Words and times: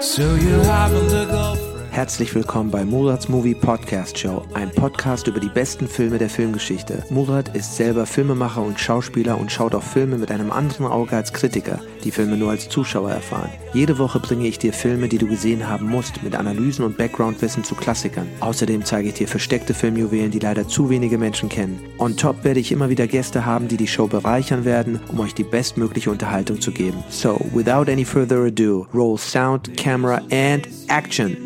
So 0.00 0.34
you 0.34 0.60
haven't 0.62 1.12
a 1.12 1.26
girlfriend. 1.26 1.73
Herzlich 1.94 2.34
willkommen 2.34 2.72
bei 2.72 2.84
Murats 2.84 3.28
Movie 3.28 3.54
Podcast 3.54 4.18
Show, 4.18 4.42
ein 4.52 4.68
Podcast 4.72 5.28
über 5.28 5.38
die 5.38 5.48
besten 5.48 5.86
Filme 5.86 6.18
der 6.18 6.28
Filmgeschichte. 6.28 7.04
Murat 7.08 7.54
ist 7.54 7.76
selber 7.76 8.04
Filmemacher 8.04 8.62
und 8.62 8.80
Schauspieler 8.80 9.38
und 9.38 9.52
schaut 9.52 9.76
auf 9.76 9.84
Filme 9.84 10.18
mit 10.18 10.32
einem 10.32 10.50
anderen 10.50 10.86
Auge 10.86 11.14
als 11.14 11.32
Kritiker, 11.32 11.78
die 12.02 12.10
Filme 12.10 12.36
nur 12.36 12.50
als 12.50 12.68
Zuschauer 12.68 13.12
erfahren. 13.12 13.48
Jede 13.74 13.96
Woche 13.96 14.18
bringe 14.18 14.48
ich 14.48 14.58
dir 14.58 14.72
Filme, 14.72 15.06
die 15.06 15.18
du 15.18 15.28
gesehen 15.28 15.68
haben 15.68 15.88
musst, 15.88 16.20
mit 16.24 16.34
Analysen 16.34 16.84
und 16.84 16.96
Backgroundwissen 16.96 17.62
zu 17.62 17.76
Klassikern. 17.76 18.26
Außerdem 18.40 18.84
zeige 18.84 19.10
ich 19.10 19.14
dir 19.14 19.28
versteckte 19.28 19.72
Filmjuwelen, 19.72 20.32
die 20.32 20.40
leider 20.40 20.66
zu 20.66 20.90
wenige 20.90 21.16
Menschen 21.16 21.48
kennen. 21.48 21.78
On 21.98 22.16
top 22.16 22.42
werde 22.42 22.58
ich 22.58 22.72
immer 22.72 22.88
wieder 22.88 23.06
Gäste 23.06 23.46
haben, 23.46 23.68
die 23.68 23.76
die 23.76 23.86
Show 23.86 24.08
bereichern 24.08 24.64
werden, 24.64 24.98
um 25.12 25.20
euch 25.20 25.34
die 25.34 25.44
bestmögliche 25.44 26.10
Unterhaltung 26.10 26.60
zu 26.60 26.72
geben. 26.72 27.04
So, 27.08 27.40
without 27.52 27.88
any 27.88 28.04
further 28.04 28.46
ado, 28.46 28.88
roll 28.92 29.16
sound, 29.16 29.76
camera 29.76 30.20
and 30.32 30.68
action! 30.88 31.36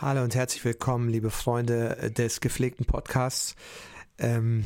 Hallo 0.00 0.22
und 0.22 0.34
herzlich 0.34 0.64
willkommen, 0.64 1.08
liebe 1.08 1.30
Freunde 1.30 2.12
des 2.16 2.40
gepflegten 2.40 2.86
Podcasts. 2.86 3.56
Ähm, 4.16 4.64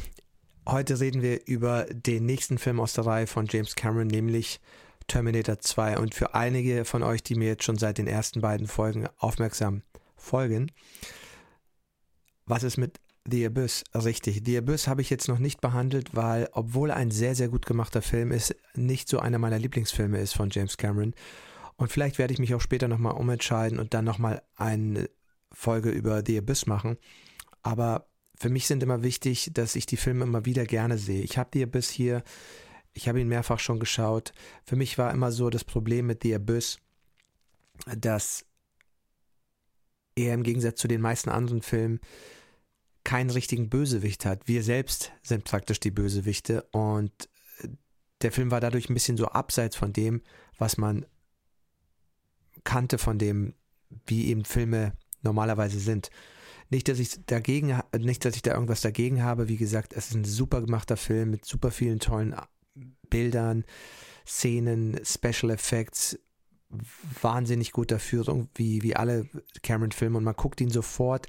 heute 0.69 1.01
reden 1.01 1.23
wir 1.23 1.47
über 1.47 1.87
den 1.91 2.27
nächsten 2.27 2.59
Film 2.59 2.79
aus 2.79 2.93
der 2.93 3.07
Reihe 3.07 3.27
von 3.27 3.47
James 3.51 3.75
Cameron, 3.75 4.09
nämlich 4.09 4.61
Terminator 5.09 5.59
2. 5.59 5.99
Und 5.99 6.15
für 6.15 6.35
einige 6.35 6.85
von 6.85 7.03
euch, 7.03 7.23
die 7.23 7.35
mir 7.35 7.49
jetzt 7.49 7.65
schon 7.65 7.79
seit 7.79 7.99
den 7.99 8.07
ersten 8.07 8.41
beiden 8.41 8.67
Folgen 8.67 9.09
aufmerksam 9.19 9.83
folgen, 10.17 10.71
was 12.47 12.63
ist 12.63 12.77
mit 12.77 13.01
The 13.29 13.47
Abyss? 13.47 13.85
Richtig, 13.95 14.43
The 14.45 14.59
Abyss 14.59 14.89
habe 14.89 15.01
ich 15.01 15.11
jetzt 15.11 15.29
noch 15.29 15.39
nicht 15.39 15.61
behandelt, 15.61 16.15
weil, 16.15 16.49
obwohl 16.53 16.91
ein 16.91 17.11
sehr, 17.11 17.35
sehr 17.35 17.49
gut 17.49 17.67
gemachter 17.67 18.03
Film 18.03 18.33
ist, 18.33 18.55
nicht 18.75 19.09
so 19.09 19.21
einer 19.21 19.39
meiner 19.39 19.59
Lieblingsfilme 19.59 20.21
ist 20.21 20.35
von 20.35 20.51
James 20.51 20.77
Cameron. 20.77 21.15
Und 21.77 21.93
vielleicht 21.93 22.19
werde 22.19 22.33
ich 22.33 22.41
mich 22.41 22.55
auch 22.55 22.61
später 22.61 22.89
nochmal 22.89 23.15
umentscheiden 23.15 23.79
und 23.79 23.95
dann 23.95 24.05
nochmal 24.05 24.43
eine 24.57 25.09
Folge 25.53 25.91
über 25.91 26.23
The 26.27 26.39
Abyss 26.39 26.67
machen. 26.67 26.99
Aber 27.63 28.09
für 28.37 28.51
mich 28.51 28.67
sind 28.67 28.83
immer 28.83 29.03
wichtig, 29.03 29.51
dass 29.53 29.77
ich 29.77 29.87
die 29.87 29.97
Filme 29.97 30.25
immer 30.25 30.45
wieder 30.45 30.65
gerne 30.65 30.99
sehe. 30.99 31.23
Ich 31.23 31.39
habe 31.39 31.51
The 31.53 31.63
Abyss 31.63 31.91
hier, 31.91 32.25
ich 32.93 33.09
habe 33.09 33.21
ihn 33.21 33.29
mehrfach 33.29 33.59
schon 33.59 33.79
geschaut. 33.79 34.33
Für 34.65 34.77
mich 34.77 34.99
war 34.99 35.13
immer 35.13 35.31
so 35.31 35.49
das 35.49 35.65
Problem 35.65 36.07
mit 36.07 36.23
The 36.25 36.35
Abyss, 36.35 36.79
dass 37.97 38.45
er 40.17 40.35
im 40.35 40.43
Gegensatz 40.43 40.81
zu 40.81 40.89
den 40.89 41.01
meisten 41.01 41.31
anderen 41.31 41.63
Filmen 41.63 42.01
keinen 43.05 43.31
richtigen 43.31 43.69
Bösewicht 43.69 44.25
hat. 44.25 44.47
Wir 44.47 44.63
selbst 44.63 45.13
sind 45.23 45.45
praktisch 45.45 45.81
die 45.81 45.91
Bösewichte 45.91 46.63
und 46.73 47.29
der 48.23 48.33
Film 48.33 48.51
war 48.51 48.61
dadurch 48.61 48.89
ein 48.89 48.95
bisschen 48.95 49.17
so 49.17 49.27
abseits 49.27 49.77
von 49.77 49.93
dem, 49.93 50.23
was 50.59 50.77
man 50.77 51.05
kannte 52.65 52.99
von 52.99 53.19
dem, 53.19 53.55
wie 54.07 54.29
eben 54.29 54.45
Filme 54.45 54.93
normalerweise 55.23 55.81
sind. 55.81 56.11
Nicht, 56.71 56.89
dass 56.89 56.99
ich 56.99 57.19
dagegen, 57.27 57.79
nicht, 57.99 58.25
dass 58.25 58.37
ich 58.37 58.43
da 58.43 58.55
irgendwas 58.55 58.81
dagegen 58.81 59.23
habe. 59.23 59.49
Wie 59.49 59.57
gesagt, 59.57 59.93
es 59.93 60.09
ist 60.09 60.15
ein 60.15 60.25
super 60.25 60.63
gemachter 60.63 60.97
Film 60.97 61.31
mit 61.31 61.45
super 61.45 61.71
vielen 61.71 61.99
tollen 61.99 62.35
Bildern, 63.11 63.65
Szenen, 64.27 64.99
Special 65.05 65.51
Effects, 65.51 66.19
wahnsinnig 67.21 67.73
guter 67.73 67.99
Führung, 67.99 68.49
wie, 68.55 68.83
wie 68.83 68.97
alle 68.97 69.29
Cameron-Filme. 69.63 70.17
Und 70.17 70.25
man 70.25 70.37
guckt 70.37 70.61
ihn 70.61 70.71
sofort 70.71 71.27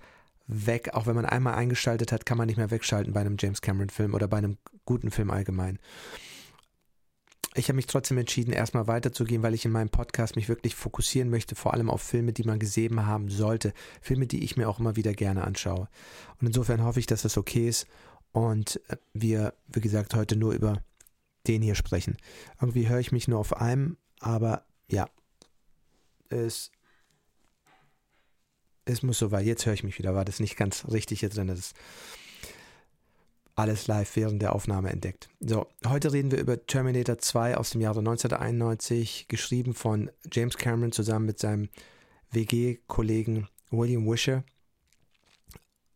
weg. 0.47 0.93
Auch 0.93 1.07
wenn 1.07 1.15
man 1.15 1.25
einmal 1.25 1.55
eingeschaltet 1.55 2.11
hat, 2.11 2.25
kann 2.25 2.37
man 2.37 2.47
nicht 2.47 2.57
mehr 2.57 2.71
wegschalten 2.71 3.13
bei 3.13 3.21
einem 3.21 3.37
James 3.39 3.61
Cameron-Film 3.61 4.13
oder 4.13 4.27
bei 4.27 4.37
einem 4.37 4.57
guten 4.85 5.11
Film 5.11 5.31
allgemein. 5.31 5.79
Ich 7.55 7.67
habe 7.69 7.75
mich 7.75 7.85
trotzdem 7.85 8.17
entschieden, 8.17 8.51
erstmal 8.51 8.87
weiterzugehen, 8.87 9.43
weil 9.43 9.53
ich 9.53 9.63
in 9.63 9.71
meinem 9.71 9.89
Podcast 9.89 10.35
mich 10.35 10.49
wirklich 10.49 10.73
fokussieren 10.73 11.29
möchte, 11.29 11.55
vor 11.55 11.73
allem 11.73 11.89
auf 11.89 12.01
Filme, 12.01 12.33
die 12.33 12.43
man 12.43 12.57
gesehen 12.57 13.05
haben 13.05 13.29
sollte. 13.29 13.73
Filme, 14.01 14.25
die 14.25 14.43
ich 14.43 14.57
mir 14.57 14.67
auch 14.67 14.79
immer 14.79 14.95
wieder 14.95 15.13
gerne 15.13 15.43
anschaue. 15.43 15.87
Und 16.41 16.47
insofern 16.47 16.83
hoffe 16.83 16.99
ich, 16.99 17.05
dass 17.05 17.21
das 17.21 17.37
okay 17.37 17.69
ist 17.69 17.85
und 18.31 18.81
wir, 19.13 19.53
wie 19.67 19.81
gesagt, 19.81 20.15
heute 20.15 20.35
nur 20.35 20.53
über 20.53 20.81
den 21.47 21.61
hier 21.61 21.75
sprechen. 21.75 22.17
Irgendwie 22.59 22.89
höre 22.89 22.99
ich 22.99 23.11
mich 23.11 23.27
nur 23.27 23.39
auf 23.39 23.55
einem, 23.55 23.97
aber 24.19 24.65
ja, 24.87 25.07
es 26.29 26.71
es 28.85 29.03
muss 29.03 29.19
so 29.19 29.31
weit. 29.31 29.45
Jetzt 29.45 29.65
höre 29.65 29.73
ich 29.73 29.83
mich 29.83 29.97
wieder. 29.97 30.15
War 30.15 30.25
das 30.25 30.39
nicht 30.39 30.57
ganz 30.57 30.85
richtig 30.91 31.21
hier 31.21 31.29
drin? 31.29 31.47
Das 31.47 31.59
ist 31.59 31.75
alles 33.55 33.87
live 33.87 34.15
während 34.15 34.41
der 34.41 34.53
Aufnahme 34.55 34.89
entdeckt. 34.89 35.29
So, 35.39 35.67
heute 35.87 36.11
reden 36.11 36.31
wir 36.31 36.39
über 36.39 36.65
Terminator 36.65 37.19
2 37.19 37.57
aus 37.57 37.71
dem 37.71 37.81
Jahre 37.81 37.99
1991, 37.99 39.27
geschrieben 39.27 39.73
von 39.73 40.09
James 40.31 40.57
Cameron 40.57 40.91
zusammen 40.91 41.27
mit 41.27 41.39
seinem 41.39 41.69
WG-Kollegen 42.31 43.47
William 43.69 44.07
Wisher. 44.07 44.43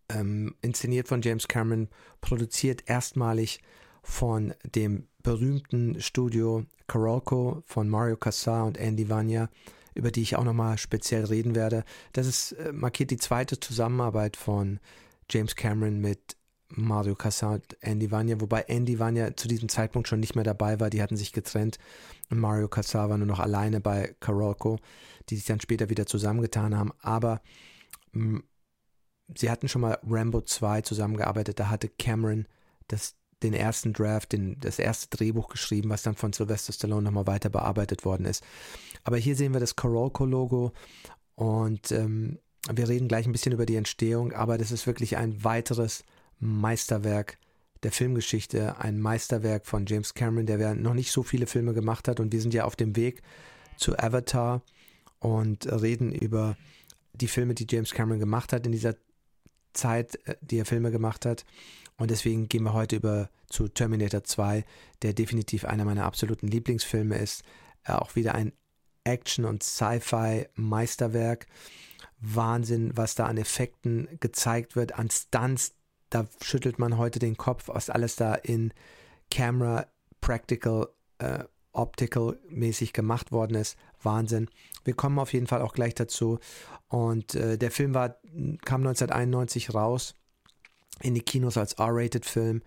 Ähm, 0.09 0.55
inszeniert 0.61 1.07
von 1.07 1.21
James 1.21 1.47
Cameron, 1.47 1.89
produziert 2.21 2.83
erstmalig 2.87 3.59
von 4.03 4.53
dem 4.63 5.07
berühmten 5.23 5.99
Studio 5.99 6.63
Carolco 6.87 7.63
von 7.65 7.89
Mario 7.89 8.15
Casar 8.15 8.65
und 8.65 8.77
Andy 8.77 9.09
Vanya 9.09 9.49
über 9.97 10.11
die 10.11 10.21
ich 10.21 10.35
auch 10.35 10.43
nochmal 10.43 10.77
speziell 10.77 11.25
reden 11.25 11.55
werde. 11.55 11.83
Das 12.13 12.27
ist, 12.27 12.53
äh, 12.53 12.71
markiert 12.71 13.11
die 13.11 13.17
zweite 13.17 13.59
Zusammenarbeit 13.59 14.37
von 14.37 14.79
James 15.29 15.55
Cameron 15.55 15.99
mit 15.99 16.37
Mario 16.69 17.15
Casar 17.15 17.53
und 17.53 17.77
Andy 17.81 18.11
Vanya, 18.11 18.41
wobei 18.41 18.61
Andy 18.61 18.99
Vanya 18.99 19.35
zu 19.35 19.47
diesem 19.47 19.69
Zeitpunkt 19.69 20.07
schon 20.07 20.19
nicht 20.19 20.35
mehr 20.35 20.43
dabei 20.43 20.79
war, 20.79 20.89
die 20.89 21.01
hatten 21.01 21.15
sich 21.15 21.31
getrennt 21.31 21.77
und 22.29 22.39
Mario 22.39 22.67
Casar 22.67 23.09
war 23.09 23.17
nur 23.17 23.27
noch 23.27 23.39
alleine 23.39 23.79
bei 23.79 24.15
Carolco, 24.19 24.77
die 25.29 25.37
sich 25.37 25.45
dann 25.45 25.61
später 25.61 25.89
wieder 25.89 26.05
zusammengetan 26.05 26.75
haben, 26.75 26.91
aber 26.99 27.41
mh, 28.11 28.39
mm, 28.39 28.43
sie 29.35 29.49
hatten 29.49 29.67
schon 29.67 29.81
mal 29.81 29.97
Rambo 30.07 30.41
2 30.41 30.81
zusammengearbeitet, 30.81 31.59
da 31.59 31.69
hatte 31.69 31.89
Cameron 31.89 32.47
das 32.87 33.15
den 33.43 33.53
ersten 33.53 33.93
Draft, 33.93 34.31
den, 34.31 34.59
das 34.59 34.79
erste 34.79 35.15
Drehbuch 35.15 35.49
geschrieben, 35.49 35.89
was 35.89 36.03
dann 36.03 36.15
von 36.15 36.33
Sylvester 36.33 36.73
Stallone 36.73 37.03
nochmal 37.03 37.27
weiter 37.27 37.49
bearbeitet 37.49 38.05
worden 38.05 38.25
ist. 38.25 38.43
Aber 39.03 39.17
hier 39.17 39.35
sehen 39.35 39.53
wir 39.53 39.59
das 39.59 39.75
Corolco-Logo 39.75 40.71
und 41.35 41.91
ähm, 41.91 42.39
wir 42.71 42.89
reden 42.89 43.07
gleich 43.07 43.25
ein 43.25 43.31
bisschen 43.31 43.53
über 43.53 43.65
die 43.65 43.75
Entstehung, 43.75 44.33
aber 44.33 44.57
das 44.57 44.71
ist 44.71 44.87
wirklich 44.87 45.17
ein 45.17 45.43
weiteres 45.43 46.03
Meisterwerk 46.39 47.37
der 47.83 47.91
Filmgeschichte, 47.91 48.79
ein 48.79 48.99
Meisterwerk 48.99 49.67
von 49.67 49.85
James 49.85 50.13
Cameron, 50.13 50.47
der 50.47 50.73
noch 50.73 50.95
nicht 50.95 51.11
so 51.11 51.23
viele 51.23 51.45
Filme 51.45 51.73
gemacht 51.73 52.07
hat 52.07 52.19
und 52.19 52.33
wir 52.33 52.41
sind 52.41 52.53
ja 52.53 52.65
auf 52.65 52.75
dem 52.75 52.95
Weg 52.95 53.21
zu 53.77 53.97
Avatar 53.97 54.63
und 55.19 55.71
reden 55.71 56.11
über 56.11 56.57
die 57.13 57.27
Filme, 57.27 57.53
die 57.53 57.67
James 57.69 57.93
Cameron 57.93 58.19
gemacht 58.19 58.53
hat 58.53 58.65
in 58.65 58.71
dieser 58.71 58.95
Zeit, 59.73 60.19
äh, 60.27 60.35
die 60.41 60.57
er 60.57 60.65
Filme 60.65 60.91
gemacht 60.91 61.25
hat. 61.25 61.45
Und 61.97 62.11
deswegen 62.11 62.47
gehen 62.47 62.63
wir 62.63 62.73
heute 62.73 62.97
über 62.97 63.29
zu 63.49 63.67
Terminator 63.67 64.23
2, 64.23 64.63
der 65.01 65.13
definitiv 65.13 65.65
einer 65.65 65.85
meiner 65.85 66.05
absoluten 66.05 66.47
Lieblingsfilme 66.47 67.17
ist. 67.17 67.43
Äh, 67.83 67.93
auch 67.93 68.15
wieder 68.15 68.35
ein 68.35 68.53
Action- 69.03 69.45
und 69.45 69.63
Sci-Fi-Meisterwerk. 69.63 71.47
Wahnsinn, 72.19 72.91
was 72.95 73.15
da 73.15 73.25
an 73.25 73.37
Effekten 73.37 74.07
gezeigt 74.19 74.75
wird, 74.75 74.97
an 74.97 75.09
Stunts. 75.09 75.73
Da 76.09 76.27
schüttelt 76.41 76.79
man 76.79 76.97
heute 76.97 77.19
den 77.19 77.37
Kopf, 77.37 77.67
was 77.67 77.89
alles 77.89 78.15
da 78.15 78.35
in 78.35 78.73
Camera, 79.31 79.87
Practical, 80.21 80.89
äh, 81.17 81.43
Optical 81.71 82.39
mäßig 82.49 82.93
gemacht 82.93 83.31
worden 83.31 83.55
ist. 83.55 83.77
Wahnsinn. 84.01 84.49
Wir 84.83 84.95
kommen 84.95 85.19
auf 85.19 85.33
jeden 85.33 85.47
Fall 85.47 85.61
auch 85.61 85.73
gleich 85.73 85.95
dazu. 85.95 86.39
Und 86.87 87.35
äh, 87.35 87.57
der 87.57 87.71
Film 87.71 87.93
war, 87.93 88.17
kam 88.65 88.81
1991 88.81 89.73
raus 89.73 90.15
in 91.01 91.13
die 91.13 91.21
Kinos 91.21 91.57
als 91.57 91.73
R-Rated-Film 91.73 92.61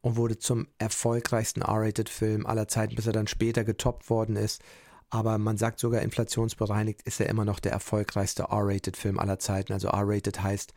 und 0.00 0.16
wurde 0.16 0.38
zum 0.38 0.68
erfolgreichsten 0.78 1.62
R-Rated-Film 1.62 2.46
aller 2.46 2.68
Zeiten, 2.68 2.94
bis 2.94 3.06
er 3.06 3.12
dann 3.12 3.26
später 3.26 3.64
getoppt 3.64 4.08
worden 4.10 4.36
ist. 4.36 4.62
Aber 5.10 5.38
man 5.38 5.56
sagt 5.56 5.78
sogar 5.78 6.02
inflationsbereinigt 6.02 7.02
ist 7.02 7.20
er 7.20 7.28
immer 7.28 7.44
noch 7.44 7.60
der 7.60 7.72
erfolgreichste 7.72 8.44
R-Rated-Film 8.44 9.18
aller 9.18 9.38
Zeiten. 9.38 9.72
Also 9.72 9.88
R-Rated 9.88 10.42
heißt, 10.42 10.74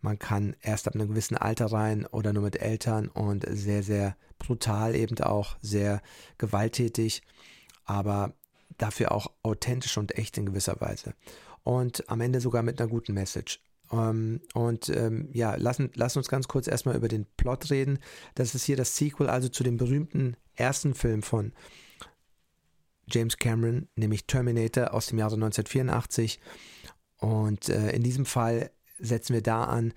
man 0.00 0.18
kann 0.18 0.56
erst 0.60 0.88
ab 0.88 0.94
einem 0.94 1.08
gewissen 1.08 1.36
Alter 1.36 1.66
rein 1.66 2.06
oder 2.06 2.32
nur 2.32 2.42
mit 2.42 2.60
Eltern 2.60 3.08
und 3.08 3.46
sehr, 3.48 3.82
sehr 3.82 4.16
brutal 4.38 4.96
eben 4.96 5.18
auch, 5.20 5.56
sehr 5.60 6.02
gewalttätig, 6.38 7.22
aber 7.84 8.34
dafür 8.78 9.12
auch 9.12 9.30
authentisch 9.42 9.96
und 9.96 10.18
echt 10.18 10.36
in 10.38 10.46
gewisser 10.46 10.80
Weise. 10.80 11.14
Und 11.62 12.08
am 12.10 12.20
Ende 12.20 12.40
sogar 12.40 12.62
mit 12.62 12.80
einer 12.80 12.90
guten 12.90 13.14
Message. 13.14 13.60
Um, 13.92 13.98
ähm, 13.98 14.40
und 14.54 14.88
ähm, 14.88 15.28
ja, 15.34 15.54
lassen, 15.56 15.90
lassen 15.94 16.18
uns 16.18 16.28
ganz 16.28 16.48
kurz 16.48 16.66
erstmal 16.66 16.96
über 16.96 17.08
den 17.08 17.26
Plot 17.36 17.70
reden. 17.70 17.98
Das 18.34 18.54
ist 18.54 18.64
hier 18.64 18.76
das 18.76 18.96
Sequel, 18.96 19.28
also 19.28 19.50
zu 19.50 19.62
dem 19.62 19.76
berühmten 19.76 20.34
ersten 20.54 20.94
Film 20.94 21.22
von 21.22 21.52
James 23.06 23.36
Cameron, 23.36 23.88
nämlich 23.94 24.26
Terminator 24.26 24.94
aus 24.94 25.08
dem 25.08 25.18
Jahre 25.18 25.34
1984. 25.34 26.40
Und 27.18 27.68
äh, 27.68 27.90
in 27.90 28.02
diesem 28.02 28.24
Fall 28.24 28.70
setzen 28.98 29.34
wir 29.34 29.42
da 29.42 29.64
an, 29.64 29.92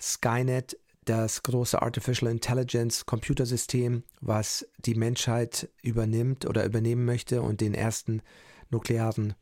Skynet, 0.00 0.78
das 1.04 1.42
große 1.42 1.82
Artificial 1.82 2.30
Intelligence 2.30 3.04
Computersystem, 3.04 4.04
was 4.20 4.66
die 4.78 4.94
Menschheit 4.94 5.68
übernimmt 5.82 6.46
oder 6.46 6.64
übernehmen 6.64 7.04
möchte 7.04 7.42
und 7.42 7.60
den 7.60 7.74
ersten 7.74 8.22
nuklearen 8.70 9.34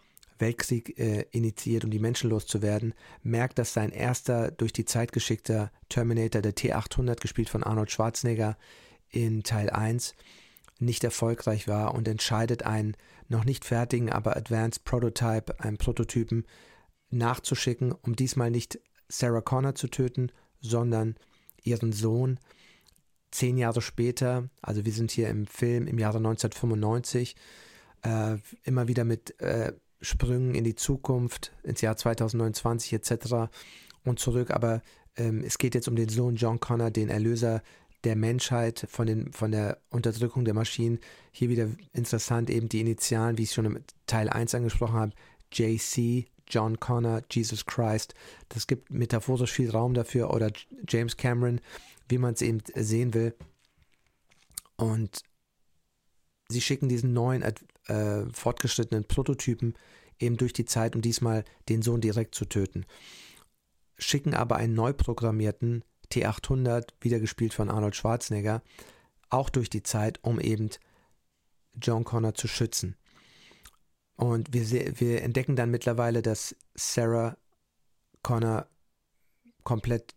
Weltkrieg 0.42 0.98
äh, 0.98 1.24
initiiert, 1.30 1.84
um 1.84 1.90
die 1.90 1.98
Menschen 1.98 2.28
loszuwerden, 2.28 2.92
merkt, 3.22 3.58
dass 3.58 3.72
sein 3.72 3.90
erster 3.90 4.50
durch 4.50 4.74
die 4.74 4.84
Zeit 4.84 5.12
geschickter 5.12 5.70
Terminator, 5.88 6.42
der 6.42 6.54
T800, 6.54 7.20
gespielt 7.20 7.48
von 7.48 7.62
Arnold 7.62 7.90
Schwarzenegger 7.90 8.58
in 9.08 9.42
Teil 9.44 9.70
1, 9.70 10.14
nicht 10.78 11.04
erfolgreich 11.04 11.68
war 11.68 11.94
und 11.94 12.08
entscheidet 12.08 12.64
einen 12.64 12.96
noch 13.28 13.44
nicht 13.44 13.64
fertigen, 13.64 14.10
aber 14.10 14.36
Advanced 14.36 14.84
Prototype, 14.84 15.60
einen 15.60 15.78
Prototypen, 15.78 16.44
nachzuschicken, 17.10 17.92
um 17.92 18.16
diesmal 18.16 18.50
nicht 18.50 18.80
Sarah 19.08 19.42
Connor 19.42 19.74
zu 19.74 19.88
töten, 19.88 20.32
sondern 20.60 21.16
ihren 21.62 21.92
Sohn. 21.92 22.40
Zehn 23.30 23.56
Jahre 23.56 23.80
später, 23.80 24.50
also 24.60 24.84
wir 24.84 24.92
sind 24.92 25.10
hier 25.10 25.28
im 25.28 25.46
Film 25.46 25.86
im 25.86 25.98
Jahre 25.98 26.18
1995, 26.18 27.36
äh, 28.02 28.36
immer 28.64 28.88
wieder 28.88 29.04
mit 29.04 29.38
äh, 29.40 29.72
Sprüngen 30.02 30.54
in 30.54 30.64
die 30.64 30.74
Zukunft, 30.74 31.52
ins 31.62 31.80
Jahr 31.80 31.96
2029 31.96 32.92
etc. 32.92 33.50
und 34.04 34.18
zurück. 34.18 34.50
Aber 34.50 34.82
ähm, 35.16 35.42
es 35.44 35.58
geht 35.58 35.74
jetzt 35.74 35.88
um 35.88 35.96
den 35.96 36.08
Sohn 36.08 36.36
John 36.36 36.60
Connor, 36.60 36.90
den 36.90 37.08
Erlöser 37.08 37.62
der 38.04 38.16
Menschheit 38.16 38.86
von, 38.88 39.06
den, 39.06 39.32
von 39.32 39.52
der 39.52 39.78
Unterdrückung 39.90 40.44
der 40.44 40.54
Maschinen. 40.54 40.98
Hier 41.30 41.48
wieder 41.48 41.68
interessant, 41.92 42.50
eben 42.50 42.68
die 42.68 42.80
Initialen, 42.80 43.38
wie 43.38 43.44
ich 43.44 43.52
schon 43.52 43.64
im 43.64 43.78
Teil 44.06 44.28
1 44.28 44.54
angesprochen 44.54 44.94
habe, 44.94 45.12
JC, 45.52 46.26
John 46.48 46.80
Connor, 46.80 47.22
Jesus 47.30 47.64
Christ. 47.64 48.14
Das 48.48 48.66
gibt 48.66 48.90
metaphorisch 48.90 49.52
viel 49.52 49.70
Raum 49.70 49.94
dafür 49.94 50.32
oder 50.34 50.50
James 50.88 51.16
Cameron, 51.16 51.60
wie 52.08 52.18
man 52.18 52.34
es 52.34 52.42
eben 52.42 52.60
sehen 52.74 53.14
will. 53.14 53.34
Und 54.76 55.22
sie 56.48 56.60
schicken 56.60 56.88
diesen 56.88 57.12
neuen 57.12 57.42
äh, 57.86 58.24
fortgeschrittenen 58.32 59.04
Prototypen 59.04 59.74
eben 60.18 60.36
durch 60.36 60.52
die 60.52 60.64
Zeit, 60.64 60.94
um 60.94 61.02
diesmal 61.02 61.44
den 61.68 61.82
Sohn 61.82 62.00
direkt 62.00 62.34
zu 62.34 62.44
töten. 62.44 62.86
Schicken 63.98 64.34
aber 64.34 64.56
einen 64.56 64.74
neu 64.74 64.92
programmierten 64.92 65.84
T800, 66.12 66.90
wieder 67.00 67.20
gespielt 67.20 67.54
von 67.54 67.70
Arnold 67.70 67.96
Schwarzenegger, 67.96 68.62
auch 69.30 69.50
durch 69.50 69.70
die 69.70 69.82
Zeit, 69.82 70.20
um 70.22 70.38
eben 70.38 70.70
John 71.80 72.04
Connor 72.04 72.34
zu 72.34 72.48
schützen. 72.48 72.96
Und 74.16 74.52
wir, 74.52 75.00
wir 75.00 75.22
entdecken 75.22 75.56
dann 75.56 75.70
mittlerweile, 75.70 76.22
dass 76.22 76.54
Sarah 76.74 77.36
Connor 78.22 78.66
komplett 79.64 80.14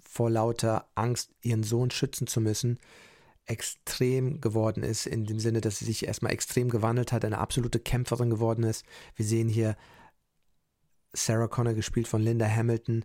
vor 0.00 0.30
lauter 0.30 0.88
Angst, 0.94 1.30
ihren 1.42 1.62
Sohn 1.62 1.90
schützen 1.90 2.26
zu 2.26 2.40
müssen, 2.40 2.78
extrem 3.46 4.40
geworden 4.40 4.82
ist, 4.82 5.06
in 5.06 5.24
dem 5.24 5.40
Sinne, 5.40 5.60
dass 5.60 5.78
sie 5.78 5.84
sich 5.84 6.06
erstmal 6.06 6.32
extrem 6.32 6.68
gewandelt 6.68 7.12
hat, 7.12 7.24
eine 7.24 7.38
absolute 7.38 7.80
Kämpferin 7.80 8.30
geworden 8.30 8.64
ist. 8.64 8.84
Wir 9.16 9.24
sehen 9.24 9.48
hier 9.48 9.76
Sarah 11.12 11.48
Connor 11.48 11.74
gespielt 11.74 12.08
von 12.08 12.22
Linda 12.22 12.48
Hamilton, 12.48 13.04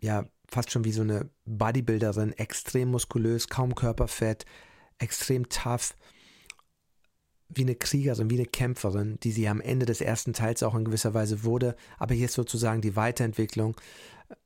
ja, 0.00 0.24
fast 0.48 0.70
schon 0.70 0.84
wie 0.84 0.92
so 0.92 1.02
eine 1.02 1.30
Bodybuilderin, 1.44 2.32
extrem 2.32 2.90
muskulös, 2.90 3.48
kaum 3.48 3.74
Körperfett, 3.74 4.44
extrem 4.98 5.48
tough, 5.48 5.94
wie 7.48 7.62
eine 7.62 7.74
Kriegerin, 7.74 8.30
wie 8.30 8.38
eine 8.38 8.46
Kämpferin, 8.46 9.18
die 9.22 9.32
sie 9.32 9.48
am 9.48 9.60
Ende 9.60 9.86
des 9.86 10.00
ersten 10.00 10.32
Teils 10.32 10.62
auch 10.62 10.74
in 10.74 10.84
gewisser 10.84 11.14
Weise 11.14 11.44
wurde. 11.44 11.76
Aber 11.98 12.14
hier 12.14 12.26
ist 12.26 12.34
sozusagen 12.34 12.80
die 12.80 12.96
Weiterentwicklung. 12.96 13.76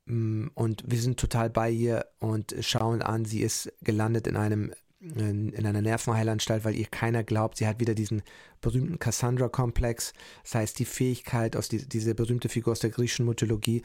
Mm, 0.05 0.47
und 0.53 0.83
wir 0.85 0.99
sind 0.99 1.17
total 1.17 1.49
bei 1.49 1.69
ihr 1.69 2.05
und 2.19 2.53
schauen 2.59 3.01
an, 3.01 3.25
sie 3.25 3.41
ist 3.41 3.71
gelandet 3.81 4.27
in 4.27 4.35
einem 4.35 4.73
in, 5.15 5.49
in 5.53 5.65
einer 5.65 5.81
Nervenheilanstalt, 5.81 6.65
weil 6.65 6.75
ihr 6.75 6.87
keiner 6.87 7.23
glaubt. 7.23 7.57
Sie 7.57 7.67
hat 7.67 7.79
wieder 7.79 7.95
diesen 7.95 8.21
berühmten 8.61 8.99
Cassandra-Komplex. 8.99 10.13
Das 10.43 10.55
heißt, 10.55 10.79
die 10.79 10.85
Fähigkeit 10.85 11.55
aus 11.55 11.69
die, 11.69 11.87
diese 11.87 12.15
berühmte 12.15 12.49
Figur 12.49 12.71
aus 12.71 12.79
der 12.79 12.89
griechischen 12.89 13.25
Mythologie, 13.25 13.83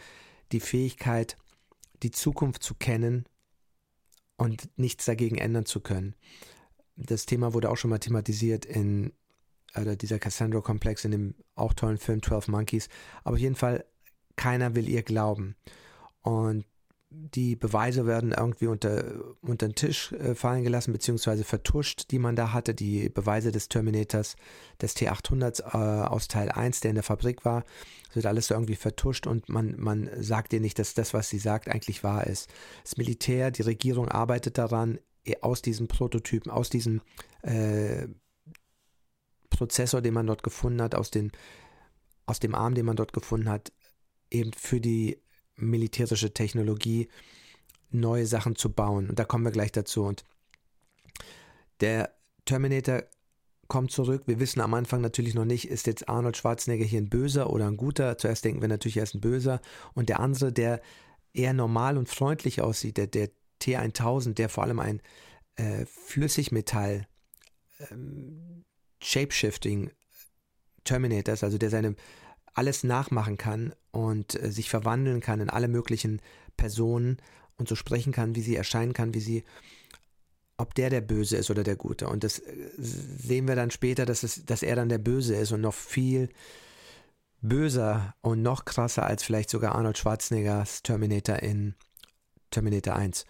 die 0.53 0.61
Fähigkeit, 0.61 1.37
die 2.03 2.11
Zukunft 2.11 2.63
zu 2.63 2.75
kennen 2.75 3.25
und 4.37 4.69
nichts 4.77 5.05
dagegen 5.05 5.39
ändern 5.39 5.67
zu 5.67 5.81
können. 5.81 6.15
Das 6.97 7.27
Thema 7.27 7.55
wurde 7.55 7.71
auch 7.71 7.77
schon 7.77 7.91
mal 7.91 7.99
thematisiert 7.99 8.65
in 8.65 9.13
äh, 9.75 9.97
dieser 9.97 10.19
Cassandra-Komplex 10.19 11.05
in 11.05 11.11
dem 11.13 11.35
auch 11.55 11.73
tollen 11.73 11.99
Film 11.99 12.23
12 12.23 12.49
Monkeys. 12.49 12.89
Aber 13.25 13.35
auf 13.35 13.41
jeden 13.41 13.57
Fall, 13.57 13.85
keiner 14.37 14.75
will 14.75 14.89
ihr 14.89 15.03
glauben. 15.03 15.57
Und 16.23 16.65
die 17.15 17.57
Beweise 17.57 18.07
werden 18.07 18.33
irgendwie 18.33 18.67
unter, 18.67 19.05
unter 19.41 19.69
den 19.69 19.75
Tisch 19.75 20.13
äh, 20.13 20.35
fallen 20.35 20.63
gelassen, 20.63 20.93
beziehungsweise 20.93 21.45
vertuscht, 21.45 22.11
die 22.11 22.19
man 22.19 22.37
da 22.37 22.53
hatte. 22.53 22.75
Die 22.75 23.09
Beweise 23.09 23.53
des 23.53 23.69
Terminators, 23.69 24.37
des 24.81 24.97
T800 24.97 25.61
äh, 25.63 26.07
aus 26.07 26.29
Teil 26.29 26.51
1, 26.51 26.81
der 26.81 26.91
in 26.91 26.95
der 26.97 27.05
Fabrik 27.05 27.45
war, 27.45 27.65
wird 28.13 28.27
alles 28.27 28.49
so 28.49 28.55
irgendwie 28.55 28.77
vertuscht 28.77 29.27
und 29.27 29.49
man, 29.49 29.75
man 29.79 30.11
sagt 30.19 30.53
ihr 30.53 30.61
nicht, 30.61 30.79
dass 30.79 30.95
das, 30.95 31.15
was 31.15 31.29
sie 31.29 31.39
sagt, 31.39 31.69
eigentlich 31.69 32.05
wahr 32.05 32.27
ist. 32.27 32.51
Das 32.83 32.97
Militär, 32.97 33.51
die 33.51 33.63
Regierung 33.63 34.09
arbeitet 34.09 34.59
daran, 34.59 34.99
aus 35.41 35.63
diesen 35.63 35.89
Prototypen, 35.89 36.51
aus 36.51 36.69
diesem 36.69 37.01
äh, 37.43 38.09
Prozessor, 39.51 40.03
den 40.03 40.15
man 40.15 40.27
dort 40.27 40.43
gefunden 40.43 40.83
hat, 40.83 40.95
aus, 40.95 41.11
den, 41.11 41.31
aus 42.27 42.41
dem 42.41 42.55
Arm, 42.55 42.75
den 42.75 42.87
man 42.87 42.97
dort 42.97 43.13
gefunden 43.13 43.49
hat, 43.49 43.73
eben 44.31 44.53
für 44.53 44.81
die 44.81 45.23
militärische 45.63 46.33
Technologie 46.33 47.09
neue 47.91 48.27
Sachen 48.27 48.57
zu 48.57 48.73
bauen. 48.73 49.09
Und 49.09 49.19
da 49.19 49.25
kommen 49.25 49.45
wir 49.45 49.53
gleich 49.53 49.73
dazu. 49.73 50.05
Und 50.05 50.25
der 51.81 52.15
Terminator 52.45 53.05
kommt 53.69 53.91
zurück. 53.91 54.25
Wir 54.27 54.41
wissen 54.41 54.61
am 54.61 54.75
Anfang 54.75 55.01
natürlich 55.01 55.35
noch 55.35 55.45
nicht, 55.45 55.69
ist 55.69 55.87
jetzt 55.87 56.09
Arnold 56.09 56.37
Schwarzenegger 56.37 56.85
hier 56.85 57.01
ein 57.01 57.09
Böser 57.09 57.51
oder 57.51 57.67
ein 57.67 57.77
Guter. 57.77 58.19
Zuerst 58.19 58.45
denken 58.45 58.61
wir 58.61 58.69
natürlich, 58.69 58.97
er 58.97 59.05
ist 59.05 59.15
ein 59.15 59.21
Böser. 59.21 59.61
Und 59.95 60.09
der 60.09 60.21
andere, 60.21 60.53
der 60.53 60.81
eher 61.33 61.53
normal 61.53 61.97
und 61.97 62.09
freundlich 62.09 62.61
aussieht, 62.61 62.97
der, 62.97 63.07
der 63.07 63.31
T1000, 63.63 64.35
der 64.35 64.49
vor 64.49 64.65
allem 64.65 64.81
ein 64.81 65.01
äh, 65.57 65.87
Flüssigmetall 65.87 67.07
ähm, 67.91 68.65
Shapeshifting 69.03 69.91
Terminator 70.85 71.35
ist, 71.35 71.45
also 71.45 71.59
der 71.59 71.71
seine 71.71 71.95
alles 72.55 72.85
nachmachen 72.85 73.39
kann 73.39 73.75
und 73.91 74.41
äh, 74.43 74.51
sich 74.51 74.69
verwandeln 74.71 75.21
kann 75.21 75.41
in 75.41 75.51
alle 75.51 75.69
möglichen 75.69 76.21
Personen 76.57 77.19
und 77.57 77.69
so 77.69 77.75
sprechen 77.75 78.13
kann, 78.13 78.35
wie 78.35 78.43
sie 78.43 78.57
erscheinen 78.57 78.93
kann, 78.93 79.15
wie 79.15 79.21
sie, 79.21 79.45
ob 80.57 80.75
der 80.75 80.91
der 80.91 81.01
Böse 81.01 81.37
ist 81.37 81.51
oder 81.51 81.63
der 81.63 81.77
Gute. 81.77 82.09
Und 82.09 82.25
das 82.25 82.39
äh, 82.41 82.71
sehen 82.77 83.49
wir 83.49 83.57
dann 83.57 83.71
später, 83.71 84.07
dass, 84.07 84.23
es, 84.23 84.45
dass 84.45 84.63
er 84.63 84.77
dann 84.77 84.89
der 84.89 84.99
Böse 84.99 85.35
ist 85.35 85.53
und 85.53 85.61
noch 85.61 85.75
viel 85.75 86.29
böser 87.41 88.15
und 88.21 88.43
noch 88.43 88.65
krasser 88.65 89.05
als 89.05 89.23
vielleicht 89.23 89.51
sogar 89.51 89.75
Arnold 89.75 89.99
Schwarzeneggers 89.99 90.83
Terminator 90.83 91.37
in 91.37 91.75
Terminator 92.51 92.95
1. 92.95 93.27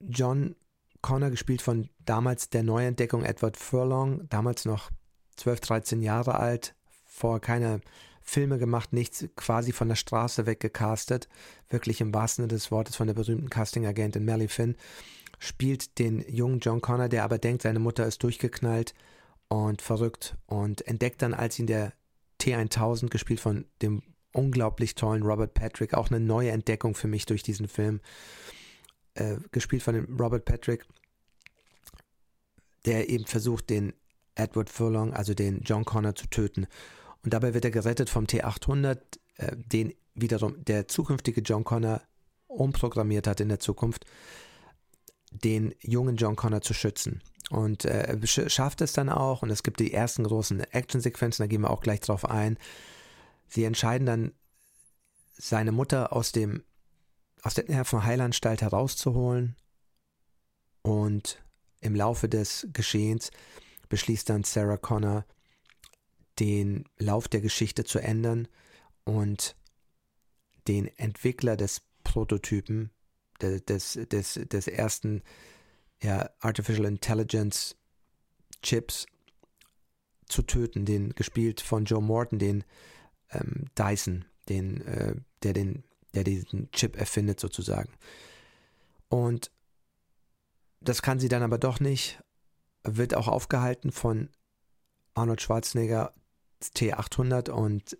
John 0.00 0.54
Connor, 1.00 1.30
gespielt 1.30 1.62
von 1.62 1.88
damals 1.98 2.50
der 2.50 2.62
Neuentdeckung 2.62 3.24
Edward 3.24 3.56
Furlong, 3.56 4.28
damals 4.28 4.64
noch 4.64 4.90
12, 5.36 5.60
13 5.60 6.02
Jahre 6.02 6.38
alt, 6.38 6.74
vorher 7.18 7.40
keine 7.40 7.80
Filme 8.22 8.58
gemacht, 8.58 8.92
nichts 8.92 9.26
quasi 9.36 9.72
von 9.72 9.88
der 9.88 9.96
Straße 9.96 10.46
weggecastet, 10.46 11.28
wirklich 11.70 12.00
im 12.00 12.12
wahrsten 12.12 12.42
Sinne 12.44 12.54
des 12.54 12.70
Wortes 12.70 12.96
von 12.96 13.06
der 13.06 13.14
berühmten 13.14 13.48
Casting-Agentin 13.48 14.24
Melly 14.24 14.48
Finn, 14.48 14.76
spielt 15.38 15.98
den 15.98 16.24
jungen 16.28 16.60
John 16.60 16.80
Connor, 16.80 17.08
der 17.08 17.24
aber 17.24 17.38
denkt, 17.38 17.62
seine 17.62 17.78
Mutter 17.78 18.06
ist 18.06 18.22
durchgeknallt 18.22 18.94
und 19.48 19.80
verrückt 19.80 20.36
und 20.46 20.86
entdeckt 20.86 21.22
dann, 21.22 21.32
als 21.32 21.58
ihn 21.58 21.66
der 21.66 21.92
T1000, 22.40 23.08
gespielt 23.08 23.40
von 23.40 23.64
dem 23.82 24.02
unglaublich 24.32 24.94
tollen 24.94 25.22
Robert 25.22 25.54
Patrick, 25.54 25.94
auch 25.94 26.10
eine 26.10 26.20
neue 26.20 26.50
Entdeckung 26.50 26.94
für 26.94 27.08
mich 27.08 27.26
durch 27.26 27.42
diesen 27.42 27.66
Film, 27.66 28.00
äh, 29.14 29.36
gespielt 29.52 29.82
von 29.82 29.94
dem 29.94 30.16
Robert 30.20 30.44
Patrick, 30.44 30.84
der 32.84 33.08
eben 33.08 33.24
versucht, 33.24 33.70
den 33.70 33.94
Edward 34.34 34.70
Furlong, 34.70 35.12
also 35.14 35.34
den 35.34 35.62
John 35.62 35.84
Connor, 35.84 36.14
zu 36.14 36.28
töten. 36.28 36.66
Und 37.28 37.34
dabei 37.34 37.52
wird 37.52 37.66
er 37.66 37.70
gerettet 37.70 38.08
vom 38.08 38.24
T800, 38.24 39.00
äh, 39.36 39.54
den 39.54 39.92
wiederum 40.14 40.64
der 40.64 40.88
zukünftige 40.88 41.42
John 41.42 41.62
Connor 41.62 42.00
umprogrammiert 42.46 43.26
hat 43.26 43.40
in 43.40 43.50
der 43.50 43.60
Zukunft, 43.60 44.06
den 45.30 45.74
jungen 45.82 46.16
John 46.16 46.36
Connor 46.36 46.62
zu 46.62 46.72
schützen. 46.72 47.22
Und 47.50 47.84
äh, 47.84 48.16
er 48.16 48.26
schafft 48.26 48.80
es 48.80 48.94
dann 48.94 49.10
auch 49.10 49.42
und 49.42 49.50
es 49.50 49.62
gibt 49.62 49.78
die 49.78 49.92
ersten 49.92 50.24
großen 50.24 50.60
Actionsequenzen, 50.72 51.42
da 51.42 51.48
gehen 51.48 51.60
wir 51.60 51.68
auch 51.68 51.82
gleich 51.82 52.00
drauf 52.00 52.24
ein. 52.24 52.56
Sie 53.46 53.64
entscheiden 53.64 54.06
dann, 54.06 54.32
seine 55.36 55.70
Mutter 55.70 56.14
aus 56.14 56.32
dem 56.32 56.62
aus 57.42 57.52
der 57.52 57.66
Nervenheilanstalt 57.66 58.62
herauszuholen 58.62 59.54
und 60.80 61.44
im 61.80 61.94
Laufe 61.94 62.26
des 62.26 62.66
Geschehens 62.72 63.30
beschließt 63.90 64.30
dann 64.30 64.44
Sarah 64.44 64.78
Connor, 64.78 65.26
den 66.38 66.84
Lauf 66.98 67.28
der 67.28 67.40
Geschichte 67.40 67.84
zu 67.84 67.98
ändern 67.98 68.48
und 69.04 69.56
den 70.66 70.86
Entwickler 70.98 71.56
des 71.56 71.82
Prototypen, 72.04 72.90
des, 73.40 73.92
des, 73.94 74.34
des 74.34 74.66
ersten 74.66 75.22
ja, 76.02 76.30
Artificial 76.40 76.86
Intelligence 76.86 77.76
Chips 78.62 79.06
zu 80.26 80.42
töten, 80.42 80.84
den 80.84 81.14
gespielt 81.14 81.60
von 81.60 81.84
Joe 81.84 82.02
Morton, 82.02 82.38
den 82.38 82.64
ähm, 83.30 83.66
Dyson, 83.76 84.24
den, 84.48 84.82
äh, 84.82 85.14
der 85.42 85.52
den, 85.52 85.84
der 86.14 86.24
diesen 86.24 86.70
Chip 86.72 86.96
erfindet 86.96 87.40
sozusagen. 87.40 87.92
Und 89.08 89.50
das 90.80 91.02
kann 91.02 91.18
sie 91.18 91.28
dann 91.28 91.42
aber 91.42 91.58
doch 91.58 91.80
nicht, 91.80 92.22
wird 92.84 93.14
auch 93.14 93.28
aufgehalten 93.28 93.90
von 93.90 94.28
Arnold 95.14 95.42
Schwarzenegger 95.42 96.12
T800 96.62 97.50
und 97.50 97.98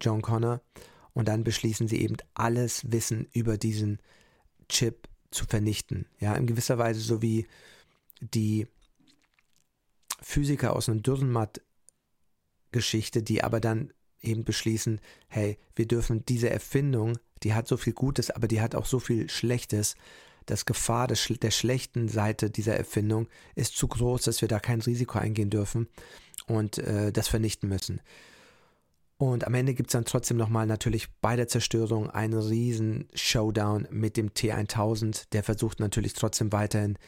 John 0.00 0.22
Connor 0.22 0.62
und 1.12 1.28
dann 1.28 1.44
beschließen 1.44 1.86
sie 1.88 2.00
eben 2.00 2.16
alles 2.34 2.90
Wissen 2.90 3.28
über 3.32 3.58
diesen 3.58 3.98
Chip 4.68 5.08
zu 5.30 5.44
vernichten. 5.44 6.06
Ja, 6.20 6.34
in 6.34 6.46
gewisser 6.46 6.78
Weise 6.78 7.00
so 7.00 7.20
wie 7.22 7.46
die 8.20 8.66
Physiker 10.20 10.74
aus 10.74 10.88
einer 10.88 11.00
Dürrenmatt-Geschichte, 11.00 13.22
die 13.22 13.44
aber 13.44 13.60
dann 13.60 13.92
eben 14.20 14.44
beschließen, 14.44 15.00
hey, 15.28 15.58
wir 15.76 15.86
dürfen 15.86 16.24
diese 16.26 16.50
Erfindung, 16.50 17.18
die 17.42 17.52
hat 17.52 17.68
so 17.68 17.76
viel 17.76 17.92
Gutes, 17.92 18.30
aber 18.30 18.48
die 18.48 18.62
hat 18.62 18.74
auch 18.74 18.86
so 18.86 18.98
viel 18.98 19.28
Schlechtes. 19.28 19.96
Das 20.46 20.64
Gefahr 20.64 21.08
des, 21.08 21.30
der 21.42 21.50
schlechten 21.50 22.08
Seite 22.08 22.48
dieser 22.50 22.76
Erfindung 22.76 23.28
ist 23.54 23.76
zu 23.76 23.86
groß, 23.88 24.22
dass 24.22 24.40
wir 24.40 24.48
da 24.48 24.60
kein 24.60 24.80
Risiko 24.80 25.18
eingehen 25.18 25.50
dürfen 25.50 25.88
und 26.46 26.78
äh, 26.78 27.12
das 27.12 27.28
vernichten 27.28 27.68
müssen. 27.68 28.00
Und 29.16 29.46
am 29.46 29.54
Ende 29.54 29.74
gibt 29.74 29.90
es 29.90 29.92
dann 29.92 30.04
trotzdem 30.04 30.36
nochmal 30.36 30.66
natürlich 30.66 31.08
bei 31.20 31.36
der 31.36 31.48
Zerstörung 31.48 32.10
einen 32.10 32.38
riesen 32.38 33.08
Showdown 33.14 33.86
mit 33.90 34.16
dem 34.16 34.30
T1000. 34.30 35.26
Der 35.32 35.44
versucht 35.44 35.80
natürlich 35.80 36.14
trotzdem 36.14 36.52
weiterhin 36.52 36.98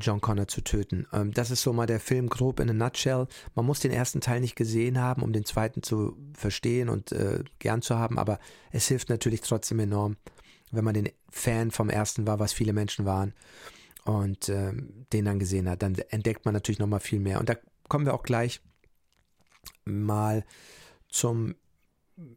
John 0.00 0.20
Connor 0.20 0.48
zu 0.48 0.62
töten. 0.62 1.06
Ähm, 1.12 1.32
das 1.32 1.50
ist 1.50 1.62
so 1.62 1.72
mal 1.72 1.86
der 1.86 2.00
Film 2.00 2.28
grob 2.28 2.60
in 2.60 2.70
a 2.70 2.72
nutshell. 2.72 3.26
Man 3.54 3.66
muss 3.66 3.80
den 3.80 3.92
ersten 3.92 4.20
Teil 4.20 4.40
nicht 4.40 4.56
gesehen 4.56 4.98
haben, 4.98 5.22
um 5.22 5.32
den 5.32 5.44
zweiten 5.44 5.82
zu 5.82 6.16
verstehen 6.34 6.88
und 6.88 7.12
äh, 7.12 7.44
gern 7.58 7.82
zu 7.82 7.98
haben, 7.98 8.18
aber 8.18 8.38
es 8.72 8.88
hilft 8.88 9.08
natürlich 9.08 9.42
trotzdem 9.42 9.78
enorm, 9.78 10.16
wenn 10.70 10.84
man 10.84 10.94
den 10.94 11.10
Fan 11.30 11.70
vom 11.70 11.90
ersten 11.90 12.26
war, 12.26 12.40
was 12.40 12.52
viele 12.52 12.72
Menschen 12.72 13.04
waren 13.04 13.34
und 14.04 14.48
äh, 14.48 14.72
den 15.12 15.24
dann 15.24 15.38
gesehen 15.38 15.68
hat. 15.68 15.82
Dann 15.82 15.94
entdeckt 16.08 16.44
man 16.44 16.54
natürlich 16.54 16.78
nochmal 16.78 17.00
viel 17.00 17.20
mehr. 17.20 17.38
Und 17.38 17.48
da 17.48 17.54
kommen 17.94 18.06
wir 18.06 18.14
auch 18.14 18.24
gleich 18.24 18.60
mal 19.84 20.44
zum 21.08 21.54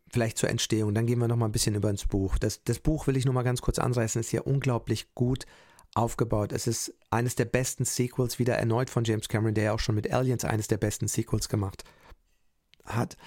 vielleicht 0.08 0.38
zur 0.38 0.52
Entstehung. 0.52 0.94
Dann 0.94 1.08
gehen 1.08 1.18
wir 1.18 1.28
noch 1.28 1.36
mal 1.36 1.48
ein 1.48 1.52
bisschen 1.52 1.74
über 1.74 1.90
ins 1.90 2.06
Buch. 2.06 2.38
Das, 2.38 2.64
das 2.64 2.78
Buch 2.78 3.08
will 3.08 3.18
ich 3.18 3.26
noch 3.26 3.34
mal 3.34 3.42
ganz 3.42 3.64
kurz 3.64 3.80
anreißen. 3.80 4.22
Ist 4.22 4.32
ja 4.32 4.42
unglaublich 4.42 5.16
gut 5.16 5.48
aufgebaut. 5.96 6.52
Es 6.52 6.68
ist 6.68 6.94
eines 7.10 7.34
der 7.34 7.46
besten 7.46 7.86
Sequels 7.86 8.38
wieder 8.38 8.54
erneut 8.54 8.92
von 8.92 9.04
James 9.04 9.30
Cameron, 9.30 9.56
der 9.56 9.64
ja 9.64 9.74
auch 9.74 9.80
schon 9.80 9.96
mit 9.96 10.14
Aliens 10.14 10.46
eines 10.46 10.68
der 10.68 10.78
besten 10.78 11.08
Sequels 11.08 11.50
gemacht 11.50 11.84
hat, 12.86 13.18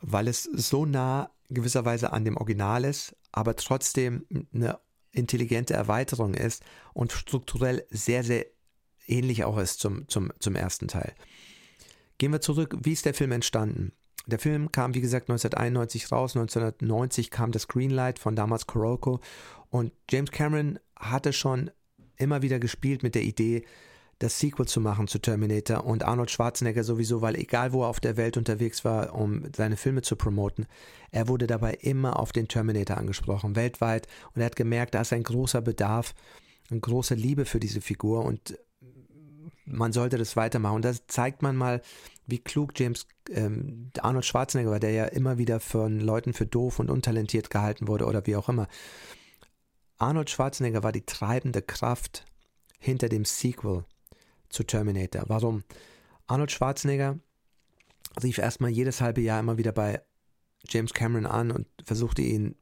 weil 0.00 0.28
es 0.28 0.44
so 0.44 0.86
nah 0.86 1.30
gewisserweise 1.50 2.14
an 2.14 2.24
dem 2.24 2.38
Original 2.38 2.82
ist, 2.82 3.14
aber 3.30 3.56
trotzdem 3.56 4.24
eine 4.54 4.78
intelligente 5.12 5.74
Erweiterung 5.74 6.32
ist 6.32 6.64
und 6.94 7.12
strukturell 7.12 7.86
sehr, 7.90 8.24
sehr 8.24 8.46
ähnlich 9.06 9.44
auch 9.44 9.58
ist 9.58 9.80
zum, 9.80 10.08
zum, 10.08 10.32
zum 10.38 10.56
ersten 10.56 10.88
Teil. 10.88 11.14
Gehen 12.18 12.32
wir 12.32 12.40
zurück, 12.40 12.76
wie 12.82 12.92
ist 12.92 13.04
der 13.04 13.14
Film 13.14 13.32
entstanden? 13.32 13.92
Der 14.26 14.38
Film 14.38 14.72
kam, 14.72 14.94
wie 14.94 15.00
gesagt, 15.00 15.30
1991 15.30 16.10
raus. 16.10 16.36
1990 16.36 17.30
kam 17.30 17.52
das 17.52 17.68
Greenlight 17.68 18.18
von 18.18 18.34
damals 18.34 18.66
Korolko. 18.66 19.20
Und 19.70 19.92
James 20.10 20.32
Cameron 20.32 20.78
hatte 20.98 21.32
schon 21.32 21.70
immer 22.16 22.42
wieder 22.42 22.58
gespielt 22.58 23.02
mit 23.02 23.14
der 23.14 23.22
Idee, 23.22 23.64
das 24.18 24.38
Sequel 24.40 24.66
zu 24.66 24.80
machen 24.80 25.08
zu 25.08 25.18
Terminator 25.18 25.84
und 25.84 26.02
Arnold 26.02 26.30
Schwarzenegger 26.30 26.84
sowieso, 26.84 27.20
weil 27.20 27.36
egal 27.36 27.72
wo 27.72 27.82
er 27.82 27.88
auf 27.88 28.00
der 28.00 28.16
Welt 28.16 28.38
unterwegs 28.38 28.82
war, 28.84 29.14
um 29.14 29.42
seine 29.54 29.76
Filme 29.76 30.00
zu 30.00 30.16
promoten, 30.16 30.66
er 31.10 31.28
wurde 31.28 31.46
dabei 31.46 31.74
immer 31.74 32.18
auf 32.18 32.32
den 32.32 32.48
Terminator 32.48 32.96
angesprochen, 32.96 33.56
weltweit. 33.56 34.08
Und 34.34 34.40
er 34.40 34.46
hat 34.46 34.56
gemerkt, 34.56 34.94
da 34.94 35.02
ist 35.02 35.12
ein 35.12 35.22
großer 35.22 35.60
Bedarf, 35.60 36.14
eine 36.70 36.80
große 36.80 37.14
Liebe 37.14 37.44
für 37.44 37.60
diese 37.60 37.82
Figur 37.82 38.24
und 38.24 38.58
man 39.66 39.92
sollte 39.92 40.16
das 40.16 40.36
weitermachen. 40.36 40.76
Und 40.76 40.84
das 40.84 41.06
zeigt 41.06 41.42
man 41.42 41.56
mal, 41.56 41.82
wie 42.26 42.38
klug 42.38 42.78
James 42.78 43.06
ähm, 43.30 43.90
Arnold 44.00 44.24
Schwarzenegger 44.24 44.70
war, 44.70 44.80
der 44.80 44.92
ja 44.92 45.04
immer 45.04 45.38
wieder 45.38 45.60
von 45.60 46.00
Leuten 46.00 46.32
für 46.32 46.46
doof 46.46 46.78
und 46.78 46.90
untalentiert 46.90 47.50
gehalten 47.50 47.88
wurde 47.88 48.06
oder 48.06 48.26
wie 48.26 48.36
auch 48.36 48.48
immer. 48.48 48.68
Arnold 49.98 50.30
Schwarzenegger 50.30 50.82
war 50.82 50.92
die 50.92 51.04
treibende 51.06 51.62
Kraft 51.62 52.24
hinter 52.78 53.08
dem 53.08 53.24
Sequel 53.24 53.84
zu 54.48 54.64
Terminator. 54.64 55.24
Warum? 55.26 55.64
Arnold 56.26 56.52
Schwarzenegger 56.52 57.18
rief 58.22 58.38
erstmal 58.38 58.70
jedes 58.70 59.00
halbe 59.00 59.20
Jahr 59.20 59.40
immer 59.40 59.58
wieder 59.58 59.72
bei 59.72 60.02
James 60.68 60.94
Cameron 60.94 61.26
an 61.26 61.50
und 61.50 61.66
versuchte 61.84 62.22
ihn 62.22 62.56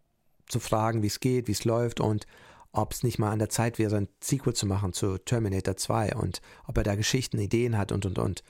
zu 0.46 0.60
fragen, 0.60 1.02
wie 1.02 1.08
es 1.08 1.20
geht, 1.20 1.48
wie 1.48 1.52
es 1.52 1.64
läuft 1.64 2.00
und 2.00 2.26
ob 2.74 2.92
es 2.92 3.02
nicht 3.02 3.18
mal 3.18 3.30
an 3.30 3.38
der 3.38 3.48
Zeit 3.48 3.78
wäre, 3.78 3.96
ein 3.96 4.08
Sequel 4.20 4.54
zu 4.54 4.66
machen 4.66 4.92
zu 4.92 5.18
Terminator 5.18 5.76
2 5.76 6.16
und 6.16 6.42
ob 6.66 6.76
er 6.76 6.82
da 6.82 6.96
Geschichten, 6.96 7.38
Ideen 7.38 7.78
hat 7.78 7.92
und 7.92 8.04
und 8.04 8.18
und. 8.18 8.42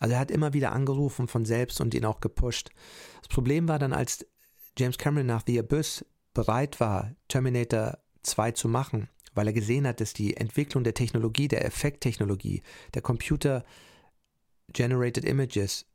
Also 0.00 0.14
er 0.14 0.20
hat 0.20 0.30
immer 0.30 0.52
wieder 0.52 0.72
angerufen 0.72 1.28
von 1.28 1.44
selbst 1.44 1.80
und 1.80 1.94
ihn 1.94 2.04
auch 2.04 2.20
gepusht. 2.20 2.70
Das 3.20 3.28
Problem 3.28 3.68
war 3.68 3.78
dann, 3.78 3.92
als 3.92 4.26
James 4.76 4.98
Cameron 4.98 5.26
nach 5.26 5.42
The 5.46 5.60
Abyss 5.60 6.04
bereit 6.34 6.80
war, 6.80 7.14
Terminator 7.28 7.98
2 8.22 8.52
zu 8.52 8.68
machen, 8.68 9.08
weil 9.34 9.46
er 9.46 9.52
gesehen 9.52 9.86
hat, 9.86 10.00
dass 10.00 10.12
die 10.12 10.36
Entwicklung 10.36 10.84
der 10.84 10.94
Technologie, 10.94 11.48
der 11.48 11.64
Effekttechnologie, 11.64 12.62
der 12.94 13.02
Computer 13.02 13.64
Generated 14.72 15.24
Images 15.24 15.86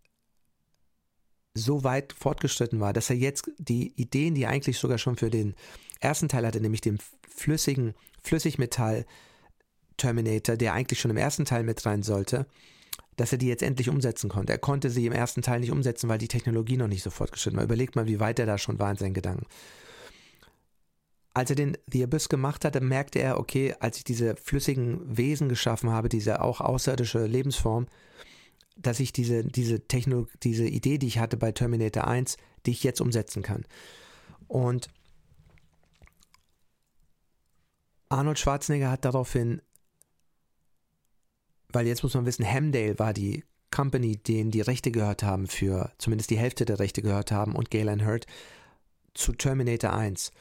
so 1.56 1.84
weit 1.84 2.14
fortgeschritten 2.14 2.80
war, 2.80 2.94
dass 2.94 3.10
er 3.10 3.16
jetzt 3.16 3.52
die 3.58 3.94
Ideen, 3.96 4.36
die 4.36 4.44
er 4.44 4.50
eigentlich 4.50 4.80
sogar 4.80 4.98
schon 4.98 5.16
für 5.16 5.30
den 5.30 5.56
ersten 6.00 6.28
Teil 6.28 6.46
hatte, 6.46 6.60
nämlich 6.60 6.82
dem 6.82 6.98
flüssigen 7.28 7.94
Flüssigmetall 8.22 9.06
Terminator, 9.98 10.58
der 10.58 10.74
eigentlich 10.74 11.00
schon 11.00 11.12
im 11.12 11.18
ersten 11.18 11.46
Teil 11.46 11.64
mit 11.64 11.86
rein 11.86 12.04
sollte, 12.04 12.48
dass 13.16 13.32
er 13.32 13.38
die 13.38 13.48
jetzt 13.48 13.62
endlich 13.62 13.90
umsetzen 13.90 14.30
konnte. 14.30 14.52
Er 14.52 14.58
konnte 14.58 14.90
sie 14.90 15.06
im 15.06 15.14
ersten 15.14 15.44
Teil 15.44 15.60
nicht 15.60 15.72
umsetzen, 15.72 16.10
weil 16.10 16.18
die 16.18 16.28
Technologie 16.28 16.78
noch 16.78 16.88
nicht 16.88 17.04
so 17.04 17.12
fortgeschritten 17.12 17.58
war. 17.58 17.66
Überlegt 17.66 17.96
mal, 17.96 18.08
wie 18.08 18.20
weit 18.20 18.40
er 18.40 18.48
da 18.48 18.58
schon 18.58 18.80
war 18.80 18.90
in 18.90 18.98
seinen 18.98 19.14
Gedanken. 19.14 19.46
Als 21.36 21.50
er 21.50 21.56
den 21.56 21.78
The 21.92 22.04
Abyss 22.04 22.30
gemacht 22.30 22.66
hatte, 22.66 22.82
merkte 22.82 23.20
er, 23.20 23.40
okay, 23.40 23.76
als 23.80 23.98
ich 23.98 24.04
diese 24.04 24.36
flüssigen 24.36 25.02
Wesen 25.06 25.50
geschaffen 25.50 25.92
habe, 25.92 26.10
diese 26.10 26.42
auch 26.42 26.62
außerirdische 26.62 27.26
Lebensform, 27.26 27.88
dass 28.76 29.00
ich 29.00 29.14
diese, 29.14 29.44
diese 29.44 29.88
Techno, 29.88 30.28
diese 30.44 30.66
Idee, 30.66 30.98
die 30.98 31.08
ich 31.08 31.20
hatte 31.20 31.38
bei 31.38 31.52
Terminator 31.52 32.08
1, 32.08 32.38
die 32.66 32.72
ich 32.72 32.84
jetzt 32.84 33.02
umsetzen 33.02 33.44
kann. 33.44 33.66
Und 34.48 34.90
Arnold 38.10 38.40
Schwarzenegger 38.40 38.92
hat 38.92 39.06
daraufhin, 39.06 39.62
weil 41.70 41.88
jetzt 41.88 42.04
muss 42.04 42.14
man 42.14 42.26
wissen, 42.26 42.46
Hamdale 42.46 43.00
war 43.00 43.14
die 43.14 43.44
Company, 43.72 44.18
denen 44.18 44.52
die 44.52 44.62
Rechte 44.62 44.92
gehört 44.92 45.24
haben 45.24 45.48
für, 45.48 45.92
zumindest 45.98 46.30
die 46.30 46.38
Hälfte 46.38 46.66
der 46.66 46.80
Rechte 46.80 47.02
gehört 47.02 47.32
haben 47.32 47.56
und 47.56 47.72
Galen 47.72 48.06
Hurt 48.06 48.28
zu 49.16 49.34
Terminator 49.34 49.94
1. 49.94 50.32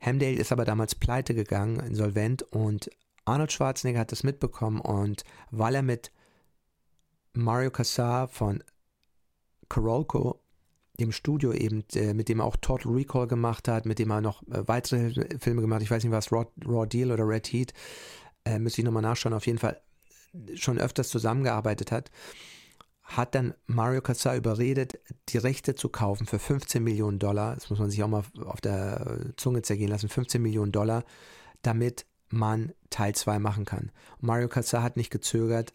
Hamdale 0.00 0.36
ist 0.36 0.52
aber 0.52 0.64
damals 0.64 0.94
pleite 0.94 1.34
gegangen, 1.34 1.80
insolvent 1.80 2.42
und 2.42 2.90
Arnold 3.24 3.52
Schwarzenegger 3.52 4.00
hat 4.00 4.12
das 4.12 4.24
mitbekommen 4.24 4.80
und 4.80 5.24
weil 5.50 5.74
er 5.74 5.82
mit 5.82 6.10
Mario 7.34 7.70
Cassar 7.70 8.28
von 8.28 8.62
Corolco, 9.68 10.42
dem 11.00 11.12
Studio 11.12 11.52
eben, 11.52 11.84
äh, 11.94 12.12
mit 12.14 12.28
dem 12.28 12.40
er 12.40 12.44
auch 12.44 12.56
Total 12.56 12.92
Recall 12.92 13.26
gemacht 13.26 13.68
hat, 13.68 13.86
mit 13.86 13.98
dem 13.98 14.10
er 14.10 14.20
noch 14.20 14.42
äh, 14.48 14.66
weitere 14.68 15.38
Filme 15.38 15.62
gemacht 15.62 15.76
hat, 15.76 15.82
ich 15.82 15.90
weiß 15.90 16.04
nicht 16.04 16.12
was, 16.12 16.30
Raw, 16.30 16.46
Raw 16.66 16.86
Deal 16.86 17.10
oder 17.10 17.26
Red 17.26 17.48
Heat, 17.48 17.72
äh, 18.44 18.58
müsste 18.58 18.80
ich 18.80 18.84
nochmal 18.84 19.02
nachschauen, 19.02 19.32
auf 19.32 19.46
jeden 19.46 19.58
Fall 19.58 19.80
schon 20.54 20.78
öfters 20.78 21.08
zusammengearbeitet 21.08 21.90
hat, 21.90 22.10
hat 23.02 23.34
dann 23.34 23.54
Mario 23.66 24.00
Cassar 24.00 24.36
überredet, 24.36 24.98
die 25.30 25.38
Rechte 25.38 25.74
zu 25.74 25.88
kaufen 25.88 26.26
für 26.26 26.38
15 26.38 26.82
Millionen 26.82 27.18
Dollar, 27.18 27.54
das 27.54 27.70
muss 27.70 27.78
man 27.78 27.90
sich 27.90 28.02
auch 28.02 28.08
mal 28.08 28.24
auf 28.44 28.60
der 28.60 29.32
Zunge 29.36 29.62
zergehen 29.62 29.88
lassen, 29.90 30.08
15 30.08 30.40
Millionen 30.40 30.72
Dollar, 30.72 31.04
damit 31.62 32.06
man 32.28 32.72
Teil 32.90 33.14
2 33.14 33.38
machen 33.38 33.64
kann. 33.64 33.90
Mario 34.20 34.48
Cassar 34.48 34.82
hat 34.82 34.96
nicht 34.96 35.10
gezögert, 35.10 35.72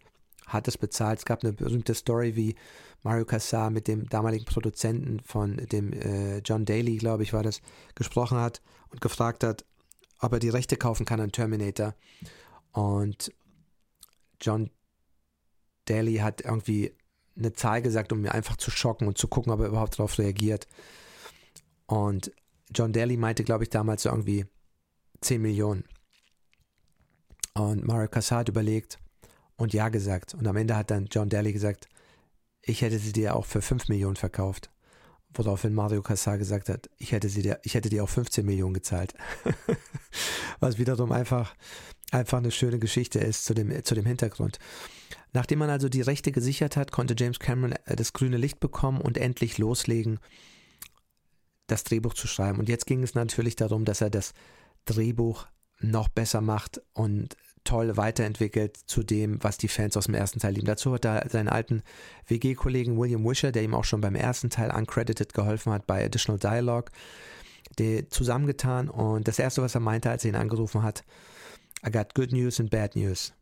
hat 0.47 0.67
es 0.67 0.77
bezahlt. 0.77 1.19
Es 1.19 1.25
gab 1.25 1.43
eine 1.43 1.53
berühmte 1.53 1.93
Story, 1.93 2.35
wie 2.35 2.55
Mario 3.03 3.25
Cassar 3.25 3.69
mit 3.69 3.87
dem 3.87 4.09
damaligen 4.09 4.45
Produzenten 4.45 5.19
von 5.19 5.57
dem 5.57 5.93
äh, 5.93 6.39
John 6.39 6.65
Daly, 6.65 6.97
glaube 6.97 7.23
ich, 7.23 7.33
war 7.33 7.43
das, 7.43 7.61
gesprochen 7.95 8.39
hat 8.39 8.61
und 8.89 9.01
gefragt 9.01 9.43
hat, 9.43 9.65
ob 10.19 10.33
er 10.33 10.39
die 10.39 10.49
Rechte 10.49 10.77
kaufen 10.77 11.05
kann 11.05 11.19
an 11.19 11.31
Terminator. 11.31 11.93
Und 12.71 13.31
John 14.41 14.69
Daly 15.85 16.15
hat 16.15 16.41
irgendwie 16.41 16.95
eine 17.37 17.53
Zahl 17.53 17.81
gesagt, 17.81 18.11
um 18.11 18.21
mir 18.21 18.33
einfach 18.33 18.57
zu 18.57 18.71
schocken 18.71 19.07
und 19.07 19.17
zu 19.17 19.27
gucken, 19.27 19.51
ob 19.51 19.59
er 19.59 19.67
überhaupt 19.67 19.99
darauf 19.99 20.17
reagiert. 20.17 20.67
Und 21.85 22.31
John 22.73 22.93
Daly 22.93 23.15
meinte, 23.17 23.43
glaube 23.43 23.63
ich, 23.63 23.69
damals 23.69 24.03
so 24.03 24.09
irgendwie 24.09 24.45
10 25.21 25.41
Millionen. 25.41 25.85
Und 27.53 27.85
Mario 27.85 28.07
Kassar 28.07 28.39
hat 28.39 28.49
überlegt 28.49 28.99
und 29.57 29.73
ja 29.73 29.89
gesagt. 29.89 30.33
Und 30.33 30.47
am 30.47 30.55
Ende 30.55 30.75
hat 30.75 30.91
dann 30.91 31.07
John 31.11 31.29
Daly 31.29 31.51
gesagt, 31.51 31.87
ich 32.61 32.81
hätte 32.81 32.99
sie 32.99 33.11
dir 33.11 33.35
auch 33.35 33.45
für 33.45 33.61
5 33.61 33.89
Millionen 33.89 34.15
verkauft. 34.15 34.69
Woraufhin 35.33 35.73
Mario 35.73 36.01
Kassar 36.01 36.37
gesagt 36.37 36.69
hat, 36.69 36.89
ich 36.97 37.11
hätte, 37.11 37.29
sie 37.29 37.41
dir, 37.41 37.59
ich 37.63 37.73
hätte 37.73 37.89
dir 37.89 38.03
auch 38.03 38.09
15 38.09 38.45
Millionen 38.45 38.73
gezahlt. 38.73 39.13
Was 40.59 40.77
wiederum 40.77 41.11
einfach, 41.11 41.55
einfach 42.11 42.37
eine 42.37 42.51
schöne 42.51 42.79
Geschichte 42.79 43.19
ist 43.19 43.45
zu 43.45 43.53
dem, 43.53 43.83
zu 43.83 43.93
dem 43.93 44.05
Hintergrund. 44.05 44.57
Nachdem 45.33 45.59
man 45.59 45.69
also 45.69 45.89
die 45.89 46.01
Rechte 46.01 46.31
gesichert 46.31 46.77
hat, 46.77 46.91
konnte 46.91 47.15
James 47.17 47.39
Cameron 47.39 47.73
äh, 47.85 47.95
das 47.95 48.13
grüne 48.13 48.37
Licht 48.37 48.59
bekommen 48.59 49.01
und 49.01 49.17
endlich 49.17 49.57
loslegen, 49.57 50.19
das 51.67 51.83
Drehbuch 51.83 52.13
zu 52.13 52.27
schreiben. 52.27 52.59
Und 52.59 52.69
jetzt 52.69 52.85
ging 52.85 53.03
es 53.03 53.13
natürlich 53.13 53.55
darum, 53.55 53.85
dass 53.85 54.01
er 54.01 54.09
das 54.09 54.33
Drehbuch 54.85 55.47
noch 55.79 56.07
besser 56.07 56.41
macht 56.41 56.81
und 56.93 57.35
toll 57.67 57.97
weiterentwickelt 57.97 58.77
zu 58.77 59.03
dem, 59.03 59.43
was 59.43 59.57
die 59.57 59.67
Fans 59.67 59.97
aus 59.97 60.05
dem 60.05 60.15
ersten 60.15 60.39
Teil 60.39 60.53
lieben. 60.53 60.67
Dazu 60.67 60.93
hat 60.93 61.05
er 61.05 61.27
seinen 61.29 61.49
alten 61.49 61.83
WG-Kollegen 62.27 62.97
William 62.97 63.25
Wisher, 63.25 63.51
der 63.51 63.63
ihm 63.63 63.73
auch 63.73 63.83
schon 63.83 63.99
beim 63.99 64.15
ersten 64.15 64.49
Teil 64.49 64.71
uncredited 64.71 65.33
geholfen 65.33 65.73
hat 65.73 65.85
bei 65.85 66.05
Additional 66.05 66.39
Dialogue, 66.39 66.91
zusammengetan 68.09 68.89
und 68.89 69.27
das 69.27 69.39
erste, 69.39 69.61
was 69.61 69.75
er 69.75 69.81
meinte, 69.81 70.09
als 70.09 70.23
er 70.23 70.29
ihn 70.29 70.35
angerufen 70.35 70.81
hat, 70.81 71.03
I 71.85 71.91
got 71.91 72.15
good 72.15 72.31
news 72.31 72.59
and 72.59 72.69
bad 72.69 72.95
news. 72.95 73.33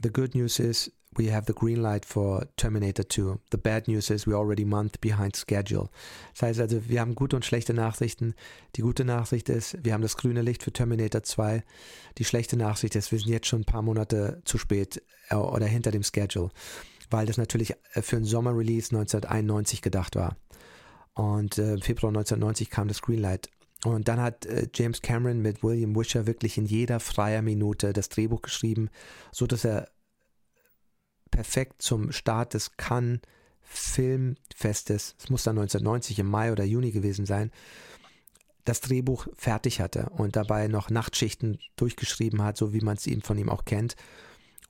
The 0.00 0.10
good 0.10 0.34
news 0.34 0.58
is 0.58 0.92
we 1.18 1.32
have 1.32 1.46
the 1.46 1.52
green 1.52 1.82
light 1.82 2.04
for 2.04 2.46
Terminator 2.56 3.02
2. 3.02 3.40
The 3.50 3.58
bad 3.58 3.88
news 3.88 4.10
is 4.10 4.26
we're 4.26 4.36
already 4.36 4.62
a 4.62 4.66
month 4.66 5.00
behind 5.00 5.36
schedule. 5.36 5.88
Das 6.34 6.42
heißt 6.42 6.60
also, 6.60 6.88
wir 6.88 7.00
haben 7.00 7.14
gute 7.14 7.36
und 7.36 7.44
schlechte 7.44 7.74
Nachrichten. 7.74 8.34
Die 8.76 8.82
gute 8.82 9.04
Nachricht 9.04 9.48
ist, 9.48 9.76
wir 9.84 9.92
haben 9.92 10.02
das 10.02 10.16
grüne 10.16 10.42
Licht 10.42 10.62
für 10.62 10.72
Terminator 10.72 11.22
2. 11.22 11.62
Die 12.18 12.24
schlechte 12.24 12.56
Nachricht 12.56 12.96
ist, 12.96 13.12
wir 13.12 13.18
sind 13.18 13.30
jetzt 13.30 13.46
schon 13.46 13.62
ein 13.62 13.66
paar 13.66 13.82
Monate 13.82 14.42
zu 14.44 14.58
spät 14.58 15.02
äh, 15.28 15.34
oder 15.34 15.66
hinter 15.66 15.90
dem 15.90 16.02
Schedule, 16.02 16.50
weil 17.10 17.26
das 17.26 17.38
natürlich 17.38 17.74
äh, 17.94 18.02
für 18.02 18.16
ein 18.16 18.24
Sommerrelease 18.24 18.94
1991 18.94 19.82
gedacht 19.82 20.16
war. 20.16 20.36
Und 21.14 21.58
äh, 21.58 21.78
Februar 21.78 22.10
1990 22.10 22.70
kam 22.70 22.88
das 22.88 23.00
Greenlight. 23.00 23.48
Und 23.84 24.08
dann 24.08 24.20
hat 24.20 24.46
äh, 24.46 24.68
James 24.74 25.00
Cameron 25.00 25.40
mit 25.40 25.62
William 25.62 25.94
Wisher 25.94 26.26
wirklich 26.26 26.58
in 26.58 26.66
jeder 26.66 27.00
freier 27.00 27.42
Minute 27.42 27.92
das 27.92 28.08
Drehbuch 28.08 28.42
geschrieben, 28.42 28.90
so 29.32 29.46
dass 29.46 29.64
er 29.64 29.88
perfekt 31.30 31.82
zum 31.82 32.12
Start 32.12 32.54
des 32.54 32.76
Cannes 32.76 33.20
Filmfestes, 33.62 35.16
es 35.18 35.28
muss 35.28 35.42
dann 35.42 35.58
1990 35.58 36.20
im 36.20 36.26
Mai 36.26 36.52
oder 36.52 36.64
Juni 36.64 36.92
gewesen 36.92 37.26
sein, 37.26 37.50
das 38.64 38.80
Drehbuch 38.80 39.26
fertig 39.36 39.80
hatte 39.80 40.10
und 40.10 40.36
dabei 40.36 40.68
noch 40.68 40.90
Nachtschichten 40.90 41.58
durchgeschrieben 41.76 42.42
hat, 42.42 42.56
so 42.56 42.72
wie 42.72 42.80
man 42.80 42.96
es 42.96 43.06
ihm 43.06 43.22
von 43.22 43.38
ihm 43.38 43.48
auch 43.48 43.64
kennt, 43.64 43.96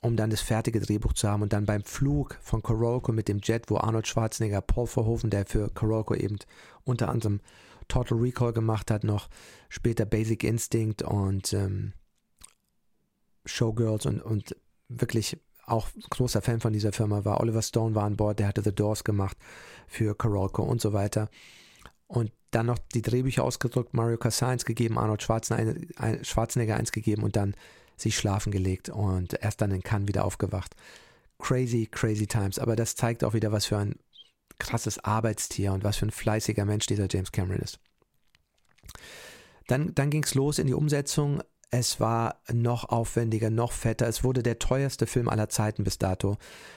um 0.00 0.16
dann 0.16 0.30
das 0.30 0.40
fertige 0.40 0.80
Drehbuch 0.80 1.12
zu 1.12 1.28
haben 1.28 1.42
und 1.42 1.52
dann 1.52 1.66
beim 1.66 1.82
Flug 1.84 2.38
von 2.42 2.62
Korolko 2.62 3.12
mit 3.12 3.28
dem 3.28 3.40
Jet, 3.42 3.70
wo 3.70 3.76
Arnold 3.76 4.06
Schwarzenegger, 4.06 4.60
Paul 4.60 4.86
Verhoeven, 4.86 5.30
der 5.30 5.46
für 5.46 5.68
Korolko 5.70 6.14
eben 6.14 6.38
unter 6.84 7.08
anderem 7.08 7.40
Total 7.88 8.18
Recall 8.18 8.52
gemacht 8.52 8.90
hat, 8.90 9.04
noch 9.04 9.28
später 9.68 10.04
Basic 10.04 10.42
Instinct 10.42 11.02
und 11.02 11.52
ähm, 11.52 11.92
Showgirls 13.44 14.06
und, 14.06 14.20
und 14.20 14.56
wirklich 14.88 15.38
auch 15.66 15.88
großer 16.11 16.42
Fan 16.42 16.61
von 16.61 16.73
dieser 16.73 16.92
Firma 16.92 17.25
war. 17.25 17.40
Oliver 17.40 17.62
Stone 17.62 17.94
war 17.94 18.04
an 18.04 18.16
Bord, 18.16 18.38
der 18.38 18.49
hatte 18.49 18.62
The 18.62 18.75
Doors 18.75 19.04
gemacht 19.04 19.37
für 19.87 20.14
Korolko 20.14 20.62
und 20.62 20.80
so 20.80 20.92
weiter. 20.92 21.28
Und 22.06 22.32
dann 22.52 22.66
noch 22.66 22.78
die 22.78 23.02
Drehbücher 23.02 23.44
ausgedruckt, 23.44 23.92
Mario 23.92 24.16
Casar 24.16 24.50
eins 24.50 24.64
gegeben, 24.64 24.99
Arnold 24.99 25.23
Schwarzenegger, 25.23 26.25
Schwarzenegger 26.25 26.76
eins 26.76 26.93
gegeben 26.93 27.23
und 27.23 27.36
dann 27.36 27.54
sich 27.97 28.17
schlafen 28.17 28.52
gelegt 28.52 28.88
und 28.88 29.34
erst 29.43 29.60
dann 29.60 29.73
in 29.73 29.82
Cannes 29.82 30.08
wieder 30.08 30.25
aufgewacht. 30.25 30.75
Crazy, 31.38 31.86
crazy 31.91 32.26
times. 32.26 32.58
Aber 32.58 32.76
das 32.76 32.95
zeigt 32.95 33.25
auch 33.25 33.34
wieder, 33.34 33.52
was 33.52 33.67
für 33.67 33.78
ein 33.78 33.97
krasses 34.58 34.99
Arbeitstier 35.02 35.73
und 35.73 35.84
was 35.84 35.97
für 35.97 36.06
ein 36.06 36.10
fleißiger 36.10 36.64
Mensch 36.64 36.86
dieser 36.86 37.08
James 37.10 37.32
Cameron 37.32 37.60
ist. 37.60 37.78
Dann, 39.67 39.95
dann 39.95 40.10
ging 40.10 40.23
es 40.23 40.34
los 40.34 40.58
in 40.58 40.67
die 40.67 40.75
Umsetzung. 40.75 41.43
Es 41.71 41.99
war 41.99 42.41
noch 42.52 42.89
aufwendiger, 42.89 43.50
noch 43.50 43.73
fetter. 43.73 44.07
Es 44.07 44.23
wurde 44.23 44.43
der 44.43 44.59
teuerste 44.59 45.07
Film 45.07 45.29
aller 45.29 45.49
Zeiten 45.49 45.83
bis 45.83 45.99
dato. 45.99 46.37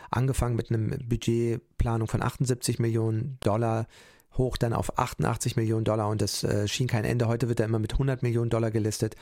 Angefangen 0.10 0.56
mit 0.56 0.71
einem 0.71 0.97
Budgetplanung 1.08 2.08
von 2.08 2.23
78 2.23 2.80
Millionen 2.80 3.38
Dollar, 3.41 3.88
hoch 4.34 4.58
dann 4.58 4.73
auf 4.73 4.97
88 4.97 5.56
Millionen 5.56 5.86
Dollar 5.86 6.10
und 6.10 6.21
das 6.21 6.43
äh, 6.43 6.67
schien 6.67 6.88
kein 6.88 7.06
Ende. 7.06 7.28
Heute 7.28 7.49
wird 7.49 7.60
er 7.60 7.67
immer 7.67 7.78
mit 7.78 7.93
100 7.93 8.23
Millionen 8.23 8.49
Dollar 8.49 8.71
gelistet, 8.71 9.15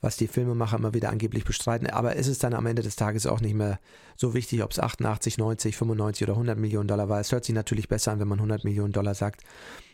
was 0.00 0.16
die 0.16 0.26
Filmemacher 0.26 0.78
immer 0.78 0.94
wieder 0.94 1.10
angeblich 1.10 1.44
bestreiten. 1.44 1.88
Aber 1.90 2.16
ist 2.16 2.28
es 2.28 2.38
dann 2.38 2.54
am 2.54 2.64
Ende 2.64 2.80
des 2.80 2.96
Tages 2.96 3.26
auch 3.26 3.42
nicht 3.42 3.54
mehr 3.54 3.78
so 4.16 4.32
wichtig, 4.32 4.62
ob 4.62 4.70
es 4.70 4.80
88, 4.80 5.36
90, 5.36 5.76
95 5.76 6.22
oder 6.22 6.32
100 6.32 6.58
Millionen 6.58 6.88
Dollar 6.88 7.10
war. 7.10 7.20
Es 7.20 7.32
hört 7.32 7.44
sich 7.44 7.54
natürlich 7.54 7.88
besser 7.88 8.12
an, 8.12 8.20
wenn 8.20 8.28
man 8.28 8.38
100 8.38 8.64
Millionen 8.64 8.92
Dollar 8.92 9.14
sagt, 9.14 9.42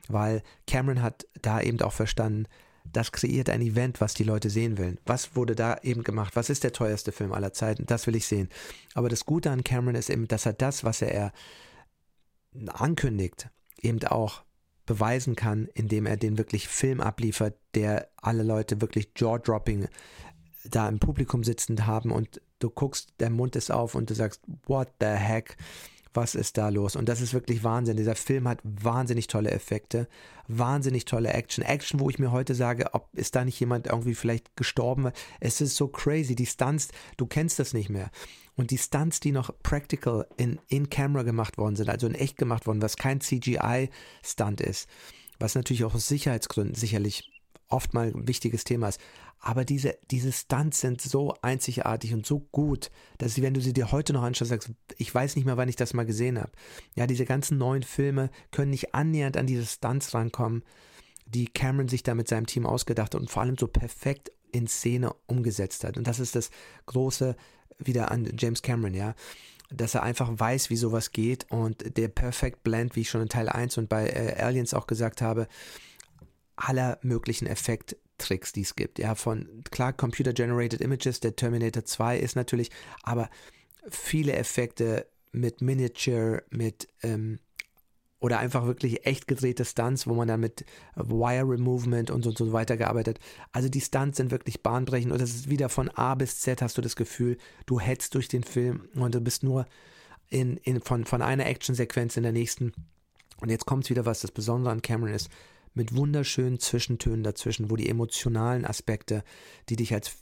weil 0.08 0.42
Cameron 0.68 1.02
hat 1.02 1.26
da 1.42 1.60
eben 1.60 1.80
auch 1.80 1.92
verstanden, 1.92 2.46
das 2.96 3.12
kreiert 3.12 3.50
ein 3.50 3.60
Event, 3.60 4.00
was 4.00 4.14
die 4.14 4.24
Leute 4.24 4.48
sehen 4.48 4.78
wollen. 4.78 4.98
Was 5.04 5.36
wurde 5.36 5.54
da 5.54 5.76
eben 5.82 6.02
gemacht? 6.02 6.34
Was 6.34 6.48
ist 6.48 6.64
der 6.64 6.72
teuerste 6.72 7.12
Film 7.12 7.32
aller 7.32 7.52
Zeiten? 7.52 7.84
Das 7.84 8.06
will 8.06 8.16
ich 8.16 8.26
sehen. 8.26 8.48
Aber 8.94 9.10
das 9.10 9.26
Gute 9.26 9.50
an 9.50 9.64
Cameron 9.64 9.96
ist 9.96 10.08
eben, 10.08 10.26
dass 10.28 10.46
er 10.46 10.54
das, 10.54 10.82
was 10.82 11.02
er 11.02 11.32
ankündigt, 12.68 13.50
eben 13.82 14.02
auch 14.04 14.44
beweisen 14.86 15.36
kann, 15.36 15.68
indem 15.74 16.06
er 16.06 16.16
den 16.16 16.38
wirklich 16.38 16.68
Film 16.68 17.02
abliefert, 17.02 17.58
der 17.74 18.08
alle 18.16 18.42
Leute 18.42 18.80
wirklich 18.80 19.10
jaw-dropping 19.14 19.88
da 20.64 20.88
im 20.88 20.98
Publikum 20.98 21.44
sitzend 21.44 21.86
haben 21.86 22.10
und 22.10 22.40
du 22.60 22.70
guckst, 22.70 23.12
der 23.20 23.28
Mund 23.28 23.56
ist 23.56 23.70
auf 23.70 23.94
und 23.94 24.08
du 24.08 24.14
sagst, 24.14 24.40
what 24.66 24.88
the 25.00 25.06
heck? 25.06 25.58
Was 26.16 26.34
ist 26.34 26.56
da 26.56 26.70
los? 26.70 26.96
Und 26.96 27.08
das 27.08 27.20
ist 27.20 27.34
wirklich 27.34 27.62
Wahnsinn. 27.62 27.96
Dieser 27.96 28.16
Film 28.16 28.48
hat 28.48 28.58
wahnsinnig 28.64 29.26
tolle 29.26 29.50
Effekte, 29.50 30.08
wahnsinnig 30.48 31.04
tolle 31.04 31.32
Action. 31.32 31.62
Action, 31.62 32.00
wo 32.00 32.10
ich 32.10 32.18
mir 32.18 32.32
heute 32.32 32.54
sage, 32.54 32.94
ob 32.94 33.08
ist 33.12 33.36
da 33.36 33.44
nicht 33.44 33.60
jemand 33.60 33.86
irgendwie 33.86 34.14
vielleicht 34.14 34.56
gestorben? 34.56 35.12
Es 35.40 35.60
ist 35.60 35.76
so 35.76 35.88
crazy. 35.88 36.34
Die 36.34 36.46
Stunts, 36.46 36.88
du 37.16 37.26
kennst 37.26 37.58
das 37.58 37.74
nicht 37.74 37.90
mehr. 37.90 38.10
Und 38.56 38.70
die 38.70 38.78
Stunts, 38.78 39.20
die 39.20 39.32
noch 39.32 39.50
practical 39.62 40.26
in, 40.36 40.58
in 40.68 40.88
Camera 40.88 41.22
gemacht 41.22 41.58
worden 41.58 41.76
sind, 41.76 41.90
also 41.90 42.06
in 42.06 42.14
echt 42.14 42.38
gemacht 42.38 42.66
worden, 42.66 42.80
was 42.80 42.96
kein 42.96 43.20
CGI-Stunt 43.20 44.62
ist, 44.62 44.88
was 45.38 45.54
natürlich 45.54 45.84
auch 45.84 45.94
aus 45.94 46.08
Sicherheitsgründen 46.08 46.74
sicherlich 46.74 47.30
oft 47.68 47.94
mal 47.94 48.06
ein 48.06 48.28
wichtiges 48.28 48.64
Thema 48.64 48.88
ist. 48.88 49.00
Aber 49.46 49.64
diese, 49.64 49.96
diese 50.10 50.32
Stunts 50.32 50.80
sind 50.80 51.00
so 51.00 51.32
einzigartig 51.40 52.12
und 52.12 52.26
so 52.26 52.40
gut, 52.50 52.90
dass 53.18 53.34
sie, 53.34 53.42
wenn 53.42 53.54
du 53.54 53.60
sie 53.60 53.72
dir 53.72 53.92
heute 53.92 54.12
noch 54.12 54.24
anschaust, 54.24 54.48
sagst, 54.48 54.72
ich 54.98 55.14
weiß 55.14 55.36
nicht 55.36 55.44
mehr, 55.44 55.56
wann 55.56 55.68
ich 55.68 55.76
das 55.76 55.94
mal 55.94 56.04
gesehen 56.04 56.40
habe. 56.40 56.50
Ja, 56.96 57.06
diese 57.06 57.24
ganzen 57.24 57.56
neuen 57.56 57.84
Filme 57.84 58.30
können 58.50 58.72
nicht 58.72 58.96
annähernd 58.96 59.36
an 59.36 59.46
diese 59.46 59.64
Stunts 59.64 60.14
rankommen, 60.14 60.64
die 61.26 61.46
Cameron 61.46 61.86
sich 61.86 62.02
da 62.02 62.16
mit 62.16 62.26
seinem 62.26 62.46
Team 62.46 62.66
ausgedacht 62.66 63.14
hat 63.14 63.20
und 63.20 63.30
vor 63.30 63.42
allem 63.42 63.56
so 63.56 63.68
perfekt 63.68 64.32
in 64.50 64.66
Szene 64.66 65.14
umgesetzt 65.26 65.84
hat. 65.84 65.96
Und 65.96 66.08
das 66.08 66.18
ist 66.18 66.34
das 66.34 66.50
Große 66.86 67.36
wieder 67.78 68.10
an 68.10 68.28
James 68.36 68.62
Cameron, 68.62 68.94
ja 68.94 69.14
dass 69.68 69.96
er 69.96 70.04
einfach 70.04 70.30
weiß, 70.32 70.70
wie 70.70 70.76
sowas 70.76 71.10
geht 71.10 71.50
und 71.50 71.96
der 71.96 72.06
Perfect 72.06 72.62
Blend, 72.62 72.94
wie 72.94 73.00
ich 73.00 73.10
schon 73.10 73.22
in 73.22 73.28
Teil 73.28 73.48
1 73.48 73.78
und 73.78 73.88
bei 73.88 74.06
äh, 74.06 74.40
Aliens 74.40 74.74
auch 74.74 74.86
gesagt 74.86 75.22
habe, 75.22 75.48
aller 76.54 77.00
möglichen 77.02 77.46
Effekttricks, 78.16 78.52
die 78.52 78.62
es 78.62 78.76
gibt. 78.76 78.98
Ja, 78.98 79.14
von 79.14 79.62
klar 79.70 79.92
Computer 79.92 80.32
Generated 80.32 80.80
Images, 80.80 81.20
der 81.20 81.36
Terminator 81.36 81.84
2 81.84 82.18
ist 82.18 82.36
natürlich, 82.36 82.70
aber 83.02 83.30
viele 83.88 84.32
Effekte 84.34 85.06
mit 85.32 85.60
Miniature, 85.60 86.42
mit 86.50 86.88
ähm, 87.02 87.38
oder 88.18 88.38
einfach 88.38 88.66
wirklich 88.66 89.06
echt 89.06 89.28
gedrehte 89.28 89.64
Stunts, 89.64 90.06
wo 90.06 90.14
man 90.14 90.26
dann 90.26 90.40
mit 90.40 90.64
Wire 90.96 91.48
Removement 91.48 92.10
und 92.10 92.22
so, 92.22 92.30
und 92.30 92.38
so 92.38 92.52
weiter 92.52 92.76
gearbeitet. 92.76 93.20
Also 93.52 93.68
die 93.68 93.82
Stunts 93.82 94.16
sind 94.16 94.30
wirklich 94.30 94.62
bahnbrechend 94.62 95.12
und 95.12 95.20
es 95.20 95.34
ist 95.34 95.50
wieder 95.50 95.68
von 95.68 95.90
A 95.90 96.14
bis 96.14 96.40
Z 96.40 96.62
hast 96.62 96.78
du 96.78 96.82
das 96.82 96.96
Gefühl, 96.96 97.36
du 97.66 97.78
hetzt 97.78 98.14
durch 98.14 98.28
den 98.28 98.42
Film 98.42 98.88
und 98.94 99.14
du 99.14 99.20
bist 99.20 99.42
nur 99.42 99.66
in, 100.30 100.56
in, 100.56 100.80
von, 100.80 101.04
von 101.04 101.20
einer 101.20 101.46
Actionsequenz 101.46 102.16
in 102.16 102.22
der 102.22 102.32
nächsten. 102.32 102.72
Und 103.38 103.50
jetzt 103.50 103.66
kommt 103.66 103.88
wieder 103.90 104.06
was, 104.06 104.22
das 104.22 104.32
Besondere 104.32 104.72
an 104.72 104.80
Cameron 104.80 105.14
ist, 105.14 105.28
mit 105.76 105.94
wunderschönen 105.94 106.58
Zwischentönen 106.58 107.22
dazwischen, 107.22 107.70
wo 107.70 107.76
die 107.76 107.88
emotionalen 107.88 108.64
Aspekte, 108.64 109.22
die 109.68 109.76
dich 109.76 109.92
als 109.92 110.16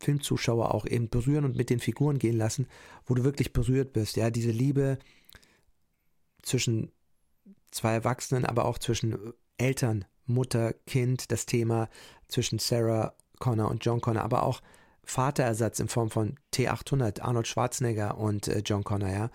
Filmzuschauer 0.00 0.74
auch 0.74 0.86
eben 0.86 1.08
berühren 1.08 1.44
und 1.44 1.56
mit 1.56 1.70
den 1.70 1.80
Figuren 1.80 2.18
gehen 2.18 2.36
lassen, 2.36 2.66
wo 3.06 3.14
du 3.14 3.24
wirklich 3.24 3.52
berührt 3.52 3.92
bist. 3.92 4.16
Ja, 4.16 4.30
diese 4.30 4.50
Liebe 4.50 4.98
zwischen 6.42 6.92
zwei 7.70 7.94
Erwachsenen, 7.94 8.44
aber 8.44 8.64
auch 8.64 8.78
zwischen 8.78 9.32
Eltern, 9.58 10.04
Mutter, 10.26 10.72
Kind, 10.86 11.30
das 11.32 11.46
Thema 11.46 11.88
zwischen 12.28 12.58
Sarah 12.58 13.14
Connor 13.38 13.70
und 13.70 13.84
John 13.84 14.00
Connor, 14.00 14.22
aber 14.22 14.44
auch 14.44 14.60
Vaterersatz 15.04 15.80
in 15.80 15.88
Form 15.88 16.10
von 16.10 16.36
T800, 16.54 17.20
Arnold 17.20 17.48
Schwarzenegger 17.48 18.16
und 18.18 18.46
äh, 18.46 18.62
John 18.64 18.84
Connor, 18.84 19.10
ja. 19.10 19.30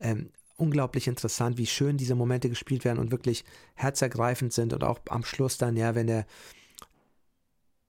Ähm, 0.00 0.30
unglaublich 0.62 1.08
interessant, 1.08 1.58
wie 1.58 1.66
schön 1.66 1.96
diese 1.96 2.14
Momente 2.14 2.48
gespielt 2.48 2.84
werden 2.84 3.00
und 3.00 3.10
wirklich 3.10 3.44
herzergreifend 3.74 4.52
sind 4.52 4.72
und 4.72 4.84
auch 4.84 5.00
am 5.08 5.24
Schluss 5.24 5.58
dann, 5.58 5.76
ja, 5.76 5.96
wenn 5.96 6.06
der 6.06 6.24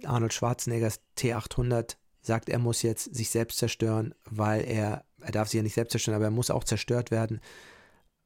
Arnold 0.03 0.33
Schwarzeneggers 0.33 0.99
T800 1.15 1.97
sagt, 2.21 2.49
er 2.49 2.57
muss 2.57 2.81
jetzt 2.81 3.13
sich 3.13 3.29
selbst 3.29 3.59
zerstören, 3.59 4.15
weil 4.25 4.65
er, 4.65 5.05
er 5.21 5.31
darf 5.31 5.49
sich 5.49 5.57
ja 5.57 5.63
nicht 5.63 5.75
selbst 5.75 5.91
zerstören, 5.91 6.15
aber 6.15 6.25
er 6.25 6.31
muss 6.31 6.49
auch 6.49 6.63
zerstört 6.63 7.11
werden, 7.11 7.41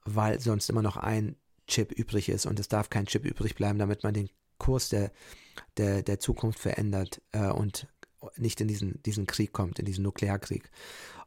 weil 0.05 0.39
sonst 0.39 0.69
immer 0.69 0.81
noch 0.81 0.95
ein 0.95 1.35
Chip 1.67 1.91
übrig 1.91 2.29
ist 2.29 2.45
und 2.45 2.57
es 2.61 2.69
darf 2.69 2.89
kein 2.89 3.05
Chip 3.05 3.25
übrig 3.25 3.55
bleiben, 3.55 3.79
damit 3.79 4.03
man 4.03 4.13
den 4.13 4.29
Kurs 4.59 4.87
der, 4.87 5.11
der, 5.75 6.03
der 6.03 6.21
Zukunft 6.21 6.59
verändert 6.59 7.21
äh, 7.33 7.47
und 7.47 7.87
nicht 8.37 8.61
in 8.61 8.69
diesen, 8.69 9.03
diesen 9.03 9.27
Krieg 9.27 9.51
kommt, 9.51 9.77
in 9.77 9.85
diesen 9.85 10.03
Nuklearkrieg. 10.03 10.71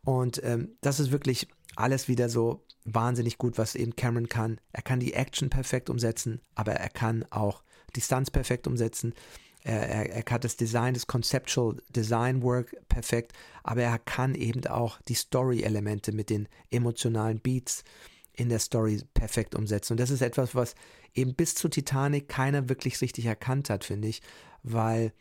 Und 0.05 0.43
ähm, 0.45 0.77
das 0.81 1.01
ist 1.01 1.11
wirklich 1.11 1.49
alles 1.77 2.09
wieder 2.09 2.29
so 2.29 2.65
wahnsinnig 2.85 3.39
gut, 3.39 3.59
was 3.59 3.75
eben 3.75 3.97
Cameron 3.97 4.29
kann. 4.29 4.61
Er 4.73 4.83
kann 4.83 5.01
die 5.01 5.15
Action 5.15 5.51
perfekt 5.51 5.91
umsetzen, 5.91 6.41
aber 6.55 6.73
er 6.73 6.89
kann 6.89 7.25
auch 7.31 7.63
die 7.97 8.01
Stunts 8.01 8.31
perfekt 8.31 8.67
umsetzen. 8.67 9.15
Er, 9.63 9.89
er, 9.89 10.11
er 10.11 10.23
kann 10.23 10.41
das 10.41 10.57
Design, 10.57 10.95
das 10.95 11.07
Conceptual 11.07 11.77
Design 11.91 12.43
Work 12.43 12.75
perfekt, 12.89 13.33
aber 13.63 13.83
er 13.83 13.99
kann 13.99 14.35
eben 14.35 14.67
auch 14.67 15.01
die 15.03 15.15
Story-Elemente 15.15 16.13
mit 16.13 16.31
den 16.31 16.49
emotionalen 16.71 17.41
Beats 17.41 17.85
in 18.33 18.49
der 18.49 18.59
Story 18.59 19.03
perfekt 19.13 19.55
umsetzen. 19.55 19.95
Und 19.95 20.01
das 20.01 20.11
ist 20.11 20.23
etwas, 20.23 20.55
was 20.55 20.75
eben 21.15 21.35
bis 21.35 21.55
zu 21.55 21.69
Titanic 21.69 22.29
keiner 22.29 22.71
wirklich 22.71 23.01
richtig 23.03 23.27
erkannt 23.27 23.69
hat, 23.69 23.85
finde 23.85 24.09
ich, 24.09 24.23
weil 24.63 25.13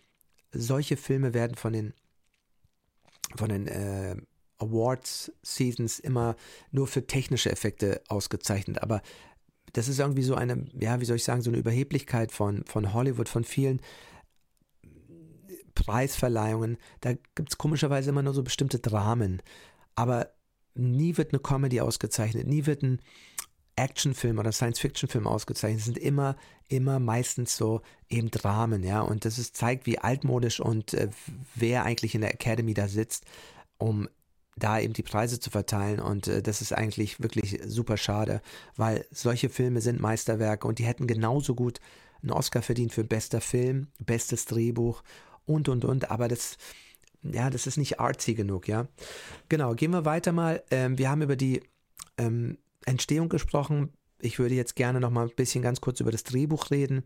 solche 0.54 0.96
Filme 0.96 1.34
werden 1.34 1.56
von 1.56 1.74
den 1.74 1.94
von 3.36 3.50
den 3.50 3.68
äh, 3.68 4.16
Awards 4.60 5.32
Seasons 5.42 6.00
immer 6.00 6.36
nur 6.72 6.88
für 6.88 7.08
technische 7.08 7.52
Effekte 7.52 8.02
ausgezeichnet, 8.08 8.82
aber 8.84 9.02
das 9.74 9.88
ist 9.88 10.00
irgendwie 10.00 10.24
so 10.24 10.36
eine, 10.36 10.66
ja, 10.80 11.00
wie 11.00 11.06
soll 11.06 11.18
ich 11.18 11.24
sagen, 11.24 11.42
so 11.42 11.50
eine 11.50 11.60
Überheblichkeit 11.60 12.32
von, 12.32 12.64
von 12.66 12.94
Hollywood, 12.94 13.30
von 13.30 13.44
vielen 13.44 13.82
Preisverleihungen. 15.76 16.78
Da 17.02 17.14
gibt 17.36 17.50
es 17.50 17.58
komischerweise 17.58 18.10
immer 18.10 18.24
nur 18.24 18.34
so 18.34 18.44
bestimmte 18.44 18.80
Dramen. 18.80 19.42
Aber 19.96 20.32
nie 20.76 21.18
wird 21.18 21.34
eine 21.34 21.40
Comedy 21.40 21.82
ausgezeichnet, 21.82 22.48
nie 22.48 22.66
wird 22.66 22.84
ein 22.84 23.02
Actionfilm 23.76 24.40
oder 24.40 24.52
Science-Fiction-Film 24.52 25.26
ausgezeichnet. 25.26 25.80
Es 25.80 25.86
sind 25.86 25.98
immer, 25.98 26.36
immer 26.68 27.00
meistens 27.00 27.56
so 27.56 27.82
eben 28.10 28.30
Dramen, 28.30 28.84
ja. 28.84 29.02
Und 29.02 29.24
das 29.24 29.38
ist, 29.38 29.56
zeigt, 29.56 29.86
wie 29.86 30.00
altmodisch 30.00 30.60
und 30.60 30.94
äh, 30.94 31.10
wer 31.56 31.86
eigentlich 31.86 32.14
in 32.14 32.22
der 32.22 32.34
Academy 32.34 32.74
da 32.74 32.90
sitzt, 32.90 33.26
um 33.78 34.10
da 34.60 34.80
eben 34.80 34.94
die 34.94 35.04
Preise 35.04 35.40
zu 35.40 35.50
verteilen. 35.50 36.00
Und 36.00 36.28
äh, 36.28 36.42
das 36.42 36.62
ist 36.62 36.74
eigentlich 36.74 37.22
wirklich 37.22 37.60
super 37.66 37.98
schade, 37.98 38.42
weil 38.76 39.06
solche 39.12 39.50
Filme 39.50 39.82
sind 39.82 40.00
Meisterwerke 40.00 40.68
und 40.68 40.80
die 40.80 40.86
hätten 40.86 41.08
genauso 41.08 41.56
gut 41.56 41.80
einen 42.22 42.32
Oscar 42.32 42.62
verdient 42.62 42.94
für 42.94 43.04
bester 43.04 43.42
Film, 43.42 43.88
bestes 44.00 44.46
Drehbuch 44.46 45.04
und, 45.46 45.70
und, 45.70 45.86
und. 45.86 46.12
Aber 46.12 46.28
das, 46.28 46.58
ja, 47.24 47.50
das 47.50 47.68
ist 47.68 47.78
nicht 47.78 48.00
artsy 48.00 48.34
genug, 48.34 48.68
ja. 48.68 48.88
Genau, 49.48 49.74
gehen 49.74 49.92
wir 49.92 50.06
weiter 50.06 50.32
mal. 50.32 50.64
Ähm, 50.72 50.98
wir 50.98 51.10
haben 51.10 51.22
über 51.22 51.36
die 51.36 51.62
ähm, 52.18 52.58
Entstehung 52.86 53.30
gesprochen. 53.30 53.94
Ich 54.22 54.40
würde 54.40 54.56
jetzt 54.56 54.76
gerne 54.76 55.00
noch 55.00 55.12
mal 55.12 55.28
ein 55.28 55.36
bisschen 55.36 55.62
ganz 55.62 55.82
kurz 55.82 56.00
über 56.02 56.12
das 56.12 56.24
Drehbuch 56.24 56.72
reden. 56.72 57.04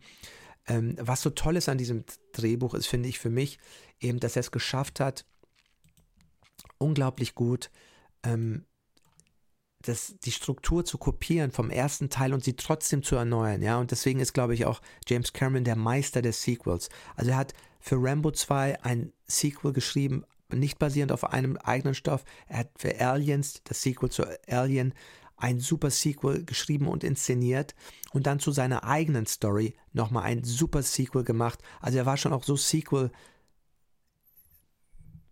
Ähm, 0.67 0.95
was 0.99 1.21
so 1.21 1.29
toll 1.29 1.57
ist 1.57 1.69
an 1.69 1.77
diesem 1.77 2.05
Drehbuch 2.31 2.73
ist, 2.73 2.87
finde 2.87 3.09
ich 3.09 3.19
für 3.19 3.29
mich, 3.29 3.59
eben, 3.99 4.19
dass 4.19 4.35
er 4.35 4.41
es 4.41 4.51
geschafft 4.51 4.99
hat, 4.99 5.25
unglaublich 6.83 7.35
gut 7.35 7.71
ähm, 8.23 8.65
das, 9.81 10.15
die 10.23 10.31
Struktur 10.31 10.85
zu 10.85 10.97
kopieren 10.97 11.51
vom 11.51 11.69
ersten 11.69 12.09
Teil 12.09 12.33
und 12.33 12.43
sie 12.43 12.55
trotzdem 12.55 13.03
zu 13.03 13.15
erneuern, 13.15 13.61
ja. 13.61 13.77
Und 13.79 13.91
deswegen 13.91 14.19
ist, 14.19 14.33
glaube 14.33 14.53
ich, 14.53 14.65
auch 14.65 14.81
James 15.07 15.33
Cameron 15.33 15.65
der 15.65 15.75
Meister 15.75 16.21
des 16.21 16.41
Sequels. 16.41 16.89
Also 17.15 17.31
er 17.31 17.37
hat 17.37 17.53
für 17.79 17.97
Rambo 17.99 18.31
2 18.31 18.81
ein 18.83 19.11
Sequel 19.27 19.73
geschrieben, 19.73 20.23
nicht 20.53 20.79
basierend 20.79 21.11
auf 21.11 21.25
einem 21.25 21.57
eigenen 21.57 21.95
Stoff. 21.95 22.23
Er 22.47 22.59
hat 22.59 22.69
für 22.77 22.99
Aliens, 22.99 23.61
das 23.65 23.81
Sequel 23.81 24.09
zu 24.09 24.23
Alien, 24.47 24.93
ein 25.35 25.59
super 25.59 25.89
Sequel 25.89 26.45
geschrieben 26.45 26.87
und 26.87 27.03
inszeniert 27.03 27.75
und 28.13 28.27
dann 28.27 28.39
zu 28.39 28.51
seiner 28.51 28.85
eigenen 28.85 29.25
Story 29.25 29.75
nochmal 29.91 30.23
ein 30.23 30.43
super 30.45 30.83
Sequel 30.83 31.23
gemacht. 31.23 31.59
Also 31.81 31.97
er 31.97 32.05
war 32.05 32.15
schon 32.15 32.31
auch 32.31 32.43
so 32.43 32.55
Sequel 32.55 33.11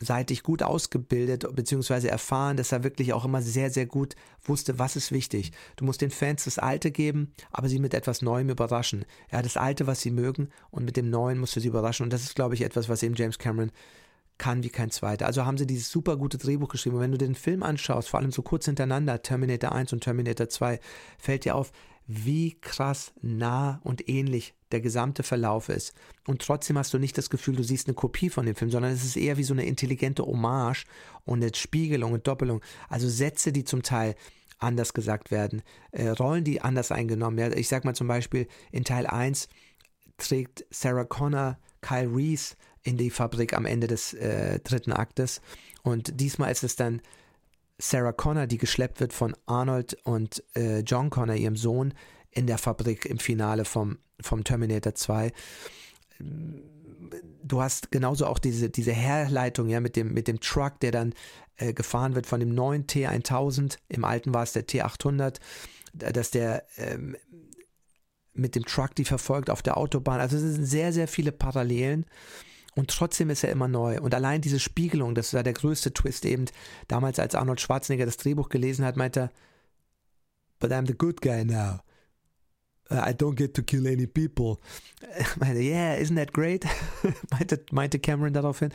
seitig 0.02 0.44
gut 0.44 0.64
ausgebildet 0.64 1.48
bzw. 1.56 2.08
erfahren, 2.08 2.58
dass 2.58 2.72
er 2.72 2.84
wirklich 2.84 3.14
auch 3.14 3.26
immer 3.26 3.42
sehr, 3.42 3.70
sehr 3.70 3.86
gut 3.86 4.16
wusste, 4.44 4.80
was 4.80 4.96
ist 4.96 5.12
wichtig. 5.12 5.52
Du 5.76 5.86
musst 5.86 6.02
den 6.02 6.12
Fans 6.12 6.46
das 6.46 6.60
Alte 6.60 6.92
geben, 6.92 7.34
aber 7.52 7.70
sie 7.70 7.80
mit 7.80 7.94
etwas 7.94 8.22
Neuem 8.22 8.50
überraschen. 8.50 9.06
Ja, 9.32 9.42
das 9.42 9.58
Alte, 9.58 9.88
was 9.88 10.02
sie 10.02 10.12
mögen 10.12 10.50
und 10.72 10.86
mit 10.86 10.98
dem 10.98 11.10
Neuen 11.10 11.38
musst 11.38 11.56
du 11.56 11.60
sie 11.60 11.68
überraschen. 11.68 12.04
Und 12.04 12.14
das 12.14 12.24
ist, 12.24 12.36
glaube 12.36 12.56
ich, 12.56 12.62
etwas, 12.62 12.90
was 12.90 13.04
eben 13.04 13.16
James 13.16 13.38
Cameron 13.38 13.72
kann 14.38 14.64
wie 14.64 14.70
kein 14.70 14.90
zweiter. 14.90 15.28
Also 15.28 15.46
haben 15.46 15.60
sie 15.60 15.68
dieses 15.68 15.92
super 15.92 16.18
gute 16.18 16.40
Drehbuch 16.40 16.70
geschrieben. 16.70 16.96
Und 16.96 17.02
wenn 17.04 17.12
du 17.12 17.18
den 17.20 17.36
Film 17.36 17.62
anschaust, 17.62 18.10
vor 18.10 18.20
allem 18.20 18.32
so 18.32 18.42
kurz 18.42 18.66
hintereinander, 18.66 19.22
Terminator 19.22 19.72
1 19.72 19.94
und 19.94 20.04
Terminator 20.04 20.50
2, 20.50 20.80
fällt 21.20 21.46
dir 21.46 21.56
auf, 21.56 21.72
wie 22.08 22.60
krass 22.60 23.14
nah 23.22 23.80
und 23.84 24.10
ähnlich 24.10 24.56
der 24.74 24.82
gesamte 24.82 25.24
Verlauf 25.24 25.70
ist. 25.70 25.94
Und 26.28 26.42
trotzdem 26.42 26.78
hast 26.78 26.94
du 26.94 27.00
nicht 27.00 27.18
das 27.18 27.30
Gefühl, 27.30 27.56
du 27.56 27.64
siehst 27.64 27.88
eine 27.88 27.96
Kopie 27.96 28.30
von 28.30 28.46
dem 28.46 28.56
Film, 28.56 28.72
sondern 28.72 28.92
es 28.92 29.04
ist 29.04 29.18
eher 29.18 29.38
wie 29.38 29.44
so 29.44 29.54
eine 29.54 29.66
intelligente 29.66 30.26
Hommage 30.26 30.86
und 31.26 31.42
eine 31.42 31.54
Spiegelung 31.54 32.14
und 32.14 32.28
Doppelung. 32.28 32.62
Also 32.90 33.10
Sätze, 33.10 33.52
die 33.52 33.64
zum 33.64 33.84
Teil 33.84 34.16
anders 34.60 34.94
gesagt 34.94 35.32
werden, 35.32 35.64
äh, 35.92 36.10
Rollen, 36.10 36.44
die 36.44 36.62
anders 36.62 36.92
eingenommen 36.92 37.38
werden. 37.38 37.58
Ich 37.58 37.68
sag 37.68 37.84
mal 37.84 37.96
zum 37.96 38.08
Beispiel, 38.08 38.48
in 38.72 38.84
Teil 38.84 39.08
1 39.08 39.48
trägt 40.18 40.66
Sarah 40.70 41.04
Connor 41.04 41.58
Kyle 41.82 42.10
Reese 42.14 42.56
in 42.84 42.98
die 42.98 43.10
Fabrik 43.10 43.54
am 43.54 43.66
Ende 43.66 43.88
des 43.88 44.14
äh, 44.14 44.60
dritten 44.60 44.94
Aktes. 44.94 45.42
Und 45.84 46.20
diesmal 46.20 46.52
ist 46.52 46.64
es 46.64 46.76
dann 46.76 47.02
Sarah 47.80 48.12
Connor, 48.12 48.48
die 48.48 48.58
geschleppt 48.58 49.00
wird 49.00 49.14
von 49.14 49.36
Arnold 49.48 49.98
und 50.04 50.44
äh, 50.56 50.80
John 50.82 51.10
Connor, 51.10 51.36
ihrem 51.36 51.56
Sohn, 51.56 51.94
in 52.32 52.48
der 52.48 52.58
Fabrik 52.58 53.06
im 53.06 53.20
Finale 53.20 53.66
vom, 53.66 54.00
vom 54.20 54.44
Terminator 54.44 54.96
2. 54.96 55.32
Du 57.44 57.62
hast 57.62 57.92
genauso 57.92 58.26
auch 58.26 58.40
diese, 58.40 58.70
diese 58.70 58.94
Herleitung 58.94 59.68
ja, 59.70 59.80
mit, 59.80 59.96
dem, 59.96 60.14
mit 60.14 60.28
dem 60.28 60.40
Truck, 60.40 60.80
der 60.80 60.92
dann 60.92 61.14
äh, 61.58 61.74
gefahren 61.74 62.16
wird 62.16 62.26
von 62.26 62.40
dem 62.40 62.54
neuen 62.54 62.88
T1000, 62.88 63.78
im 63.90 64.06
alten 64.06 64.34
war 64.34 64.44
es 64.44 64.54
der 64.54 64.68
T800, 64.68 65.38
dass 65.94 66.32
der 66.32 66.64
ähm, 66.78 67.18
mit 68.34 68.56
dem 68.56 68.66
Truck 68.66 68.96
die 68.96 69.06
verfolgt 69.06 69.50
auf 69.50 69.62
der 69.62 69.78
Autobahn. 69.78 70.22
Also 70.22 70.38
es 70.38 70.44
sind 70.44 70.66
sehr, 70.66 70.94
sehr 70.94 71.08
viele 71.08 71.32
Parallelen. 71.32 72.06
Und 72.74 72.90
trotzdem 72.90 73.30
ist 73.30 73.44
er 73.44 73.52
immer 73.52 73.68
neu. 73.68 74.00
Und 74.00 74.16
allein 74.16 74.40
diese 74.40 74.60
Spiegelung, 74.60 75.14
das 75.14 75.34
war 75.34 75.44
der 75.44 75.52
größte 75.52 75.94
Twist 75.94 76.24
eben. 76.24 76.46
Damals, 76.88 77.20
als 77.20 77.36
Arnold 77.36 77.60
Schwarzenegger 77.60 78.06
das 78.06 78.16
Drehbuch 78.16 78.48
gelesen 78.48 78.86
hat, 78.86 78.96
meinte 78.96 79.20
er, 79.20 79.32
But 80.60 80.72
I'm 80.72 80.88
the 80.88 80.94
good 80.94 81.22
guy 81.22 81.44
now. 81.44 81.80
Uh, 82.92 83.02
I 83.06 83.14
don't 83.14 83.36
get 83.36 83.54
to 83.56 83.64
kill 83.64 83.88
any 83.88 84.06
people. 84.06 84.60
Meinte, 85.40 85.62
yeah, 85.64 85.96
isn't 85.96 86.16
that 86.16 86.34
great? 86.34 86.66
meinte, 87.32 87.64
meinte 87.72 88.00
Cameron 88.00 88.34
daraufhin. 88.34 88.72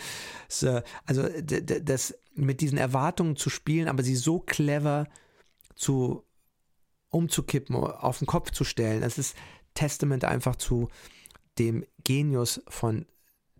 So, 0.48 0.80
also 1.04 1.28
das 1.42 2.14
mit 2.34 2.60
diesen 2.60 2.78
Erwartungen 2.78 3.36
zu 3.36 3.50
spielen, 3.50 3.88
aber 3.88 4.02
sie 4.02 4.16
so 4.16 4.38
clever 4.38 5.06
zu 5.74 6.24
umzukippen, 7.10 7.76
auf 7.76 8.18
den 8.18 8.26
Kopf 8.26 8.50
zu 8.50 8.64
stellen, 8.64 9.02
das 9.02 9.18
ist 9.18 9.36
Testament 9.74 10.24
einfach 10.24 10.56
zu 10.56 10.88
dem 11.58 11.84
Genius 12.04 12.62
von 12.68 13.06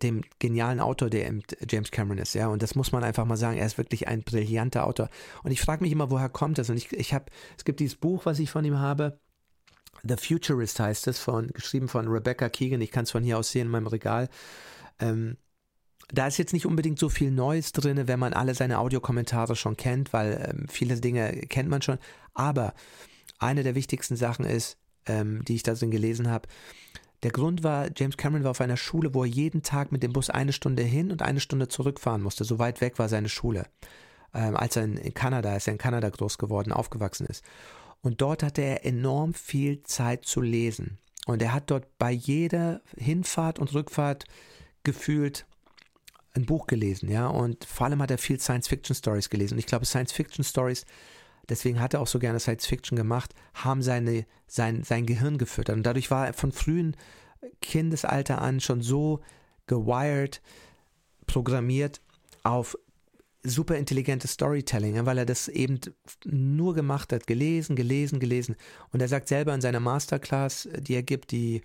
dem 0.03 0.23
genialen 0.39 0.79
Autor, 0.79 1.09
der 1.09 1.33
James 1.67 1.89
Cameron 1.89 2.19
ist, 2.19 2.35
ja. 2.35 2.47
Und 2.47 2.61
das 2.61 2.75
muss 2.75 2.91
man 2.91 3.03
einfach 3.03 3.25
mal 3.25 3.37
sagen. 3.37 3.57
Er 3.57 3.65
ist 3.65 3.79
wirklich 3.79 4.07
ein 4.07 4.21
brillanter 4.21 4.85
Autor. 4.85 5.09
Und 5.43 5.51
ich 5.51 5.61
frage 5.61 5.83
mich 5.83 5.91
immer, 5.91 6.11
woher 6.11 6.29
kommt 6.29 6.59
das? 6.59 6.69
Und 6.69 6.77
ich, 6.77 6.91
ich 6.93 7.13
habe, 7.13 7.25
es 7.57 7.65
gibt 7.65 7.79
dieses 7.79 7.95
Buch, 7.95 8.25
was 8.25 8.37
ich 8.39 8.51
von 8.51 8.63
ihm 8.63 8.77
habe. 8.77 9.19
The 10.03 10.15
Futurist 10.17 10.79
heißt 10.79 11.07
es, 11.07 11.19
von, 11.19 11.47
geschrieben 11.49 11.87
von 11.87 12.07
Rebecca 12.07 12.49
Keegan. 12.49 12.81
Ich 12.81 12.91
kann 12.91 13.03
es 13.03 13.11
von 13.11 13.23
hier 13.23 13.37
aus 13.37 13.51
sehen 13.51 13.67
in 13.67 13.71
meinem 13.71 13.87
Regal. 13.87 14.29
Ähm, 14.99 15.37
da 16.09 16.27
ist 16.27 16.37
jetzt 16.37 16.53
nicht 16.53 16.65
unbedingt 16.65 16.99
so 16.99 17.09
viel 17.09 17.31
Neues 17.31 17.73
drin, 17.73 18.07
wenn 18.07 18.19
man 18.19 18.33
alle 18.33 18.55
seine 18.55 18.79
Audiokommentare 18.79 19.55
schon 19.55 19.75
kennt, 19.75 20.13
weil 20.13 20.49
ähm, 20.49 20.67
viele 20.69 20.99
Dinge 20.99 21.31
kennt 21.47 21.69
man 21.69 21.81
schon. 21.81 21.97
Aber 22.33 22.73
eine 23.39 23.63
der 23.63 23.75
wichtigsten 23.75 24.15
Sachen 24.15 24.45
ist, 24.45 24.77
ähm, 25.05 25.43
die 25.45 25.55
ich 25.55 25.63
da 25.63 25.73
drin 25.73 25.91
gelesen 25.91 26.29
habe, 26.29 26.47
der 27.23 27.31
Grund 27.31 27.63
war, 27.63 27.89
James 27.95 28.15
Cameron 28.15 28.43
war 28.43 28.51
auf 28.51 28.61
einer 28.61 28.77
Schule, 28.77 29.13
wo 29.13 29.23
er 29.23 29.29
jeden 29.29 29.63
Tag 29.63 29.91
mit 29.91 30.03
dem 30.03 30.13
Bus 30.13 30.29
eine 30.29 30.53
Stunde 30.53 30.83
hin 30.83 31.11
und 31.11 31.23
eine 31.23 31.39
Stunde 31.39 31.67
zurückfahren 31.67 32.21
musste. 32.21 32.43
So 32.43 32.59
weit 32.59 32.79
weg 32.79 32.99
war 32.99 33.09
seine 33.09 33.29
Schule. 33.29 33.65
Ähm, 34.33 34.55
als 34.55 34.75
er 34.75 34.83
in, 34.83 34.97
in 34.97 35.13
Kanada, 35.13 35.51
als 35.51 35.67
er 35.67 35.73
in 35.73 35.79
Kanada 35.79 36.09
groß 36.09 36.37
geworden, 36.37 36.71
aufgewachsen 36.71 37.25
ist. 37.25 37.43
Und 38.01 38.21
dort 38.21 38.43
hatte 38.43 38.61
er 38.61 38.85
enorm 38.85 39.33
viel 39.33 39.83
Zeit 39.83 40.25
zu 40.25 40.41
lesen. 40.41 40.97
Und 41.25 41.41
er 41.41 41.53
hat 41.53 41.71
dort 41.71 41.97
bei 41.97 42.11
jeder 42.11 42.81
Hinfahrt 42.95 43.59
und 43.59 43.73
Rückfahrt 43.73 44.25
gefühlt 44.83 45.45
ein 46.33 46.45
Buch 46.45 46.67
gelesen, 46.67 47.09
ja. 47.09 47.27
Und 47.27 47.65
vor 47.65 47.87
allem 47.87 48.01
hat 48.01 48.11
er 48.11 48.17
viel 48.17 48.39
Science-Fiction-Stories 48.39 49.29
gelesen. 49.29 49.55
Und 49.55 49.59
ich 49.59 49.65
glaube, 49.65 49.85
Science-Fiction-Stories 49.85 50.85
deswegen 51.49 51.79
hat 51.79 51.93
er 51.93 52.01
auch 52.01 52.07
so 52.07 52.19
gerne 52.19 52.39
Science 52.39 52.65
Fiction 52.65 52.95
gemacht, 52.95 53.33
haben 53.53 53.81
seine, 53.81 54.25
sein, 54.47 54.83
sein 54.83 55.05
Gehirn 55.05 55.37
gefüttert. 55.37 55.75
Und 55.75 55.83
dadurch 55.83 56.11
war 56.11 56.27
er 56.27 56.33
von 56.33 56.51
frühen 56.51 56.95
Kindesalter 57.61 58.41
an 58.41 58.59
schon 58.59 58.81
so 58.81 59.21
gewired, 59.67 60.41
programmiert 61.25 62.01
auf 62.43 62.77
super 63.43 63.77
intelligentes 63.77 64.31
Storytelling, 64.31 65.05
weil 65.05 65.19
er 65.19 65.25
das 65.25 65.47
eben 65.47 65.79
nur 66.25 66.73
gemacht 66.73 67.13
hat, 67.13 67.27
gelesen, 67.27 67.75
gelesen, 67.75 68.19
gelesen. 68.19 68.55
Und 68.91 69.01
er 69.01 69.07
sagt 69.07 69.27
selber 69.27 69.53
in 69.53 69.61
seiner 69.61 69.79
Masterclass, 69.79 70.67
die 70.79 70.95
er 70.95 71.03
gibt, 71.03 71.31
die 71.31 71.61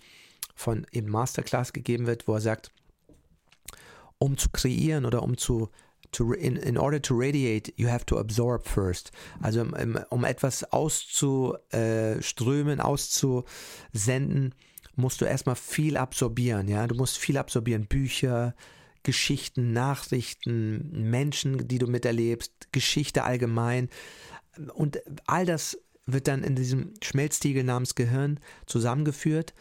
von 0.55 0.87
eben 0.93 1.11
Masterclass 1.11 1.73
gegeben 1.73 2.07
wird, 2.07 2.29
wo 2.29 2.35
er 2.35 2.41
sagt, 2.41 2.71
um 4.19 4.39
zu 4.39 4.51
kreieren 4.51 5.05
oder 5.05 5.23
um 5.23 5.37
zu 5.37 5.71
to, 6.13 6.33
in, 6.33 6.57
in 6.57 6.79
order 6.79 7.01
to 7.01 7.15
radiate, 7.15 7.73
you 7.77 7.89
have 7.89 8.05
to 8.07 8.19
absorb 8.19 8.69
first. 8.69 9.11
Also 9.41 9.63
um, 9.63 9.99
um 10.11 10.25
etwas 10.25 10.65
auszuströmen, 10.73 12.81
auszusenden, 12.81 14.55
musst 14.95 15.21
du 15.21 15.25
erstmal 15.25 15.57
viel 15.57 15.97
absorbieren, 15.97 16.69
ja. 16.69 16.87
Du 16.87 16.95
musst 16.95 17.19
viel 17.19 17.39
absorbieren, 17.39 17.87
Bücher, 17.87 18.55
Geschichten, 19.03 19.73
Nachrichten, 19.73 21.11
Menschen, 21.11 21.69
die 21.69 21.79
du 21.79 21.87
miterlebst, 21.87 22.73
Geschichte 22.73 23.25
allgemein. 23.25 23.89
Und 24.75 25.01
all 25.27 25.47
das 25.47 25.79
wird 26.07 26.29
dann 26.29 26.43
in 26.43 26.57
diesem 26.57 26.95
Schmelztiegel 27.03 27.65
namens 27.65 27.95
Gehirn 27.95 28.41
zusammengeführt 28.67 29.55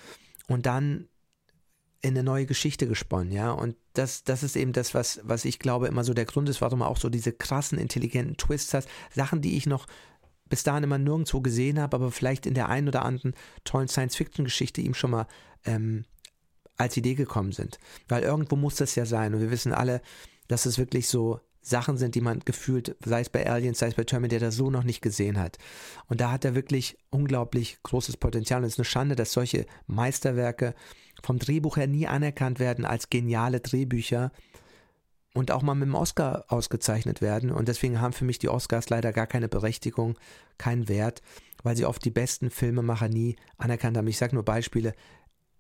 und 0.48 0.66
dann 0.66 1.08
in 2.02 2.12
eine 2.12 2.24
neue 2.24 2.48
Geschichte 2.48 2.88
gesponnen, 2.88 3.32
ja. 3.32 3.52
Und 3.52 3.76
das, 3.94 4.24
das 4.24 4.42
ist 4.42 4.56
eben 4.56 4.74
das, 4.74 4.94
was, 4.94 5.22
was 5.24 5.46
ich 5.46 5.60
glaube 5.60 5.88
immer 5.88 6.04
so 6.04 6.14
der 6.14 6.26
Grund 6.26 6.50
ist, 6.50 6.62
warum 6.62 6.82
auch 6.82 6.98
so 6.98 7.10
diese 7.10 7.32
krassen, 7.32 7.78
intelligenten 7.78 8.38
Twists 8.38 8.74
hat. 8.74 8.88
Sachen, 9.14 9.42
die 9.42 9.56
ich 9.56 9.68
noch 9.68 9.86
bis 10.50 10.64
dahin 10.64 10.84
immer 10.84 10.98
nirgendwo 10.98 11.42
gesehen 11.42 11.80
habe, 11.80 11.96
aber 11.96 12.12
vielleicht 12.12 12.46
in 12.46 12.56
der 12.56 12.70
einen 12.70 12.88
oder 12.88 13.06
anderen 13.06 13.34
tollen 13.64 13.88
Science-Fiction-Geschichte 13.88 14.82
ihm 14.82 14.94
schon 14.94 15.12
mal 15.12 15.28
ähm, 15.64 16.06
als 16.82 16.98
Idee 16.98 17.16
gekommen 17.16 17.52
sind. 17.52 17.80
Weil 18.08 18.24
irgendwo 18.24 18.56
muss 18.56 18.76
das 18.76 18.96
ja 18.96 19.06
sein. 19.06 19.34
Und 19.34 19.42
wir 19.42 19.52
wissen 19.52 19.74
alle, 19.74 20.02
dass 20.48 20.66
es 20.66 20.78
wirklich 20.78 21.08
so 21.08 21.40
Sachen 21.62 21.98
sind, 21.98 22.16
die 22.16 22.22
man 22.22 22.40
gefühlt, 22.40 22.96
sei 23.06 23.22
es 23.22 23.30
bei 23.30 23.48
Aliens, 23.50 23.80
sei 23.80 23.88
es 23.88 23.94
bei 23.94 24.04
Terminator, 24.04 24.52
so 24.52 24.72
noch 24.72 24.84
nicht 24.84 25.02
gesehen 25.02 25.40
hat. 25.40 25.58
Und 26.08 26.20
da 26.20 26.32
hat 26.32 26.44
er 26.44 26.56
wirklich 26.56 26.98
unglaublich 27.12 27.78
großes 27.84 28.18
Potenzial. 28.18 28.62
Und 28.62 28.66
es 28.66 28.74
ist 28.74 28.80
eine 28.80 28.86
Schande, 28.86 29.16
dass 29.16 29.32
solche 29.32 29.66
Meisterwerke 29.86 30.74
vom 31.24 31.38
Drehbuch 31.38 31.78
her 31.78 31.88
nie 31.88 32.08
anerkannt 32.08 32.60
werden 32.60 32.86
als 32.86 33.10
geniale 33.10 33.60
Drehbücher 33.60 34.32
und 35.34 35.52
auch 35.52 35.62
mal 35.62 35.76
mit 35.76 35.88
dem 35.88 35.96
Oscar 35.96 36.46
ausgezeichnet 36.48 37.22
werden. 37.22 37.52
Und 37.52 37.68
deswegen 37.68 38.02
haben 38.02 38.14
für 38.14 38.26
mich 38.26 38.40
die 38.40 38.50
Oscars 38.50 38.90
leider 38.90 39.14
gar 39.14 39.28
keine 39.28 39.48
Berechtigung, 39.48 40.18
keinen 40.58 40.90
Wert, 40.90 41.22
weil 41.64 41.78
sie 41.78 41.86
oft 41.86 42.04
die 42.04 42.12
besten 42.12 42.50
Filmemacher 42.50 43.08
nie 43.08 43.36
anerkannt 43.58 43.98
haben. 43.98 44.08
Ich 44.08 44.18
sage 44.18 44.36
nur 44.36 44.44
Beispiele. 44.44 44.94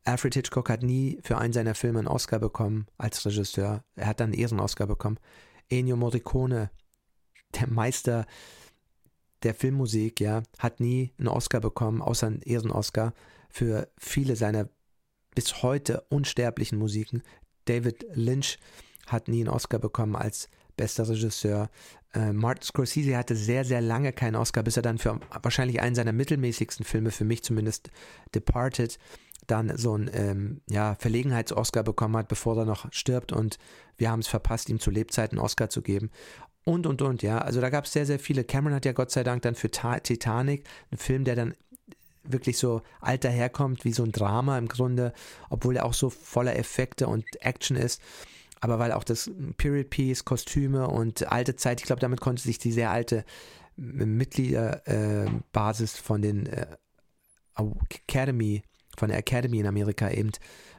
Alfred 0.04 0.34
Hitchcock 0.34 0.70
hat 0.70 0.84
nie 0.84 1.20
für 1.24 1.38
einen 1.38 1.54
seiner 1.54 1.76
Filme 1.76 2.00
einen 2.00 2.08
Oscar 2.08 2.40
bekommen 2.40 2.88
als 2.98 3.26
Regisseur. 3.26 3.84
Er 3.96 4.08
hat 4.08 4.20
dann 4.20 4.32
einen 4.32 4.40
Ehren-Oscar 4.40 4.88
bekommen. 4.88 5.20
Ennio 5.70 5.96
Morricone, 5.96 6.72
der 7.60 7.70
Meister 7.70 8.26
der 9.44 9.56
Filmmusik, 9.56 10.20
ja, 10.20 10.44
hat 10.60 10.80
nie 10.80 11.14
einen 11.18 11.28
Oscar 11.28 11.62
bekommen, 11.62 12.02
außer 12.02 12.28
einen 12.28 12.42
Ehren-Oscar 12.42 13.14
für 13.50 13.90
viele 13.98 14.36
seiner 14.36 14.70
bis 15.34 15.64
heute 15.64 16.02
unsterblichen 16.10 16.78
Musiken. 16.78 17.24
David 17.66 18.06
Lynch 18.14 18.58
hat 19.08 19.28
nie 19.28 19.42
einen 19.42 19.50
Oscar 19.50 19.80
bekommen 19.80 20.16
als 20.16 20.50
bester 20.78 21.08
Regisseur. 21.08 21.70
Äh, 22.14 22.34
Martin 22.34 22.64
Scorsese 22.64 23.18
hatte 23.18 23.36
sehr, 23.36 23.66
sehr 23.66 23.82
lange 23.82 24.14
keinen 24.14 24.36
Oscar, 24.36 24.64
bis 24.64 24.78
er 24.78 24.84
dann 24.84 24.98
für 24.98 25.20
wahrscheinlich 25.42 25.82
einen 25.82 25.96
seiner 25.96 26.14
mittelmäßigsten 26.14 26.86
Filme, 26.86 27.12
für 27.12 27.26
mich 27.26 27.44
zumindest, 27.44 27.92
Departed, 28.36 28.98
dann 29.48 29.76
so 29.78 29.94
einen 29.94 30.10
ähm, 30.14 30.62
ja, 30.70 30.96
Verlegenheits-Oscar 30.96 31.84
bekommen 31.84 32.18
hat, 32.18 32.28
bevor 32.28 32.58
er 32.58 32.66
noch 32.66 32.92
stirbt 32.92 33.32
und 33.32 33.58
wir 33.98 34.10
haben 34.10 34.20
es 34.20 34.28
verpasst, 34.28 34.70
ihm 34.70 34.80
zu 34.80 34.92
Lebzeiten 34.92 35.38
einen 35.38 35.46
Oscar 35.46 35.70
zu 35.70 35.82
geben. 35.82 36.10
Und, 36.64 36.86
und, 36.86 37.02
und, 37.02 37.24
ja. 37.24 37.40
Also 37.40 37.60
da 37.60 37.70
gab 37.70 37.86
es 37.86 37.94
sehr, 37.94 38.06
sehr 38.06 38.20
viele. 38.20 38.44
Cameron 38.44 38.76
hat 38.76 38.86
ja 38.86 38.94
Gott 38.94 39.12
sei 39.12 39.24
Dank 39.24 39.42
dann 39.42 39.56
für 39.56 39.72
Ta 39.72 40.00
Titanic, 40.00 40.68
einen 40.92 41.00
Film, 41.00 41.24
der 41.24 41.36
dann 41.36 41.56
wirklich 42.24 42.60
so 42.60 42.84
alt 43.00 43.24
daherkommt, 43.24 43.84
wie 43.84 43.94
so 43.94 44.04
ein 44.04 44.12
Drama 44.12 44.58
im 44.58 44.68
Grunde, 44.68 45.14
obwohl 45.50 45.78
er 45.78 45.86
auch 45.86 45.94
so 45.94 46.12
voller 46.12 46.56
Effekte 46.56 47.08
und 47.08 47.26
Action 47.42 47.78
ist. 47.78 48.00
Aber 48.60 48.78
weil 48.78 48.92
auch 48.92 49.04
das 49.04 49.32
Period 49.58 49.90
Piece, 49.90 50.24
Kostüme 50.24 50.88
und 50.88 51.32
alte 51.32 51.56
Zeit, 51.56 51.82
ich 51.82 51.88
glaube, 51.88 52.00
damit 52.00 52.22
konnte 52.22 52.44
sich 52.44 52.60
die 52.60 52.72
sehr 52.72 52.92
alte 52.92 53.26
Mitgliederbasis 53.76 55.96
äh, 55.96 55.98
von 55.98 56.22
den 56.22 56.46
äh, 56.46 56.68
Academy, 57.56 58.62
von 58.98 59.10
der 59.10 59.18
Academy 59.18 59.60
in 59.60 59.68
Amerika 59.68 60.10
eben, 60.10 60.32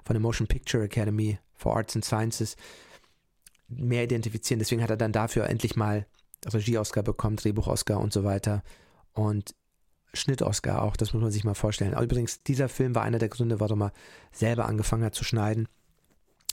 von 0.04 0.14
der 0.14 0.20
Motion 0.20 0.46
Picture 0.46 0.84
Academy 0.84 1.38
for 1.54 1.76
Arts 1.76 1.94
and 1.94 2.04
Sciences 2.04 2.56
mehr 3.68 4.04
identifizieren. 4.04 4.58
Deswegen 4.58 4.82
hat 4.82 4.90
er 4.90 4.96
dann 4.96 5.12
dafür 5.12 5.48
endlich 5.48 5.76
mal 5.76 6.06
Regie-Oscar 6.46 7.02
bekommen, 7.02 7.36
Drehbuch-Oscar 7.36 8.00
und 8.00 8.12
so 8.12 8.24
weiter. 8.24 8.62
Und 9.12 9.54
Schnitt-Oscar 10.14 10.82
auch, 10.82 10.96
das 10.96 11.14
muss 11.14 11.22
man 11.22 11.30
sich 11.30 11.44
mal 11.44 11.54
vorstellen. 11.54 11.98
Übrigens, 11.98 12.42
dieser 12.42 12.68
Film 12.68 12.94
war 12.94 13.02
einer 13.02 13.18
der 13.18 13.28
Gründe, 13.28 13.60
warum 13.60 13.82
er 13.82 13.92
selber 14.30 14.66
angefangen 14.66 15.04
hat 15.04 15.14
zu 15.14 15.24
schneiden. 15.24 15.68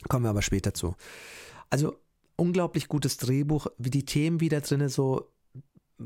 Kommen 0.07 0.23
wir 0.23 0.29
aber 0.29 0.41
später 0.41 0.73
zu. 0.73 0.95
Also, 1.69 1.97
unglaublich 2.35 2.87
gutes 2.87 3.17
Drehbuch, 3.17 3.67
wie 3.77 3.89
die 3.89 4.05
Themen 4.05 4.39
wieder 4.39 4.61
drin, 4.61 4.87
so 4.87 5.29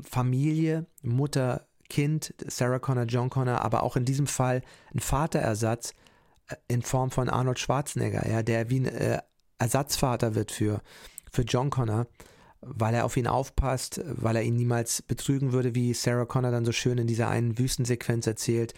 Familie, 0.02 0.86
Mutter, 1.02 1.66
Kind, 1.88 2.34
Sarah 2.46 2.78
Connor, 2.78 3.04
John 3.04 3.30
Connor, 3.30 3.62
aber 3.62 3.82
auch 3.82 3.96
in 3.96 4.04
diesem 4.04 4.26
Fall 4.26 4.62
ein 4.94 5.00
Vaterersatz 5.00 5.92
äh, 6.48 6.56
in 6.68 6.82
Form 6.82 7.10
von 7.10 7.28
Arnold 7.28 7.58
Schwarzenegger, 7.58 8.28
ja, 8.28 8.42
der 8.42 8.70
wie 8.70 8.80
ein 8.80 8.86
äh, 8.86 9.20
Ersatzvater 9.58 10.34
wird 10.34 10.50
für, 10.50 10.82
für 11.30 11.42
John 11.42 11.70
Connor 11.70 12.06
weil 12.66 12.94
er 12.94 13.04
auf 13.04 13.16
ihn 13.16 13.26
aufpasst, 13.26 14.00
weil 14.06 14.36
er 14.36 14.42
ihn 14.42 14.56
niemals 14.56 15.02
betrügen 15.02 15.52
würde, 15.52 15.74
wie 15.74 15.92
Sarah 15.94 16.24
Connor 16.24 16.50
dann 16.50 16.64
so 16.64 16.72
schön 16.72 16.98
in 16.98 17.06
dieser 17.06 17.28
einen 17.28 17.58
Wüstensequenz 17.58 18.26
erzählt. 18.26 18.74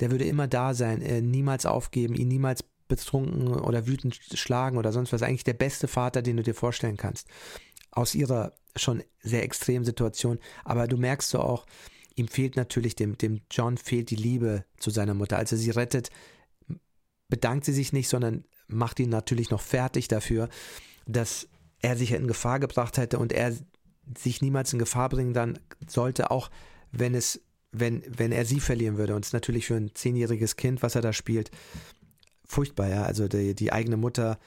Der 0.00 0.10
würde 0.10 0.24
immer 0.24 0.48
da 0.48 0.74
sein, 0.74 1.02
äh, 1.02 1.20
niemals 1.20 1.66
aufgeben, 1.66 2.14
ihn 2.14 2.28
niemals 2.28 2.64
betrunken 2.88 3.48
oder 3.48 3.86
wütend 3.86 4.18
schlagen 4.34 4.78
oder 4.78 4.92
sonst 4.92 5.12
was. 5.12 5.22
Eigentlich 5.22 5.44
der 5.44 5.54
beste 5.54 5.88
Vater, 5.88 6.22
den 6.22 6.36
du 6.36 6.42
dir 6.42 6.54
vorstellen 6.54 6.96
kannst. 6.96 7.28
Aus 7.90 8.14
ihrer 8.14 8.52
schon 8.76 9.02
sehr 9.20 9.42
extremen 9.42 9.84
Situation. 9.84 10.38
Aber 10.64 10.86
du 10.86 10.96
merkst 10.96 11.30
so 11.30 11.40
auch, 11.40 11.66
ihm 12.18 12.28
fehlt 12.28 12.56
natürlich, 12.56 12.96
dem, 12.96 13.16
dem 13.18 13.40
John 13.50 13.76
fehlt 13.76 14.10
die 14.10 14.16
Liebe 14.16 14.64
zu 14.78 14.90
seiner 14.90 15.14
Mutter. 15.14 15.36
Als 15.36 15.52
er 15.52 15.58
sie 15.58 15.70
rettet, 15.70 16.10
bedankt 17.28 17.64
sie 17.64 17.72
sich 17.72 17.92
nicht, 17.92 18.08
sondern 18.08 18.44
macht 18.66 19.00
ihn 19.00 19.10
natürlich 19.10 19.50
noch 19.50 19.60
fertig 19.60 20.08
dafür, 20.08 20.48
dass 21.06 21.48
er 21.80 21.96
sich 21.96 22.12
in 22.12 22.26
Gefahr 22.26 22.60
gebracht 22.60 22.98
hätte 22.98 23.18
und 23.18 23.32
er 23.32 23.54
sich 24.16 24.40
niemals 24.40 24.72
in 24.72 24.78
Gefahr 24.78 25.08
bringen 25.08 25.34
dann 25.34 25.58
sollte, 25.86 26.30
auch 26.30 26.50
wenn 26.92 27.14
es, 27.14 27.40
wenn, 27.72 28.02
wenn 28.08 28.32
er 28.32 28.44
sie 28.44 28.60
verlieren 28.60 28.96
würde. 28.96 29.14
Und 29.14 29.24
es 29.24 29.28
ist 29.28 29.34
natürlich 29.34 29.66
für 29.66 29.76
ein 29.76 29.94
zehnjähriges 29.94 30.56
Kind, 30.56 30.82
was 30.82 30.94
er 30.94 31.02
da 31.02 31.12
spielt, 31.12 31.50
furchtbar, 32.44 32.88
ja. 32.88 33.02
Also 33.02 33.28
die, 33.28 33.54
die 33.54 33.72
eigene 33.72 33.96
Mutter 33.96 34.38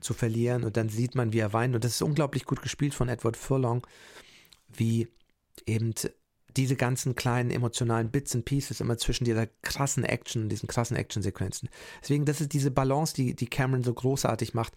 zu 0.00 0.14
verlieren 0.14 0.62
und 0.64 0.76
dann 0.76 0.88
sieht 0.88 1.14
man, 1.14 1.32
wie 1.32 1.40
er 1.40 1.52
weint. 1.52 1.74
Und 1.74 1.84
das 1.84 1.92
ist 1.92 2.02
unglaublich 2.02 2.44
gut 2.44 2.62
gespielt 2.62 2.94
von 2.94 3.08
Edward 3.08 3.36
Furlong, 3.36 3.86
wie 4.68 5.08
eben 5.66 5.92
diese 6.58 6.76
ganzen 6.76 7.14
kleinen 7.14 7.50
emotionalen 7.50 8.10
Bits 8.10 8.34
and 8.34 8.44
Pieces 8.44 8.80
immer 8.80 8.98
zwischen 8.98 9.24
dieser 9.24 9.46
krassen 9.62 10.04
Action, 10.04 10.48
diesen 10.48 10.66
krassen 10.66 10.96
Action-Sequenzen. 10.96 11.68
Deswegen, 12.02 12.24
das 12.24 12.40
ist 12.40 12.52
diese 12.52 12.72
Balance, 12.72 13.14
die, 13.14 13.34
die 13.34 13.46
Cameron 13.46 13.84
so 13.84 13.94
großartig 13.94 14.54
macht. 14.54 14.74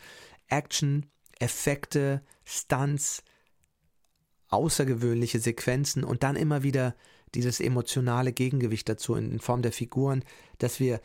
Action, 0.47 1.07
Effekte, 1.39 2.21
Stunts, 2.45 3.23
außergewöhnliche 4.49 5.39
Sequenzen 5.39 6.03
und 6.03 6.21
dann 6.21 6.35
immer 6.35 6.61
wieder 6.61 6.95
dieses 7.33 7.59
emotionale 7.59 8.31
Gegengewicht 8.31 8.87
dazu 8.87 9.15
in, 9.15 9.39
Form 9.39 9.63
der 9.63 9.71
Figuren, 9.71 10.23
dass 10.59 10.79
wir 10.79 11.01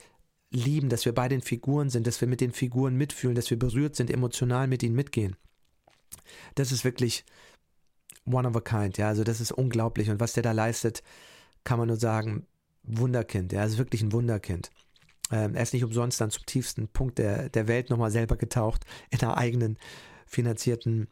lieben, 0.50 0.90
dass 0.90 1.06
wir 1.06 1.14
bei 1.14 1.28
den 1.28 1.40
Figuren 1.40 1.88
sind, 1.88 2.06
dass 2.06 2.20
wir 2.20 2.28
mit 2.28 2.42
den 2.42 2.52
Figuren 2.52 2.96
mitfühlen, 2.96 3.34
dass 3.34 3.48
wir 3.48 3.58
berührt 3.58 3.96
sind, 3.96 4.10
emotional 4.10 4.66
mit 4.66 4.82
ihnen 4.82 4.94
mitgehen. 4.94 5.36
Das 6.54 6.70
ist 6.70 6.84
wirklich 6.84 7.24
one 8.26 8.48
of 8.48 8.56
a 8.56 8.60
kind, 8.60 8.98
ja, 8.98 9.08
also 9.08 9.24
das 9.24 9.40
ist 9.40 9.52
unglaublich 9.52 10.10
und 10.10 10.20
was 10.20 10.32
der 10.32 10.42
da 10.42 10.52
leistet, 10.52 11.02
kann 11.64 11.78
man 11.78 11.88
nur 11.88 11.96
sagen, 11.96 12.46
Wunderkind, 12.82 13.52
ja, 13.52 13.64
ist 13.64 13.78
wirklich 13.78 14.02
ein 14.02 14.12
Wunderkind. 14.12 14.70
Ähm, 15.30 15.54
er 15.54 15.62
ist 15.62 15.72
nicht 15.72 15.84
umsonst 15.84 16.20
dann 16.20 16.30
zum 16.30 16.46
tiefsten 16.46 16.88
Punkt 16.88 17.18
der, 17.18 17.48
der 17.48 17.66
Welt 17.66 17.90
nochmal 17.90 18.10
selber 18.10 18.36
getaucht, 18.36 18.84
in 19.10 19.20
einer 19.20 19.36
eigenen 19.36 19.78
finanzierten 20.26 21.08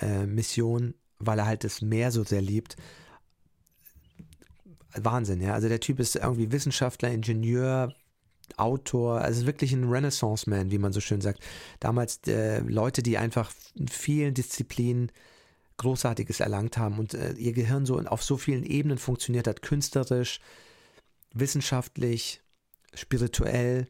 äh, 0.00 0.26
Mission, 0.26 0.94
weil 1.18 1.38
er 1.38 1.46
halt 1.46 1.64
das 1.64 1.82
Meer 1.82 2.12
so 2.12 2.24
sehr 2.24 2.42
liebt. 2.42 2.76
Wahnsinn, 4.94 5.40
ja. 5.40 5.54
Also 5.54 5.68
der 5.68 5.80
Typ 5.80 6.00
ist 6.00 6.16
irgendwie 6.16 6.50
Wissenschaftler, 6.50 7.10
Ingenieur, 7.10 7.92
Autor, 8.56 9.20
also 9.20 9.46
wirklich 9.46 9.72
ein 9.72 9.88
Renaissance-Man, 9.88 10.70
wie 10.70 10.78
man 10.78 10.92
so 10.92 11.00
schön 11.00 11.20
sagt. 11.20 11.40
Damals 11.80 12.20
äh, 12.26 12.60
Leute, 12.60 13.02
die 13.02 13.18
einfach 13.18 13.52
in 13.74 13.88
vielen 13.88 14.34
Disziplinen 14.34 15.12
Großartiges 15.78 16.40
erlangt 16.40 16.76
haben. 16.76 16.98
Und 16.98 17.14
äh, 17.14 17.32
ihr 17.32 17.52
Gehirn 17.52 17.86
so 17.86 17.98
auf 17.98 18.22
so 18.22 18.36
vielen 18.36 18.64
Ebenen 18.64 18.98
funktioniert 18.98 19.48
hat, 19.48 19.62
künstlerisch, 19.62 20.40
wissenschaftlich, 21.32 22.42
spirituell, 22.94 23.88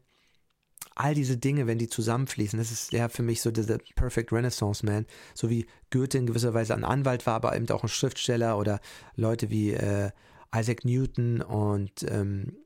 all 0.95 1.15
diese 1.15 1.37
Dinge, 1.37 1.67
wenn 1.67 1.79
die 1.79 1.89
zusammenfließen, 1.89 2.59
das 2.59 2.73
ist 2.73 2.93
ja 2.93 3.09
für 3.09 3.23
mich 3.23 3.41
so 3.41 3.51
der 3.51 3.79
Perfect 3.95 4.33
Renaissance 4.33 4.85
Man, 4.85 5.07
so 5.35 5.49
wie 5.49 5.67
Goethe 5.91 6.19
in 6.19 6.27
gewisser 6.27 6.55
Weise 6.55 6.75
ein 6.75 6.85
Anwalt 6.85 7.25
war, 7.27 7.35
aber 7.35 7.57
eben 7.57 7.69
auch 7.71 7.85
ein 7.85 7.89
Schriftsteller 7.89 8.59
oder 8.59 8.81
Leute 9.15 9.49
wie 9.51 9.73
äh, 9.73 10.11
Isaac 10.55 10.85
Newton 10.85 11.41
und 11.41 12.05
ähm, 12.09 12.57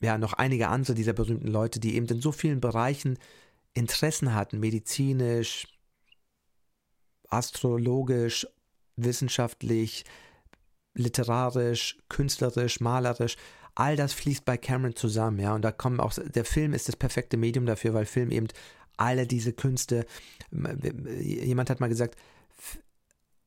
ja, 0.00 0.18
noch 0.18 0.34
einige 0.34 0.68
andere 0.68 0.94
dieser 0.94 1.12
berühmten 1.12 1.48
Leute, 1.48 1.80
die 1.80 1.94
eben 1.94 2.06
in 2.06 2.20
so 2.20 2.32
vielen 2.32 2.60
Bereichen 2.60 3.18
Interessen 3.72 4.34
hatten, 4.34 4.60
medizinisch, 4.60 5.66
astrologisch, 7.32 8.46
wissenschaftlich, 8.96 10.04
literarisch, 10.94 11.98
künstlerisch, 12.08 12.80
malerisch, 12.80 13.36
all 13.74 13.96
das 13.96 14.12
fließt 14.12 14.44
bei 14.44 14.58
Cameron 14.58 14.94
zusammen, 14.94 15.38
ja, 15.38 15.54
und 15.54 15.62
da 15.62 15.72
kommen 15.72 16.00
auch, 16.00 16.12
der 16.12 16.44
Film 16.44 16.74
ist 16.74 16.88
das 16.88 16.96
perfekte 16.96 17.38
Medium 17.38 17.64
dafür, 17.64 17.94
weil 17.94 18.04
Film 18.04 18.30
eben 18.30 18.48
alle 18.98 19.26
diese 19.26 19.54
Künste, 19.54 20.04
jemand 20.50 21.70
hat 21.70 21.80
mal 21.80 21.88
gesagt, 21.88 22.16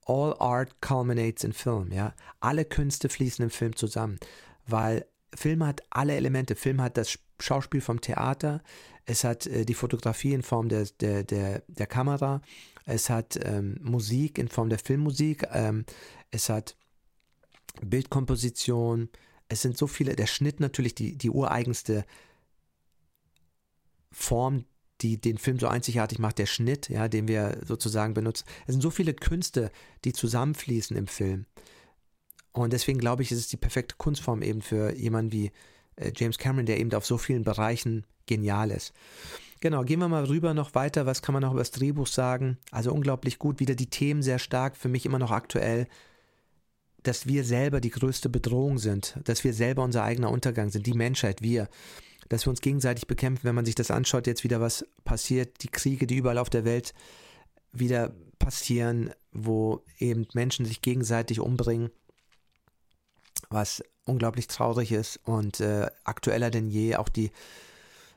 all 0.07 0.35
art 0.39 0.81
culminates 0.81 1.43
in 1.43 1.53
film, 1.53 1.91
ja, 1.91 2.13
alle 2.39 2.65
Künste 2.65 3.09
fließen 3.09 3.43
im 3.43 3.51
Film 3.51 3.75
zusammen, 3.75 4.17
weil 4.65 5.05
Film 5.35 5.63
hat 5.65 5.83
alle 5.91 6.15
Elemente, 6.15 6.55
Film 6.55 6.81
hat 6.81 6.97
das 6.97 7.19
Schauspiel 7.39 7.81
vom 7.81 8.01
Theater, 8.01 8.63
es 9.05 9.23
hat 9.23 9.45
äh, 9.45 9.65
die 9.65 9.73
Fotografie 9.75 10.33
in 10.33 10.41
Form 10.41 10.69
der, 10.69 10.85
der, 10.99 11.23
der, 11.23 11.61
der 11.67 11.87
Kamera, 11.87 12.41
es 12.85 13.09
hat 13.09 13.39
ähm, 13.43 13.77
Musik 13.81 14.37
in 14.37 14.47
Form 14.47 14.69
der 14.69 14.79
Filmmusik, 14.79 15.47
ähm, 15.51 15.85
es 16.31 16.49
hat 16.49 16.75
Bildkomposition, 17.81 19.09
es 19.47 19.61
sind 19.61 19.77
so 19.77 19.87
viele, 19.87 20.15
der 20.15 20.27
Schnitt 20.27 20.59
natürlich 20.59 20.95
die, 20.95 21.17
die 21.17 21.29
ureigenste 21.29 22.05
Form, 24.11 24.65
die 25.01 25.19
den 25.19 25.37
Film 25.37 25.59
so 25.59 25.67
einzigartig 25.67 26.19
macht, 26.19 26.37
der 26.37 26.45
Schnitt, 26.45 26.89
ja, 26.89 27.07
den 27.07 27.27
wir 27.27 27.61
sozusagen 27.65 28.13
benutzen. 28.13 28.45
Es 28.65 28.73
sind 28.73 28.81
so 28.81 28.89
viele 28.89 29.13
Künste, 29.13 29.71
die 30.05 30.13
zusammenfließen 30.13 30.95
im 30.95 31.07
Film. 31.07 31.45
Und 32.53 32.71
deswegen 32.71 32.99
glaube 32.99 33.21
ich, 33.21 33.31
ist 33.31 33.39
es 33.39 33.47
die 33.49 33.57
perfekte 33.57 33.95
Kunstform 33.97 34.41
eben 34.41 34.61
für 34.61 34.95
jemanden 34.95 35.33
wie 35.33 35.51
äh, 35.97 36.11
James 36.15 36.37
Cameron, 36.37 36.65
der 36.65 36.79
eben 36.79 36.93
auf 36.93 37.05
so 37.05 37.17
vielen 37.17 37.43
Bereichen 37.43 38.05
genial 38.25 38.71
ist. 38.71 38.93
Genau, 39.61 39.83
gehen 39.83 39.99
wir 39.99 40.09
mal 40.09 40.25
rüber 40.25 40.53
noch 40.53 40.75
weiter. 40.75 41.05
Was 41.05 41.21
kann 41.21 41.33
man 41.33 41.41
noch 41.41 41.51
über 41.51 41.61
das 41.61 41.71
Drehbuch 41.71 42.07
sagen? 42.07 42.57
Also 42.71 42.91
unglaublich 42.93 43.39
gut, 43.39 43.59
wieder 43.59 43.75
die 43.75 43.89
Themen 43.89 44.21
sehr 44.21 44.39
stark, 44.39 44.77
für 44.77 44.89
mich 44.89 45.05
immer 45.05 45.19
noch 45.19 45.31
aktuell 45.31 45.87
dass 47.05 47.27
wir 47.27 47.43
selber 47.43 47.81
die 47.81 47.91
größte 47.91 48.29
Bedrohung 48.29 48.77
sind, 48.77 49.17
dass 49.23 49.43
wir 49.43 49.53
selber 49.53 49.83
unser 49.83 50.03
eigener 50.03 50.31
Untergang 50.31 50.69
sind, 50.69 50.87
die 50.87 50.93
Menschheit, 50.93 51.41
wir, 51.41 51.69
dass 52.29 52.45
wir 52.45 52.49
uns 52.49 52.61
gegenseitig 52.61 53.07
bekämpfen, 53.07 53.43
wenn 53.43 53.55
man 53.55 53.65
sich 53.65 53.75
das 53.75 53.91
anschaut, 53.91 54.27
jetzt 54.27 54.43
wieder 54.43 54.59
was 54.59 54.85
passiert, 55.03 55.61
die 55.61 55.67
Kriege, 55.67 56.07
die 56.07 56.17
überall 56.17 56.37
auf 56.37 56.49
der 56.49 56.65
Welt 56.65 56.93
wieder 57.71 58.13
passieren, 58.39 59.11
wo 59.31 59.83
eben 59.99 60.27
Menschen 60.33 60.65
sich 60.65 60.81
gegenseitig 60.81 61.39
umbringen, 61.39 61.91
was 63.49 63.83
unglaublich 64.05 64.47
traurig 64.47 64.91
ist 64.91 65.17
und 65.23 65.59
äh, 65.59 65.87
aktueller 66.03 66.49
denn 66.49 66.69
je, 66.69 66.95
auch 66.95 67.09
die 67.09 67.31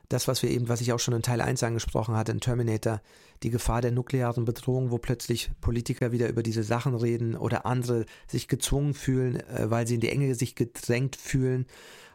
das, 0.09 0.27
was 0.27 0.41
wir 0.41 0.49
eben, 0.49 0.67
was 0.67 0.81
ich 0.81 0.91
auch 0.91 0.99
schon 0.99 1.13
in 1.13 1.21
Teil 1.21 1.39
1 1.39 1.61
angesprochen 1.63 2.15
hatte, 2.15 2.31
in 2.31 2.39
Terminator, 2.39 3.01
die 3.43 3.51
Gefahr 3.51 3.81
der 3.81 3.91
nuklearen 3.91 4.43
Bedrohung, 4.43 4.91
wo 4.91 4.97
plötzlich 4.97 5.51
Politiker 5.61 6.11
wieder 6.11 6.27
über 6.27 6.43
diese 6.43 6.63
Sachen 6.63 6.95
reden 6.95 7.35
oder 7.35 7.65
andere 7.65 8.05
sich 8.27 8.47
gezwungen 8.47 8.95
fühlen, 8.95 9.35
äh, 9.35 9.69
weil 9.69 9.87
sie 9.87 9.95
in 9.95 10.01
die 10.01 10.09
Enge 10.09 10.33
sich 10.35 10.55
gedrängt 10.55 11.15
fühlen, 11.15 11.67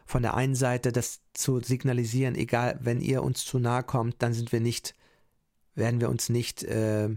von 0.05 0.21
der 0.21 0.35
einen 0.35 0.55
Seite 0.55 0.91
das 0.91 1.21
zu 1.33 1.59
signalisieren, 1.61 2.35
egal, 2.35 2.77
wenn 2.81 3.01
ihr 3.01 3.23
uns 3.23 3.43
zu 3.43 3.59
nahe 3.59 3.81
kommt, 3.81 4.21
dann 4.21 4.33
sind 4.33 4.51
wir 4.51 4.59
nicht, 4.59 4.93
werden 5.73 5.99
wir 5.99 6.09
uns 6.09 6.29
nicht 6.29 6.63
äh, 6.63 7.09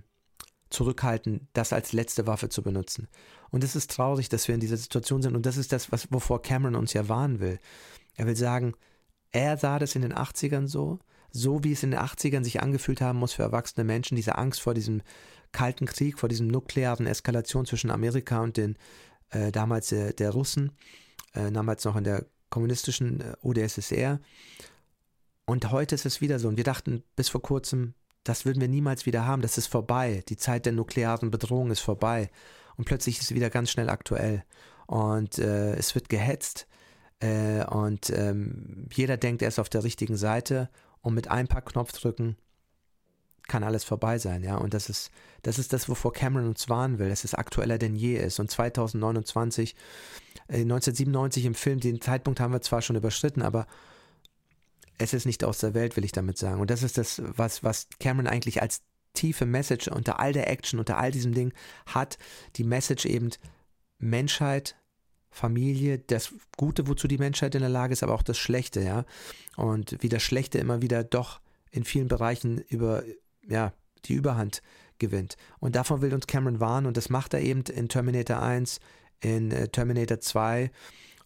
zurückhalten, 0.70 1.48
das 1.52 1.72
als 1.72 1.92
letzte 1.92 2.26
Waffe 2.26 2.48
zu 2.48 2.62
benutzen. 2.62 3.08
Und 3.50 3.64
es 3.64 3.76
ist 3.76 3.90
traurig, 3.90 4.28
dass 4.28 4.48
wir 4.48 4.54
in 4.54 4.60
dieser 4.60 4.76
Situation 4.76 5.22
sind 5.22 5.34
und 5.34 5.44
das 5.44 5.56
ist 5.56 5.72
das, 5.72 5.90
was, 5.92 6.10
wovor 6.12 6.40
Cameron 6.40 6.76
uns 6.76 6.92
ja 6.92 7.08
warnen 7.08 7.40
will. 7.40 7.58
Er 8.14 8.26
will 8.26 8.36
sagen, 8.36 8.74
er 9.32 9.56
sah 9.56 9.78
das 9.78 9.94
in 9.94 10.02
den 10.02 10.14
80ern 10.14 10.66
so, 10.66 10.98
so 11.30 11.62
wie 11.64 11.72
es 11.72 11.82
in 11.82 11.90
den 11.90 12.00
80ern 12.00 12.44
sich 12.44 12.62
angefühlt 12.62 13.00
haben 13.00 13.18
muss 13.18 13.34
für 13.34 13.42
erwachsene 13.42 13.84
Menschen, 13.84 14.16
diese 14.16 14.38
Angst 14.38 14.60
vor 14.60 14.74
diesem 14.74 15.02
Kalten 15.52 15.86
Krieg, 15.86 16.18
vor 16.18 16.28
diesem 16.28 16.48
nuklearen 16.48 17.06
Eskalation 17.06 17.66
zwischen 17.66 17.90
Amerika 17.90 18.40
und 18.40 18.56
den 18.56 18.76
äh, 19.30 19.52
damals 19.52 19.92
äh, 19.92 20.12
der 20.14 20.30
Russen, 20.30 20.72
äh, 21.34 21.50
damals 21.50 21.84
noch 21.84 21.96
in 21.96 22.04
der 22.04 22.26
kommunistischen 22.50 23.20
äh, 23.20 23.34
UdSSR. 23.42 24.20
Und 25.44 25.70
heute 25.70 25.94
ist 25.94 26.06
es 26.06 26.20
wieder 26.20 26.38
so. 26.38 26.48
Und 26.48 26.56
wir 26.56 26.64
dachten 26.64 27.02
bis 27.16 27.28
vor 27.28 27.42
kurzem, 27.42 27.94
das 28.24 28.44
würden 28.44 28.60
wir 28.60 28.68
niemals 28.68 29.06
wieder 29.06 29.26
haben. 29.26 29.42
Das 29.42 29.56
ist 29.56 29.66
vorbei. 29.66 30.22
Die 30.28 30.36
Zeit 30.36 30.66
der 30.66 30.72
nuklearen 30.72 31.30
Bedrohung 31.30 31.70
ist 31.70 31.80
vorbei. 31.80 32.30
Und 32.76 32.84
plötzlich 32.84 33.18
ist 33.18 33.30
es 33.30 33.34
wieder 33.34 33.50
ganz 33.50 33.70
schnell 33.70 33.88
aktuell. 33.88 34.44
Und 34.86 35.38
äh, 35.38 35.74
es 35.74 35.94
wird 35.94 36.08
gehetzt. 36.08 36.66
Äh, 37.20 37.64
und 37.64 38.10
ähm, 38.10 38.86
jeder 38.92 39.16
denkt, 39.16 39.42
er 39.42 39.48
ist 39.48 39.58
auf 39.58 39.68
der 39.68 39.84
richtigen 39.84 40.16
Seite 40.16 40.68
und 41.00 41.14
mit 41.14 41.28
ein 41.28 41.48
paar 41.48 41.62
Knopfdrücken 41.62 42.36
kann 43.48 43.64
alles 43.64 43.82
vorbei 43.82 44.18
sein, 44.18 44.44
ja. 44.44 44.56
Und 44.56 44.74
das 44.74 44.88
ist, 44.88 45.10
das 45.42 45.58
ist 45.58 45.72
das, 45.72 45.88
wovor 45.88 46.12
Cameron 46.12 46.48
uns 46.48 46.68
warnen 46.68 46.98
will, 46.98 47.08
dass 47.08 47.24
es 47.24 47.34
aktueller 47.34 47.78
denn 47.78 47.96
je 47.96 48.16
ist. 48.16 48.38
Und 48.38 48.50
2029, 48.50 49.74
äh, 50.48 50.60
1997 50.60 51.46
im 51.46 51.54
Film, 51.54 51.80
den 51.80 52.00
Zeitpunkt 52.00 52.40
haben 52.40 52.52
wir 52.52 52.60
zwar 52.60 52.82
schon 52.82 52.96
überschritten, 52.96 53.42
aber 53.42 53.66
es 54.98 55.14
ist 55.14 55.24
nicht 55.26 55.44
aus 55.44 55.58
der 55.58 55.74
Welt, 55.74 55.96
will 55.96 56.04
ich 56.04 56.12
damit 56.12 56.38
sagen. 56.38 56.60
Und 56.60 56.70
das 56.70 56.82
ist 56.82 56.98
das, 56.98 57.22
was, 57.24 57.64
was 57.64 57.88
Cameron 57.98 58.26
eigentlich 58.26 58.60
als 58.60 58.82
tiefe 59.14 59.46
Message 59.46 59.88
unter 59.88 60.20
all 60.20 60.32
der 60.32 60.50
Action, 60.50 60.78
unter 60.78 60.98
all 60.98 61.10
diesem 61.10 61.32
Ding 61.32 61.52
hat. 61.86 62.18
Die 62.56 62.64
Message 62.64 63.06
eben, 63.06 63.30
Menschheit 63.98 64.76
Familie, 65.30 65.98
das 65.98 66.32
Gute, 66.56 66.88
wozu 66.88 67.06
die 67.08 67.18
Menschheit 67.18 67.54
in 67.54 67.60
der 67.60 67.70
Lage 67.70 67.92
ist, 67.92 68.02
aber 68.02 68.14
auch 68.14 68.22
das 68.22 68.38
Schlechte, 68.38 68.80
ja. 68.80 69.04
Und 69.56 69.96
wie 70.00 70.08
das 70.08 70.22
Schlechte 70.22 70.58
immer 70.58 70.82
wieder 70.82 71.04
doch 71.04 71.40
in 71.70 71.84
vielen 71.84 72.08
Bereichen 72.08 72.58
über, 72.68 73.02
ja, 73.46 73.72
die 74.04 74.14
Überhand 74.14 74.62
gewinnt. 74.98 75.36
Und 75.60 75.76
davon 75.76 76.00
will 76.00 76.14
uns 76.14 76.26
Cameron 76.26 76.60
warnen 76.60 76.86
und 76.86 76.96
das 76.96 77.10
macht 77.10 77.34
er 77.34 77.40
eben 77.40 77.62
in 77.62 77.88
Terminator 77.88 78.42
1, 78.42 78.80
in 79.20 79.50
äh, 79.50 79.68
Terminator 79.68 80.20
2 80.20 80.70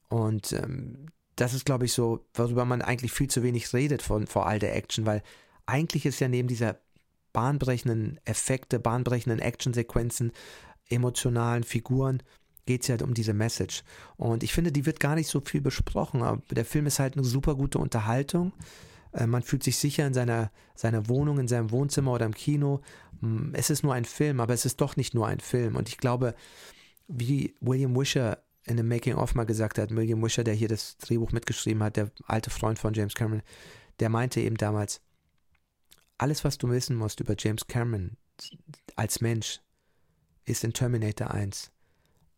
und 0.09 0.53
ähm, 0.53 1.07
das 1.37 1.55
ist, 1.55 1.65
glaube 1.65 1.87
ich, 1.87 1.93
so, 1.93 2.27
worüber 2.35 2.65
man 2.65 2.83
eigentlich 2.83 3.13
viel 3.13 3.29
zu 3.29 3.43
wenig 3.43 3.73
redet 3.73 4.03
von, 4.03 4.27
vor 4.27 4.47
all 4.47 4.59
der 4.59 4.77
Action, 4.77 5.07
weil 5.07 5.23
eigentlich 5.65 6.05
ist 6.05 6.21
ja 6.21 6.29
neben 6.29 6.49
dieser 6.49 6.79
bahnbrechenden 7.33 8.21
Effekte, 8.25 8.79
bahnbrechenden 8.79 9.41
Actionsequenzen, 9.41 10.33
emotionalen 10.91 11.65
Figuren, 11.65 12.23
geht 12.67 12.83
es 12.83 12.89
ja 12.89 12.93
halt 12.93 13.03
um 13.03 13.15
diese 13.15 13.33
Message. 13.33 13.83
Und 14.17 14.43
ich 14.43 14.53
finde, 14.53 14.73
die 14.73 14.87
wird 14.87 15.01
gar 15.01 15.15
nicht 15.15 15.29
so 15.29 15.41
viel 15.41 15.61
besprochen. 15.61 16.23
Aber 16.23 16.43
der 16.51 16.65
Film 16.65 16.87
ist 16.87 16.99
halt 16.99 17.17
eine 17.17 17.25
super 17.25 17.55
gute 17.55 17.79
Unterhaltung. 17.79 18.53
Äh, 19.13 19.27
man 19.27 19.43
fühlt 19.43 19.63
sich 19.63 19.77
sicher 19.79 20.07
in 20.07 20.15
seiner, 20.15 20.51
seiner 20.75 21.09
Wohnung, 21.09 21.39
in 21.39 21.49
seinem 21.49 21.71
Wohnzimmer 21.71 22.13
oder 22.13 22.27
im 22.27 22.35
Kino. 22.35 22.81
Mm, 23.21 23.55
es 23.55 23.71
ist 23.71 23.83
nur 23.83 23.95
ein 23.95 24.05
Film, 24.05 24.41
aber 24.41 24.55
es 24.55 24.65
ist 24.65 24.81
doch 24.81 24.97
nicht 24.97 25.15
nur 25.15 25.27
ein 25.27 25.41
Film. 25.41 25.77
Und 25.77 25.89
ich 25.89 25.99
glaube, 25.99 26.35
wie 27.09 27.55
William 27.61 27.97
Wisher 27.97 28.43
in 28.65 28.77
dem 28.77 28.89
Making-of 28.89 29.35
mal 29.35 29.45
gesagt 29.45 29.79
hat, 29.79 29.91
William 29.91 30.23
Wisher, 30.23 30.45
der 30.45 30.55
hier 30.55 30.69
das 30.69 30.97
Drehbuch 30.99 31.33
mitgeschrieben 31.33 31.83
hat, 31.83 31.97
der 31.97 32.11
alte 32.27 32.51
Freund 32.51 32.79
von 32.79 32.95
James 32.95 33.15
Cameron, 33.15 33.43
der 33.99 34.09
meinte 34.09 34.41
eben 34.41 34.57
damals, 34.57 35.01
alles, 36.17 36.45
was 36.45 36.59
du 36.59 36.71
wissen 36.71 36.97
musst 36.97 37.19
über 37.19 37.35
James 37.37 37.67
Cameron 37.67 38.17
als 38.95 39.21
Mensch, 39.21 39.61
ist 40.45 40.63
in 40.63 40.73
Terminator 40.73 41.33
1 41.33 41.73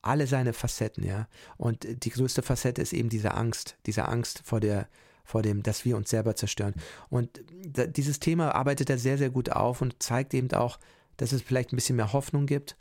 alle 0.06 0.26
seine 0.26 0.52
Facetten, 0.52 1.04
ja. 1.04 1.28
Und 1.56 2.04
die 2.04 2.10
größte 2.10 2.42
Facette 2.42 2.82
ist 2.82 2.92
eben 2.92 3.09
diese 3.09 3.34
Angst, 3.34 3.76
diese 3.86 4.09
Angst 4.09 4.42
vor 4.44 4.61
der, 4.61 4.88
vor 5.24 5.42
dem, 5.42 5.62
dass 5.62 5.84
wir 5.84 5.96
uns 5.96 6.11
selber 6.11 6.36
zerstören. 6.36 6.74
Und 7.09 7.40
dieses 7.64 8.20
Thema 8.20 8.55
arbeitet 8.55 8.90
er 8.90 8.98
sehr, 8.98 9.18
sehr 9.18 9.30
gut 9.30 9.50
auf 9.50 9.80
und 9.80 10.02
zeigt 10.02 10.34
eben 10.34 10.52
auch, 10.52 10.78
dass 11.16 11.32
es 11.32 11.42
vielleicht 11.42 11.72
ein 11.72 11.76
bisschen 11.76 11.96
mehr 11.96 12.12
Hoffnung 12.12 12.46
gibt, 12.46 12.76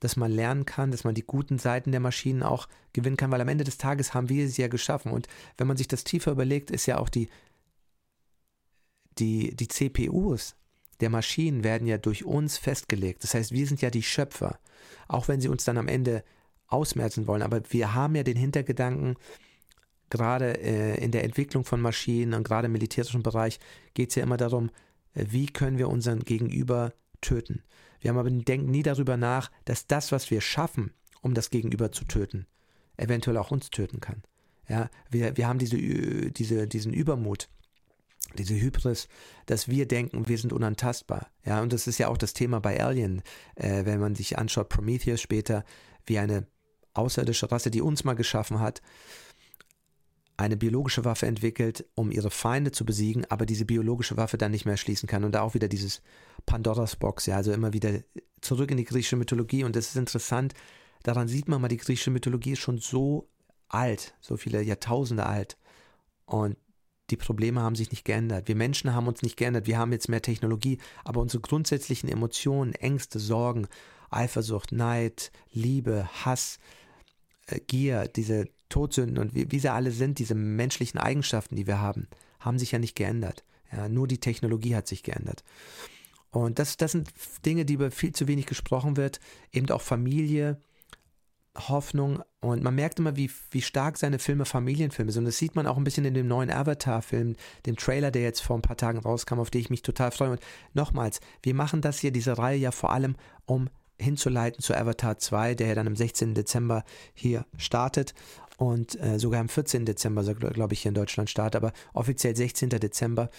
dass 0.00 0.16
man 0.16 0.32
lernen 0.32 0.66
kann, 0.66 0.90
dass 0.90 1.04
man 1.04 1.14
die 1.14 1.22
guten 1.22 1.58
Seiten 1.58 1.92
der 1.92 2.00
Maschinen 2.00 2.42
auch 2.42 2.68
gewinnen 2.92 3.16
kann, 3.16 3.30
weil 3.30 3.40
am 3.40 3.48
Ende 3.48 3.64
des 3.64 3.78
Tages 3.78 4.12
haben 4.12 4.28
wir 4.28 4.48
sie 4.48 4.62
ja 4.62 4.68
geschaffen. 4.68 5.12
Und 5.12 5.28
wenn 5.56 5.66
man 5.66 5.76
sich 5.76 5.88
das 5.88 6.04
tiefer 6.04 6.32
überlegt, 6.32 6.70
ist 6.70 6.86
ja 6.86 6.98
auch 6.98 7.08
die, 7.08 7.28
die, 9.18 9.54
die 9.54 9.68
CPUs 9.68 10.56
der 11.00 11.10
Maschinen 11.10 11.64
werden 11.64 11.86
ja 11.86 11.98
durch 11.98 12.24
uns 12.24 12.56
festgelegt. 12.56 13.24
Das 13.24 13.34
heißt, 13.34 13.52
wir 13.52 13.66
sind 13.66 13.82
ja 13.82 13.90
die 13.90 14.02
Schöpfer. 14.02 14.58
Auch 15.08 15.28
wenn 15.28 15.40
sie 15.40 15.48
uns 15.48 15.64
dann 15.64 15.78
am 15.78 15.88
Ende 15.88 16.24
ausmerzen 16.74 17.26
wollen. 17.26 17.42
Aber 17.42 17.62
wir 17.70 17.94
haben 17.94 18.14
ja 18.14 18.22
den 18.22 18.36
Hintergedanken, 18.36 19.16
gerade 20.10 20.60
äh, 20.60 21.02
in 21.02 21.10
der 21.10 21.24
Entwicklung 21.24 21.64
von 21.64 21.80
Maschinen 21.80 22.34
und 22.34 22.44
gerade 22.44 22.66
im 22.66 22.72
militärischen 22.72 23.22
Bereich 23.22 23.58
geht 23.94 24.10
es 24.10 24.14
ja 24.16 24.22
immer 24.22 24.36
darum, 24.36 24.70
äh, 25.14 25.24
wie 25.30 25.46
können 25.46 25.78
wir 25.78 25.88
unseren 25.88 26.20
Gegenüber 26.20 26.92
töten. 27.20 27.62
Wir 28.00 28.10
haben 28.10 28.18
aber 28.18 28.30
denken 28.30 28.70
nie 28.70 28.82
darüber 28.82 29.16
nach, 29.16 29.50
dass 29.64 29.86
das, 29.86 30.12
was 30.12 30.30
wir 30.30 30.40
schaffen, 30.40 30.92
um 31.22 31.34
das 31.34 31.50
Gegenüber 31.50 31.90
zu 31.90 32.04
töten, 32.04 32.46
eventuell 32.96 33.38
auch 33.38 33.50
uns 33.50 33.70
töten 33.70 34.00
kann. 34.00 34.22
Ja, 34.68 34.90
wir, 35.10 35.36
wir 35.36 35.48
haben 35.48 35.58
diese, 35.58 35.76
diese, 35.76 36.66
diesen 36.68 36.92
Übermut, 36.92 37.48
diese 38.38 38.54
Hybris, 38.54 39.08
dass 39.46 39.68
wir 39.68 39.86
denken, 39.86 40.28
wir 40.28 40.38
sind 40.38 40.52
unantastbar. 40.52 41.28
Ja, 41.44 41.62
und 41.62 41.72
das 41.72 41.86
ist 41.86 41.98
ja 41.98 42.08
auch 42.08 42.18
das 42.18 42.32
Thema 42.32 42.60
bei 42.60 42.82
Alien, 42.82 43.22
äh, 43.56 43.84
wenn 43.84 44.00
man 44.00 44.14
sich 44.14 44.38
anschaut, 44.38 44.68
Prometheus 44.68 45.20
später, 45.20 45.64
wie 46.06 46.18
eine 46.18 46.46
außerirdische 46.94 47.50
Rasse, 47.50 47.70
die 47.70 47.82
uns 47.82 48.04
mal 48.04 48.14
geschaffen 48.14 48.60
hat, 48.60 48.82
eine 50.36 50.56
biologische 50.56 51.04
Waffe 51.04 51.26
entwickelt, 51.26 51.84
um 51.94 52.10
ihre 52.10 52.30
Feinde 52.30 52.72
zu 52.72 52.84
besiegen, 52.84 53.24
aber 53.28 53.46
diese 53.46 53.64
biologische 53.64 54.16
Waffe 54.16 54.36
dann 54.36 54.50
nicht 54.50 54.64
mehr 54.64 54.76
schließen 54.76 55.08
kann. 55.08 55.24
Und 55.24 55.32
da 55.32 55.42
auch 55.42 55.54
wieder 55.54 55.68
dieses 55.68 56.02
Pandoras 56.44 56.96
Box, 56.96 57.26
ja, 57.26 57.36
also 57.36 57.52
immer 57.52 57.72
wieder 57.72 58.00
zurück 58.40 58.70
in 58.70 58.76
die 58.76 58.84
griechische 58.84 59.16
Mythologie. 59.16 59.64
Und 59.64 59.76
das 59.76 59.88
ist 59.88 59.96
interessant, 59.96 60.54
daran 61.04 61.28
sieht 61.28 61.48
man 61.48 61.60
mal, 61.60 61.68
die 61.68 61.76
griechische 61.76 62.10
Mythologie 62.10 62.52
ist 62.52 62.60
schon 62.60 62.78
so 62.78 63.28
alt, 63.68 64.14
so 64.20 64.36
viele 64.36 64.60
Jahrtausende 64.62 65.24
alt. 65.24 65.56
Und 66.26 66.56
die 67.10 67.16
Probleme 67.16 67.60
haben 67.60 67.76
sich 67.76 67.90
nicht 67.90 68.04
geändert. 68.04 68.48
Wir 68.48 68.56
Menschen 68.56 68.94
haben 68.94 69.06
uns 69.06 69.22
nicht 69.22 69.36
geändert. 69.36 69.66
Wir 69.66 69.78
haben 69.78 69.92
jetzt 69.92 70.08
mehr 70.08 70.22
Technologie, 70.22 70.78
aber 71.04 71.20
unsere 71.20 71.42
grundsätzlichen 71.42 72.08
Emotionen, 72.08 72.72
Ängste, 72.72 73.18
Sorgen, 73.18 73.68
Eifersucht, 74.10 74.72
Neid, 74.72 75.30
Liebe, 75.52 76.08
Hass, 76.24 76.58
Gier, 77.66 78.08
diese 78.08 78.46
Todsünden 78.68 79.18
und 79.18 79.34
wie, 79.34 79.50
wie 79.50 79.58
sie 79.58 79.72
alle 79.72 79.90
sind, 79.90 80.18
diese 80.18 80.34
menschlichen 80.34 80.98
Eigenschaften, 80.98 81.56
die 81.56 81.66
wir 81.66 81.80
haben, 81.80 82.08
haben 82.40 82.58
sich 82.58 82.72
ja 82.72 82.78
nicht 82.78 82.96
geändert. 82.96 83.44
Ja, 83.72 83.88
nur 83.88 84.06
die 84.06 84.18
Technologie 84.18 84.76
hat 84.76 84.86
sich 84.86 85.02
geändert. 85.02 85.44
Und 86.30 86.58
das, 86.58 86.76
das 86.76 86.92
sind 86.92 87.10
Dinge, 87.46 87.64
die 87.64 87.74
über 87.74 87.90
viel 87.90 88.12
zu 88.12 88.26
wenig 88.26 88.46
gesprochen 88.46 88.96
wird. 88.96 89.20
Eben 89.52 89.70
auch 89.70 89.80
Familie, 89.80 90.60
Hoffnung. 91.56 92.22
Und 92.40 92.62
man 92.62 92.74
merkt 92.74 92.98
immer, 92.98 93.16
wie, 93.16 93.30
wie 93.50 93.62
stark 93.62 93.98
seine 93.98 94.18
Filme 94.18 94.44
Familienfilme 94.44 95.12
sind. 95.12 95.24
Das 95.24 95.38
sieht 95.38 95.54
man 95.54 95.66
auch 95.66 95.76
ein 95.76 95.84
bisschen 95.84 96.04
in 96.04 96.14
dem 96.14 96.26
neuen 96.26 96.50
Avatar-Film, 96.50 97.36
dem 97.66 97.76
Trailer, 97.76 98.10
der 98.10 98.22
jetzt 98.22 98.40
vor 98.40 98.56
ein 98.56 98.62
paar 98.62 98.76
Tagen 98.76 98.98
rauskam, 98.98 99.38
auf 99.38 99.50
den 99.50 99.60
ich 99.60 99.70
mich 99.70 99.82
total 99.82 100.10
freue. 100.10 100.32
Und 100.32 100.40
nochmals, 100.72 101.20
wir 101.42 101.54
machen 101.54 101.80
das 101.80 102.00
hier, 102.00 102.10
diese 102.10 102.36
Reihe 102.36 102.58
ja 102.58 102.72
vor 102.72 102.92
allem, 102.92 103.14
um 103.46 103.70
hinzuleiten 103.98 104.62
zu 104.62 104.74
Avatar 104.74 105.18
2, 105.18 105.54
der 105.54 105.68
ja 105.68 105.74
dann 105.74 105.86
am 105.86 105.96
16. 105.96 106.34
Dezember 106.34 106.84
hier 107.14 107.46
startet 107.56 108.14
und 108.56 109.00
äh, 109.00 109.18
sogar 109.18 109.40
am 109.40 109.48
14. 109.48 109.84
Dezember, 109.84 110.22
glaube 110.34 110.74
ich, 110.74 110.82
hier 110.82 110.90
in 110.90 110.94
Deutschland 110.94 111.30
startet, 111.30 111.56
aber 111.56 111.72
offiziell 111.92 112.36
16. 112.36 112.70
Dezember. 112.70 113.30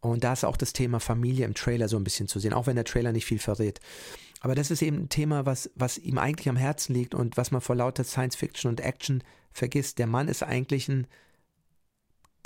Und 0.00 0.24
da 0.24 0.32
ist 0.32 0.44
auch 0.44 0.56
das 0.56 0.72
Thema 0.72 0.98
Familie 0.98 1.44
im 1.44 1.54
Trailer 1.54 1.88
so 1.88 1.96
ein 1.96 2.04
bisschen 2.04 2.26
zu 2.26 2.40
sehen, 2.40 2.52
auch 2.52 2.66
wenn 2.66 2.76
der 2.76 2.84
Trailer 2.84 3.12
nicht 3.12 3.24
viel 3.24 3.38
verrät. 3.38 3.80
Aber 4.40 4.56
das 4.56 4.72
ist 4.72 4.82
eben 4.82 5.04
ein 5.04 5.08
Thema, 5.08 5.46
was, 5.46 5.70
was 5.76 5.98
ihm 5.98 6.18
eigentlich 6.18 6.48
am 6.48 6.56
Herzen 6.56 6.94
liegt 6.94 7.14
und 7.14 7.36
was 7.36 7.52
man 7.52 7.60
vor 7.60 7.76
lauter 7.76 8.02
Science 8.02 8.34
Fiction 8.34 8.68
und 8.68 8.80
Action 8.80 9.22
vergisst. 9.52 9.98
Der 10.00 10.08
Mann 10.08 10.26
ist 10.26 10.42
eigentlich 10.42 10.88
ein, 10.88 11.06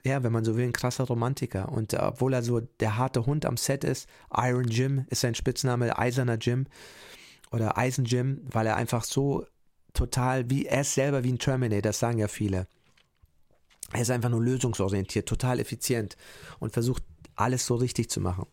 ja, 0.04 0.22
wenn 0.22 0.32
man 0.32 0.44
so 0.44 0.56
will, 0.56 0.66
ein 0.66 0.74
krasser 0.74 1.04
Romantiker. 1.04 1.72
Und 1.72 1.94
äh, 1.94 1.98
obwohl 1.98 2.34
er 2.34 2.42
so 2.42 2.60
der 2.60 2.98
harte 2.98 3.24
Hund 3.24 3.46
am 3.46 3.56
Set 3.56 3.84
ist, 3.84 4.06
Iron 4.34 4.68
Jim 4.68 5.06
ist 5.08 5.22
sein 5.22 5.34
Spitzname, 5.34 5.98
Eiserner 5.98 6.36
Jim 6.36 6.66
oder 7.50 7.78
Eisen 7.78 8.04
Jim, 8.04 8.42
weil 8.50 8.66
er 8.66 8.76
einfach 8.76 9.04
so 9.04 9.46
total, 9.92 10.50
wie 10.50 10.66
er 10.66 10.82
ist 10.82 10.94
selber 10.94 11.24
wie 11.24 11.32
ein 11.32 11.38
Terminator, 11.38 11.82
das 11.82 11.98
sagen 11.98 12.18
ja 12.18 12.28
viele. 12.28 12.66
Er 13.92 14.02
ist 14.02 14.10
einfach 14.10 14.28
nur 14.28 14.42
lösungsorientiert, 14.42 15.28
total 15.28 15.60
effizient 15.60 16.16
und 16.58 16.72
versucht 16.72 17.02
alles 17.36 17.66
so 17.66 17.76
richtig 17.76 18.10
zu 18.10 18.20
machen. 18.20 18.46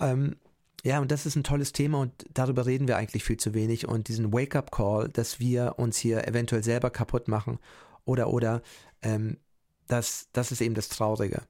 Ähm, 0.00 0.36
ja, 0.82 1.00
und 1.00 1.10
das 1.10 1.26
ist 1.26 1.36
ein 1.36 1.44
tolles 1.44 1.72
Thema 1.72 1.98
und 1.98 2.12
darüber 2.32 2.66
reden 2.66 2.88
wir 2.88 2.96
eigentlich 2.96 3.24
viel 3.24 3.38
zu 3.38 3.54
wenig. 3.54 3.88
Und 3.88 4.08
diesen 4.08 4.32
Wake-up-Call, 4.32 5.08
dass 5.08 5.40
wir 5.40 5.74
uns 5.78 5.96
hier 5.96 6.26
eventuell 6.28 6.62
selber 6.62 6.90
kaputt 6.90 7.28
machen 7.28 7.58
oder, 8.04 8.28
oder, 8.28 8.62
ähm, 9.02 9.38
das, 9.86 10.28
das 10.32 10.50
ist 10.50 10.60
eben 10.60 10.74
das 10.74 10.88
Traurige. 10.88 11.42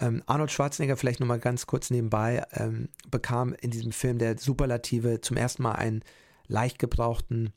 Ähm, 0.00 0.22
Arnold 0.26 0.50
Schwarzenegger, 0.50 0.96
vielleicht 0.96 1.20
nochmal 1.20 1.38
ganz 1.38 1.66
kurz 1.66 1.90
nebenbei, 1.90 2.44
ähm, 2.52 2.88
bekam 3.10 3.52
in 3.54 3.70
diesem 3.70 3.92
Film 3.92 4.18
der 4.18 4.38
Superlative 4.38 5.20
zum 5.20 5.36
ersten 5.36 5.62
Mal 5.62 5.72
einen 5.72 6.02
leicht 6.48 6.78
gebrauchten 6.78 7.52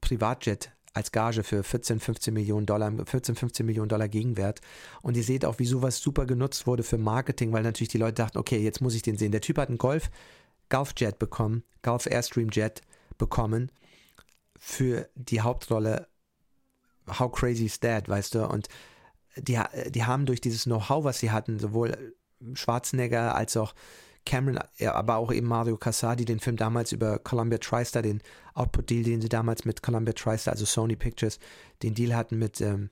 Privatjet 0.00 0.72
als 0.94 1.12
Gage 1.12 1.42
für 1.42 1.62
14, 1.62 2.00
15 2.00 2.34
Millionen 2.34 2.66
Dollar, 2.66 2.92
14, 3.04 3.34
15 3.34 3.64
Millionen 3.64 3.88
Dollar 3.88 4.08
Gegenwert. 4.08 4.60
Und 5.00 5.16
ihr 5.16 5.24
seht 5.24 5.44
auch, 5.44 5.58
wie 5.58 5.64
sowas 5.64 6.00
super 6.00 6.26
genutzt 6.26 6.66
wurde 6.66 6.82
für 6.82 6.98
Marketing, 6.98 7.52
weil 7.52 7.62
natürlich 7.62 7.88
die 7.88 7.98
Leute 7.98 8.14
dachten, 8.14 8.38
okay, 8.38 8.58
jetzt 8.58 8.80
muss 8.80 8.94
ich 8.94 9.02
den 9.02 9.16
sehen. 9.16 9.32
Der 9.32 9.40
Typ 9.40 9.58
hat 9.58 9.68
einen 9.68 9.78
Golf, 9.78 10.10
Golfjet 10.68 11.18
bekommen, 11.18 11.64
Golf 11.82 12.06
Airstream 12.06 12.50
Jet 12.50 12.82
bekommen 13.18 13.70
für 14.58 15.08
die 15.14 15.40
Hauptrolle 15.40 16.08
How 17.18 17.32
Crazy 17.32 17.66
is 17.66 17.80
That, 17.80 18.08
weißt 18.08 18.34
du? 18.34 18.46
Und 18.46 18.68
die, 19.36 19.58
die 19.90 20.04
haben 20.04 20.26
durch 20.26 20.40
dieses 20.40 20.64
Know-how, 20.64 21.04
was 21.04 21.18
sie 21.18 21.30
hatten, 21.30 21.58
sowohl 21.58 22.14
Schwarzenegger 22.54 23.34
als 23.34 23.56
auch 23.56 23.74
Cameron, 24.24 24.58
aber 24.86 25.16
auch 25.16 25.32
eben 25.32 25.48
Mario 25.48 25.76
Casadi, 25.76 26.24
den 26.24 26.40
Film 26.40 26.56
damals 26.56 26.92
über 26.92 27.18
Columbia 27.18 27.58
TriStar, 27.58 28.02
den 28.02 28.22
Output-Deal, 28.54 29.02
den 29.02 29.20
sie 29.20 29.28
damals 29.28 29.64
mit 29.64 29.82
Columbia 29.82 30.12
TriStar, 30.12 30.52
also 30.52 30.64
Sony 30.64 30.96
Pictures, 30.96 31.40
den 31.82 31.94
Deal 31.94 32.14
hatten 32.14 32.38
mit 32.38 32.60
ähm, 32.60 32.90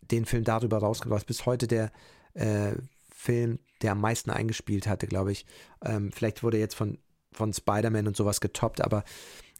den 0.00 0.24
Film 0.24 0.44
darüber 0.44 0.78
rausgebracht. 0.78 1.26
Bis 1.26 1.44
heute 1.46 1.66
der 1.66 1.92
äh, 2.34 2.72
Film, 3.10 3.58
der 3.82 3.92
am 3.92 4.00
meisten 4.00 4.30
eingespielt 4.30 4.86
hatte, 4.86 5.06
glaube 5.06 5.32
ich. 5.32 5.46
Ähm, 5.84 6.10
vielleicht 6.12 6.42
wurde 6.42 6.58
jetzt 6.58 6.74
von, 6.74 6.98
von 7.32 7.52
Spider-Man 7.52 8.06
und 8.06 8.16
sowas 8.16 8.40
getoppt, 8.40 8.80
aber 8.80 9.04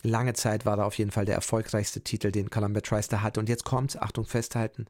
lange 0.02 0.32
Zeit 0.32 0.64
war 0.64 0.78
er 0.78 0.86
auf 0.86 0.96
jeden 0.96 1.10
Fall 1.10 1.26
der 1.26 1.34
erfolgreichste 1.34 2.00
Titel, 2.00 2.32
den 2.32 2.50
Columbia 2.50 2.80
TriStar 2.80 3.22
hatte. 3.22 3.38
Und 3.38 3.48
jetzt 3.48 3.64
kommt's, 3.64 3.96
Achtung, 3.96 4.24
festhalten, 4.24 4.86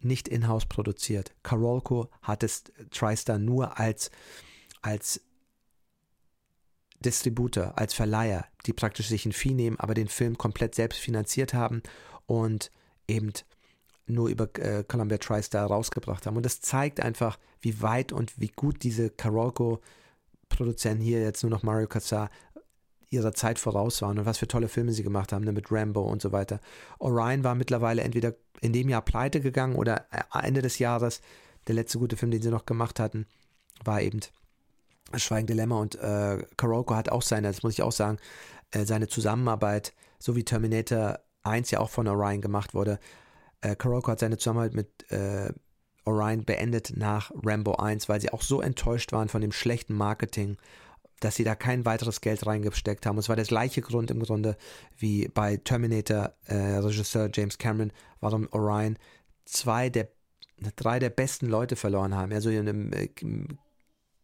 nicht 0.00 0.28
in-house 0.28 0.66
produziert. 0.66 1.32
Carolco 1.42 2.10
hat 2.22 2.42
es 2.42 2.64
TriStar 2.90 3.38
nur 3.38 3.78
als 3.78 4.10
als 4.82 5.20
Distributor, 7.00 7.76
als 7.76 7.92
Verleiher, 7.94 8.46
die 8.66 8.72
praktisch 8.72 9.08
sich 9.08 9.26
ein 9.26 9.32
Vieh 9.32 9.54
nehmen, 9.54 9.78
aber 9.78 9.94
den 9.94 10.08
Film 10.08 10.38
komplett 10.38 10.74
selbst 10.74 10.98
finanziert 10.98 11.54
haben 11.54 11.82
und 12.26 12.70
eben 13.06 13.32
nur 14.06 14.28
über 14.28 14.48
äh, 14.58 14.84
Columbia 14.84 15.18
TriStar 15.18 15.66
rausgebracht 15.66 16.26
haben. 16.26 16.36
Und 16.36 16.46
das 16.46 16.60
zeigt 16.60 17.00
einfach, 17.00 17.38
wie 17.60 17.82
weit 17.82 18.12
und 18.12 18.40
wie 18.40 18.48
gut 18.48 18.82
diese 18.82 19.10
Carolco-Produzenten 19.10 21.02
hier 21.02 21.20
jetzt 21.20 21.42
nur 21.42 21.50
noch 21.50 21.62
Mario 21.62 21.88
Kassar 21.88 22.30
ihrer 23.10 23.32
Zeit 23.32 23.58
voraus 23.58 24.02
waren 24.02 24.18
und 24.18 24.26
was 24.26 24.38
für 24.38 24.48
tolle 24.48 24.68
Filme 24.68 24.92
sie 24.92 25.02
gemacht 25.02 25.32
haben, 25.32 25.44
ne, 25.44 25.52
mit 25.52 25.70
Rambo 25.70 26.02
und 26.02 26.22
so 26.22 26.32
weiter. 26.32 26.60
Orion 26.98 27.44
war 27.44 27.54
mittlerweile 27.54 28.02
entweder 28.02 28.34
in 28.60 28.72
dem 28.72 28.88
Jahr 28.88 29.02
pleite 29.02 29.40
gegangen 29.40 29.76
oder 29.76 30.06
äh, 30.10 30.46
Ende 30.46 30.62
des 30.62 30.78
Jahres. 30.78 31.20
Der 31.66 31.74
letzte 31.74 31.98
gute 31.98 32.16
Film, 32.16 32.30
den 32.30 32.42
sie 32.42 32.50
noch 32.50 32.66
gemacht 32.66 33.00
hatten, 33.00 33.26
war 33.84 34.00
eben 34.00 34.20
Schweigende 35.14 35.54
Lämmer 35.54 35.78
und 35.78 35.94
äh, 35.96 36.44
Karoko 36.56 36.96
hat 36.96 37.10
auch 37.10 37.22
seine, 37.22 37.46
das 37.48 37.62
muss 37.62 37.74
ich 37.74 37.82
auch 37.82 37.92
sagen, 37.92 38.18
äh, 38.72 38.84
seine 38.84 39.06
Zusammenarbeit, 39.06 39.94
so 40.18 40.34
wie 40.34 40.44
Terminator 40.44 41.20
1 41.44 41.70
ja 41.70 41.78
auch 41.78 41.90
von 41.90 42.08
Orion 42.08 42.40
gemacht 42.40 42.74
wurde. 42.74 42.98
Äh, 43.60 43.76
Karoko 43.76 44.10
hat 44.10 44.18
seine 44.18 44.36
Zusammenarbeit 44.36 44.74
mit 44.74 45.12
äh, 45.12 45.52
Orion 46.04 46.44
beendet 46.44 46.94
nach 46.96 47.30
Rambo 47.44 47.76
1, 47.76 48.08
weil 48.08 48.20
sie 48.20 48.32
auch 48.32 48.42
so 48.42 48.60
enttäuscht 48.60 49.12
waren 49.12 49.28
von 49.28 49.40
dem 49.40 49.52
schlechten 49.52 49.94
Marketing, 49.94 50.56
dass 51.20 51.36
sie 51.36 51.44
da 51.44 51.54
kein 51.54 51.84
weiteres 51.84 52.20
Geld 52.20 52.46
reingesteckt 52.46 53.06
haben. 53.06 53.16
Und 53.16 53.20
es 53.20 53.28
war 53.28 53.36
der 53.36 53.44
gleiche 53.44 53.80
Grund 53.80 54.10
im 54.10 54.20
Grunde 54.20 54.56
wie 54.98 55.28
bei 55.28 55.56
Terminator, 55.56 56.34
äh, 56.46 56.54
Regisseur 56.54 57.30
James 57.32 57.58
Cameron, 57.58 57.92
warum 58.20 58.48
Orion 58.52 58.98
zwei 59.44 59.88
der 59.88 60.08
drei 60.76 60.98
der 60.98 61.10
besten 61.10 61.46
Leute 61.46 61.76
verloren 61.76 62.14
haben. 62.14 62.32
Also 62.32 62.50
in 62.50 62.60
einem 62.60 62.92
äh, 62.92 63.08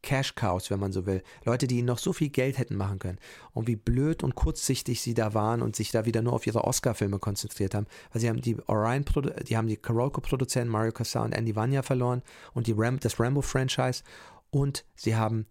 Cash 0.02 0.34
Cows, 0.34 0.70
wenn 0.70 0.80
man 0.80 0.92
so 0.92 1.06
will. 1.06 1.22
Leute, 1.44 1.66
die 1.66 1.78
ihnen 1.78 1.86
noch 1.86 1.98
so 1.98 2.12
viel 2.12 2.28
Geld 2.28 2.58
hätten 2.58 2.76
machen 2.76 2.98
können. 2.98 3.18
Und 3.52 3.68
wie 3.68 3.76
blöd 3.76 4.22
und 4.22 4.34
kurzsichtig 4.34 5.00
sie 5.00 5.14
da 5.14 5.32
waren 5.32 5.62
und 5.62 5.76
sich 5.76 5.92
da 5.92 6.04
wieder 6.04 6.22
nur 6.22 6.32
auf 6.32 6.46
ihre 6.46 6.64
Oscar-Filme 6.64 7.18
konzentriert 7.18 7.74
haben. 7.74 7.86
Weil 8.12 8.20
sie 8.20 8.28
haben 8.28 8.40
die 8.40 8.56
Orion, 8.66 9.04
die 9.46 9.56
haben 9.56 9.68
die 9.68 9.76
Karolko-Produzenten 9.76 10.70
Mario 10.70 10.92
Casar 10.92 11.24
und 11.24 11.32
Andy 11.32 11.54
Vanya 11.54 11.82
verloren 11.82 12.22
und 12.52 12.66
die 12.66 12.74
Ram 12.76 12.98
das 12.98 13.20
Rambo-Franchise 13.20 14.02
und 14.50 14.84
sie 14.96 15.14
haben 15.16 15.46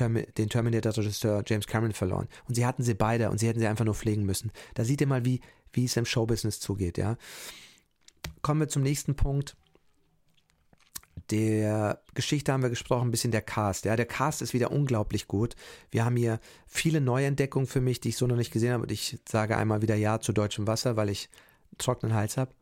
den 0.00 0.48
Terminator-Regisseur 0.48 1.42
James 1.46 1.66
Cameron 1.66 1.92
verloren. 1.92 2.28
Und 2.48 2.54
sie 2.54 2.66
hatten 2.66 2.82
sie 2.82 2.94
beide 2.94 3.30
und 3.30 3.38
sie 3.38 3.48
hätten 3.48 3.60
sie 3.60 3.66
einfach 3.66 3.84
nur 3.84 3.94
pflegen 3.94 4.24
müssen. 4.24 4.52
Da 4.74 4.84
sieht 4.84 5.00
ihr 5.00 5.06
mal, 5.06 5.24
wie, 5.24 5.40
wie 5.72 5.84
es 5.84 5.96
im 5.96 6.06
Showbusiness 6.06 6.60
zugeht, 6.60 6.98
ja. 6.98 7.16
Kommen 8.42 8.60
wir 8.60 8.68
zum 8.68 8.82
nächsten 8.82 9.14
Punkt 9.14 9.56
der 11.30 12.00
Geschichte 12.14 12.52
haben 12.52 12.62
wir 12.62 12.70
gesprochen, 12.70 13.08
ein 13.08 13.10
bisschen 13.10 13.30
der 13.32 13.42
Cast. 13.42 13.84
Ja, 13.84 13.96
der 13.96 14.06
Cast 14.06 14.42
ist 14.42 14.54
wieder 14.54 14.70
unglaublich 14.70 15.26
gut. 15.26 15.56
Wir 15.90 16.04
haben 16.04 16.16
hier 16.16 16.40
viele 16.66 17.00
Neuentdeckungen 17.00 17.66
für 17.66 17.80
mich, 17.80 18.00
die 18.00 18.10
ich 18.10 18.16
so 18.16 18.26
noch 18.26 18.36
nicht 18.36 18.52
gesehen 18.52 18.72
habe. 18.72 18.84
Und 18.84 18.92
ich 18.92 19.18
sage 19.28 19.56
einmal 19.56 19.82
wieder 19.82 19.96
Ja 19.96 20.20
zu 20.20 20.32
deutschem 20.32 20.66
Wasser, 20.66 20.96
weil 20.96 21.08
ich 21.08 21.28
trockenen 21.78 22.14
Hals 22.14 22.36
habe. 22.36 22.52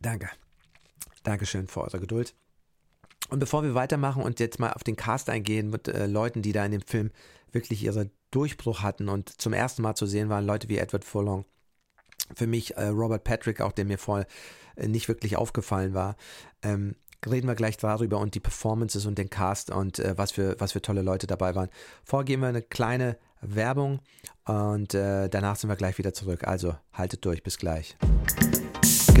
Danke. 0.00 0.30
Dankeschön 1.22 1.68
für 1.68 1.82
eure 1.82 2.00
Geduld. 2.00 2.34
Und 3.28 3.38
bevor 3.38 3.62
wir 3.62 3.74
weitermachen 3.74 4.22
und 4.22 4.40
jetzt 4.40 4.58
mal 4.58 4.72
auf 4.72 4.82
den 4.82 4.96
Cast 4.96 5.28
eingehen 5.28 5.70
mit 5.70 5.88
äh, 5.88 6.06
Leuten, 6.06 6.42
die 6.42 6.52
da 6.52 6.64
in 6.64 6.72
dem 6.72 6.82
Film 6.82 7.10
wirklich 7.52 7.82
ihre 7.82 8.10
Durchbruch 8.30 8.82
hatten 8.82 9.08
und 9.08 9.40
zum 9.40 9.52
ersten 9.52 9.82
Mal 9.82 9.94
zu 9.94 10.06
sehen 10.06 10.28
waren, 10.28 10.46
Leute 10.46 10.68
wie 10.68 10.78
Edward 10.78 11.04
Furlong. 11.04 11.44
Für 12.34 12.46
mich 12.46 12.76
äh, 12.76 12.86
Robert 12.86 13.24
Patrick, 13.24 13.60
auch 13.60 13.72
der 13.72 13.84
mir 13.84 13.98
vorher 13.98 14.26
äh, 14.76 14.88
nicht 14.88 15.08
wirklich 15.08 15.36
aufgefallen 15.36 15.94
war. 15.94 16.16
Ähm, 16.62 16.94
reden 17.28 17.48
wir 17.48 17.54
gleich 17.54 17.76
darüber 17.76 18.18
und 18.18 18.34
die 18.34 18.40
Performances 18.40 19.06
und 19.06 19.18
den 19.18 19.30
Cast 19.30 19.70
und 19.70 19.98
äh, 19.98 20.16
was, 20.16 20.32
für, 20.32 20.56
was 20.58 20.72
für 20.72 20.82
tolle 20.82 21.02
Leute 21.02 21.26
dabei 21.26 21.54
waren. 21.54 21.68
Vorgehen 22.04 22.40
wir 22.40 22.48
eine 22.48 22.62
kleine 22.62 23.16
Werbung 23.40 24.00
und 24.44 24.94
äh, 24.94 25.28
danach 25.28 25.56
sind 25.56 25.70
wir 25.70 25.76
gleich 25.76 25.98
wieder 25.98 26.14
zurück. 26.14 26.46
Also 26.46 26.76
haltet 26.92 27.24
durch, 27.24 27.42
bis 27.42 27.58
gleich. 27.58 27.96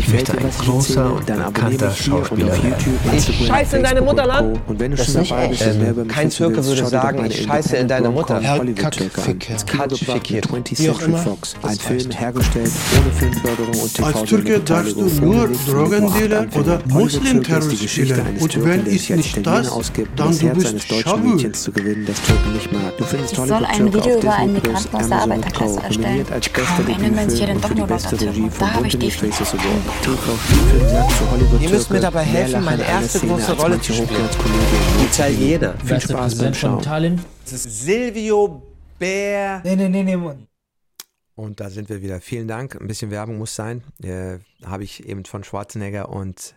Gefällt 0.00 0.28
dir 0.28 0.42
was 0.42 0.58
großer 0.58 1.12
und 1.14 1.28
dann 1.28 1.44
bekannter 1.52 1.90
Schauspieler 1.90 2.52
auf 2.52 2.64
YouTube, 2.64 2.94
ich 3.12 3.46
scheiße 3.46 3.76
in 3.76 3.82
deine 3.82 4.00
Mutter, 4.00 4.26
Land. 4.26 4.60
Und 4.66 4.80
wenn 4.80 4.90
du 4.92 4.96
schon 4.96 5.14
dabei 5.14 5.48
bist, 5.48 5.62
ähm, 5.62 6.08
kein 6.08 6.30
Türke 6.30 6.64
würde 6.64 6.86
sagen, 6.86 7.26
ich 7.26 7.42
scheiße 7.42 7.76
in 7.76 7.88
deine 7.88 8.08
Mutter. 8.08 8.40
Herr 8.40 8.64
Kackficker. 8.64 9.22
Kackficker. 9.66 10.40
Wie 10.76 10.90
auch 10.90 11.02
immer. 11.02 11.24
Ein 11.62 11.78
Film 11.78 12.10
hergestellt 12.10 12.70
ohne 12.96 13.12
Filmförderung 13.12 13.80
und 13.80 13.94
TV 13.94 14.06
Als 14.06 14.28
Türke 14.28 14.60
darfst 14.60 14.96
du 14.96 15.06
nur 15.24 15.48
Drogendealer 15.68 16.46
oder 16.58 16.80
Muslim-Terrorist 16.86 17.88
spielen. 17.88 18.38
Und 18.40 18.64
wenn 18.64 18.86
ich 18.86 19.10
nicht 19.10 19.46
das, 19.46 19.92
dann 20.16 20.38
du 20.38 20.48
bist 20.54 20.92
schwul. 20.92 21.36
Ich 21.40 23.36
soll 23.36 23.64
ein 23.64 23.92
Video 23.92 24.18
über 24.18 24.34
einen 24.34 24.54
Migranten 24.54 24.96
aus 24.96 25.08
der 25.08 25.18
Arbeiterklasse 25.18 25.80
erstellen. 25.82 26.26
Kaum 26.52 26.88
erinnern 26.88 27.30
sich 27.30 27.40
ja 27.40 27.46
dann 27.46 27.60
doch 27.60 27.74
nur 27.74 27.86
noch 27.86 28.00
dazu. 28.00 28.16
Da 28.58 28.70
habe 28.72 28.86
ich 28.86 28.98
definitiv 28.98 29.54
Ihr 31.60 31.70
müsst 31.70 31.90
mir 31.90 32.00
dabei 32.00 32.22
helfen, 32.22 32.64
meine 32.64 32.82
erste 32.84 33.20
große 33.26 33.52
Rolle 33.52 33.80
zu 33.80 33.92
spielen. 33.92 34.28
Italiener. 35.04 35.74
Viel 35.84 36.00
Spaß 36.00 36.38
beim 36.38 36.54
Schauen. 36.54 36.80
Italien? 36.80 37.24
Das 37.44 37.52
ist 37.52 37.82
Silvio 37.82 38.62
Bär. 38.98 39.60
Nee, 39.64 39.76
nee, 39.76 39.88
nee, 39.88 40.02
nee. 40.02 40.16
Mann. 40.16 40.46
Und 41.34 41.60
da 41.60 41.70
sind 41.70 41.88
wir 41.88 42.02
wieder. 42.02 42.20
Vielen 42.20 42.48
Dank. 42.48 42.78
Ein 42.78 42.86
bisschen 42.86 43.10
Werbung 43.10 43.38
muss 43.38 43.54
sein. 43.54 43.82
Äh, 44.02 44.38
Habe 44.64 44.84
ich 44.84 45.06
eben 45.06 45.24
von 45.24 45.42
Schwarzenegger 45.42 46.10
und 46.10 46.54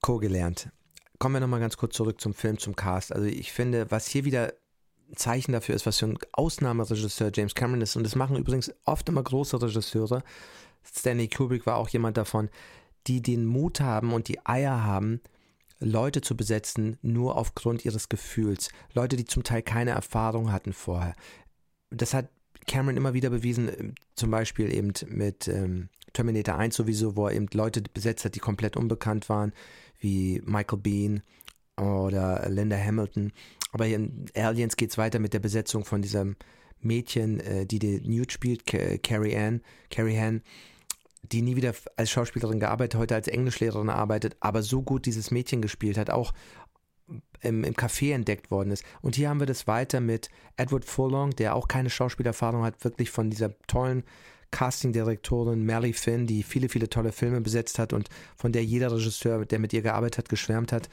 Co. 0.00 0.18
gelernt. 0.18 0.70
Kommen 1.18 1.34
wir 1.34 1.40
nochmal 1.40 1.60
ganz 1.60 1.76
kurz 1.76 1.94
zurück 1.94 2.20
zum 2.20 2.32
Film, 2.32 2.58
zum 2.58 2.74
Cast. 2.74 3.12
Also 3.12 3.26
ich 3.26 3.52
finde, 3.52 3.90
was 3.90 4.06
hier 4.06 4.24
wieder 4.24 4.54
ein 5.10 5.16
Zeichen 5.16 5.52
dafür 5.52 5.74
ist, 5.74 5.84
was 5.84 5.98
für 5.98 6.06
ein 6.06 6.18
Ausnahmeregisseur 6.32 7.30
James 7.34 7.54
Cameron 7.54 7.82
ist. 7.82 7.96
Und 7.96 8.04
das 8.04 8.16
machen 8.16 8.36
übrigens 8.36 8.72
oft 8.86 9.08
immer 9.08 9.22
große 9.22 9.60
Regisseure. 9.60 10.22
Stanley 10.84 11.28
Kubrick 11.28 11.66
war 11.66 11.76
auch 11.76 11.88
jemand 11.88 12.16
davon, 12.16 12.48
die 13.06 13.22
den 13.22 13.46
Mut 13.46 13.80
haben 13.80 14.12
und 14.12 14.28
die 14.28 14.44
Eier 14.46 14.84
haben, 14.84 15.20
Leute 15.78 16.20
zu 16.20 16.36
besetzen, 16.36 16.98
nur 17.00 17.36
aufgrund 17.36 17.84
ihres 17.84 18.08
Gefühls. 18.08 18.68
Leute, 18.92 19.16
die 19.16 19.24
zum 19.24 19.44
Teil 19.44 19.62
keine 19.62 19.92
Erfahrung 19.92 20.52
hatten 20.52 20.72
vorher. 20.72 21.14
Das 21.90 22.12
hat 22.12 22.28
Cameron 22.66 22.98
immer 22.98 23.14
wieder 23.14 23.30
bewiesen, 23.30 23.94
zum 24.14 24.30
Beispiel 24.30 24.72
eben 24.72 24.92
mit 25.08 25.48
ähm, 25.48 25.88
Terminator 26.12 26.56
1 26.56 26.76
sowieso, 26.76 27.16
wo 27.16 27.26
er 27.26 27.34
eben 27.34 27.46
Leute 27.52 27.82
besetzt 27.82 28.24
hat, 28.24 28.34
die 28.34 28.40
komplett 28.40 28.76
unbekannt 28.76 29.28
waren, 29.28 29.52
wie 29.98 30.42
Michael 30.44 30.78
Bean 30.78 31.22
oder 31.76 32.48
Linda 32.48 32.76
Hamilton. 32.76 33.32
Aber 33.72 33.86
in 33.86 34.26
Aliens 34.34 34.76
geht 34.76 34.90
es 34.90 34.98
weiter 34.98 35.18
mit 35.18 35.32
der 35.32 35.38
Besetzung 35.38 35.84
von 35.84 36.02
diesem 36.02 36.36
Mädchen, 36.80 37.40
äh, 37.40 37.66
die 37.66 37.78
den 37.78 38.02
Newt 38.02 38.32
spielt, 38.32 38.64
Carrie 38.66 39.36
Ann, 39.36 39.62
Carrie 39.90 40.18
Ann, 40.18 40.42
die 41.22 41.42
nie 41.42 41.56
wieder 41.56 41.74
als 41.96 42.10
Schauspielerin 42.10 42.60
gearbeitet, 42.60 42.98
heute 42.98 43.14
als 43.14 43.28
Englischlehrerin 43.28 43.90
arbeitet, 43.90 44.36
aber 44.40 44.62
so 44.62 44.82
gut 44.82 45.06
dieses 45.06 45.30
Mädchen 45.30 45.62
gespielt 45.62 45.98
hat, 45.98 46.10
auch 46.10 46.32
im, 47.40 47.64
im 47.64 47.74
Café 47.74 48.14
entdeckt 48.14 48.50
worden 48.50 48.70
ist. 48.70 48.84
Und 49.00 49.16
hier 49.16 49.28
haben 49.28 49.40
wir 49.40 49.46
das 49.46 49.66
weiter 49.66 50.00
mit 50.00 50.28
Edward 50.56 50.84
Furlong, 50.84 51.30
der 51.30 51.54
auch 51.54 51.68
keine 51.68 51.90
Schauspielerfahrung 51.90 52.62
hat, 52.62 52.84
wirklich 52.84 53.10
von 53.10 53.30
dieser 53.30 53.58
tollen 53.66 54.04
Casting-Direktorin 54.50 55.64
Mary 55.64 55.92
Finn, 55.92 56.26
die 56.26 56.42
viele, 56.42 56.68
viele 56.68 56.88
tolle 56.88 57.12
Filme 57.12 57.40
besetzt 57.40 57.78
hat 57.78 57.92
und 57.92 58.08
von 58.36 58.52
der 58.52 58.64
jeder 58.64 58.92
Regisseur, 58.92 59.44
der 59.44 59.58
mit 59.58 59.72
ihr 59.72 59.82
gearbeitet 59.82 60.18
hat, 60.18 60.28
geschwärmt 60.28 60.72
hat, 60.72 60.88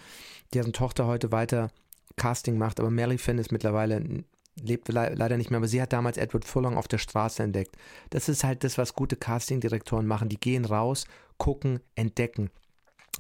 deren 0.54 0.74
Tochter 0.74 1.08
heute 1.08 1.32
weiter 1.32 1.72
Casting 2.18 2.58
macht. 2.58 2.80
Aber 2.80 2.92
Mary 2.92 3.18
Finn 3.18 3.40
ist 3.40 3.52
mittlerweile 3.52 4.24
lebt 4.62 4.88
le 4.89 5.14
leider 5.16 5.38
nicht 5.38 5.49
mehr, 5.49 5.58
aber 5.58 5.68
sie 5.68 5.82
hat 5.82 5.93
damals 5.93 6.18
Edward 6.18 6.45
Furlong 6.45 6.78
auf 6.78 6.88
der 6.88 6.97
Straße 6.97 7.43
entdeckt. 7.43 7.76
Das 8.10 8.30
ist 8.30 8.43
halt 8.43 8.64
das, 8.64 8.78
was 8.78 8.93
gute 8.93 9.16
Casting-Direktoren 9.16 10.08
machen. 10.08 10.30
Die 10.30 10.39
gehen 10.39 10.66
raus, 10.66 11.05
gucken, 11.38 11.80
entdecken. 11.95 12.49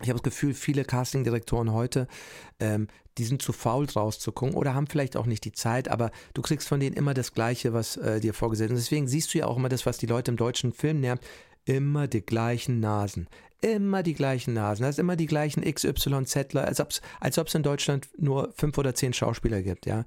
Ich 0.01 0.09
habe 0.09 0.19
das 0.19 0.23
Gefühl, 0.23 0.53
viele 0.53 0.85
Casting-Direktoren 0.85 1.73
heute, 1.73 2.07
ähm, 2.59 2.87
die 3.17 3.23
sind 3.23 3.41
zu 3.41 3.51
faul 3.51 3.85
rauszugucken 3.85 4.55
oder 4.55 4.75
haben 4.75 4.85
vielleicht 4.85 5.17
auch 5.17 5.25
nicht 5.25 5.43
die 5.43 5.51
Zeit, 5.51 5.89
aber 5.89 6.11
du 6.35 6.43
kriegst 6.43 6.67
von 6.67 6.79
denen 6.79 6.95
immer 6.95 7.15
das 7.15 7.33
Gleiche, 7.33 7.73
was 7.73 7.97
äh, 7.97 8.19
dir 8.19 8.35
vorgesetzt 8.35 8.71
ist. 8.71 8.85
Deswegen 8.85 9.07
siehst 9.07 9.33
du 9.33 9.39
ja 9.39 9.47
auch 9.47 9.57
immer 9.57 9.69
das, 9.69 9.87
was 9.87 9.97
die 9.97 10.05
Leute 10.05 10.29
im 10.29 10.37
deutschen 10.37 10.71
Film 10.71 10.99
nervt, 10.99 11.25
immer 11.65 12.07
die 12.07 12.21
gleichen 12.21 12.79
Nasen. 12.79 13.27
Immer 13.61 14.03
die 14.03 14.13
gleichen 14.13 14.53
Nasen. 14.53 14.83
Das 14.83 14.91
ist 14.91 14.99
immer 14.99 15.15
die 15.15 15.25
gleichen 15.25 15.63
XYZler, 15.63 16.65
als 16.65 16.79
ob 16.79 16.91
es 16.91 17.01
als 17.19 17.55
in 17.55 17.63
Deutschland 17.63 18.07
nur 18.19 18.53
fünf 18.55 18.77
oder 18.77 18.93
zehn 18.93 19.13
Schauspieler 19.13 19.63
gibt, 19.63 19.87
ja. 19.87 20.05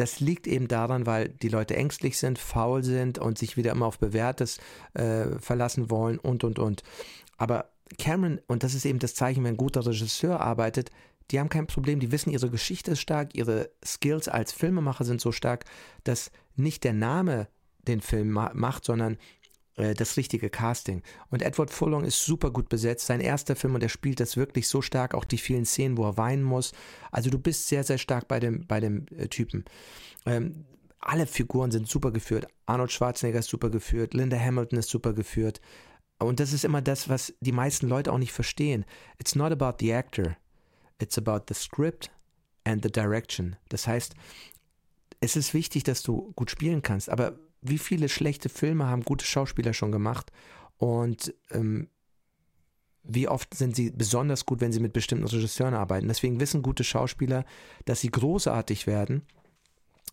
Das 0.00 0.18
liegt 0.18 0.46
eben 0.46 0.66
daran, 0.66 1.04
weil 1.04 1.28
die 1.28 1.48
Leute 1.48 1.76
ängstlich 1.76 2.18
sind, 2.18 2.38
faul 2.38 2.82
sind 2.82 3.18
und 3.18 3.36
sich 3.36 3.58
wieder 3.58 3.72
immer 3.72 3.86
auf 3.86 3.98
Bewährtes 3.98 4.58
äh, 4.94 5.38
verlassen 5.38 5.90
wollen 5.90 6.18
und, 6.18 6.42
und, 6.42 6.58
und. 6.58 6.82
Aber 7.36 7.70
Cameron, 7.98 8.40
und 8.46 8.62
das 8.62 8.72
ist 8.72 8.86
eben 8.86 8.98
das 8.98 9.14
Zeichen, 9.14 9.44
wenn 9.44 9.54
ein 9.54 9.58
guter 9.58 9.84
Regisseur 9.84 10.40
arbeitet, 10.40 10.90
die 11.30 11.38
haben 11.38 11.50
kein 11.50 11.66
Problem, 11.66 12.00
die 12.00 12.12
wissen, 12.12 12.30
ihre 12.30 12.48
Geschichte 12.48 12.92
ist 12.92 13.00
stark, 13.00 13.34
ihre 13.34 13.70
Skills 13.84 14.28
als 14.28 14.52
Filmemacher 14.52 15.04
sind 15.04 15.20
so 15.20 15.32
stark, 15.32 15.66
dass 16.04 16.30
nicht 16.56 16.82
der 16.82 16.94
Name 16.94 17.48
den 17.86 18.00
Film 18.00 18.30
ma 18.30 18.52
macht, 18.54 18.84
sondern 18.84 19.18
das 19.76 20.16
richtige 20.16 20.50
Casting. 20.50 21.02
Und 21.30 21.42
Edward 21.42 21.70
Furlong 21.70 22.04
ist 22.04 22.24
super 22.24 22.50
gut 22.50 22.68
besetzt. 22.68 23.06
Sein 23.06 23.20
erster 23.20 23.56
Film 23.56 23.74
und 23.74 23.82
er 23.82 23.88
spielt 23.88 24.20
das 24.20 24.36
wirklich 24.36 24.68
so 24.68 24.82
stark, 24.82 25.14
auch 25.14 25.24
die 25.24 25.38
vielen 25.38 25.64
Szenen, 25.64 25.96
wo 25.96 26.04
er 26.04 26.16
weinen 26.16 26.42
muss. 26.42 26.72
Also 27.10 27.30
du 27.30 27.38
bist 27.38 27.68
sehr, 27.68 27.84
sehr 27.84 27.98
stark 27.98 28.28
bei 28.28 28.40
dem, 28.40 28.66
bei 28.66 28.80
dem 28.80 29.06
äh, 29.16 29.28
Typen. 29.28 29.64
Ähm, 30.26 30.66
alle 31.00 31.26
Figuren 31.26 31.70
sind 31.70 31.88
super 31.88 32.10
geführt. 32.10 32.46
Arnold 32.66 32.92
Schwarzenegger 32.92 33.38
ist 33.38 33.48
super 33.48 33.70
geführt, 33.70 34.12
Linda 34.14 34.38
Hamilton 34.38 34.78
ist 34.78 34.90
super 34.90 35.14
geführt. 35.14 35.60
Und 36.18 36.38
das 36.38 36.52
ist 36.52 36.64
immer 36.64 36.82
das, 36.82 37.08
was 37.08 37.32
die 37.40 37.52
meisten 37.52 37.88
Leute 37.88 38.12
auch 38.12 38.18
nicht 38.18 38.32
verstehen. 38.32 38.84
It's 39.18 39.34
not 39.34 39.52
about 39.52 39.78
the 39.80 39.94
actor. 39.94 40.36
It's 41.00 41.16
about 41.16 41.44
the 41.48 41.54
script 41.54 42.10
and 42.64 42.82
the 42.82 42.92
direction. 42.92 43.56
Das 43.70 43.86
heißt, 43.86 44.14
es 45.20 45.36
ist 45.36 45.54
wichtig, 45.54 45.84
dass 45.84 46.02
du 46.02 46.32
gut 46.36 46.50
spielen 46.50 46.82
kannst, 46.82 47.08
aber 47.08 47.38
wie 47.62 47.78
viele 47.78 48.08
schlechte 48.08 48.48
Filme 48.48 48.86
haben 48.86 49.02
gute 49.02 49.24
Schauspieler 49.24 49.72
schon 49.72 49.92
gemacht 49.92 50.32
und 50.78 51.34
ähm, 51.50 51.88
wie 53.02 53.28
oft 53.28 53.54
sind 53.54 53.76
sie 53.76 53.90
besonders 53.90 54.46
gut, 54.46 54.60
wenn 54.60 54.72
sie 54.72 54.80
mit 54.80 54.92
bestimmten 54.92 55.26
Regisseuren 55.26 55.74
arbeiten. 55.74 56.08
Deswegen 56.08 56.40
wissen 56.40 56.62
gute 56.62 56.84
Schauspieler, 56.84 57.44
dass 57.86 58.00
sie 58.00 58.10
großartig 58.10 58.86
werden, 58.86 59.22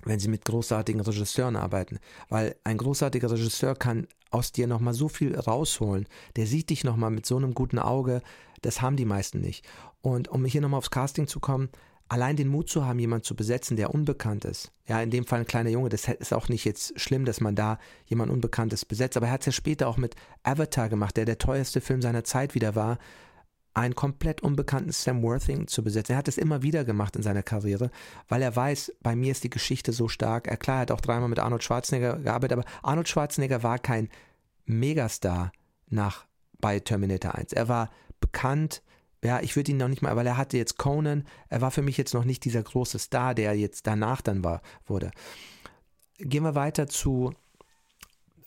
wenn 0.03 0.19
sie 0.19 0.29
mit 0.29 0.45
großartigen 0.45 1.01
Regisseuren 1.01 1.55
arbeiten. 1.55 1.99
Weil 2.29 2.55
ein 2.63 2.77
großartiger 2.77 3.31
Regisseur 3.31 3.75
kann 3.75 4.07
aus 4.31 4.51
dir 4.51 4.67
nochmal 4.67 4.93
so 4.93 5.09
viel 5.09 5.37
rausholen. 5.37 6.07
Der 6.35 6.47
sieht 6.47 6.69
dich 6.69 6.83
nochmal 6.83 7.11
mit 7.11 7.25
so 7.25 7.37
einem 7.37 7.53
guten 7.53 7.79
Auge. 7.79 8.21
Das 8.61 8.81
haben 8.81 8.95
die 8.95 9.05
meisten 9.05 9.41
nicht. 9.41 9.65
Und 10.01 10.29
um 10.29 10.45
hier 10.45 10.61
nochmal 10.61 10.79
aufs 10.79 10.91
Casting 10.91 11.27
zu 11.27 11.39
kommen, 11.39 11.69
allein 12.09 12.35
den 12.35 12.47
Mut 12.47 12.69
zu 12.69 12.85
haben, 12.85 12.99
jemanden 12.99 13.25
zu 13.25 13.35
besetzen, 13.35 13.77
der 13.77 13.93
unbekannt 13.93 14.45
ist. 14.45 14.71
Ja, 14.87 15.01
in 15.01 15.11
dem 15.11 15.25
Fall 15.25 15.39
ein 15.39 15.47
kleiner 15.47 15.69
Junge. 15.69 15.89
Das 15.89 16.07
ist 16.07 16.33
auch 16.33 16.49
nicht 16.49 16.65
jetzt 16.65 16.99
schlimm, 16.99 17.25
dass 17.25 17.41
man 17.41 17.55
da 17.55 17.79
jemand 18.05 18.31
Unbekanntes 18.31 18.85
besetzt. 18.85 19.17
Aber 19.17 19.27
er 19.27 19.33
hat 19.33 19.41
es 19.41 19.47
ja 19.47 19.51
später 19.51 19.87
auch 19.87 19.97
mit 19.97 20.15
Avatar 20.43 20.89
gemacht, 20.89 21.17
der 21.17 21.25
der 21.25 21.37
teuerste 21.37 21.81
Film 21.81 22.01
seiner 22.01 22.23
Zeit 22.23 22.55
wieder 22.55 22.75
war, 22.75 22.97
einen 23.73 23.95
komplett 23.95 24.41
unbekannten 24.41 24.91
Sam 24.91 25.21
Worthing 25.21 25.67
zu 25.67 25.83
besetzen. 25.83 26.13
Er 26.13 26.17
hat 26.17 26.27
es 26.27 26.37
immer 26.37 26.63
wieder 26.63 26.83
gemacht 26.83 27.15
in 27.15 27.21
seiner 27.21 27.43
Karriere, 27.43 27.91
weil 28.27 28.41
er 28.41 28.55
weiß, 28.55 28.93
bei 29.03 29.15
mir 29.15 29.31
ist 29.31 29.43
die 29.43 29.51
Geschichte 29.51 29.93
so 29.93 30.07
stark. 30.07 30.47
Er 30.47 30.57
klar 30.57 30.79
hat 30.79 30.91
auch 30.91 31.01
dreimal 31.01 31.29
mit 31.29 31.37
Arnold 31.37 31.63
Schwarzenegger 31.63 32.17
gearbeitet, 32.17 32.57
aber 32.57 32.67
Arnold 32.81 33.07
Schwarzenegger 33.07 33.61
war 33.61 33.77
kein 33.77 34.09
Megastar 34.65 35.51
nach 35.89 36.25
bei 36.59 36.79
Terminator 36.79 37.35
1. 37.35 37.53
Er 37.53 37.67
war 37.67 37.91
bekannt, 38.19 38.81
ja, 39.23 39.41
ich 39.41 39.55
würde 39.55 39.71
ihn 39.71 39.77
noch 39.77 39.87
nicht 39.87 40.01
mal, 40.01 40.15
weil 40.15 40.27
er 40.27 40.37
hatte 40.37 40.57
jetzt 40.57 40.77
Conan, 40.77 41.25
er 41.49 41.61
war 41.61 41.71
für 41.71 41.81
mich 41.81 41.97
jetzt 41.97 42.13
noch 42.13 42.23
nicht 42.23 42.45
dieser 42.45 42.63
große 42.63 42.99
Star, 42.99 43.33
der 43.33 43.55
jetzt 43.55 43.87
danach 43.87 44.21
dann 44.21 44.43
war, 44.43 44.61
wurde. 44.85 45.11
Gehen 46.19 46.43
wir 46.43 46.55
weiter 46.55 46.87
zu 46.87 47.33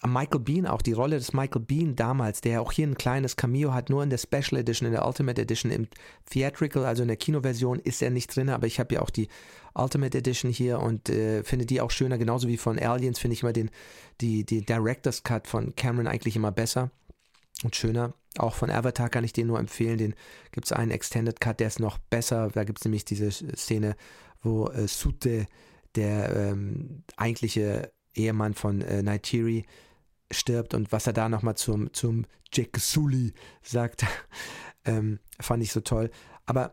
Michael 0.06 0.40
Bean, 0.40 0.66
auch 0.66 0.80
die 0.80 0.92
Rolle 0.92 1.16
des 1.16 1.32
Michael 1.34 1.60
Bean 1.60 1.94
damals, 1.94 2.40
der 2.40 2.62
auch 2.62 2.72
hier 2.72 2.86
ein 2.86 2.96
kleines 2.96 3.36
Cameo 3.36 3.74
hat, 3.74 3.90
nur 3.90 4.02
in 4.02 4.08
der 4.10 4.18
Special 4.18 4.58
Edition, 4.58 4.86
in 4.86 4.92
der 4.92 5.06
Ultimate 5.06 5.40
Edition, 5.40 5.70
im 5.70 5.88
Theatrical, 6.30 6.86
also 6.86 7.02
in 7.02 7.08
der 7.08 7.18
Kinoversion 7.18 7.78
ist 7.80 8.00
er 8.00 8.10
nicht 8.10 8.34
drin, 8.34 8.48
aber 8.48 8.66
ich 8.66 8.80
habe 8.80 8.94
ja 8.94 9.02
auch 9.02 9.10
die 9.10 9.28
Ultimate 9.74 10.16
Edition 10.16 10.50
hier 10.50 10.80
und 10.80 11.10
äh, 11.10 11.44
finde 11.44 11.66
die 11.66 11.80
auch 11.80 11.90
schöner, 11.90 12.16
genauso 12.16 12.48
wie 12.48 12.56
von 12.56 12.78
Aliens 12.78 13.18
finde 13.18 13.34
ich 13.34 13.42
immer 13.42 13.52
den, 13.52 13.70
die, 14.20 14.44
die 14.44 14.64
Director's 14.64 15.22
Cut 15.22 15.46
von 15.46 15.74
Cameron 15.76 16.06
eigentlich 16.06 16.36
immer 16.36 16.50
besser. 16.50 16.90
Und 17.62 17.76
schöner. 17.76 18.14
Auch 18.38 18.54
von 18.54 18.70
Avatar 18.70 19.08
kann 19.08 19.24
ich 19.24 19.32
den 19.32 19.48
nur 19.48 19.58
empfehlen. 19.58 19.98
Den 19.98 20.14
gibt 20.52 20.66
es 20.66 20.72
einen 20.72 20.90
Extended 20.90 21.40
Cut, 21.40 21.60
der 21.60 21.66
ist 21.66 21.80
noch 21.80 21.98
besser. 21.98 22.48
Da 22.52 22.64
gibt 22.64 22.78
es 22.80 22.84
nämlich 22.84 23.04
diese 23.04 23.30
Szene, 23.30 23.96
wo 24.42 24.68
äh, 24.68 24.86
Sute, 24.86 25.46
der 25.96 26.34
ähm, 26.34 27.02
eigentliche 27.16 27.92
Ehemann 28.14 28.54
von 28.54 28.80
äh, 28.82 29.02
Naitiri, 29.02 29.66
stirbt 30.30 30.74
und 30.74 30.92
was 30.92 31.06
er 31.08 31.12
da 31.12 31.28
nochmal 31.28 31.56
zum, 31.56 31.92
zum 31.92 32.24
Jack 32.52 32.78
Sully 32.78 33.32
sagt, 33.62 34.04
ähm, 34.84 35.18
fand 35.40 35.62
ich 35.62 35.72
so 35.72 35.80
toll. 35.80 36.10
Aber 36.46 36.72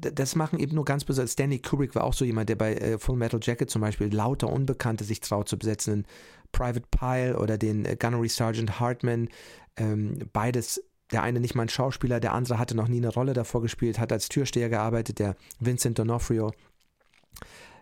das 0.00 0.34
machen 0.34 0.58
eben 0.58 0.74
nur 0.74 0.84
ganz 0.84 1.04
besonders. 1.04 1.32
Stanley 1.32 1.58
Kubrick 1.58 1.94
war 1.94 2.04
auch 2.04 2.14
so 2.14 2.24
jemand, 2.24 2.48
der 2.48 2.56
bei 2.56 2.74
äh, 2.74 2.98
Full 2.98 3.16
Metal 3.16 3.40
Jacket 3.42 3.70
zum 3.70 3.82
Beispiel 3.82 4.12
lauter 4.14 4.50
Unbekannte 4.50 5.04
sich 5.04 5.20
traut 5.20 5.48
zu 5.48 5.58
besetzen. 5.58 6.06
Private 6.52 6.86
Pile 6.90 7.38
oder 7.38 7.58
den 7.58 7.84
äh, 7.84 7.96
Gunnery 7.96 8.28
Sergeant 8.28 8.80
Hartman. 8.80 9.28
Ähm, 9.76 10.18
beides, 10.32 10.82
der 11.12 11.22
eine 11.22 11.40
nicht 11.40 11.54
mal 11.54 11.62
ein 11.62 11.68
Schauspieler, 11.68 12.20
der 12.20 12.32
andere 12.34 12.58
hatte 12.58 12.76
noch 12.76 12.88
nie 12.88 12.98
eine 12.98 13.12
Rolle 13.12 13.32
davor 13.32 13.62
gespielt, 13.62 13.98
hat 13.98 14.12
als 14.12 14.28
Türsteher 14.28 14.68
gearbeitet, 14.68 15.18
der 15.18 15.36
Vincent 15.58 15.98
D'Onofrio. 15.98 16.52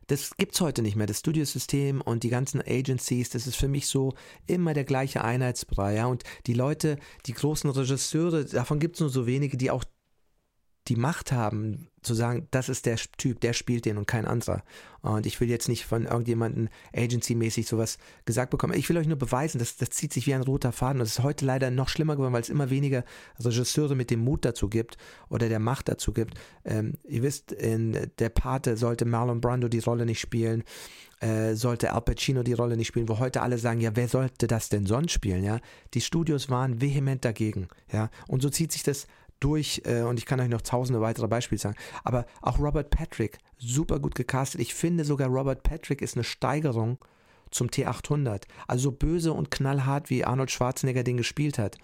Das 0.09 0.37
gibt's 0.39 0.61
heute 0.63 0.81
nicht 0.81 0.97
mehr. 0.97 1.07
Das 1.07 1.19
Studiosystem 1.19 2.01
und 2.01 2.23
die 2.23 2.31
ganzen 2.31 2.63
Agencies, 2.63 3.29
das 3.29 3.47
ist 3.47 3.57
für 3.57 3.69
mich 3.69 3.89
so 3.89 4.15
immer 4.47 4.73
der 4.73 4.85
gleiche 4.85 5.23
Einheitsbrei. 5.23 5.97
Ja? 5.97 6.07
Und 6.07 6.25
die 6.47 6.55
Leute, 6.55 6.99
die 7.27 7.35
großen 7.35 7.69
Regisseure, 7.69 8.47
davon 8.47 8.79
gibt's 8.79 9.01
nur 9.01 9.11
so 9.11 9.27
wenige, 9.27 9.59
die 9.59 9.71
auch 9.71 9.85
die 10.89 10.97
Macht 10.97 11.33
haben, 11.33 11.89
zu 12.03 12.15
sagen, 12.15 12.47
das 12.51 12.69
ist 12.69 12.87
der 12.87 12.97
Typ, 12.97 13.41
der 13.41 13.53
spielt 13.53 13.85
den 13.85 13.99
und 13.99 14.07
kein 14.07 14.25
anderer. 14.25 14.63
Und 15.03 15.27
ich 15.27 15.41
will 15.41 15.51
jetzt 15.51 15.69
nicht 15.69 15.85
von 15.85 16.07
irgendjemandem 16.07 16.69
agency-mäßig 16.95 17.67
sowas 17.67 17.99
gesagt 18.25 18.51
bekommen. 18.51 18.75
Ich 18.75 18.89
will 18.89 18.97
euch 18.97 19.07
nur 19.07 19.19
beweisen, 19.19 19.59
das, 19.59 19.77
das 19.77 19.91
zieht 19.91 20.13
sich 20.13 20.27
wie 20.27 20.35
ein 20.35 20.43
roter 20.43 20.73
Faden. 20.73 21.01
Und 21.01 21.07
es 21.07 21.19
ist 21.19 21.23
heute 21.23 21.45
leider 21.45 21.71
noch 21.71 21.89
schlimmer 21.89 22.17
geworden, 22.17 22.33
weil 22.33 22.43
es 22.43 22.49
immer 22.49 22.71
weniger 22.71 23.05
Regisseure 23.39 23.95
mit 23.95 24.11
dem 24.11 24.21
Mut 24.21 24.45
dazu 24.45 24.69
gibt 24.69 24.97
oder 25.29 25.49
der 25.49 25.61
Macht 25.61 25.89
dazu 25.89 26.13
gibt. 26.13 26.35
Ähm, 26.65 26.95
ihr 27.05 27.23
wisst, 27.23 27.53
in 27.53 28.11
Der 28.19 28.29
Pate 28.29 28.77
sollte 28.77 29.05
Marlon 29.05 29.41
Brando 29.41 29.69
die 29.69 29.81
Rolle 29.81 30.07
nicht 30.07 30.21
spielen 30.21 30.65
äh, 31.21 31.55
sollte 31.55 31.93
Al 31.93 32.03
Pacino 32.03 32.43
die 32.43 32.53
Rolle 32.53 32.77
nicht 32.77 32.89
spielen, 32.89 33.09
wo 33.09 33.19
heute 33.19 33.43
alle 33.43 33.59
sagen, 33.59 33.81
ja, 33.81 33.91
wer 33.95 34.09
sollte 34.09 34.47
das 34.47 34.69
denn 34.69 34.87
sonst 34.87 35.13
spielen, 35.13 35.43
ja? 35.43 35.59
Die 35.95 36.01
Studios 36.01 36.49
waren 36.49 36.81
vehement 36.81 37.25
dagegen, 37.25 37.69
ja? 37.93 38.11
Und 38.29 38.43
so 38.43 38.51
zieht 38.51 38.73
sich 38.73 38.83
das 38.83 39.07
durch 39.41 39.83
äh, 39.85 40.03
und 40.03 40.19
ich 40.19 40.27
kann 40.27 40.41
euch 40.41 40.49
noch 40.49 40.63
tausende 40.63 41.01
weitere 41.01 41.29
Beispiele 41.29 41.59
sagen. 41.59 41.77
Aber 42.05 42.27
auch 42.43 42.59
Robert 42.59 42.91
Patrick, 42.91 43.39
super 43.57 43.99
gut 44.01 44.15
gecastet. 44.15 44.61
Ich 44.61 44.75
finde 44.75 45.05
sogar 45.05 45.29
Robert 45.29 45.63
Patrick 45.63 46.03
ist 46.03 46.17
eine 46.17 46.25
Steigerung 46.25 46.99
zum 47.51 47.69
T800. 47.69 48.45
Also 48.67 48.91
so 48.91 48.93
böse 48.93 49.33
und 49.33 49.51
knallhart, 49.51 50.11
wie 50.11 50.25
Arnold 50.25 50.51
Schwarzenegger 50.51 51.03
den 51.03 51.17
gespielt 51.17 51.59
hat, 51.59 51.79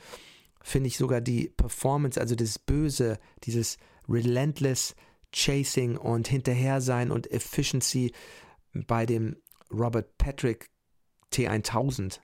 finde 0.63 0.89
ich 0.89 0.97
sogar 0.97 1.21
die 1.21 1.53
Performance, 1.57 2.21
also 2.21 2.35
das 2.35 2.59
Böse, 2.59 3.19
dieses 3.45 3.77
relentless 4.09 4.95
Chasing 5.33 5.97
und 5.97 6.29
hinterher 6.29 6.81
sein 6.81 7.11
und 7.11 7.31
Efficiency 7.31 8.13
bei 8.73 9.05
dem 9.05 9.37
Robert 9.73 10.17
Patrick 10.17 10.71
T1000 11.33 12.21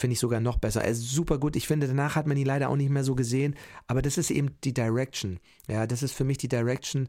finde 0.00 0.14
ich 0.14 0.20
sogar 0.20 0.40
noch 0.40 0.58
besser. 0.58 0.82
Er 0.82 0.90
ist 0.90 1.10
super 1.10 1.38
gut. 1.38 1.56
Ich 1.56 1.66
finde, 1.66 1.86
danach 1.86 2.16
hat 2.16 2.26
man 2.26 2.36
ihn 2.36 2.46
leider 2.46 2.68
auch 2.70 2.76
nicht 2.76 2.90
mehr 2.90 3.04
so 3.04 3.14
gesehen, 3.14 3.54
aber 3.86 4.02
das 4.02 4.18
ist 4.18 4.30
eben 4.30 4.56
die 4.64 4.74
Direction. 4.74 5.38
Ja, 5.68 5.86
das 5.86 6.02
ist 6.02 6.12
für 6.12 6.24
mich 6.24 6.38
die 6.38 6.48
Direction, 6.48 7.08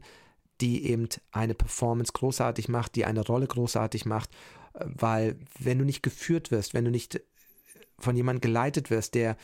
die 0.60 0.86
eben 0.86 1.08
eine 1.32 1.54
Performance 1.54 2.12
großartig 2.12 2.68
macht, 2.68 2.94
die 2.94 3.04
eine 3.04 3.24
Rolle 3.24 3.46
großartig 3.46 4.04
macht, 4.04 4.30
weil 4.74 5.38
wenn 5.58 5.78
du 5.78 5.84
nicht 5.84 6.02
geführt 6.02 6.50
wirst, 6.50 6.74
wenn 6.74 6.84
du 6.84 6.90
nicht 6.90 7.20
von 7.98 8.16
jemandem 8.16 8.40
geleitet 8.40 8.90
wirst, 8.90 9.14
der 9.14 9.36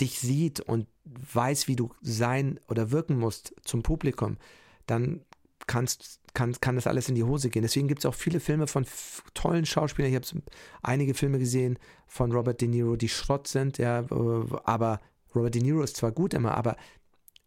dich 0.00 0.18
sieht 0.18 0.60
und 0.60 0.88
weiß, 1.04 1.68
wie 1.68 1.76
du 1.76 1.92
sein 2.02 2.60
oder 2.68 2.90
wirken 2.90 3.18
musst 3.18 3.54
zum 3.64 3.82
Publikum, 3.82 4.36
dann 4.86 5.24
kannst, 5.66 6.20
kann, 6.34 6.54
kann 6.60 6.76
das 6.76 6.86
alles 6.86 7.08
in 7.08 7.14
die 7.14 7.24
Hose 7.24 7.50
gehen. 7.50 7.62
Deswegen 7.62 7.88
gibt 7.88 8.00
es 8.00 8.06
auch 8.06 8.14
viele 8.14 8.40
Filme 8.40 8.66
von 8.66 8.86
tollen 9.34 9.66
Schauspielern. 9.66 10.10
Ich 10.10 10.16
habe 10.16 10.42
einige 10.82 11.14
Filme 11.14 11.38
gesehen 11.38 11.78
von 12.06 12.32
Robert 12.32 12.60
De 12.60 12.68
Niro, 12.68 12.96
die 12.96 13.08
Schrott 13.08 13.48
sind, 13.48 13.78
ja, 13.78 14.00
äh, 14.00 14.44
aber 14.64 15.00
Robert 15.34 15.54
De 15.54 15.62
Niro 15.62 15.82
ist 15.82 15.96
zwar 15.96 16.12
gut 16.12 16.34
immer, 16.34 16.56
aber 16.56 16.76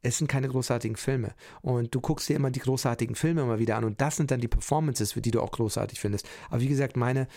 es 0.01 0.17
sind 0.17 0.27
keine 0.27 0.47
großartigen 0.47 0.95
Filme. 0.95 1.33
Und 1.61 1.93
du 1.93 2.01
guckst 2.01 2.29
dir 2.29 2.35
immer 2.35 2.51
die 2.51 2.61
großartigen 2.61 3.15
Filme 3.15 3.41
immer 3.41 3.59
wieder 3.59 3.75
an 3.75 3.83
und 3.83 3.99
das 4.01 4.15
sind 4.15 4.31
dann 4.31 4.39
die 4.39 4.47
Performances, 4.47 5.13
für 5.13 5.21
die 5.21 5.31
du 5.31 5.41
auch 5.41 5.51
großartig 5.51 5.99
findest. 5.99 6.27
Aber 6.49 6.61
wie 6.61 6.67
gesagt, 6.67 6.95
meine, 6.95 7.27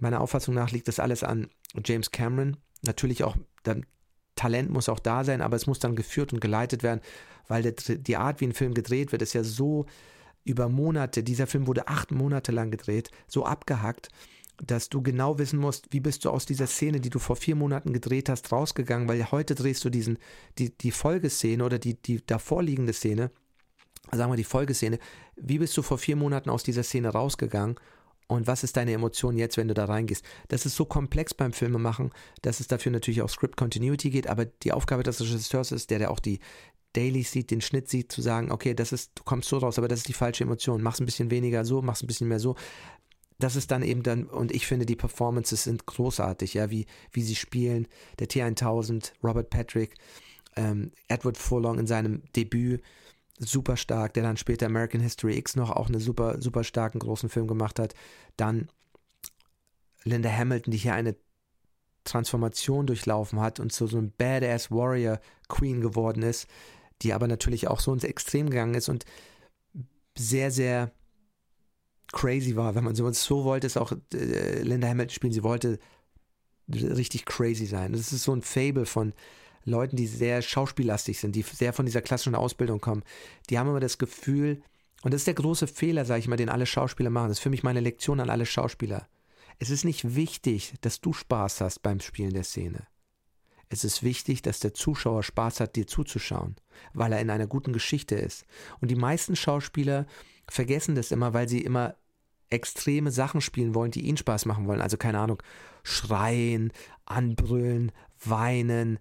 meiner 0.00 0.20
Auffassung 0.20 0.54
nach 0.54 0.70
liegt 0.70 0.88
das 0.88 1.00
alles 1.00 1.22
an 1.24 1.48
James 1.84 2.10
Cameron. 2.10 2.56
Natürlich 2.82 3.24
auch, 3.24 3.36
dann 3.62 3.86
Talent 4.36 4.70
muss 4.70 4.88
auch 4.88 5.00
da 5.00 5.24
sein, 5.24 5.42
aber 5.42 5.56
es 5.56 5.66
muss 5.66 5.80
dann 5.80 5.96
geführt 5.96 6.32
und 6.32 6.40
geleitet 6.40 6.82
werden, 6.82 7.00
weil 7.48 7.62
der, 7.62 7.72
die 7.72 8.16
Art, 8.16 8.40
wie 8.40 8.46
ein 8.46 8.54
Film 8.54 8.74
gedreht 8.74 9.12
wird, 9.12 9.22
ist 9.22 9.32
ja 9.32 9.44
so 9.44 9.86
über 10.50 10.68
Monate, 10.68 11.22
dieser 11.22 11.46
Film 11.46 11.66
wurde 11.66 11.88
acht 11.88 12.10
Monate 12.10 12.52
lang 12.52 12.70
gedreht, 12.70 13.10
so 13.26 13.44
abgehackt, 13.44 14.08
dass 14.64 14.88
du 14.88 15.02
genau 15.02 15.38
wissen 15.38 15.58
musst, 15.58 15.86
wie 15.90 16.00
bist 16.00 16.24
du 16.24 16.30
aus 16.30 16.44
dieser 16.44 16.66
Szene, 16.66 17.00
die 17.00 17.10
du 17.10 17.18
vor 17.18 17.36
vier 17.36 17.56
Monaten 17.56 17.92
gedreht 17.92 18.28
hast, 18.28 18.52
rausgegangen, 18.52 19.08
weil 19.08 19.30
heute 19.30 19.54
drehst 19.54 19.84
du 19.84 19.90
diesen, 19.90 20.18
die, 20.58 20.76
die 20.76 20.90
Folgeszene 20.90 21.64
oder 21.64 21.78
die, 21.78 21.94
die 21.94 22.24
davorliegende 22.24 22.92
Szene, 22.92 23.30
sagen 24.12 24.30
wir 24.30 24.36
die 24.36 24.44
Folgeszene, 24.44 24.98
wie 25.36 25.58
bist 25.58 25.76
du 25.76 25.82
vor 25.82 25.98
vier 25.98 26.16
Monaten 26.16 26.50
aus 26.50 26.62
dieser 26.62 26.82
Szene 26.82 27.08
rausgegangen 27.08 27.76
und 28.26 28.46
was 28.46 28.62
ist 28.62 28.76
deine 28.76 28.92
Emotion 28.92 29.36
jetzt, 29.36 29.56
wenn 29.56 29.68
du 29.68 29.74
da 29.74 29.86
reingehst? 29.86 30.24
Das 30.48 30.66
ist 30.66 30.76
so 30.76 30.84
komplex 30.84 31.34
beim 31.34 31.52
Filmemachen, 31.52 32.10
dass 32.42 32.60
es 32.60 32.68
dafür 32.68 32.92
natürlich 32.92 33.22
auch 33.22 33.30
Script 33.30 33.56
Continuity 33.56 34.10
geht, 34.10 34.28
aber 34.28 34.44
die 34.44 34.72
Aufgabe 34.72 35.02
des 35.02 35.20
Regisseurs 35.20 35.72
ist, 35.72 35.90
der, 35.90 35.98
der 35.98 36.10
auch 36.10 36.20
die, 36.20 36.38
Daily 36.92 37.22
sieht, 37.22 37.50
den 37.50 37.60
Schnitt 37.60 37.88
sieht, 37.88 38.10
zu 38.10 38.22
sagen, 38.22 38.50
okay, 38.50 38.74
das 38.74 38.92
ist, 38.92 39.12
du 39.14 39.22
kommst 39.22 39.48
so 39.48 39.58
raus, 39.58 39.78
aber 39.78 39.88
das 39.88 40.00
ist 40.00 40.08
die 40.08 40.12
falsche 40.12 40.44
Emotion. 40.44 40.82
Mach's 40.82 41.00
ein 41.00 41.06
bisschen 41.06 41.30
weniger 41.30 41.64
so, 41.64 41.82
mach's 41.82 42.02
ein 42.02 42.06
bisschen 42.06 42.28
mehr 42.28 42.40
so. 42.40 42.56
Das 43.38 43.56
ist 43.56 43.70
dann 43.70 43.82
eben 43.82 44.02
dann, 44.02 44.24
und 44.24 44.52
ich 44.52 44.66
finde, 44.66 44.86
die 44.86 44.96
Performances 44.96 45.64
sind 45.64 45.86
großartig, 45.86 46.54
ja, 46.54 46.70
wie, 46.70 46.86
wie 47.12 47.22
sie 47.22 47.36
spielen. 47.36 47.86
Der 48.18 48.28
T1000, 48.28 49.12
Robert 49.22 49.50
Patrick, 49.50 49.94
ähm, 50.56 50.92
Edward 51.08 51.38
Furlong 51.38 51.78
in 51.78 51.86
seinem 51.86 52.22
Debüt, 52.36 52.82
super 53.38 53.76
stark, 53.76 54.12
der 54.14 54.22
dann 54.22 54.36
später 54.36 54.66
American 54.66 55.00
History 55.00 55.36
X 55.38 55.56
noch 55.56 55.70
auch 55.70 55.88
einen 55.88 56.00
super, 56.00 56.40
super 56.42 56.64
starken 56.64 56.98
großen 56.98 57.30
Film 57.30 57.46
gemacht 57.46 57.78
hat. 57.78 57.94
Dann 58.36 58.68
Linda 60.04 60.30
Hamilton, 60.30 60.72
die 60.72 60.78
hier 60.78 60.94
eine 60.94 61.16
Transformation 62.04 62.86
durchlaufen 62.86 63.40
hat 63.40 63.60
und 63.60 63.72
zu 63.72 63.86
so 63.86 63.98
einem 63.98 64.12
Badass 64.16 64.70
Warrior 64.70 65.20
Queen 65.48 65.80
geworden 65.80 66.22
ist, 66.22 66.46
die 67.02 67.12
aber 67.12 67.28
natürlich 67.28 67.68
auch 67.68 67.80
so 67.80 67.92
ins 67.92 68.04
Extrem 68.04 68.50
gegangen 68.50 68.74
ist 68.74 68.88
und 68.88 69.04
sehr, 70.16 70.50
sehr 70.50 70.92
crazy 72.12 72.56
war, 72.56 72.74
wenn 72.74 72.84
man 72.84 72.94
so, 72.94 73.10
so 73.12 73.44
wollte, 73.44 73.66
ist 73.66 73.76
auch 73.76 73.92
äh, 74.12 74.62
Linda 74.62 74.88
Hamilton 74.88 75.14
spielen, 75.14 75.32
sie 75.32 75.42
wollte 75.42 75.78
richtig 76.68 77.24
crazy 77.24 77.66
sein. 77.66 77.92
Das 77.92 78.12
ist 78.12 78.22
so 78.22 78.34
ein 78.34 78.42
Fable 78.42 78.86
von 78.86 79.12
Leuten, 79.64 79.96
die 79.96 80.06
sehr 80.06 80.42
schauspiellastig 80.42 81.18
sind, 81.18 81.36
die 81.36 81.42
sehr 81.42 81.72
von 81.72 81.86
dieser 81.86 82.02
klassischen 82.02 82.34
Ausbildung 82.34 82.80
kommen. 82.80 83.02
Die 83.48 83.58
haben 83.58 83.68
immer 83.68 83.80
das 83.80 83.98
Gefühl, 83.98 84.62
und 85.02 85.14
das 85.14 85.22
ist 85.22 85.26
der 85.26 85.34
große 85.34 85.66
Fehler, 85.66 86.04
sage 86.04 86.20
ich 86.20 86.28
mal, 86.28 86.36
den 86.36 86.48
alle 86.48 86.66
Schauspieler 86.66 87.10
machen. 87.10 87.28
Das 87.28 87.38
ist 87.38 87.42
für 87.42 87.50
mich 87.50 87.62
meine 87.62 87.80
Lektion 87.80 88.20
an 88.20 88.30
alle 88.30 88.46
Schauspieler. 88.46 89.08
Es 89.58 89.70
ist 89.70 89.84
nicht 89.84 90.14
wichtig, 90.14 90.74
dass 90.80 91.00
du 91.00 91.12
Spaß 91.12 91.60
hast 91.60 91.82
beim 91.82 92.00
Spielen 92.00 92.32
der 92.32 92.44
Szene. 92.44 92.86
Es 93.72 93.84
ist 93.84 94.02
wichtig, 94.02 94.42
dass 94.42 94.58
der 94.58 94.74
Zuschauer 94.74 95.22
Spaß 95.22 95.60
hat, 95.60 95.76
dir 95.76 95.86
zuzuschauen, 95.86 96.56
weil 96.92 97.12
er 97.12 97.20
in 97.20 97.30
einer 97.30 97.46
guten 97.46 97.72
Geschichte 97.72 98.16
ist. 98.16 98.44
Und 98.80 98.90
die 98.90 98.96
meisten 98.96 99.36
Schauspieler 99.36 100.06
vergessen 100.48 100.96
das 100.96 101.12
immer, 101.12 101.32
weil 101.34 101.48
sie 101.48 101.60
immer 101.60 101.94
extreme 102.50 103.12
Sachen 103.12 103.40
spielen 103.40 103.74
wollen, 103.76 103.92
die 103.92 104.00
ihnen 104.00 104.16
Spaß 104.16 104.44
machen 104.44 104.66
wollen. 104.66 104.80
Also 104.80 104.96
keine 104.96 105.20
Ahnung, 105.20 105.40
schreien, 105.84 106.72
anbrüllen, 107.06 107.92
weinen, 108.24 108.98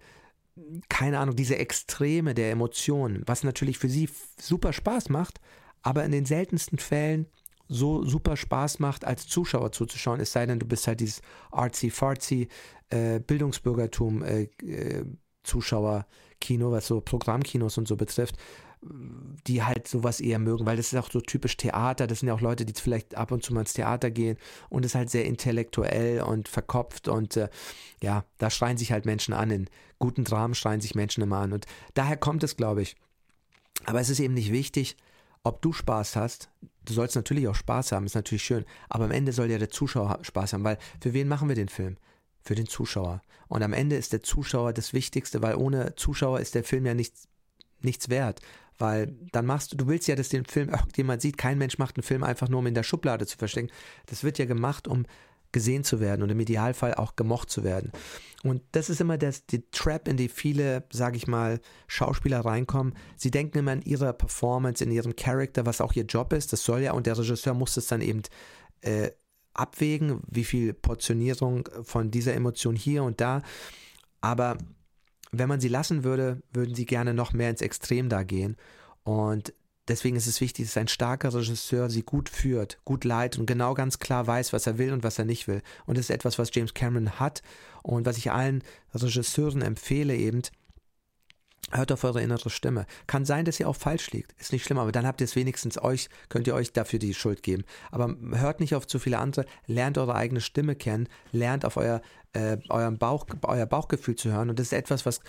keine 0.87 1.17
Ahnung, 1.17 1.35
diese 1.35 1.57
Extreme 1.57 2.35
der 2.35 2.51
Emotionen, 2.51 3.23
was 3.25 3.43
natürlich 3.43 3.79
für 3.79 3.89
sie 3.89 4.07
super 4.39 4.71
Spaß 4.71 5.09
macht, 5.09 5.41
aber 5.81 6.05
in 6.05 6.11
den 6.11 6.25
seltensten 6.25 6.77
Fällen 6.77 7.25
so 7.69 8.03
super 8.03 8.35
Spaß 8.35 8.79
macht, 8.79 9.05
als 9.05 9.27
Zuschauer 9.27 9.71
zuzuschauen, 9.71 10.19
es 10.19 10.31
sei 10.31 10.45
denn, 10.45 10.59
du 10.59 10.65
bist 10.65 10.87
halt 10.87 10.99
dieses 10.99 11.21
artsy-fartsy 11.51 12.49
äh, 12.89 13.19
Bildungsbürgertum 13.19 14.23
äh, 14.23 14.43
äh, 14.65 15.05
Zuschauer-Kino, 15.43 16.71
was 16.71 16.87
so 16.87 16.99
Programmkinos 16.99 17.77
und 17.77 17.87
so 17.87 17.95
betrifft, 17.95 18.35
die 19.47 19.63
halt 19.63 19.87
sowas 19.87 20.19
eher 20.19 20.39
mögen, 20.39 20.65
weil 20.65 20.77
das 20.77 20.93
ist 20.93 20.99
auch 20.99 21.11
so 21.11 21.21
typisch 21.21 21.57
Theater, 21.57 22.07
das 22.07 22.19
sind 22.19 22.27
ja 22.29 22.33
auch 22.33 22.41
Leute, 22.41 22.65
die 22.65 22.73
vielleicht 22.73 23.15
ab 23.15 23.31
und 23.31 23.43
zu 23.43 23.53
mal 23.53 23.61
ins 23.61 23.73
Theater 23.73 24.09
gehen 24.09 24.37
und 24.69 24.85
es 24.85 24.91
ist 24.91 24.95
halt 24.95 25.09
sehr 25.09 25.25
intellektuell 25.25 26.21
und 26.21 26.47
verkopft 26.47 27.07
und 27.07 27.37
äh, 27.37 27.49
ja, 28.01 28.25
da 28.37 28.49
schreien 28.49 28.77
sich 28.77 28.91
halt 28.91 29.05
Menschen 29.05 29.33
an, 29.33 29.51
in 29.51 29.69
guten 29.99 30.23
Dramen 30.23 30.55
schreien 30.55 30.81
sich 30.81 30.95
Menschen 30.95 31.21
immer 31.21 31.37
an. 31.39 31.53
Und 31.53 31.65
daher 31.93 32.17
kommt 32.17 32.43
es, 32.43 32.55
glaube 32.55 32.81
ich. 32.81 32.95
Aber 33.85 33.99
es 33.99 34.09
ist 34.09 34.19
eben 34.19 34.33
nicht 34.33 34.51
wichtig, 34.51 34.97
ob 35.43 35.61
du 35.61 35.73
Spaß 35.73 36.15
hast, 36.15 36.49
du 36.85 36.93
sollst 36.93 37.15
natürlich 37.15 37.47
auch 37.47 37.55
Spaß 37.55 37.91
haben, 37.91 38.05
ist 38.05 38.15
natürlich 38.15 38.43
schön, 38.43 38.65
aber 38.89 39.05
am 39.05 39.11
Ende 39.11 39.31
soll 39.31 39.49
ja 39.49 39.57
der 39.57 39.69
Zuschauer 39.69 40.19
Spaß 40.21 40.53
haben, 40.53 40.63
weil 40.63 40.77
für 41.01 41.13
wen 41.13 41.27
machen 41.27 41.47
wir 41.47 41.55
den 41.55 41.69
Film? 41.69 41.97
für 42.41 42.55
den 42.55 42.67
Zuschauer. 42.67 43.21
Und 43.47 43.63
am 43.63 43.73
Ende 43.73 43.95
ist 43.95 44.13
der 44.13 44.23
Zuschauer 44.23 44.73
das 44.73 44.93
Wichtigste, 44.93 45.41
weil 45.41 45.55
ohne 45.55 45.95
Zuschauer 45.95 46.39
ist 46.39 46.55
der 46.55 46.63
Film 46.63 46.85
ja 46.85 46.93
nichts, 46.93 47.27
nichts 47.81 48.09
wert. 48.09 48.41
Weil 48.77 49.15
dann 49.31 49.45
machst 49.45 49.73
du, 49.73 49.77
du 49.77 49.87
willst 49.87 50.07
ja, 50.07 50.15
dass 50.15 50.29
den 50.29 50.45
Film 50.45 50.69
irgendjemand 50.73 51.21
sieht. 51.21 51.37
Kein 51.37 51.57
Mensch 51.57 51.77
macht 51.77 51.97
einen 51.97 52.03
Film 52.03 52.23
einfach 52.23 52.49
nur, 52.49 52.59
um 52.59 52.67
in 52.67 52.73
der 52.73 52.83
Schublade 52.83 53.25
zu 53.25 53.37
verstecken. 53.37 53.71
Das 54.05 54.23
wird 54.23 54.39
ja 54.39 54.45
gemacht, 54.45 54.87
um 54.87 55.05
gesehen 55.51 55.83
zu 55.83 55.99
werden 55.99 56.21
und 56.21 56.29
im 56.29 56.39
Idealfall 56.39 56.93
auch 56.93 57.15
gemocht 57.15 57.49
zu 57.49 57.63
werden. 57.63 57.91
Und 58.43 58.61
das 58.71 58.89
ist 58.89 59.01
immer 59.01 59.17
das, 59.17 59.45
die 59.45 59.69
Trap, 59.71 60.07
in 60.07 60.15
die 60.15 60.29
viele, 60.29 60.83
sage 60.91 61.17
ich 61.17 61.27
mal, 61.27 61.59
Schauspieler 61.87 62.39
reinkommen. 62.39 62.93
Sie 63.17 63.31
denken 63.31 63.57
immer 63.57 63.73
in 63.73 63.81
ihrer 63.81 64.13
Performance, 64.13 64.83
in 64.83 64.91
ihrem 64.91 65.15
Charakter, 65.15 65.65
was 65.65 65.81
auch 65.81 65.93
ihr 65.93 66.05
Job 66.05 66.31
ist. 66.31 66.53
Das 66.53 66.63
soll 66.63 66.81
ja, 66.81 66.93
und 66.93 67.05
der 67.05 67.17
Regisseur 67.17 67.53
muss 67.53 67.75
es 67.75 67.87
dann 67.87 68.01
eben 68.01 68.21
äh, 68.81 69.11
abwägen, 69.53 70.21
wie 70.27 70.45
viel 70.45 70.73
Portionierung 70.73 71.67
von 71.83 72.11
dieser 72.11 72.33
Emotion 72.33 72.75
hier 72.75 73.03
und 73.03 73.19
da. 73.19 73.41
Aber 74.21 74.57
wenn 75.31 75.49
man 75.49 75.59
sie 75.59 75.67
lassen 75.67 76.03
würde, 76.03 76.41
würden 76.53 76.75
sie 76.75 76.85
gerne 76.85 77.13
noch 77.13 77.33
mehr 77.33 77.49
ins 77.49 77.61
Extrem 77.61 78.07
da 78.07 78.23
gehen. 78.23 78.55
Und 79.03 79.53
deswegen 79.89 80.15
ist 80.15 80.27
es 80.27 80.41
wichtig, 80.41 80.65
dass 80.65 80.77
ein 80.77 80.87
starker 80.87 81.33
Regisseur 81.33 81.89
sie 81.89 82.03
gut 82.03 82.29
führt, 82.29 82.79
gut 82.85 83.03
leitet 83.03 83.39
und 83.39 83.45
genau 83.45 83.73
ganz 83.73 83.99
klar 83.99 84.25
weiß, 84.27 84.53
was 84.53 84.67
er 84.67 84.77
will 84.77 84.93
und 84.93 85.03
was 85.03 85.19
er 85.19 85.25
nicht 85.25 85.47
will. 85.47 85.61
Und 85.85 85.97
das 85.97 86.05
ist 86.05 86.11
etwas, 86.11 86.39
was 86.39 86.51
James 86.53 86.73
Cameron 86.73 87.19
hat 87.19 87.41
und 87.83 88.05
was 88.05 88.17
ich 88.17 88.31
allen 88.31 88.63
Regisseuren 88.93 89.61
empfehle 89.61 90.15
eben, 90.15 90.43
Hört 91.71 91.91
auf 91.91 92.03
eure 92.03 92.21
innere 92.21 92.49
Stimme. 92.49 92.87
Kann 93.05 93.25
sein, 93.25 93.45
dass 93.45 93.59
ihr 93.59 93.69
auch 93.69 93.75
falsch 93.75 94.09
liegt. 94.11 94.33
Ist 94.39 94.51
nicht 94.51 94.65
schlimm, 94.65 94.79
aber 94.79 94.91
dann 94.91 95.05
habt 95.05 95.21
ihr 95.21 95.25
es 95.25 95.35
wenigstens 95.35 95.79
euch, 95.79 96.09
könnt 96.27 96.47
ihr 96.47 96.55
euch 96.55 96.73
dafür 96.73 96.97
die 96.97 97.13
Schuld 97.13 97.43
geben. 97.43 97.63
Aber 97.91 98.15
hört 98.31 98.59
nicht 98.59 98.73
auf 98.73 98.87
zu 98.87 98.97
viele 98.97 99.19
andere, 99.19 99.45
lernt 99.67 99.99
eure 99.99 100.15
eigene 100.15 100.41
Stimme 100.41 100.75
kennen, 100.75 101.07
lernt 101.31 101.65
auf 101.65 101.77
euer, 101.77 102.01
äh, 102.33 102.57
euren 102.69 102.97
Bauch, 102.97 103.27
euer 103.43 103.67
Bauchgefühl 103.67 104.15
zu 104.15 104.31
hören. 104.31 104.49
Und 104.49 104.57
das 104.57 104.67
ist 104.67 104.73
etwas, 104.73 105.05
was 105.05 105.21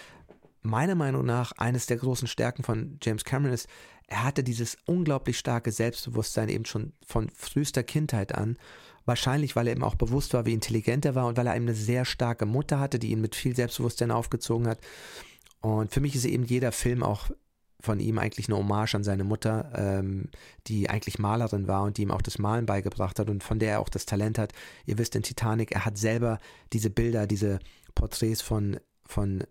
meiner 0.62 0.94
Meinung 0.94 1.24
nach 1.24 1.52
eines 1.52 1.86
der 1.86 1.96
großen 1.96 2.28
Stärken 2.28 2.62
von 2.62 2.98
James 3.02 3.24
Cameron 3.24 3.54
ist. 3.54 3.68
Er 4.06 4.24
hatte 4.24 4.42
dieses 4.42 4.76
unglaublich 4.86 5.38
starke 5.38 5.72
Selbstbewusstsein 5.72 6.48
eben 6.48 6.64
schon 6.64 6.92
von 7.06 7.30
frühester 7.30 7.82
Kindheit 7.82 8.34
an. 8.34 8.56
Wahrscheinlich, 9.06 9.56
weil 9.56 9.66
er 9.66 9.72
eben 9.72 9.84
auch 9.84 9.94
bewusst 9.94 10.34
war, 10.34 10.46
wie 10.46 10.52
intelligent 10.52 11.04
er 11.04 11.14
war 11.14 11.26
und 11.26 11.36
weil 11.36 11.46
er 11.46 11.56
eben 11.56 11.64
eine 11.64 11.74
sehr 11.74 12.04
starke 12.04 12.44
Mutter 12.44 12.78
hatte, 12.78 12.98
die 12.98 13.10
ihn 13.10 13.20
mit 13.20 13.34
viel 13.34 13.56
Selbstbewusstsein 13.56 14.10
aufgezogen 14.10 14.68
hat. 14.68 14.80
Und 15.60 15.92
für 15.92 16.00
mich 16.00 16.14
ist 16.14 16.24
eben 16.24 16.44
jeder 16.44 16.72
Film 16.72 17.02
auch 17.02 17.30
von 17.80 17.98
ihm 17.98 18.18
eigentlich 18.18 18.48
eine 18.48 18.58
Hommage 18.58 18.94
an 18.94 19.04
seine 19.04 19.24
Mutter, 19.24 19.72
ähm, 19.74 20.28
die 20.66 20.90
eigentlich 20.90 21.18
Malerin 21.18 21.66
war 21.66 21.82
und 21.84 21.96
die 21.96 22.02
ihm 22.02 22.10
auch 22.10 22.22
das 22.22 22.38
Malen 22.38 22.66
beigebracht 22.66 23.18
hat 23.18 23.30
und 23.30 23.42
von 23.42 23.58
der 23.58 23.72
er 23.72 23.80
auch 23.80 23.88
das 23.88 24.06
Talent 24.06 24.38
hat. 24.38 24.52
Ihr 24.86 24.98
wisst 24.98 25.16
in 25.16 25.22
Titanic, 25.22 25.72
er 25.72 25.84
hat 25.84 25.96
selber 25.96 26.38
diese 26.72 26.90
Bilder, 26.90 27.26
diese 27.26 27.58
Porträts 27.94 28.42
von, 28.42 28.78
von 29.06 29.44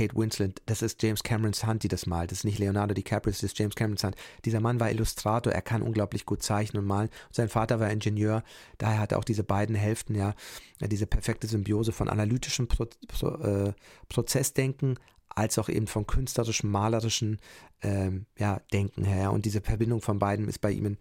Kate 0.00 0.16
Winslet, 0.16 0.62
das 0.64 0.80
ist 0.80 1.02
James 1.02 1.22
Camerons 1.22 1.64
Hand, 1.64 1.82
die 1.82 1.88
das 1.88 2.06
malt. 2.06 2.30
Das 2.30 2.38
ist 2.38 2.44
nicht 2.44 2.58
Leonardo 2.58 2.94
DiCaprio, 2.94 3.32
das 3.32 3.42
ist 3.42 3.58
James 3.58 3.74
Camerons 3.74 4.02
Hand. 4.02 4.16
Dieser 4.46 4.58
Mann 4.58 4.80
war 4.80 4.90
Illustrator, 4.90 5.52
er 5.52 5.60
kann 5.60 5.82
unglaublich 5.82 6.24
gut 6.24 6.42
zeichnen 6.42 6.82
und 6.82 6.88
malen. 6.88 7.10
sein 7.30 7.50
Vater 7.50 7.80
war 7.80 7.90
Ingenieur, 7.90 8.42
daher 8.78 8.98
hat 8.98 9.12
er 9.12 9.18
auch 9.18 9.24
diese 9.24 9.44
beiden 9.44 9.74
Hälften, 9.74 10.14
ja, 10.14 10.32
diese 10.80 11.06
perfekte 11.06 11.46
Symbiose 11.46 11.92
von 11.92 12.08
analytischem 12.08 12.66
Pro, 12.66 12.86
Pro, 13.08 13.28
äh, 13.42 13.74
Prozessdenken 14.08 14.98
als 15.28 15.58
auch 15.58 15.68
eben 15.68 15.86
von 15.86 16.06
künstlerischem, 16.06 16.70
malerischen 16.70 17.38
ähm, 17.82 18.24
ja, 18.38 18.62
Denken 18.72 19.04
her. 19.04 19.32
Und 19.32 19.44
diese 19.44 19.60
Verbindung 19.60 20.00
von 20.00 20.18
beiden 20.18 20.48
ist 20.48 20.62
bei 20.62 20.70
ihm 20.70 20.86
in 20.86 20.98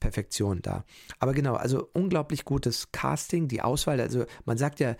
Perfektion 0.00 0.60
da. 0.60 0.84
Aber 1.18 1.32
genau, 1.32 1.54
also 1.54 1.88
unglaublich 1.94 2.44
gutes 2.44 2.92
Casting, 2.92 3.48
die 3.48 3.62
Auswahl, 3.62 4.02
also 4.02 4.26
man 4.44 4.58
sagt 4.58 4.80
ja, 4.80 4.96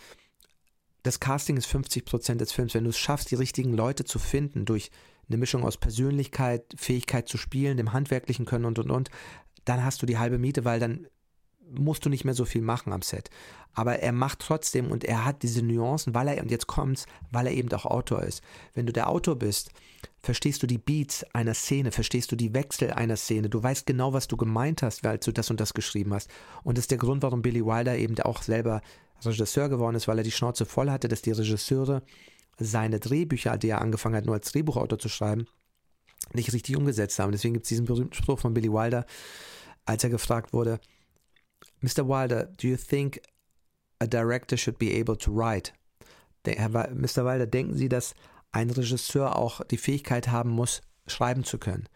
das 1.04 1.20
Casting 1.20 1.56
ist 1.56 1.66
50 1.66 2.04
Prozent 2.06 2.40
des 2.40 2.50
Films. 2.50 2.74
Wenn 2.74 2.84
du 2.84 2.90
es 2.90 2.98
schaffst, 2.98 3.30
die 3.30 3.36
richtigen 3.36 3.74
Leute 3.74 4.04
zu 4.04 4.18
finden 4.18 4.64
durch 4.64 4.90
eine 5.28 5.36
Mischung 5.36 5.62
aus 5.62 5.76
Persönlichkeit, 5.76 6.64
Fähigkeit 6.76 7.28
zu 7.28 7.36
spielen, 7.36 7.76
dem 7.76 7.92
handwerklichen 7.92 8.46
Können 8.46 8.64
und 8.64 8.78
und 8.78 8.90
und, 8.90 9.10
dann 9.64 9.84
hast 9.84 10.02
du 10.02 10.06
die 10.06 10.18
halbe 10.18 10.38
Miete, 10.38 10.64
weil 10.64 10.80
dann 10.80 11.06
musst 11.70 12.04
du 12.04 12.10
nicht 12.10 12.24
mehr 12.24 12.34
so 12.34 12.44
viel 12.44 12.62
machen 12.62 12.92
am 12.92 13.02
Set. 13.02 13.30
Aber 13.74 13.98
er 13.98 14.12
macht 14.12 14.38
trotzdem 14.38 14.90
und 14.90 15.04
er 15.04 15.24
hat 15.24 15.42
diese 15.42 15.62
Nuancen, 15.62 16.14
weil 16.14 16.28
er, 16.28 16.42
und 16.42 16.50
jetzt 16.50 16.66
kommt's, 16.66 17.06
weil 17.30 17.46
er 17.46 17.52
eben 17.52 17.72
auch 17.72 17.86
Autor 17.86 18.22
ist. 18.22 18.42
Wenn 18.74 18.86
du 18.86 18.92
der 18.92 19.08
Autor 19.08 19.36
bist, 19.36 19.70
verstehst 20.22 20.62
du 20.62 20.66
die 20.66 20.78
Beats 20.78 21.24
einer 21.34 21.54
Szene, 21.54 21.90
verstehst 21.90 22.32
du 22.32 22.36
die 22.36 22.54
Wechsel 22.54 22.92
einer 22.92 23.16
Szene, 23.16 23.50
du 23.50 23.62
weißt 23.62 23.86
genau, 23.86 24.12
was 24.12 24.28
du 24.28 24.36
gemeint 24.36 24.82
hast, 24.82 25.04
als 25.04 25.24
du 25.24 25.32
das 25.32 25.50
und 25.50 25.60
das 25.60 25.74
geschrieben 25.74 26.14
hast. 26.14 26.30
Und 26.62 26.78
das 26.78 26.84
ist 26.84 26.92
der 26.92 26.98
Grund, 26.98 27.22
warum 27.22 27.42
Billy 27.42 27.64
Wilder 27.64 27.96
eben 27.96 28.18
auch 28.20 28.42
selber 28.42 28.80
Regisseur 29.26 29.68
geworden 29.68 29.96
ist, 29.96 30.08
weil 30.08 30.18
er 30.18 30.24
die 30.24 30.30
Schnauze 30.30 30.66
voll 30.66 30.90
hatte, 30.90 31.08
dass 31.08 31.22
die 31.22 31.32
Regisseure 31.32 32.02
seine 32.58 33.00
Drehbücher, 33.00 33.58
die 33.58 33.68
er 33.68 33.80
angefangen 33.80 34.16
hat, 34.16 34.26
nur 34.26 34.34
als 34.34 34.52
Drehbuchautor 34.52 34.98
zu 34.98 35.08
schreiben, 35.08 35.46
nicht 36.32 36.52
richtig 36.52 36.76
umgesetzt 36.76 37.18
haben. 37.18 37.32
Deswegen 37.32 37.54
gibt 37.54 37.64
es 37.64 37.68
diesen 37.68 37.86
berühmten 37.86 38.14
Spruch 38.14 38.38
von 38.38 38.54
Billy 38.54 38.72
Wilder, 38.72 39.06
als 39.84 40.04
er 40.04 40.10
gefragt 40.10 40.52
wurde, 40.52 40.80
Mr. 41.80 42.08
Wilder, 42.08 42.46
do 42.46 42.68
you 42.68 42.76
think 42.76 43.20
a 43.98 44.06
director 44.06 44.56
should 44.56 44.78
be 44.78 44.98
able 44.98 45.16
to 45.16 45.30
write? 45.30 45.72
Mr. 46.46 47.24
Wilder, 47.24 47.46
denken 47.46 47.76
Sie, 47.76 47.88
dass 47.88 48.14
ein 48.52 48.70
Regisseur 48.70 49.36
auch 49.36 49.62
die 49.64 49.76
Fähigkeit 49.76 50.28
haben 50.28 50.50
muss, 50.50 50.82
schreiben 51.06 51.44
zu 51.44 51.58
können? 51.58 51.88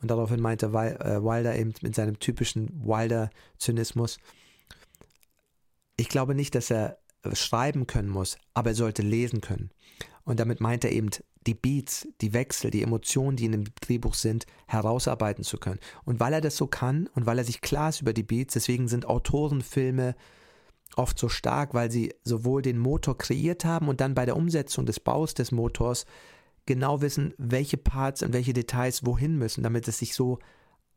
Und 0.00 0.10
daraufhin 0.10 0.40
meinte 0.40 0.66
äh, 0.66 1.22
Wilder 1.22 1.56
eben 1.56 1.74
mit 1.80 1.94
seinem 1.94 2.18
typischen 2.18 2.68
Wilder-Zynismus, 2.84 4.18
ich 6.02 6.08
glaube 6.08 6.34
nicht, 6.34 6.56
dass 6.56 6.68
er 6.68 6.98
schreiben 7.32 7.86
können 7.86 8.08
muss, 8.08 8.36
aber 8.54 8.70
er 8.70 8.74
sollte 8.74 9.02
lesen 9.02 9.40
können. 9.40 9.70
Und 10.24 10.40
damit 10.40 10.60
meint 10.60 10.84
er 10.84 10.90
eben 10.90 11.10
die 11.46 11.54
Beats, 11.54 12.08
die 12.20 12.32
Wechsel, 12.32 12.72
die 12.72 12.82
Emotionen, 12.82 13.36
die 13.36 13.44
in 13.44 13.52
dem 13.52 13.64
Drehbuch 13.80 14.14
sind, 14.14 14.46
herausarbeiten 14.66 15.44
zu 15.44 15.58
können. 15.58 15.78
Und 16.04 16.18
weil 16.18 16.32
er 16.32 16.40
das 16.40 16.56
so 16.56 16.66
kann 16.66 17.08
und 17.14 17.26
weil 17.26 17.38
er 17.38 17.44
sich 17.44 17.60
klar 17.60 17.90
ist 17.90 18.00
über 18.00 18.12
die 18.12 18.24
Beats, 18.24 18.54
deswegen 18.54 18.88
sind 18.88 19.06
Autorenfilme 19.06 20.16
oft 20.96 21.16
so 21.16 21.28
stark, 21.28 21.72
weil 21.72 21.92
sie 21.92 22.12
sowohl 22.24 22.62
den 22.62 22.78
Motor 22.78 23.16
kreiert 23.16 23.64
haben 23.64 23.86
und 23.88 24.00
dann 24.00 24.16
bei 24.16 24.26
der 24.26 24.36
Umsetzung 24.36 24.86
des 24.86 24.98
Baus 24.98 25.34
des 25.34 25.52
Motors 25.52 26.04
genau 26.66 27.00
wissen, 27.00 27.32
welche 27.38 27.76
Parts 27.76 28.24
und 28.24 28.32
welche 28.32 28.54
Details 28.54 29.06
wohin 29.06 29.38
müssen, 29.38 29.62
damit 29.62 29.86
es 29.86 29.98
sich 29.98 30.14
so 30.14 30.40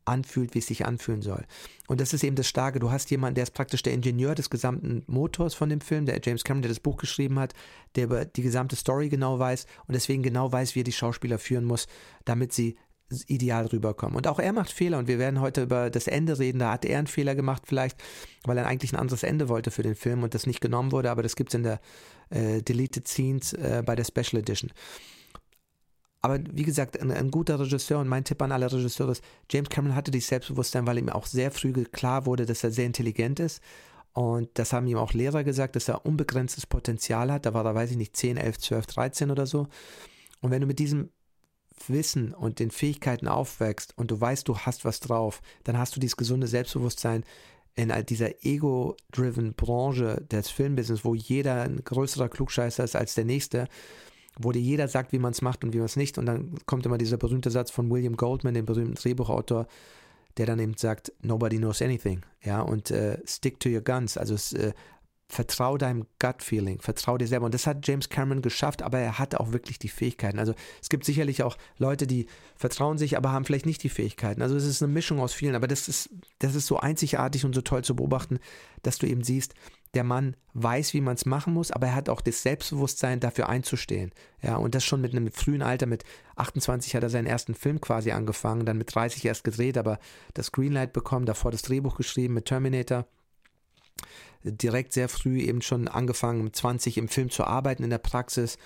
anfühlt, 0.06 0.54
wie 0.54 0.60
es 0.60 0.66
sich 0.66 0.86
anfühlen 0.86 1.22
soll. 1.22 1.44
Und 1.88 2.00
das 2.00 2.12
ist 2.12 2.24
eben 2.24 2.36
das 2.36 2.48
Starke. 2.48 2.78
Du 2.78 2.90
hast 2.90 3.10
jemanden, 3.10 3.34
der 3.36 3.44
ist 3.44 3.54
praktisch 3.54 3.82
der 3.82 3.92
Ingenieur 3.92 4.34
des 4.34 4.50
gesamten 4.50 5.02
Motors 5.06 5.54
von 5.54 5.68
dem 5.68 5.80
Film, 5.80 6.06
der 6.06 6.20
James 6.22 6.44
Cameron, 6.44 6.62
der 6.62 6.70
das 6.70 6.80
Buch 6.80 6.96
geschrieben 6.96 7.38
hat, 7.38 7.54
der 7.94 8.04
über 8.04 8.24
die 8.24 8.42
gesamte 8.42 8.76
Story 8.76 9.08
genau 9.08 9.38
weiß 9.38 9.66
und 9.86 9.94
deswegen 9.94 10.22
genau 10.22 10.50
weiß, 10.50 10.74
wie 10.74 10.80
er 10.80 10.84
die 10.84 10.92
Schauspieler 10.92 11.38
führen 11.38 11.64
muss, 11.64 11.86
damit 12.24 12.52
sie 12.52 12.76
ideal 13.26 13.66
rüberkommen. 13.66 14.16
Und 14.16 14.26
auch 14.26 14.38
er 14.38 14.52
macht 14.52 14.70
Fehler 14.70 14.98
und 14.98 15.06
wir 15.06 15.18
werden 15.18 15.40
heute 15.40 15.62
über 15.62 15.90
das 15.90 16.08
Ende 16.08 16.38
reden. 16.38 16.58
Da 16.58 16.72
hat 16.72 16.84
er 16.84 16.98
einen 16.98 17.06
Fehler 17.06 17.34
gemacht 17.34 17.62
vielleicht, 17.66 18.02
weil 18.44 18.58
er 18.58 18.66
eigentlich 18.66 18.92
ein 18.92 18.98
anderes 18.98 19.22
Ende 19.22 19.48
wollte 19.48 19.70
für 19.70 19.82
den 19.82 19.94
Film 19.94 20.22
und 20.22 20.34
das 20.34 20.46
nicht 20.46 20.60
genommen 20.60 20.92
wurde, 20.92 21.10
aber 21.10 21.22
das 21.22 21.36
gibt 21.36 21.50
es 21.50 21.54
in 21.54 21.62
der 21.62 21.80
äh, 22.30 22.62
Deleted 22.62 23.06
Scenes 23.06 23.52
äh, 23.52 23.82
bei 23.84 23.94
der 23.94 24.04
Special 24.04 24.40
Edition. 24.40 24.72
Aber 26.22 26.40
wie 26.52 26.64
gesagt, 26.64 27.00
ein, 27.00 27.10
ein, 27.10 27.30
guter 27.30 27.60
Regisseur 27.60 28.00
und 28.00 28.08
mein 28.08 28.24
Tipp 28.24 28.42
an 28.42 28.52
alle 28.52 28.70
Regisseure 28.70 29.12
ist, 29.12 29.22
James 29.50 29.68
Cameron 29.68 29.94
hatte 29.94 30.10
dieses 30.10 30.28
Selbstbewusstsein, 30.28 30.86
weil 30.86 30.98
ihm 30.98 31.08
auch 31.08 31.26
sehr 31.26 31.50
früh 31.50 31.72
klar 31.84 32.26
wurde, 32.26 32.46
dass 32.46 32.64
er 32.64 32.70
sehr 32.70 32.86
intelligent 32.86 33.38
ist. 33.38 33.62
Und 34.12 34.48
das 34.54 34.72
haben 34.72 34.86
ihm 34.86 34.96
auch 34.96 35.12
Lehrer 35.12 35.44
gesagt, 35.44 35.76
dass 35.76 35.88
er 35.88 36.06
unbegrenztes 36.06 36.66
Potenzial 36.66 37.30
hat. 37.30 37.44
Da 37.44 37.52
war 37.52 37.64
er, 37.66 37.74
weiß 37.74 37.90
ich 37.90 37.96
nicht, 37.98 38.16
10, 38.16 38.38
11, 38.38 38.58
12, 38.58 38.86
13 38.86 39.30
oder 39.30 39.46
so. 39.46 39.68
Und 40.40 40.50
wenn 40.50 40.62
du 40.62 40.66
mit 40.66 40.78
diesem 40.78 41.10
Wissen 41.86 42.32
und 42.32 42.58
den 42.58 42.70
Fähigkeiten 42.70 43.28
aufwächst 43.28 43.96
und 43.98 44.10
du 44.10 44.20
weißt, 44.20 44.48
du 44.48 44.58
hast 44.58 44.84
was 44.84 45.00
drauf, 45.00 45.42
dann 45.64 45.78
hast 45.78 45.94
du 45.94 46.00
dieses 46.00 46.16
gesunde 46.16 46.46
Selbstbewusstsein 46.46 47.24
in 47.74 47.92
dieser 48.08 48.42
ego-driven 48.44 49.52
Branche 49.52 50.24
des 50.30 50.48
Filmbusiness, 50.48 51.04
wo 51.04 51.14
jeder 51.14 51.62
ein 51.62 51.84
größerer 51.84 52.30
Klugscheißer 52.30 52.82
ist 52.84 52.96
als 52.96 53.14
der 53.14 53.26
nächste 53.26 53.68
wo 54.38 54.52
dir 54.52 54.60
jeder 54.60 54.88
sagt, 54.88 55.12
wie 55.12 55.18
man 55.18 55.32
es 55.32 55.42
macht 55.42 55.64
und 55.64 55.72
wie 55.72 55.78
man 55.78 55.86
es 55.86 55.96
nicht. 55.96 56.18
Und 56.18 56.26
dann 56.26 56.54
kommt 56.66 56.86
immer 56.86 56.98
dieser 56.98 57.16
berühmte 57.16 57.50
Satz 57.50 57.70
von 57.70 57.90
William 57.90 58.16
Goldman, 58.16 58.54
dem 58.54 58.66
berühmten 58.66 58.94
Drehbuchautor, 58.94 59.66
der 60.36 60.46
dann 60.46 60.58
eben 60.58 60.76
sagt, 60.76 61.12
nobody 61.22 61.56
knows 61.56 61.80
anything. 61.80 62.22
Ja, 62.42 62.60
und 62.60 62.90
äh, 62.90 63.18
stick 63.26 63.58
to 63.60 63.68
your 63.68 63.80
guns. 63.80 64.18
Also 64.18 64.34
äh, 64.56 64.72
vertrau 65.28 65.76
deinem 65.76 66.06
Gut-Feeling, 66.20 66.80
vertrau 66.80 67.18
dir 67.18 67.26
selber. 67.26 67.46
Und 67.46 67.54
das 67.54 67.66
hat 67.66 67.86
James 67.86 68.08
Cameron 68.08 68.42
geschafft, 68.42 68.82
aber 68.82 68.98
er 68.98 69.18
hatte 69.18 69.40
auch 69.40 69.52
wirklich 69.52 69.78
die 69.78 69.88
Fähigkeiten. 69.88 70.38
Also 70.38 70.54
es 70.80 70.88
gibt 70.88 71.04
sicherlich 71.04 71.42
auch 71.42 71.56
Leute, 71.78 72.06
die 72.06 72.26
vertrauen 72.56 72.96
sich, 72.96 73.16
aber 73.16 73.32
haben 73.32 73.44
vielleicht 73.44 73.66
nicht 73.66 73.82
die 73.82 73.88
Fähigkeiten. 73.88 74.40
Also 74.40 74.56
es 74.56 74.64
ist 74.64 74.82
eine 74.82 74.92
Mischung 74.92 75.18
aus 75.20 75.32
vielen, 75.32 75.56
aber 75.56 75.66
das 75.66 75.88
ist, 75.88 76.10
das 76.38 76.54
ist 76.54 76.66
so 76.66 76.78
einzigartig 76.78 77.44
und 77.44 77.54
so 77.54 77.60
toll 77.60 77.82
zu 77.82 77.96
beobachten, 77.96 78.38
dass 78.82 78.98
du 78.98 79.06
eben 79.06 79.24
siehst, 79.24 79.54
der 79.94 80.04
Mann 80.04 80.36
weiß, 80.52 80.94
wie 80.94 81.00
man 81.00 81.14
es 81.14 81.26
machen 81.26 81.54
muss, 81.54 81.70
aber 81.70 81.86
er 81.86 81.94
hat 81.94 82.08
auch 82.08 82.20
das 82.20 82.42
Selbstbewusstsein, 82.42 83.18
dafür 83.18 83.48
einzustehen. 83.48 84.12
Ja, 84.42 84.56
und 84.56 84.74
das 84.74 84.84
schon 84.84 85.00
mit 85.00 85.12
einem 85.12 85.32
frühen 85.32 85.62
Alter, 85.62 85.86
mit 85.86 86.04
28 86.36 86.94
hat 86.94 87.02
er 87.02 87.10
seinen 87.10 87.26
ersten 87.26 87.54
Film 87.54 87.80
quasi 87.80 88.12
angefangen, 88.12 88.66
dann 88.66 88.78
mit 88.78 88.94
30 88.94 89.24
erst 89.24 89.42
gedreht, 89.42 89.78
aber 89.78 89.98
das 90.34 90.52
Greenlight 90.52 90.92
bekommen, 90.92 91.26
davor 91.26 91.50
das 91.50 91.62
Drehbuch 91.62 91.96
geschrieben 91.96 92.34
mit 92.34 92.44
Terminator 92.44 93.06
direkt 94.42 94.92
sehr 94.92 95.08
früh 95.08 95.40
eben 95.40 95.62
schon 95.62 95.88
angefangen, 95.88 96.44
mit 96.44 96.56
20 96.56 96.98
im 96.98 97.08
Film 97.08 97.30
zu 97.30 97.44
arbeiten 97.44 97.82
in 97.82 97.90
der 97.90 97.98
Praxis 97.98 98.58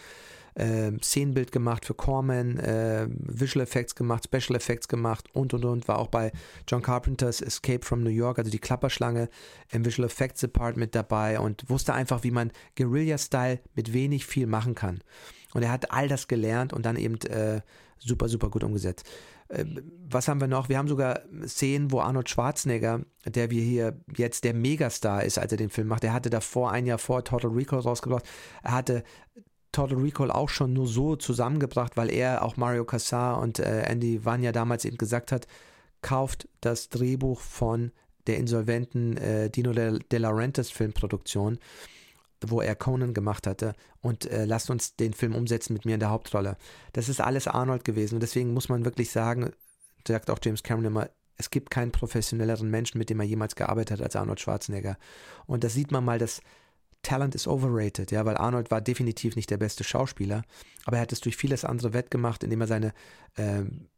äh, 0.54 0.92
Szenenbild 1.02 1.52
gemacht 1.52 1.84
für 1.84 1.94
Corman, 1.94 2.58
äh, 2.58 3.06
Visual 3.08 3.62
Effects 3.62 3.94
gemacht, 3.94 4.24
Special 4.24 4.56
Effects 4.56 4.88
gemacht 4.88 5.28
und 5.32 5.54
und 5.54 5.64
und. 5.64 5.88
War 5.88 5.98
auch 5.98 6.08
bei 6.08 6.32
John 6.68 6.82
Carpenters 6.82 7.40
Escape 7.40 7.84
from 7.84 8.02
New 8.02 8.10
York, 8.10 8.38
also 8.38 8.50
die 8.50 8.58
Klapperschlange 8.58 9.28
im 9.70 9.84
Visual 9.84 10.06
Effects 10.06 10.40
Department 10.40 10.94
dabei 10.94 11.40
und 11.40 11.68
wusste 11.68 11.94
einfach, 11.94 12.24
wie 12.24 12.30
man 12.30 12.52
Guerilla-Style 12.76 13.60
mit 13.74 13.92
wenig 13.92 14.26
viel 14.26 14.46
machen 14.46 14.74
kann. 14.74 15.00
Und 15.52 15.62
er 15.62 15.72
hat 15.72 15.90
all 15.90 16.08
das 16.08 16.28
gelernt 16.28 16.72
und 16.72 16.86
dann 16.86 16.96
eben 16.96 17.16
äh, 17.22 17.60
super, 17.98 18.28
super 18.28 18.50
gut 18.50 18.64
umgesetzt. 18.64 19.04
Äh, 19.50 19.64
was 20.08 20.28
haben 20.28 20.40
wir 20.40 20.48
noch? 20.48 20.68
Wir 20.68 20.78
haben 20.78 20.88
sogar 20.88 21.20
Szenen, 21.46 21.92
wo 21.92 22.00
Arnold 22.00 22.28
Schwarzenegger, 22.28 23.02
der 23.24 23.50
wir 23.50 23.62
hier 23.62 24.00
jetzt 24.16 24.44
der 24.44 24.54
Megastar 24.54 25.24
ist, 25.24 25.38
als 25.38 25.52
er 25.52 25.58
den 25.58 25.70
Film 25.70 25.88
macht, 25.88 26.04
er 26.04 26.12
hatte 26.12 26.30
davor 26.30 26.72
ein 26.72 26.86
Jahr 26.86 26.98
vor 26.98 27.24
Total 27.24 27.50
Recall 27.50 27.80
rausgebracht, 27.80 28.24
er 28.62 28.72
hatte 28.72 29.04
Total 29.72 29.98
Recall 29.98 30.30
auch 30.30 30.48
schon 30.48 30.72
nur 30.72 30.86
so 30.86 31.14
zusammengebracht, 31.16 31.96
weil 31.96 32.10
er 32.10 32.42
auch 32.42 32.56
Mario 32.56 32.84
Cassar 32.84 33.40
und 33.40 33.60
äh, 33.60 33.82
Andy 33.82 34.24
Vanya 34.24 34.52
damals 34.52 34.84
eben 34.84 34.96
gesagt 34.96 35.30
hat, 35.30 35.46
kauft 36.02 36.48
das 36.60 36.88
Drehbuch 36.88 37.40
von 37.40 37.92
der 38.26 38.38
insolventen 38.38 39.16
äh, 39.16 39.50
Dino 39.50 39.72
De, 39.72 39.98
De 40.10 40.18
Laurentiis 40.18 40.70
Filmproduktion, 40.70 41.58
wo 42.46 42.60
er 42.60 42.74
Conan 42.74 43.14
gemacht 43.14 43.46
hatte 43.46 43.74
und 44.00 44.26
äh, 44.30 44.44
lasst 44.44 44.70
uns 44.70 44.96
den 44.96 45.12
Film 45.12 45.34
umsetzen 45.34 45.72
mit 45.72 45.84
mir 45.84 45.94
in 45.94 46.00
der 46.00 46.10
Hauptrolle. 46.10 46.56
Das 46.92 47.08
ist 47.08 47.20
alles 47.20 47.46
Arnold 47.46 47.84
gewesen 47.84 48.14
und 48.14 48.22
deswegen 48.22 48.54
muss 48.54 48.68
man 48.68 48.84
wirklich 48.84 49.10
sagen, 49.10 49.50
sagt 50.06 50.30
auch 50.30 50.38
James 50.42 50.62
Cameron 50.62 50.86
immer, 50.86 51.10
es 51.36 51.50
gibt 51.50 51.70
keinen 51.70 51.92
professionelleren 51.92 52.70
Menschen, 52.70 52.98
mit 52.98 53.10
dem 53.10 53.20
er 53.20 53.26
jemals 53.26 53.54
gearbeitet 53.54 53.98
hat 53.98 54.04
als 54.04 54.16
Arnold 54.16 54.40
Schwarzenegger. 54.40 54.98
Und 55.46 55.64
da 55.64 55.68
sieht 55.70 55.90
man 55.90 56.04
mal, 56.04 56.18
dass 56.18 56.42
Talent 57.02 57.34
ist 57.34 57.48
overrated, 57.48 58.10
ja, 58.10 58.26
weil 58.26 58.36
Arnold 58.36 58.70
war 58.70 58.82
definitiv 58.82 59.36
nicht 59.36 59.50
der 59.50 59.56
beste 59.56 59.84
Schauspieler, 59.84 60.42
aber 60.84 60.98
er 60.98 61.02
hat 61.02 61.12
es 61.12 61.20
durch 61.20 61.36
vieles 61.36 61.64
andere 61.64 61.94
wettgemacht, 61.94 62.44
indem 62.44 62.60
er 62.60 62.66
seine 62.66 62.92
ähm, 63.38 63.88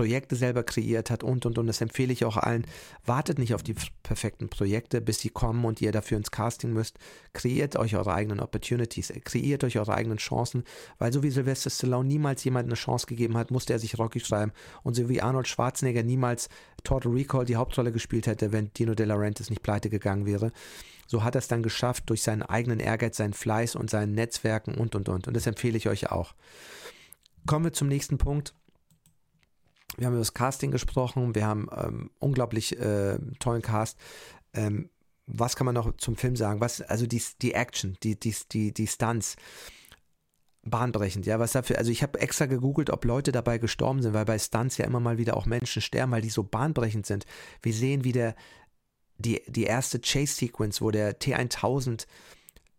Projekte 0.00 0.34
selber 0.34 0.62
kreiert 0.62 1.10
hat 1.10 1.22
und 1.22 1.44
und 1.44 1.58
und. 1.58 1.66
Das 1.66 1.82
empfehle 1.82 2.10
ich 2.10 2.24
auch 2.24 2.38
allen. 2.38 2.64
Wartet 3.04 3.38
nicht 3.38 3.52
auf 3.52 3.62
die 3.62 3.74
perfekten 4.02 4.48
Projekte, 4.48 5.02
bis 5.02 5.18
sie 5.18 5.28
kommen 5.28 5.62
und 5.66 5.82
ihr 5.82 5.92
dafür 5.92 6.16
ins 6.16 6.30
Casting 6.30 6.72
müsst. 6.72 6.98
Kreiert 7.34 7.76
euch 7.76 7.96
eure 7.96 8.14
eigenen 8.14 8.40
Opportunities, 8.40 9.12
kreiert 9.24 9.62
euch 9.62 9.78
eure 9.78 9.92
eigenen 9.92 10.16
Chancen, 10.16 10.64
weil 10.98 11.12
so 11.12 11.22
wie 11.22 11.28
Sylvester 11.28 11.68
Stallone 11.68 12.08
niemals 12.08 12.42
jemand 12.44 12.64
eine 12.64 12.76
Chance 12.76 13.04
gegeben 13.04 13.36
hat, 13.36 13.50
musste 13.50 13.74
er 13.74 13.78
sich 13.78 13.98
Rocky 13.98 14.20
schreiben 14.20 14.52
und 14.82 14.94
so 14.94 15.10
wie 15.10 15.20
Arnold 15.20 15.48
Schwarzenegger 15.48 16.02
niemals 16.02 16.48
Total 16.82 17.12
Recall 17.12 17.44
die 17.44 17.56
Hauptrolle 17.56 17.92
gespielt 17.92 18.26
hätte, 18.26 18.52
wenn 18.52 18.72
Dino 18.72 18.94
De 18.94 19.04
Laurentiis 19.04 19.50
nicht 19.50 19.62
pleite 19.62 19.90
gegangen 19.90 20.24
wäre. 20.24 20.50
So 21.08 21.24
hat 21.24 21.34
er 21.34 21.40
es 21.40 21.48
dann 21.48 21.62
geschafft 21.62 22.08
durch 22.08 22.22
seinen 22.22 22.40
eigenen 22.42 22.80
Ehrgeiz, 22.80 23.18
seinen 23.18 23.34
Fleiß 23.34 23.76
und 23.76 23.90
seinen 23.90 24.14
Netzwerken 24.14 24.76
und 24.76 24.94
und 24.94 25.10
und. 25.10 25.28
Und 25.28 25.36
das 25.36 25.46
empfehle 25.46 25.76
ich 25.76 25.90
euch 25.90 26.10
auch. 26.10 26.32
Kommen 27.46 27.66
wir 27.66 27.72
zum 27.74 27.88
nächsten 27.88 28.16
Punkt. 28.16 28.54
Wir 29.96 30.06
haben 30.06 30.14
über 30.14 30.20
das 30.20 30.34
Casting 30.34 30.70
gesprochen, 30.70 31.34
wir 31.34 31.46
haben 31.46 31.68
ähm, 31.76 32.10
unglaublich 32.18 32.78
äh, 32.78 33.18
tollen 33.38 33.62
Cast. 33.62 33.98
Ähm, 34.54 34.90
was 35.26 35.56
kann 35.56 35.64
man 35.64 35.74
noch 35.74 35.96
zum 35.96 36.16
Film 36.16 36.36
sagen? 36.36 36.60
Was, 36.60 36.80
also 36.80 37.06
die, 37.06 37.22
die 37.42 37.54
Action, 37.54 37.96
die, 38.02 38.18
die, 38.18 38.34
die, 38.50 38.72
die 38.72 38.86
Stunts 38.86 39.36
bahnbrechend, 40.62 41.26
ja, 41.26 41.38
was 41.38 41.52
dafür, 41.52 41.78
also 41.78 41.90
ich 41.90 42.02
habe 42.02 42.20
extra 42.20 42.46
gegoogelt, 42.46 42.90
ob 42.90 43.04
Leute 43.04 43.32
dabei 43.32 43.58
gestorben 43.58 44.02
sind, 44.02 44.12
weil 44.12 44.24
bei 44.24 44.38
Stunts 44.38 44.76
ja 44.76 44.84
immer 44.84 45.00
mal 45.00 45.18
wieder 45.18 45.36
auch 45.36 45.46
Menschen 45.46 45.80
sterben, 45.80 46.12
weil 46.12 46.20
die 46.20 46.30
so 46.30 46.42
bahnbrechend 46.42 47.06
sind. 47.06 47.24
Wir 47.62 47.72
sehen, 47.72 48.04
wie 48.04 48.12
der, 48.12 48.34
die, 49.18 49.42
die 49.46 49.64
erste 49.64 50.00
Chase-Sequence, 50.00 50.82
wo 50.82 50.90
der 50.90 51.18
T1000 51.18 52.06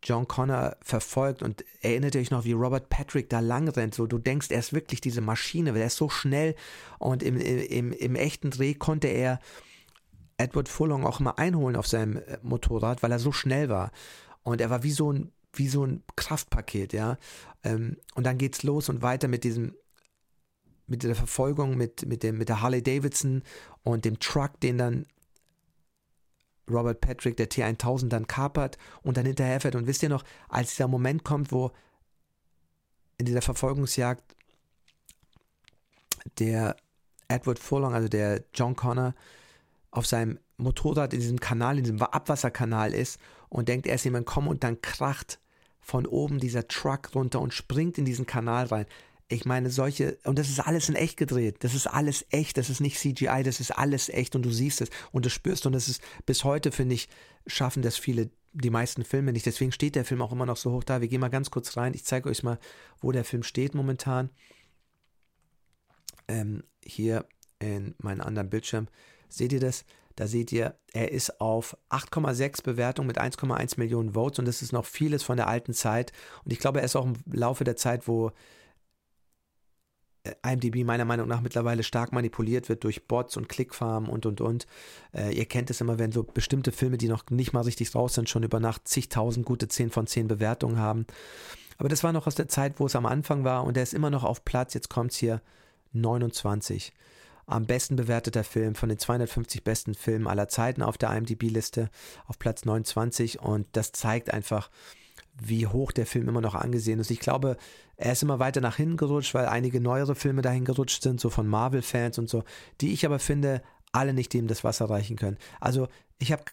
John 0.03 0.27
Connor 0.27 0.77
verfolgt 0.81 1.43
und 1.43 1.63
erinnert 1.81 2.15
euch 2.15 2.31
noch, 2.31 2.43
wie 2.43 2.53
Robert 2.53 2.89
Patrick 2.89 3.29
da 3.29 3.39
lang 3.39 3.67
rennt, 3.67 3.93
so 3.93 4.07
du 4.07 4.17
denkst, 4.17 4.47
er 4.49 4.59
ist 4.59 4.73
wirklich 4.73 4.99
diese 4.99 5.21
Maschine, 5.21 5.73
weil 5.73 5.81
er 5.81 5.87
ist 5.87 5.97
so 5.97 6.09
schnell. 6.09 6.55
Und 6.97 7.21
im, 7.21 7.37
im, 7.37 7.91
im 7.91 8.15
echten 8.15 8.49
Dreh 8.49 8.73
konnte 8.73 9.07
er 9.07 9.39
Edward 10.37 10.69
Furlong 10.69 11.05
auch 11.05 11.19
immer 11.19 11.37
einholen 11.37 11.75
auf 11.75 11.87
seinem 11.87 12.17
äh, 12.17 12.37
Motorrad, 12.41 13.03
weil 13.03 13.11
er 13.11 13.19
so 13.19 13.31
schnell 13.31 13.69
war. 13.69 13.91
Und 14.43 14.59
er 14.59 14.69
war 14.69 14.83
wie 14.83 14.91
so 14.91 15.11
ein 15.11 15.31
wie 15.53 15.67
so 15.67 15.85
ein 15.85 16.03
Kraftpaket, 16.15 16.93
ja. 16.93 17.17
Ähm, 17.63 17.97
und 18.15 18.25
dann 18.25 18.37
geht's 18.37 18.63
los 18.63 18.89
und 18.89 19.01
weiter 19.01 19.27
mit 19.27 19.43
diesem 19.43 19.75
mit 20.87 21.03
der 21.03 21.15
Verfolgung 21.15 21.77
mit 21.77 22.05
mit 22.05 22.23
dem 22.23 22.37
mit 22.37 22.49
der 22.49 22.61
Harley 22.61 22.81
Davidson 22.81 23.43
und 23.83 24.05
dem 24.05 24.19
Truck, 24.19 24.59
den 24.61 24.77
dann 24.77 25.05
Robert 26.71 27.01
Patrick 27.01 27.37
der 27.37 27.49
T1000 27.49 28.09
dann 28.09 28.27
kapert 28.27 28.77
und 29.03 29.17
dann 29.17 29.25
hinterherfährt. 29.25 29.75
Und 29.75 29.87
wisst 29.87 30.03
ihr 30.03 30.09
noch, 30.09 30.23
als 30.49 30.71
dieser 30.71 30.87
Moment 30.87 31.23
kommt, 31.23 31.51
wo 31.51 31.71
in 33.17 33.25
dieser 33.25 33.41
Verfolgungsjagd 33.41 34.35
der 36.39 36.75
Edward 37.27 37.59
Furlong, 37.59 37.93
also 37.93 38.07
der 38.07 38.43
John 38.53 38.75
Connor, 38.75 39.13
auf 39.91 40.05
seinem 40.05 40.39
Motorrad 40.57 41.13
in 41.13 41.19
diesem 41.19 41.39
Kanal, 41.39 41.77
in 41.77 41.83
diesem 41.83 42.01
Abwasserkanal 42.01 42.93
ist 42.93 43.19
und 43.49 43.67
denkt, 43.67 43.87
er 43.87 43.95
ist 43.95 44.05
jemand 44.05 44.25
kommen 44.25 44.47
und 44.47 44.63
dann 44.63 44.81
kracht 44.81 45.39
von 45.81 46.05
oben 46.05 46.39
dieser 46.39 46.67
Truck 46.67 47.13
runter 47.15 47.41
und 47.41 47.53
springt 47.53 47.97
in 47.97 48.05
diesen 48.05 48.25
Kanal 48.25 48.67
rein. 48.67 48.85
Ich 49.31 49.45
meine, 49.45 49.69
solche, 49.69 50.17
und 50.25 50.37
das 50.37 50.49
ist 50.49 50.59
alles 50.59 50.89
in 50.89 50.95
echt 50.95 51.15
gedreht. 51.15 51.63
Das 51.63 51.73
ist 51.73 51.87
alles 51.87 52.25
echt. 52.31 52.57
Das 52.57 52.69
ist 52.69 52.81
nicht 52.81 52.99
CGI. 52.99 53.43
Das 53.43 53.61
ist 53.61 53.71
alles 53.71 54.09
echt 54.09 54.35
und 54.35 54.41
du 54.41 54.51
siehst 54.51 54.81
es 54.81 54.89
und 55.13 55.25
du 55.25 55.29
spürst. 55.29 55.65
Und 55.65 55.71
das 55.71 55.87
ist 55.87 56.01
bis 56.25 56.43
heute, 56.43 56.73
finde 56.73 56.95
ich, 56.95 57.07
schaffen 57.47 57.81
das 57.81 57.97
viele, 57.97 58.29
die 58.51 58.69
meisten 58.69 59.05
Filme 59.05 59.31
nicht. 59.31 59.45
Deswegen 59.45 59.71
steht 59.71 59.95
der 59.95 60.03
Film 60.03 60.21
auch 60.21 60.33
immer 60.33 60.45
noch 60.45 60.57
so 60.57 60.73
hoch 60.73 60.83
da. 60.83 60.99
Wir 60.99 61.07
gehen 61.07 61.21
mal 61.21 61.29
ganz 61.29 61.49
kurz 61.49 61.77
rein. 61.77 61.93
Ich 61.93 62.03
zeige 62.03 62.27
euch 62.27 62.43
mal, 62.43 62.59
wo 62.99 63.13
der 63.13 63.23
Film 63.23 63.43
steht 63.43 63.73
momentan. 63.73 64.31
Ähm, 66.27 66.63
hier 66.83 67.25
in 67.59 67.95
meinem 67.99 68.21
anderen 68.21 68.49
Bildschirm. 68.49 68.89
Seht 69.29 69.53
ihr 69.53 69.61
das? 69.61 69.85
Da 70.17 70.27
seht 70.27 70.51
ihr, 70.51 70.75
er 70.91 71.13
ist 71.13 71.39
auf 71.39 71.77
8,6 71.89 72.63
Bewertung 72.63 73.07
mit 73.07 73.17
1,1 73.17 73.79
Millionen 73.79 74.13
Votes 74.13 74.39
und 74.39 74.45
das 74.45 74.61
ist 74.61 74.73
noch 74.73 74.85
vieles 74.85 75.23
von 75.23 75.37
der 75.37 75.47
alten 75.47 75.73
Zeit. 75.73 76.11
Und 76.43 76.51
ich 76.51 76.59
glaube, 76.59 76.79
er 76.79 76.85
ist 76.85 76.97
auch 76.97 77.05
im 77.05 77.15
Laufe 77.31 77.63
der 77.63 77.77
Zeit, 77.77 78.09
wo 78.09 78.33
IMDb 80.43 80.83
meiner 80.83 81.05
Meinung 81.05 81.27
nach 81.27 81.41
mittlerweile 81.41 81.83
stark 81.83 82.11
manipuliert 82.11 82.69
wird 82.69 82.83
durch 82.83 83.07
Bots 83.07 83.37
und 83.37 83.49
Clickfarmen 83.49 84.09
und 84.09 84.25
und 84.25 84.41
und. 84.41 84.67
Äh, 85.13 85.35
ihr 85.35 85.45
kennt 85.45 85.69
es 85.69 85.81
immer, 85.81 85.97
wenn 85.97 86.11
so 86.11 86.23
bestimmte 86.23 86.71
Filme, 86.71 86.97
die 86.97 87.07
noch 87.07 87.23
nicht 87.29 87.53
mal 87.53 87.61
richtig 87.61 87.95
raus 87.95 88.13
sind, 88.13 88.29
schon 88.29 88.43
über 88.43 88.59
Nacht 88.59 88.87
zigtausend 88.87 89.45
gute 89.45 89.67
10 89.67 89.89
von 89.89 90.07
10 90.07 90.27
Bewertungen 90.27 90.77
haben. 90.77 91.05
Aber 91.77 91.89
das 91.89 92.03
war 92.03 92.13
noch 92.13 92.27
aus 92.27 92.35
der 92.35 92.47
Zeit, 92.47 92.79
wo 92.79 92.85
es 92.85 92.95
am 92.95 93.07
Anfang 93.07 93.43
war 93.43 93.63
und 93.63 93.75
er 93.75 93.83
ist 93.83 93.93
immer 93.93 94.11
noch 94.11 94.23
auf 94.23 94.45
Platz, 94.45 94.75
jetzt 94.75 94.89
kommt 94.89 95.11
es 95.11 95.17
hier 95.17 95.41
29. 95.93 96.93
Am 97.47 97.65
besten 97.65 97.95
bewerteter 97.95 98.43
Film 98.43 98.75
von 98.75 98.87
den 98.87 98.99
250 98.99 99.63
besten 99.63 99.95
Filmen 99.95 100.27
aller 100.27 100.47
Zeiten 100.47 100.83
auf 100.83 100.97
der 100.97 101.11
IMDb-Liste 101.11 101.89
auf 102.27 102.37
Platz 102.37 102.65
29 102.65 103.39
und 103.39 103.65
das 103.71 103.91
zeigt 103.91 104.31
einfach, 104.31 104.69
wie 105.39 105.67
hoch 105.67 105.91
der 105.91 106.05
Film 106.05 106.27
immer 106.27 106.41
noch 106.41 106.55
angesehen 106.55 106.99
ist. 106.99 107.11
Ich 107.11 107.19
glaube, 107.19 107.57
er 107.95 108.11
ist 108.13 108.23
immer 108.23 108.39
weiter 108.39 108.61
nach 108.61 108.77
hinten 108.77 108.97
gerutscht, 108.97 109.33
weil 109.33 109.45
einige 109.45 109.79
neuere 109.79 110.15
Filme 110.15 110.41
dahin 110.41 110.65
gerutscht 110.65 111.01
sind, 111.03 111.19
so 111.19 111.29
von 111.29 111.47
Marvel-Fans 111.47 112.19
und 112.19 112.29
so, 112.29 112.43
die 112.81 112.93
ich 112.93 113.05
aber 113.05 113.19
finde, 113.19 113.61
alle 113.91 114.13
nicht 114.13 114.33
dem 114.33 114.47
das 114.47 114.63
Wasser 114.63 114.89
reichen 114.89 115.17
können. 115.17 115.37
Also 115.59 115.87
ich 116.19 116.31
habe 116.31 116.43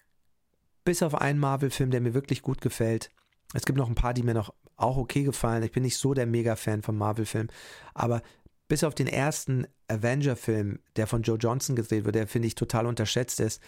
bis 0.83 1.03
auf 1.03 1.15
einen 1.15 1.39
Marvel-Film, 1.39 1.91
der 1.91 2.01
mir 2.01 2.13
wirklich 2.13 2.41
gut 2.41 2.61
gefällt, 2.61 3.11
es 3.53 3.65
gibt 3.65 3.77
noch 3.77 3.89
ein 3.89 3.95
paar, 3.95 4.13
die 4.13 4.23
mir 4.23 4.35
noch 4.35 4.53
auch 4.75 4.97
okay 4.97 5.23
gefallen. 5.23 5.63
Ich 5.63 5.71
bin 5.71 5.83
nicht 5.83 5.97
so 5.97 6.13
der 6.13 6.25
Mega-Fan 6.25 6.83
von 6.83 6.97
Marvel-Filmen, 6.97 7.51
aber 7.93 8.21
bis 8.67 8.83
auf 8.83 8.93
den 8.93 9.07
ersten 9.07 9.65
Avenger-Film, 9.87 10.79
der 10.95 11.07
von 11.07 11.23
Joe 11.23 11.37
Johnson 11.37 11.75
gedreht 11.75 12.05
wird, 12.05 12.15
der 12.15 12.27
finde 12.27 12.47
ich 12.47 12.55
total 12.55 12.85
unterschätzt 12.85 13.39
ist, 13.39 13.61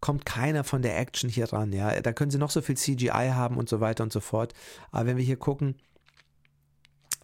kommt 0.00 0.24
keiner 0.24 0.64
von 0.64 0.82
der 0.82 0.98
Action 0.98 1.28
hier 1.28 1.52
ran. 1.52 1.72
Ja, 1.72 2.00
da 2.00 2.12
können 2.12 2.30
sie 2.30 2.38
noch 2.38 2.50
so 2.50 2.62
viel 2.62 2.76
CGI 2.76 3.30
haben 3.32 3.56
und 3.56 3.68
so 3.68 3.80
weiter 3.80 4.04
und 4.04 4.12
so 4.12 4.20
fort. 4.20 4.54
Aber 4.90 5.06
wenn 5.06 5.16
wir 5.16 5.24
hier 5.24 5.36
gucken, 5.36 5.74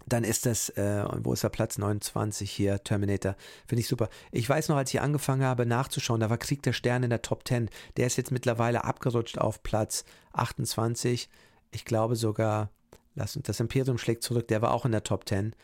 dann 0.06 0.24
ist 0.24 0.46
das, 0.46 0.68
äh, 0.70 1.04
wo 1.22 1.32
ist 1.32 1.44
der 1.44 1.48
Platz 1.48 1.78
29 1.78 2.50
hier, 2.50 2.82
Terminator, 2.82 3.36
finde 3.66 3.80
ich 3.80 3.88
super. 3.88 4.08
Ich 4.32 4.48
weiß 4.48 4.68
noch, 4.68 4.76
als 4.76 4.92
ich 4.92 5.00
angefangen 5.00 5.44
habe 5.44 5.66
nachzuschauen, 5.66 6.20
da 6.20 6.30
war 6.30 6.38
Krieg 6.38 6.62
der 6.62 6.72
Sterne 6.72 7.06
in 7.06 7.10
der 7.10 7.22
Top 7.22 7.46
10. 7.46 7.70
Der 7.96 8.06
ist 8.06 8.16
jetzt 8.16 8.30
mittlerweile 8.30 8.84
abgerutscht 8.84 9.38
auf 9.38 9.62
Platz 9.62 10.04
28. 10.32 11.30
Ich 11.70 11.84
glaube 11.84 12.16
sogar, 12.16 12.70
lass 13.14 13.36
uns, 13.36 13.46
das 13.46 13.60
Imperium 13.60 13.98
schlägt 13.98 14.22
zurück, 14.22 14.48
der 14.48 14.62
war 14.62 14.72
auch 14.72 14.84
in 14.84 14.92
der 14.92 15.04
Top 15.04 15.28
10. 15.28 15.54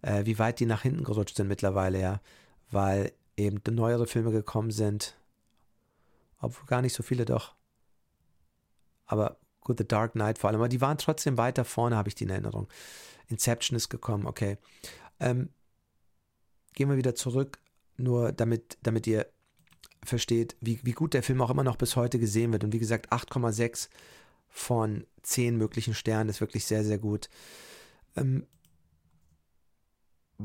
Äh, 0.00 0.24
wie 0.24 0.38
weit 0.38 0.60
die 0.60 0.66
nach 0.66 0.82
hinten 0.82 1.04
gerutscht 1.04 1.36
sind 1.36 1.48
mittlerweile, 1.48 2.00
ja. 2.00 2.20
Weil 2.70 3.12
eben 3.36 3.60
neuere 3.70 4.06
Filme 4.06 4.30
gekommen 4.30 4.70
sind, 4.70 5.16
obwohl 6.42 6.66
gar 6.66 6.82
nicht 6.82 6.94
so 6.94 7.02
viele 7.02 7.24
doch. 7.24 7.54
Aber 9.06 9.38
gut, 9.60 9.78
The 9.78 9.88
Dark 9.88 10.12
Knight 10.12 10.38
vor 10.38 10.50
allem. 10.50 10.60
Aber 10.60 10.68
die 10.68 10.80
waren 10.80 10.98
trotzdem 10.98 11.38
weiter 11.38 11.64
vorne, 11.64 11.96
habe 11.96 12.08
ich 12.08 12.14
die 12.14 12.24
in 12.24 12.30
Erinnerung. 12.30 12.68
Inception 13.28 13.76
ist 13.76 13.88
gekommen, 13.88 14.26
okay. 14.26 14.58
Ähm, 15.20 15.48
gehen 16.74 16.90
wir 16.90 16.96
wieder 16.96 17.14
zurück, 17.14 17.58
nur 17.96 18.32
damit, 18.32 18.78
damit 18.82 19.06
ihr 19.06 19.26
versteht, 20.04 20.56
wie, 20.60 20.80
wie 20.82 20.92
gut 20.92 21.14
der 21.14 21.22
Film 21.22 21.40
auch 21.40 21.50
immer 21.50 21.64
noch 21.64 21.76
bis 21.76 21.96
heute 21.96 22.18
gesehen 22.18 22.52
wird. 22.52 22.64
Und 22.64 22.72
wie 22.72 22.78
gesagt, 22.78 23.12
8,6 23.12 23.88
von 24.48 25.06
10 25.22 25.56
möglichen 25.56 25.94
Sternen 25.94 26.28
ist 26.28 26.40
wirklich 26.40 26.64
sehr, 26.64 26.84
sehr 26.84 26.98
gut. 26.98 27.28
Ähm, 28.16 28.46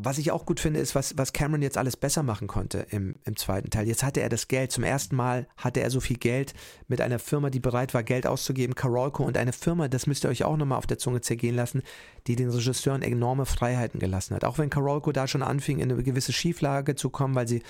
was 0.04 0.18
ich 0.18 0.32
auch 0.32 0.45
gut 0.45 0.60
finde, 0.60 0.80
ist, 0.80 0.95
was, 0.95 1.18
was 1.18 1.34
Cameron 1.34 1.62
jetzt 1.62 1.78
alles 1.78 1.98
besser 1.98 2.24
machen 2.24 2.48
konnte 2.48 2.86
im, 2.89 3.16
im 3.24 3.36
zweiten 3.36 3.70
Teil. 3.70 3.88
Jetzt 3.88 4.04
hatte 4.04 4.22
er 4.22 4.30
das 4.30 4.48
Geld. 4.48 4.72
Zum 4.72 4.84
ersten 4.84 5.16
Mal 5.16 5.48
hatte 5.58 5.82
er 5.82 5.89
so 5.89 6.00
viel 6.00 6.18
Geld 6.18 6.54
mit 6.88 7.02
einer 7.02 7.20
Firma, 7.20 7.50
die 7.50 7.60
bereit 7.60 7.93
war, 7.93 8.04
Geld 8.04 8.28
auszugeben, 8.28 8.76
Carolco, 8.76 9.24
und 9.24 9.38
eine 9.38 9.54
Firma, 9.54 9.88
das 9.88 10.08
müsst 10.08 10.26
ihr 10.26 10.30
euch 10.30 10.43
auch 10.43 10.58
nochmal 10.58 10.78
auf 10.78 10.88
der 10.88 10.98
Zunge 10.98 11.22
zergehen 11.22 11.56
lassen, 11.56 11.82
die 12.28 12.36
den 12.36 12.50
Regisseuren 12.50 13.02
enorme 13.02 13.45
Freiheiten 13.45 14.00
gelassen 14.00 14.36
hat. 14.36 14.45
Auch 14.45 14.58
wenn 14.58 14.70
Carolco 14.70 15.12
da 15.12 15.28
schon 15.28 15.43
anfing, 15.43 15.80
in 15.80 15.91
eine 15.91 16.04
gewisse 16.04 16.34
Schieflage 16.34 16.95
zu 16.95 17.10
kommen, 17.10 17.36
weil 17.36 17.48
sie 17.48 17.64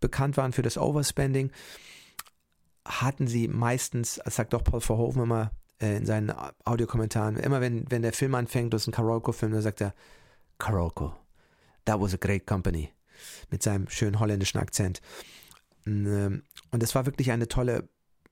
bekannt 0.00 0.36
waren 0.36 0.52
für 0.52 0.62
das 0.62 0.78
Overspending, 0.78 1.50
hatten 2.86 3.26
sie 3.26 3.48
meistens, 3.48 4.20
das 4.24 4.36
sagt 4.36 4.52
doch 4.52 4.64
Paul 4.64 4.80
Verhoeven 4.80 5.22
immer 5.22 5.50
äh, 5.80 5.96
in 5.96 6.06
seinen 6.06 6.32
Audiokommentaren, 6.64 7.36
immer 7.36 7.60
wenn, 7.60 7.90
wenn 7.90 8.02
der 8.02 8.12
Film 8.12 8.34
anfängt, 8.34 8.72
das 8.72 8.82
ist 8.82 8.88
ein 8.88 8.92
Carolco-Film, 8.92 9.52
dann 9.52 9.62
sagt 9.62 9.80
er, 9.80 9.94
Carolco, 10.58 11.14
that 11.90 12.00
was 12.00 12.14
a 12.14 12.18
great 12.18 12.46
company. 12.46 12.92
Mit 13.50 13.62
seinem 13.62 13.88
schönen 13.88 14.20
holländischen 14.20 14.60
Akzent. 14.60 15.00
Ähm, 15.86 16.42
und 16.70 16.82
es 16.82 16.94
war 16.94 17.06
wirklich 17.06 17.32
eine 17.32 17.48
tolle 17.48 17.88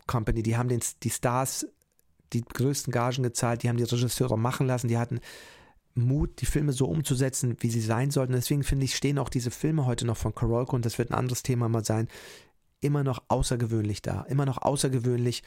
Company. 0.07 0.43
Die 0.43 0.57
haben 0.57 0.69
den, 0.69 0.81
die 1.03 1.11
Stars 1.11 1.67
die 2.33 2.43
größten 2.43 2.93
Gagen 2.93 3.23
gezahlt, 3.23 3.63
die 3.63 3.69
haben 3.69 3.79
die 3.79 3.85
Regisseure 3.85 4.39
machen 4.39 4.67
lassen, 4.67 4.89
die 4.89 4.99
hatten 4.99 5.21
Mut, 5.95 6.41
die 6.41 6.47
Filme 6.47 6.73
so 6.73 6.87
umzusetzen, 6.87 7.57
wie 7.61 7.71
sie 7.71 7.81
sein 7.81 8.11
sollten. 8.11 8.35
Deswegen 8.35 8.63
finde 8.63 8.85
ich, 8.85 8.95
stehen 8.95 9.19
auch 9.19 9.31
diese 9.31 9.51
Filme 9.51 9.87
heute 9.87 10.07
noch 10.07 10.17
von 10.17 10.35
Karolko, 10.35 10.77
und 10.77 10.85
das 10.85 10.99
wird 10.99 11.11
ein 11.11 11.15
anderes 11.15 11.43
Thema 11.43 11.69
mal 11.69 11.85
sein, 11.85 12.09
immer 12.81 13.03
noch 13.03 13.23
außergewöhnlich 13.29 14.03
da. 14.03 14.23
Immer 14.29 14.47
noch 14.47 14.59
außergewöhnlich. 14.59 15.43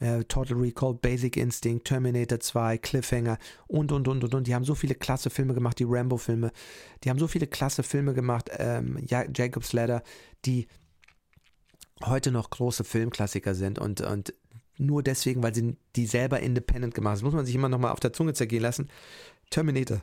Äh, 0.00 0.24
Total 0.24 0.56
Recall, 0.56 0.94
Basic 0.94 1.36
Instinct, 1.36 1.86
Terminator 1.86 2.40
2, 2.40 2.78
Cliffhanger 2.78 3.38
und, 3.66 3.92
und, 3.92 4.08
und, 4.08 4.24
und, 4.24 4.34
und. 4.34 4.46
Die 4.46 4.54
haben 4.54 4.64
so 4.64 4.74
viele 4.74 4.94
klasse 4.94 5.30
Filme 5.30 5.54
gemacht, 5.54 5.78
die 5.78 5.86
Rambo-Filme. 5.86 6.50
Die 7.04 7.10
haben 7.10 7.18
so 7.18 7.28
viele 7.28 7.46
klasse 7.46 7.82
Filme 7.82 8.14
gemacht, 8.14 8.50
ähm, 8.58 8.98
Jacob's 9.06 9.72
Ladder, 9.72 10.02
die 10.44 10.66
heute 12.04 12.32
noch 12.32 12.50
große 12.50 12.84
Filmklassiker 12.84 13.54
sind 13.54 13.78
und, 13.78 14.00
und 14.00 14.34
nur 14.78 15.02
deswegen, 15.02 15.42
weil 15.42 15.54
sie 15.54 15.76
die 15.94 16.06
selber 16.06 16.40
independent 16.40 16.94
gemacht 16.94 17.12
haben. 17.12 17.18
Das 17.18 17.22
muss 17.22 17.34
man 17.34 17.46
sich 17.46 17.54
immer 17.54 17.68
noch 17.68 17.78
mal 17.78 17.92
auf 17.92 18.00
der 18.00 18.12
Zunge 18.12 18.32
zergehen 18.32 18.62
lassen. 18.62 18.88
Terminator 19.50 20.02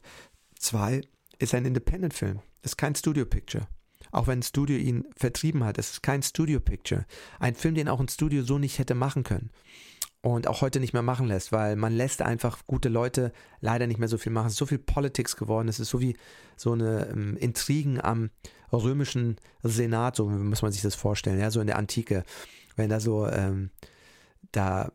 2 0.60 1.02
ist 1.40 1.54
ein 1.54 1.66
Independent-Film, 1.66 2.40
ist 2.62 2.78
kein 2.78 2.96
Studio-Picture. 2.96 3.68
Auch 4.12 4.28
wenn 4.28 4.40
ein 4.40 4.44
Studio 4.44 4.78
ihn 4.78 5.06
vertrieben 5.16 5.64
hat, 5.64 5.78
es 5.78 5.92
ist 5.92 6.04
kein 6.04 6.24
Studio-Picture. 6.24 7.06
Ein 7.40 7.56
Film, 7.56 7.76
den 7.76 7.90
auch 7.90 8.00
ein 8.00 8.08
Studio 8.08 8.44
so 8.44 8.58
nicht 8.58 8.80
hätte 8.80 8.96
machen 8.96 9.24
können. 9.24 9.50
Und 10.22 10.48
auch 10.48 10.62
heute 10.62 10.82
nicht 10.82 10.92
mehr 10.92 11.02
machen 11.02 11.28
lässt, 11.28 11.54
weil 11.54 11.78
man 11.78 11.94
lässt 11.94 12.22
einfach 12.22 12.66
gute 12.66 12.90
Leute 12.90 13.32
leider 13.62 13.88
nicht 13.88 14.00
mehr 14.00 14.10
so 14.10 14.18
viel 14.18 14.34
machen. 14.34 14.48
Es 14.48 14.54
ist 14.54 14.60
so 14.60 14.66
viel 14.66 14.80
Politics 14.80 15.38
geworden. 15.38 15.70
Es 15.70 15.80
ist 15.80 15.90
so 15.90 16.02
wie 16.02 16.18
so 16.58 16.74
eine 16.74 17.08
ähm, 17.08 17.38
Intrigen 17.38 18.02
am 18.02 18.30
römischen 18.74 19.38
Senat, 19.64 20.18
so 20.18 20.28
muss 20.28 20.62
man 20.62 20.72
sich 20.72 20.82
das 20.82 20.96
vorstellen, 20.96 21.40
ja, 21.40 21.52
so 21.52 21.62
in 21.62 21.68
der 21.68 21.78
Antike. 21.78 22.24
Wenn 22.76 22.90
da 22.90 23.00
so 23.00 23.28
ähm, 23.28 23.72
da 24.52 24.92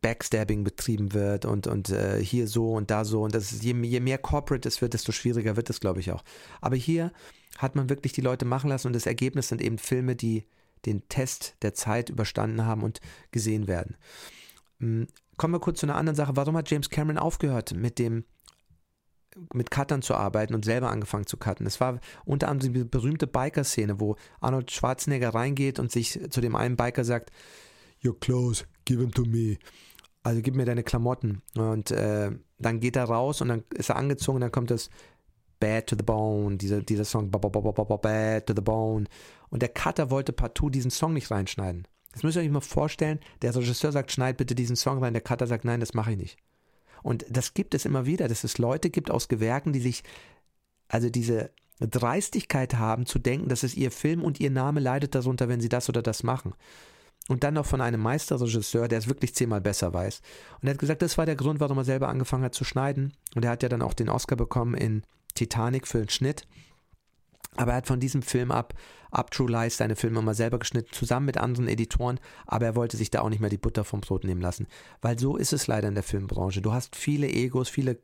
Backstabbing 0.00 0.64
betrieben 0.64 1.12
wird 1.12 1.44
und, 1.44 1.66
und 1.66 1.90
äh, 1.90 2.22
hier 2.22 2.46
so 2.46 2.72
und 2.72 2.90
da 2.90 3.04
so. 3.04 3.22
Und 3.22 3.34
das 3.34 3.52
ist, 3.52 3.64
je, 3.64 3.74
je 3.82 4.00
mehr 4.00 4.18
Corporate 4.18 4.68
es 4.68 4.80
wird, 4.80 4.94
desto 4.94 5.12
schwieriger 5.12 5.56
wird 5.56 5.70
es, 5.70 5.80
glaube 5.80 6.00
ich, 6.00 6.12
auch. 6.12 6.22
Aber 6.60 6.76
hier 6.76 7.12
hat 7.58 7.76
man 7.76 7.88
wirklich 7.88 8.12
die 8.12 8.20
Leute 8.20 8.44
machen 8.44 8.70
lassen 8.70 8.88
und 8.88 8.92
das 8.94 9.06
Ergebnis 9.06 9.48
sind 9.48 9.62
eben 9.62 9.78
Filme, 9.78 10.16
die 10.16 10.44
den 10.86 11.08
Test 11.08 11.56
der 11.62 11.74
Zeit 11.74 12.10
überstanden 12.10 12.64
haben 12.66 12.82
und 12.82 13.00
gesehen 13.30 13.66
werden. 13.66 13.96
Hm, 14.80 15.06
kommen 15.36 15.54
wir 15.54 15.60
kurz 15.60 15.80
zu 15.80 15.86
einer 15.86 15.96
anderen 15.96 16.16
Sache. 16.16 16.36
Warum 16.36 16.56
hat 16.56 16.70
James 16.70 16.90
Cameron 16.90 17.18
aufgehört 17.18 17.74
mit 17.74 17.98
dem 17.98 18.24
mit 19.52 19.70
Cuttern 19.70 20.02
zu 20.02 20.14
arbeiten 20.14 20.54
und 20.54 20.64
selber 20.64 20.90
angefangen 20.90 21.26
zu 21.26 21.36
cutten. 21.36 21.66
Es 21.66 21.80
war 21.80 21.98
unter 22.24 22.48
anderem 22.48 22.72
die 22.72 22.84
berühmte 22.84 23.26
Biker-Szene, 23.26 24.00
wo 24.00 24.16
Arnold 24.40 24.70
Schwarzenegger 24.70 25.34
reingeht 25.34 25.78
und 25.78 25.90
sich 25.90 26.20
zu 26.30 26.40
dem 26.40 26.54
einen 26.54 26.76
Biker 26.76 27.04
sagt, 27.04 27.30
Your 28.04 28.18
clothes, 28.18 28.66
give 28.84 29.00
them 29.00 29.12
to 29.12 29.24
me. 29.24 29.58
Also 30.22 30.40
gib 30.42 30.54
mir 30.54 30.66
deine 30.66 30.82
Klamotten. 30.82 31.42
Und 31.56 31.90
äh, 31.90 32.30
dann 32.58 32.80
geht 32.80 32.96
er 32.96 33.04
raus 33.04 33.40
und 33.40 33.48
dann 33.48 33.64
ist 33.74 33.88
er 33.88 33.96
angezogen 33.96 34.36
und 34.36 34.40
dann 34.42 34.52
kommt 34.52 34.70
das 34.70 34.88
Bad 35.64 35.86
to 35.86 35.96
the 35.96 36.02
Bone, 36.02 36.58
dieser, 36.58 36.82
dieser 36.82 37.06
Song 37.06 37.30
Bad 37.30 38.46
to 38.46 38.52
the 38.54 38.60
Bone. 38.60 39.06
Und 39.48 39.62
der 39.62 39.70
Cutter 39.70 40.10
wollte 40.10 40.34
partout 40.34 40.68
diesen 40.68 40.90
Song 40.90 41.14
nicht 41.14 41.30
reinschneiden. 41.30 41.88
Das 42.12 42.22
müsst 42.22 42.36
ihr 42.36 42.42
euch 42.42 42.50
mal 42.50 42.60
vorstellen, 42.60 43.18
der 43.40 43.56
Regisseur 43.56 43.90
sagt, 43.90 44.12
schneid 44.12 44.36
bitte 44.36 44.54
diesen 44.54 44.76
Song 44.76 45.02
rein, 45.02 45.14
der 45.14 45.22
Cutter 45.22 45.46
sagt, 45.46 45.64
nein, 45.64 45.80
das 45.80 45.94
mache 45.94 46.12
ich 46.12 46.18
nicht. 46.18 46.36
Und 47.02 47.24
das 47.30 47.54
gibt 47.54 47.74
es 47.74 47.86
immer 47.86 48.04
wieder, 48.04 48.28
dass 48.28 48.44
es 48.44 48.58
Leute 48.58 48.90
gibt 48.90 49.10
aus 49.10 49.28
Gewerken, 49.28 49.72
die 49.72 49.80
sich, 49.80 50.04
also 50.88 51.08
diese 51.08 51.50
Dreistigkeit 51.80 52.74
haben 52.74 53.06
zu 53.06 53.18
denken, 53.18 53.48
dass 53.48 53.62
es 53.62 53.74
ihr 53.74 53.90
Film 53.90 54.22
und 54.22 54.40
ihr 54.40 54.50
Name 54.50 54.80
leidet 54.80 55.14
darunter, 55.14 55.48
wenn 55.48 55.62
sie 55.62 55.70
das 55.70 55.88
oder 55.88 56.02
das 56.02 56.22
machen 56.22 56.52
und 57.28 57.42
dann 57.42 57.54
noch 57.54 57.64
von 57.64 57.80
einem 57.80 58.02
Meisterregisseur, 58.02 58.86
der 58.86 58.98
es 58.98 59.08
wirklich 59.08 59.34
zehnmal 59.34 59.62
besser 59.62 59.94
weiß. 59.94 60.20
Und 60.60 60.68
er 60.68 60.74
hat 60.74 60.78
gesagt, 60.78 61.00
das 61.00 61.16
war 61.16 61.24
der 61.24 61.36
Grund, 61.36 61.58
warum 61.58 61.78
er 61.78 61.84
selber 61.84 62.08
angefangen 62.08 62.44
hat 62.44 62.54
zu 62.54 62.64
schneiden. 62.64 63.14
Und 63.34 63.44
er 63.44 63.52
hat 63.52 63.62
ja 63.62 63.70
dann 63.70 63.82
auch 63.82 63.94
den 63.94 64.10
Oscar 64.10 64.36
bekommen 64.36 64.74
in 64.74 65.02
Titanic 65.34 65.86
für 65.86 65.98
den 65.98 66.08
Schnitt. 66.08 66.42
Aber 67.56 67.72
er 67.72 67.76
hat 67.78 67.86
von 67.86 68.00
diesem 68.00 68.22
Film 68.22 68.50
ab, 68.50 68.74
ab 69.10 69.30
True 69.30 69.50
Lies, 69.50 69.76
seine 69.76 69.96
Filme 69.96 70.20
mal 70.22 70.34
selber 70.34 70.58
geschnitten, 70.58 70.92
zusammen 70.92 71.26
mit 71.26 71.38
anderen 71.38 71.68
Editoren. 71.68 72.18
Aber 72.46 72.66
er 72.66 72.76
wollte 72.76 72.96
sich 72.96 73.10
da 73.10 73.20
auch 73.20 73.28
nicht 73.28 73.40
mehr 73.40 73.50
die 73.50 73.58
Butter 73.58 73.84
vom 73.84 74.00
Brot 74.00 74.24
nehmen 74.24 74.40
lassen. 74.40 74.66
Weil 75.02 75.18
so 75.18 75.36
ist 75.36 75.52
es 75.52 75.66
leider 75.66 75.88
in 75.88 75.94
der 75.94 76.02
Filmbranche. 76.02 76.62
Du 76.62 76.72
hast 76.72 76.96
viele 76.96 77.28
Egos, 77.28 77.68
viele 77.68 77.98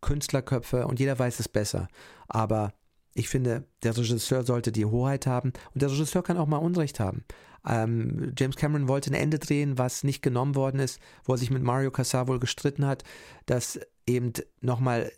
Künstlerköpfe 0.00 0.86
und 0.86 1.00
jeder 1.00 1.18
weiß 1.18 1.40
es 1.40 1.48
besser. 1.48 1.88
Aber 2.28 2.72
ich 3.14 3.28
finde, 3.28 3.64
der 3.82 3.96
Regisseur 3.96 4.44
sollte 4.44 4.70
die 4.70 4.84
Hoheit 4.84 5.26
haben 5.26 5.52
und 5.72 5.82
der 5.82 5.90
Regisseur 5.90 6.22
kann 6.22 6.36
auch 6.36 6.46
mal 6.46 6.58
Unrecht 6.58 7.00
haben. 7.00 7.24
Ähm, 7.66 8.32
James 8.38 8.56
Cameron 8.56 8.88
wollte 8.88 9.10
ein 9.10 9.14
Ende 9.14 9.38
drehen, 9.38 9.78
was 9.78 10.04
nicht 10.04 10.22
genommen 10.22 10.54
worden 10.54 10.80
ist, 10.80 11.00
wo 11.24 11.32
er 11.32 11.38
sich 11.38 11.50
mit 11.50 11.62
Mario 11.62 11.90
Casar 11.90 12.28
wohl 12.28 12.38
gestritten 12.38 12.86
hat, 12.86 13.04
dass 13.46 13.80
eben 14.06 14.32
nochmal 14.60 15.10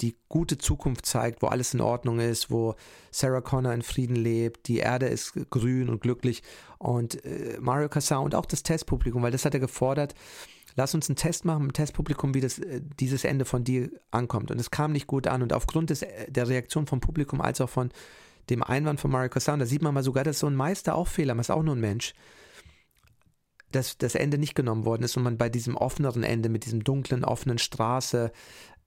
die 0.00 0.16
gute 0.28 0.58
Zukunft 0.58 1.06
zeigt, 1.06 1.42
wo 1.42 1.46
alles 1.46 1.74
in 1.74 1.80
Ordnung 1.80 2.18
ist, 2.18 2.50
wo 2.50 2.74
Sarah 3.10 3.40
Connor 3.40 3.72
in 3.72 3.82
Frieden 3.82 4.16
lebt, 4.16 4.66
die 4.68 4.78
Erde 4.78 5.06
ist 5.06 5.34
grün 5.50 5.88
und 5.88 6.00
glücklich 6.00 6.42
und 6.78 7.24
äh, 7.24 7.58
Mario 7.60 7.88
Casar 7.88 8.22
und 8.22 8.34
auch 8.34 8.46
das 8.46 8.62
Testpublikum, 8.62 9.22
weil 9.22 9.30
das 9.30 9.44
hat 9.44 9.54
er 9.54 9.60
gefordert, 9.60 10.14
lass 10.76 10.94
uns 10.94 11.08
einen 11.08 11.16
Test 11.16 11.44
machen, 11.44 11.66
ein 11.66 11.72
Testpublikum, 11.72 12.34
wie 12.34 12.40
das, 12.40 12.58
äh, 12.58 12.80
dieses 12.98 13.24
Ende 13.24 13.44
von 13.44 13.62
dir 13.62 13.90
ankommt. 14.10 14.50
Und 14.50 14.60
es 14.60 14.70
kam 14.70 14.92
nicht 14.92 15.06
gut 15.06 15.26
an 15.26 15.42
und 15.42 15.52
aufgrund 15.52 15.90
des, 15.90 16.02
äh, 16.02 16.30
der 16.30 16.48
Reaktion 16.48 16.86
vom 16.86 17.00
Publikum 17.00 17.40
als 17.40 17.60
auch 17.60 17.70
von 17.70 17.90
dem 18.50 18.62
Einwand 18.62 19.00
von 19.00 19.10
Mario 19.10 19.30
Casar, 19.30 19.56
da 19.56 19.66
sieht 19.66 19.82
man 19.82 19.94
mal 19.94 20.02
sogar, 20.02 20.24
dass 20.24 20.40
so 20.40 20.46
ein 20.46 20.56
Meister 20.56 20.96
auch 20.96 21.08
Fehler 21.08 21.34
macht, 21.34 21.46
ist 21.46 21.50
auch 21.50 21.62
nur 21.62 21.76
ein 21.76 21.80
Mensch, 21.80 22.14
dass 23.70 23.98
das 23.98 24.14
Ende 24.14 24.38
nicht 24.38 24.54
genommen 24.54 24.84
worden 24.84 25.02
ist 25.02 25.16
und 25.16 25.22
man 25.22 25.38
bei 25.38 25.48
diesem 25.48 25.76
offeneren 25.76 26.22
Ende 26.22 26.48
mit 26.48 26.64
diesem 26.64 26.84
dunklen, 26.84 27.24
offenen 27.24 27.58
Straße 27.58 28.32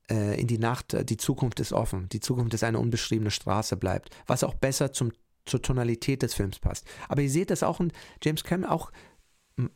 äh, 0.10 0.40
in 0.40 0.48
die 0.48 0.58
Nacht, 0.58 0.94
äh, 0.94 1.06
die 1.06 1.18
Zukunft 1.18 1.60
ist 1.60 1.74
offen, 1.74 2.10
die 2.10 2.20
Zukunft 2.20 2.54
ist 2.54 2.64
eine 2.64 2.80
unbeschriebene 2.80 3.32
Straße 3.32 3.78
bleibt, 3.78 4.10
was 4.26 4.44
auch 4.44 4.56
besser 4.56 4.94
zum, 4.94 5.12
zur 5.46 5.62
Tonalität 5.62 6.22
des 6.22 6.34
Films 6.34 6.60
passt. 6.60 6.86
Aber 7.10 7.22
ihr 7.22 7.30
seht 7.30 7.50
das 7.50 7.64
auch 7.64 7.80
in 7.80 7.92
James 8.24 8.44
Cameron 8.44 8.70
auch 8.70 8.92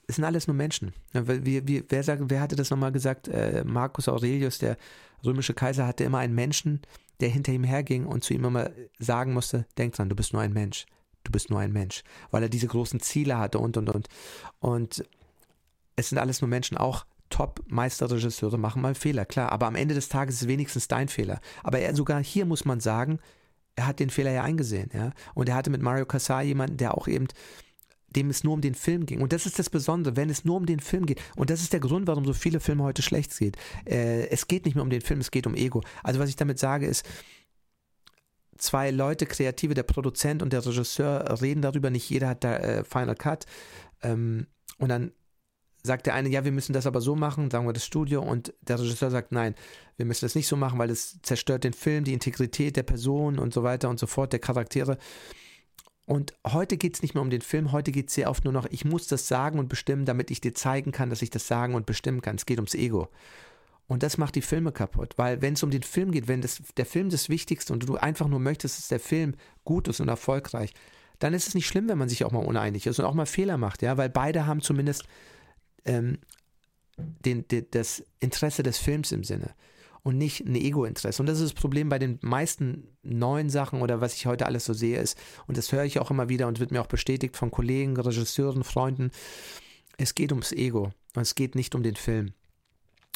es 0.07 0.17
sind 0.17 0.25
alles 0.25 0.47
nur 0.47 0.55
Menschen. 0.55 0.93
Wie, 1.11 1.67
wie, 1.67 1.83
wer, 1.89 2.03
sagt, 2.03 2.21
wer 2.27 2.41
hatte 2.41 2.55
das 2.55 2.69
nochmal 2.69 2.91
gesagt? 2.91 3.27
Äh, 3.27 3.63
Marcus 3.65 4.07
Aurelius, 4.07 4.59
der 4.59 4.77
römische 5.25 5.53
Kaiser, 5.53 5.87
hatte 5.87 6.03
immer 6.03 6.19
einen 6.19 6.35
Menschen, 6.35 6.81
der 7.19 7.29
hinter 7.29 7.51
ihm 7.51 7.63
herging 7.63 8.05
und 8.05 8.23
zu 8.23 8.33
ihm 8.33 8.45
immer 8.45 8.69
sagen 8.99 9.33
musste, 9.33 9.65
denk 9.77 9.93
dran, 9.95 10.09
du 10.09 10.15
bist 10.15 10.33
nur 10.33 10.41
ein 10.41 10.53
Mensch. 10.53 10.85
Du 11.23 11.31
bist 11.31 11.49
nur 11.49 11.59
ein 11.59 11.71
Mensch. 11.71 12.03
Weil 12.29 12.43
er 12.43 12.49
diese 12.49 12.67
großen 12.67 12.99
Ziele 12.99 13.37
hatte 13.37 13.59
und, 13.59 13.77
und, 13.77 13.89
und. 13.89 14.07
Und 14.59 15.03
es 15.95 16.09
sind 16.09 16.17
alles 16.17 16.41
nur 16.41 16.47
Menschen, 16.47 16.77
auch 16.77 17.05
Top-Meisterregisseure 17.31 18.59
machen 18.59 18.83
mal 18.83 18.93
Fehler, 18.93 19.25
klar. 19.25 19.51
Aber 19.51 19.65
am 19.65 19.75
Ende 19.75 19.95
des 19.95 20.09
Tages 20.09 20.35
ist 20.35 20.41
es 20.43 20.47
wenigstens 20.47 20.87
dein 20.87 21.07
Fehler. 21.07 21.39
Aber 21.63 21.79
er, 21.79 21.95
sogar 21.95 22.23
hier 22.23 22.45
muss 22.45 22.65
man 22.65 22.79
sagen, 22.79 23.17
er 23.75 23.87
hat 23.87 23.99
den 23.99 24.11
Fehler 24.11 24.31
ja 24.31 24.43
eingesehen, 24.43 24.91
ja. 24.93 25.11
Und 25.33 25.49
er 25.49 25.55
hatte 25.55 25.71
mit 25.71 25.81
Mario 25.81 26.05
Casar 26.05 26.43
jemanden, 26.43 26.77
der 26.77 26.95
auch 26.95 27.07
eben 27.07 27.27
dem 28.15 28.29
es 28.29 28.43
nur 28.43 28.53
um 28.53 28.61
den 28.61 28.75
Film 28.75 29.05
ging. 29.05 29.21
Und 29.21 29.33
das 29.33 29.45
ist 29.45 29.57
das 29.57 29.69
Besondere, 29.69 30.15
wenn 30.15 30.29
es 30.29 30.43
nur 30.43 30.57
um 30.57 30.65
den 30.65 30.79
Film 30.79 31.05
geht. 31.05 31.21
Und 31.35 31.49
das 31.49 31.61
ist 31.61 31.73
der 31.73 31.79
Grund, 31.79 32.07
warum 32.07 32.25
so 32.25 32.33
viele 32.33 32.59
Filme 32.59 32.83
heute 32.83 33.01
schlecht 33.01 33.37
geht. 33.37 33.57
Äh, 33.85 34.27
es 34.27 34.47
geht 34.47 34.65
nicht 34.65 34.75
mehr 34.75 34.83
um 34.83 34.89
den 34.89 35.01
Film, 35.01 35.21
es 35.21 35.31
geht 35.31 35.47
um 35.47 35.55
Ego. 35.55 35.81
Also 36.03 36.19
was 36.19 36.29
ich 36.29 36.35
damit 36.35 36.59
sage 36.59 36.85
ist, 36.85 37.05
zwei 38.57 38.91
Leute, 38.91 39.25
Kreative, 39.25 39.73
der 39.73 39.83
Produzent 39.83 40.43
und 40.43 40.53
der 40.53 40.65
Regisseur 40.65 41.41
reden 41.41 41.61
darüber, 41.61 41.89
nicht 41.89 42.09
jeder 42.09 42.29
hat 42.29 42.43
da 42.43 42.57
äh, 42.57 42.83
Final 42.83 43.15
Cut. 43.15 43.45
Ähm, 44.03 44.47
und 44.77 44.89
dann 44.89 45.11
sagt 45.83 46.05
der 46.05 46.13
eine, 46.13 46.29
ja, 46.29 46.45
wir 46.45 46.51
müssen 46.51 46.73
das 46.73 46.85
aber 46.85 47.01
so 47.01 47.15
machen, 47.15 47.49
sagen 47.49 47.65
wir 47.65 47.73
das 47.73 47.85
Studio, 47.85 48.21
und 48.21 48.53
der 48.61 48.79
Regisseur 48.79 49.11
sagt, 49.11 49.31
nein, 49.31 49.55
wir 49.97 50.05
müssen 50.05 50.25
das 50.25 50.35
nicht 50.35 50.47
so 50.47 50.55
machen, 50.55 50.79
weil 50.79 50.89
es 50.89 51.21
zerstört 51.21 51.63
den 51.63 51.73
Film, 51.73 52.03
die 52.03 52.13
Integrität 52.13 52.75
der 52.75 52.83
Person 52.83 53.39
und 53.39 53.53
so 53.53 53.63
weiter 53.63 53.89
und 53.89 53.99
so 53.99 54.07
fort, 54.07 54.33
der 54.33 54.39
Charaktere. 54.39 54.97
Und 56.05 56.33
heute 56.45 56.77
geht 56.77 56.95
es 56.95 57.01
nicht 57.01 57.13
mehr 57.13 57.21
um 57.21 57.29
den 57.29 57.41
Film, 57.41 57.71
heute 57.71 57.91
geht 57.91 58.09
es 58.09 58.15
sehr 58.15 58.29
oft 58.29 58.43
nur 58.43 58.53
noch, 58.53 58.67
ich 58.69 58.85
muss 58.85 59.07
das 59.07 59.27
sagen 59.27 59.59
und 59.59 59.69
bestimmen, 59.69 60.05
damit 60.05 60.31
ich 60.31 60.41
dir 60.41 60.53
zeigen 60.53 60.91
kann, 60.91 61.09
dass 61.09 61.21
ich 61.21 61.29
das 61.29 61.47
sagen 61.47 61.75
und 61.75 61.85
bestimmen 61.85 62.21
kann. 62.21 62.35
Es 62.35 62.45
geht 62.45 62.57
ums 62.57 62.73
Ego. 62.73 63.09
Und 63.87 64.03
das 64.03 64.17
macht 64.17 64.35
die 64.35 64.41
Filme 64.41 64.71
kaputt, 64.71 65.13
weil 65.17 65.41
wenn 65.41 65.53
es 65.53 65.63
um 65.63 65.69
den 65.69 65.83
Film 65.83 66.11
geht, 66.11 66.27
wenn 66.27 66.41
das, 66.41 66.61
der 66.77 66.85
Film 66.85 67.09
das 67.09 67.27
Wichtigste 67.27 67.73
und 67.73 67.87
du 67.87 67.97
einfach 67.97 68.27
nur 68.27 68.39
möchtest, 68.39 68.77
dass 68.77 68.87
der 68.87 68.99
Film 68.99 69.35
gut 69.65 69.87
ist 69.87 69.99
und 69.99 70.07
erfolgreich, 70.07 70.73
dann 71.19 71.33
ist 71.33 71.47
es 71.47 71.55
nicht 71.55 71.67
schlimm, 71.67 71.87
wenn 71.89 71.97
man 71.97 72.09
sich 72.09 72.23
auch 72.23 72.31
mal 72.31 72.43
uneinig 72.43 72.87
ist 72.87 72.99
und 72.99 73.05
auch 73.05 73.13
mal 73.13 73.25
Fehler 73.25 73.57
macht, 73.57 73.81
ja, 73.81 73.97
weil 73.97 74.09
beide 74.09 74.47
haben 74.47 74.61
zumindest 74.61 75.03
ähm, 75.85 76.19
den, 76.97 77.47
den, 77.47 77.65
das 77.71 78.03
Interesse 78.19 78.63
des 78.63 78.77
Films 78.77 79.11
im 79.11 79.23
Sinne 79.23 79.53
und 80.03 80.17
nicht 80.17 80.45
ein 80.45 80.55
Ego-Interesse. 80.55 81.21
Und 81.21 81.27
das 81.27 81.39
ist 81.39 81.53
das 81.53 81.61
Problem 81.61 81.89
bei 81.89 81.99
den 81.99 82.17
meisten 82.21 82.87
neuen 83.03 83.49
Sachen 83.49 83.81
oder 83.81 84.01
was 84.01 84.15
ich 84.15 84.25
heute 84.25 84.45
alles 84.45 84.65
so 84.65 84.73
sehe, 84.73 84.99
ist, 84.99 85.17
und 85.47 85.57
das 85.57 85.71
höre 85.71 85.85
ich 85.85 85.99
auch 85.99 86.11
immer 86.11 86.29
wieder 86.29 86.47
und 86.47 86.59
wird 86.59 86.71
mir 86.71 86.81
auch 86.81 86.87
bestätigt 86.87 87.37
von 87.37 87.51
Kollegen, 87.51 87.97
Regisseuren, 87.97 88.63
Freunden, 88.63 89.11
es 89.97 90.15
geht 90.15 90.31
ums 90.31 90.51
Ego 90.51 90.91
und 91.15 91.21
es 91.21 91.35
geht 91.35 91.55
nicht 91.55 91.75
um 91.75 91.83
den 91.83 91.95
Film. 91.95 92.33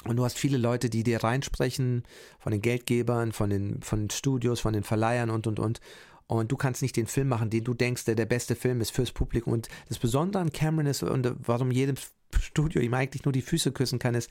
Und 0.04 0.18
du 0.18 0.24
hast 0.24 0.38
viele 0.38 0.58
Leute, 0.58 0.90
die 0.90 1.04
dir 1.04 1.24
reinsprechen, 1.24 2.04
von 2.38 2.52
den 2.52 2.62
Geldgebern, 2.62 3.32
von 3.32 3.50
den, 3.50 3.82
von 3.82 4.02
den 4.02 4.10
Studios, 4.12 4.60
von 4.60 4.74
den 4.74 4.84
Verleihern 4.84 5.32
und, 5.32 5.48
und, 5.48 5.60
und. 5.60 5.82
Und 6.28 6.52
du 6.52 6.58
kannst 6.58 6.82
nicht 6.84 6.96
den 6.96 7.08
Film 7.08 7.28
machen, 7.28 7.50
den 7.50 7.64
du 7.64 7.74
denkst, 7.74 8.06
der 8.06 8.16
der 8.16 8.26
beste 8.26 8.56
Film 8.56 8.82
ist 8.82 8.92
fürs 8.92 9.12
Publikum. 9.12 9.54
Und 9.54 9.70
das 9.90 9.98
Besondere 9.98 10.42
an 10.42 10.52
Cameron 10.52 10.88
ist, 10.88 11.02
und 11.02 11.34
warum 11.40 11.72
jedes 11.72 12.12
Studio 12.40 12.82
ihm 12.82 12.94
eigentlich 12.94 13.26
nur 13.26 13.32
die 13.32 13.42
Füße 13.42 13.72
küssen 13.72 14.00
kann, 14.00 14.16
ist, 14.16 14.30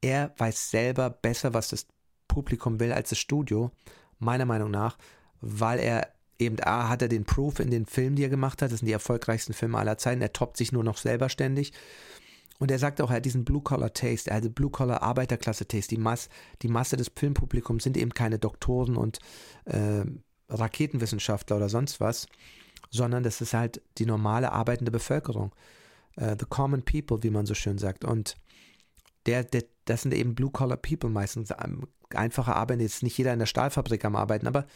er 0.00 0.32
weiß 0.36 0.70
selber 0.70 1.10
besser, 1.10 1.54
was 1.54 1.68
das 1.68 1.86
Publikum 2.28 2.80
will 2.80 2.92
als 2.92 3.10
das 3.10 3.18
Studio, 3.18 3.70
meiner 4.18 4.46
Meinung 4.46 4.70
nach, 4.70 4.98
weil 5.40 5.78
er 5.78 6.08
eben, 6.38 6.56
A, 6.62 6.88
hat 6.88 7.02
er 7.02 7.08
den 7.08 7.24
Proof 7.24 7.60
in 7.60 7.70
den 7.70 7.86
Filmen, 7.86 8.16
die 8.16 8.24
er 8.24 8.28
gemacht 8.28 8.62
hat, 8.62 8.72
das 8.72 8.80
sind 8.80 8.86
die 8.86 8.92
erfolgreichsten 8.92 9.52
Filme 9.52 9.78
aller 9.78 9.98
Zeiten, 9.98 10.22
er 10.22 10.32
toppt 10.32 10.56
sich 10.56 10.72
nur 10.72 10.84
noch 10.84 10.96
selber 10.96 11.28
ständig. 11.28 11.72
Und 12.58 12.70
er 12.70 12.78
sagt 12.78 13.00
auch, 13.00 13.10
er 13.10 13.16
hat 13.16 13.24
diesen 13.24 13.44
Blue-Collar-Taste, 13.44 14.32
hat 14.32 14.54
Blue-Collar-Arbeiterklasse-Taste. 14.54 15.96
Die, 15.96 16.00
Mass, 16.00 16.28
die 16.62 16.68
Masse 16.68 16.96
des 16.96 17.10
Filmpublikums 17.16 17.82
sind 17.82 17.96
eben 17.96 18.14
keine 18.14 18.38
Doktoren 18.38 18.96
und 18.96 19.18
äh, 19.64 20.04
Raketenwissenschaftler 20.48 21.56
oder 21.56 21.68
sonst 21.68 21.98
was, 21.98 22.28
sondern 22.90 23.24
das 23.24 23.40
ist 23.40 23.54
halt 23.54 23.82
die 23.98 24.06
normale 24.06 24.52
arbeitende 24.52 24.92
Bevölkerung. 24.92 25.52
Uh, 26.20 26.36
the 26.38 26.46
common 26.48 26.82
people, 26.82 27.22
wie 27.22 27.30
man 27.30 27.46
so 27.46 27.54
schön 27.54 27.78
sagt. 27.78 28.04
Und 28.04 28.36
der, 29.26 29.44
der, 29.44 29.64
das 29.86 30.02
sind 30.02 30.12
eben 30.14 30.34
Blue-Collar-People 30.34 31.10
meistens. 31.10 31.50
Ähm, 31.62 31.86
einfache 32.10 32.54
Arbeiter, 32.54 32.82
jetzt 32.82 33.02
nicht 33.02 33.16
jeder 33.16 33.32
in 33.32 33.38
der 33.38 33.46
Stahlfabrik 33.46 34.04
am 34.04 34.16
Arbeiten, 34.16 34.46
aber 34.46 34.66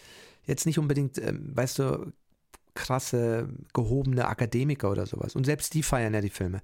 jetzt 0.46 0.66
nicht 0.66 0.78
unbedingt, 0.78 1.18
äh, 1.18 1.34
weißt 1.34 1.78
du, 1.80 2.12
krasse, 2.74 3.48
gehobene 3.74 4.28
Akademiker 4.28 4.90
oder 4.90 5.06
sowas. 5.06 5.34
Und 5.34 5.44
selbst 5.44 5.74
die 5.74 5.82
feiern 5.82 6.14
ja 6.14 6.20
die 6.20 6.30
Filme. 6.30 6.60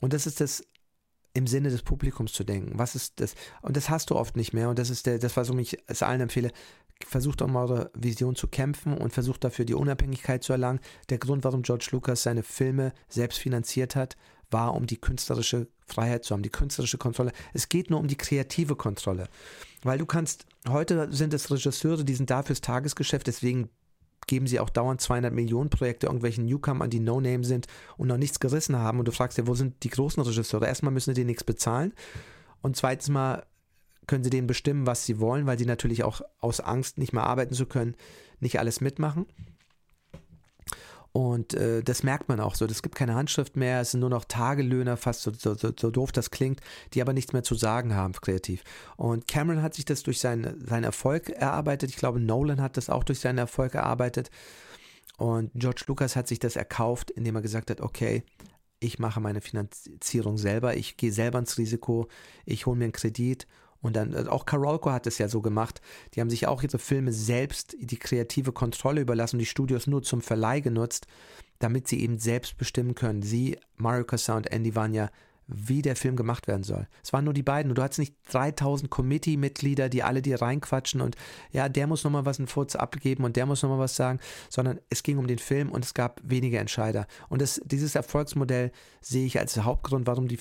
Und 0.00 0.12
das 0.12 0.26
ist 0.26 0.40
das 0.40 0.62
im 1.34 1.46
Sinne 1.46 1.70
des 1.70 1.82
Publikums 1.82 2.32
zu 2.32 2.44
denken. 2.44 2.78
Was 2.78 2.94
ist 2.94 3.20
das? 3.20 3.34
Und 3.62 3.76
das 3.76 3.90
hast 3.90 4.10
du 4.10 4.16
oft 4.16 4.36
nicht 4.36 4.52
mehr. 4.52 4.68
Und 4.68 4.78
das 4.78 4.90
ist 4.90 5.06
der, 5.06 5.18
das, 5.18 5.36
was 5.36 5.50
ich 5.50 5.78
es 5.86 6.02
allen 6.02 6.20
empfehle. 6.20 6.52
Versucht 7.04 7.42
um 7.42 7.56
eure 7.56 7.90
Vision 7.94 8.34
zu 8.34 8.48
kämpfen 8.48 8.96
und 8.96 9.12
versucht 9.12 9.44
dafür 9.44 9.64
die 9.64 9.74
Unabhängigkeit 9.74 10.42
zu 10.42 10.52
erlangen. 10.52 10.80
Der 11.10 11.18
Grund, 11.18 11.44
warum 11.44 11.62
George 11.62 11.88
Lucas 11.92 12.22
seine 12.22 12.42
Filme 12.42 12.92
selbst 13.08 13.38
finanziert 13.38 13.96
hat, 13.96 14.16
war, 14.50 14.74
um 14.74 14.86
die 14.86 14.96
künstlerische 14.96 15.68
Freiheit 15.86 16.24
zu 16.24 16.34
haben, 16.34 16.42
die 16.42 16.50
künstlerische 16.50 16.98
Kontrolle. 16.98 17.32
Es 17.52 17.68
geht 17.68 17.90
nur 17.90 18.00
um 18.00 18.08
die 18.08 18.16
kreative 18.16 18.76
Kontrolle. 18.76 19.28
Weil 19.82 19.98
du 19.98 20.06
kannst, 20.06 20.46
heute 20.68 21.08
sind 21.12 21.34
es 21.34 21.50
Regisseure, 21.50 22.04
die 22.04 22.14
sind 22.14 22.30
da 22.30 22.42
fürs 22.42 22.60
Tagesgeschäft, 22.60 23.26
deswegen 23.26 23.70
geben 24.26 24.46
sie 24.46 24.60
auch 24.60 24.70
dauernd 24.70 25.00
200 25.00 25.32
Millionen 25.32 25.70
Projekte 25.70 26.06
irgendwelchen 26.06 26.44
Newcomern, 26.44 26.90
die 26.90 27.00
No-Name 27.00 27.44
sind 27.44 27.66
und 27.96 28.08
noch 28.08 28.18
nichts 28.18 28.40
gerissen 28.40 28.76
haben. 28.76 28.98
Und 28.98 29.08
du 29.08 29.12
fragst 29.12 29.38
dir, 29.38 29.46
wo 29.46 29.54
sind 29.54 29.82
die 29.82 29.90
großen 29.90 30.22
Regisseure? 30.22 30.66
Erstmal 30.66 30.92
müssen 30.92 31.10
sie 31.10 31.20
denen 31.20 31.28
nichts 31.28 31.44
bezahlen. 31.44 31.94
Und 32.60 32.76
zweitens 32.76 33.08
mal 33.08 33.46
können 34.08 34.24
sie 34.24 34.30
denen 34.30 34.48
bestimmen, 34.48 34.86
was 34.86 35.06
sie 35.06 35.20
wollen, 35.20 35.46
weil 35.46 35.58
sie 35.58 35.66
natürlich 35.66 36.02
auch 36.02 36.20
aus 36.40 36.60
Angst, 36.60 36.98
nicht 36.98 37.12
mehr 37.12 37.24
arbeiten 37.24 37.54
zu 37.54 37.66
können, 37.66 37.94
nicht 38.40 38.58
alles 38.58 38.80
mitmachen. 38.80 39.26
Und 41.12 41.54
äh, 41.54 41.82
das 41.82 42.02
merkt 42.02 42.28
man 42.28 42.38
auch 42.38 42.54
so. 42.54 42.64
Es 42.66 42.82
gibt 42.82 42.94
keine 42.94 43.14
Handschrift 43.14 43.56
mehr, 43.56 43.80
es 43.80 43.92
sind 43.92 44.00
nur 44.00 44.10
noch 44.10 44.24
Tagelöhner, 44.24 44.96
fast 44.96 45.22
so, 45.22 45.32
so, 45.32 45.54
so, 45.54 45.90
doof 45.90 46.12
das 46.12 46.30
klingt, 46.30 46.60
die 46.92 47.02
aber 47.02 47.12
nichts 47.12 47.32
mehr 47.32 47.42
zu 47.42 47.54
sagen 47.54 47.94
haben, 47.94 48.12
kreativ. 48.12 48.62
Und 48.96 49.26
Cameron 49.26 49.62
hat 49.62 49.74
sich 49.74 49.84
das 49.84 50.02
durch 50.02 50.20
seinen, 50.20 50.64
seinen 50.66 50.84
Erfolg 50.84 51.30
erarbeitet. 51.30 51.90
Ich 51.90 51.96
glaube, 51.96 52.20
Nolan 52.20 52.60
hat 52.60 52.76
das 52.76 52.90
auch 52.90 53.04
durch 53.04 53.20
seinen 53.20 53.38
Erfolg 53.38 53.74
erarbeitet. 53.74 54.30
Und 55.16 55.50
George 55.54 55.84
Lucas 55.88 56.14
hat 56.14 56.28
sich 56.28 56.38
das 56.38 56.56
erkauft, 56.56 57.10
indem 57.10 57.34
er 57.34 57.42
gesagt 57.42 57.70
hat, 57.70 57.80
okay, 57.80 58.22
ich 58.78 58.98
mache 58.98 59.20
meine 59.20 59.40
Finanzierung 59.40 60.38
selber, 60.38 60.76
ich 60.76 60.96
gehe 60.96 61.10
selber 61.10 61.40
ins 61.40 61.58
Risiko, 61.58 62.06
ich 62.44 62.66
hole 62.66 62.76
mir 62.76 62.84
einen 62.84 62.92
Kredit 62.92 63.48
und 63.80 63.96
dann, 63.96 64.12
äh, 64.12 64.26
auch 64.28 64.46
Carolco 64.46 64.90
hat 64.90 65.06
es 65.06 65.18
ja 65.18 65.28
so 65.28 65.40
gemacht. 65.40 65.80
Die 66.14 66.20
haben 66.20 66.30
sich 66.30 66.46
auch 66.46 66.62
ihre 66.62 66.78
Filme 66.78 67.12
selbst 67.12 67.76
die 67.78 67.98
kreative 67.98 68.52
Kontrolle 68.52 69.00
überlassen, 69.00 69.38
die 69.38 69.46
Studios 69.46 69.86
nur 69.86 70.02
zum 70.02 70.20
Verleih 70.20 70.60
genutzt, 70.60 71.06
damit 71.58 71.88
sie 71.88 72.00
eben 72.00 72.18
selbst 72.18 72.56
bestimmen 72.56 72.94
können. 72.94 73.22
Sie, 73.22 73.58
Mario 73.76 74.04
Casar 74.04 74.36
und 74.36 74.50
Andy 74.50 74.74
ja 74.94 75.10
wie 75.48 75.80
der 75.80 75.96
Film 75.96 76.14
gemacht 76.14 76.46
werden 76.46 76.62
soll. 76.62 76.86
Es 77.02 77.12
waren 77.14 77.24
nur 77.24 77.32
die 77.32 77.42
beiden. 77.42 77.74
Du 77.74 77.82
hattest 77.82 77.98
nicht 77.98 78.14
3000 78.30 78.90
Committee-Mitglieder, 78.90 79.88
die 79.88 80.02
alle 80.02 80.20
dir 80.20 80.40
reinquatschen 80.40 81.00
und 81.00 81.16
ja, 81.50 81.70
der 81.70 81.86
muss 81.86 82.04
nochmal 82.04 82.26
was 82.26 82.38
in 82.38 82.46
Furz 82.46 82.76
abgeben 82.76 83.24
und 83.24 83.34
der 83.36 83.46
muss 83.46 83.62
nochmal 83.62 83.78
was 83.78 83.96
sagen, 83.96 84.20
sondern 84.50 84.78
es 84.90 85.02
ging 85.02 85.16
um 85.16 85.26
den 85.26 85.38
Film 85.38 85.70
und 85.70 85.84
es 85.84 85.94
gab 85.94 86.20
wenige 86.22 86.58
Entscheider. 86.58 87.06
Und 87.30 87.40
das, 87.40 87.60
dieses 87.64 87.94
Erfolgsmodell 87.94 88.72
sehe 89.00 89.24
ich 89.24 89.38
als 89.38 89.56
Hauptgrund, 89.56 90.06
warum 90.06 90.28
die 90.28 90.38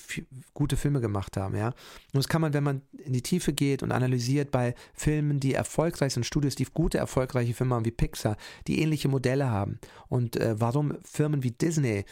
gute 0.54 0.76
Filme 0.76 1.00
gemacht 1.00 1.38
haben, 1.38 1.56
ja. 1.56 1.68
Und 1.68 1.76
das 2.14 2.28
kann 2.28 2.42
man, 2.42 2.54
wenn 2.54 2.64
man 2.64 2.82
in 2.98 3.14
die 3.14 3.22
Tiefe 3.22 3.54
geht 3.54 3.84
und 3.84 3.94
analysiert 3.94 4.52
bei 4.52 4.76
Filmen, 4.94 5.40
die 5.40 5.54
erfolgreich 5.54 6.14
sind, 6.14 6.26
Studios, 6.26 6.56
die 6.56 6.66
gute, 6.66 6.98
erfolgreiche 6.98 7.54
Filme 7.54 7.76
haben 7.76 7.86
wie 7.86 7.92
Pixar, 7.92 8.36
die 8.68 8.82
ähnliche 8.82 9.08
Modelle 9.08 9.50
haben 9.50 9.80
und 10.10 10.36
äh, 10.36 10.60
warum 10.60 10.98
Firmen 11.04 11.44
wie 11.44 11.52
Disney 11.52 12.04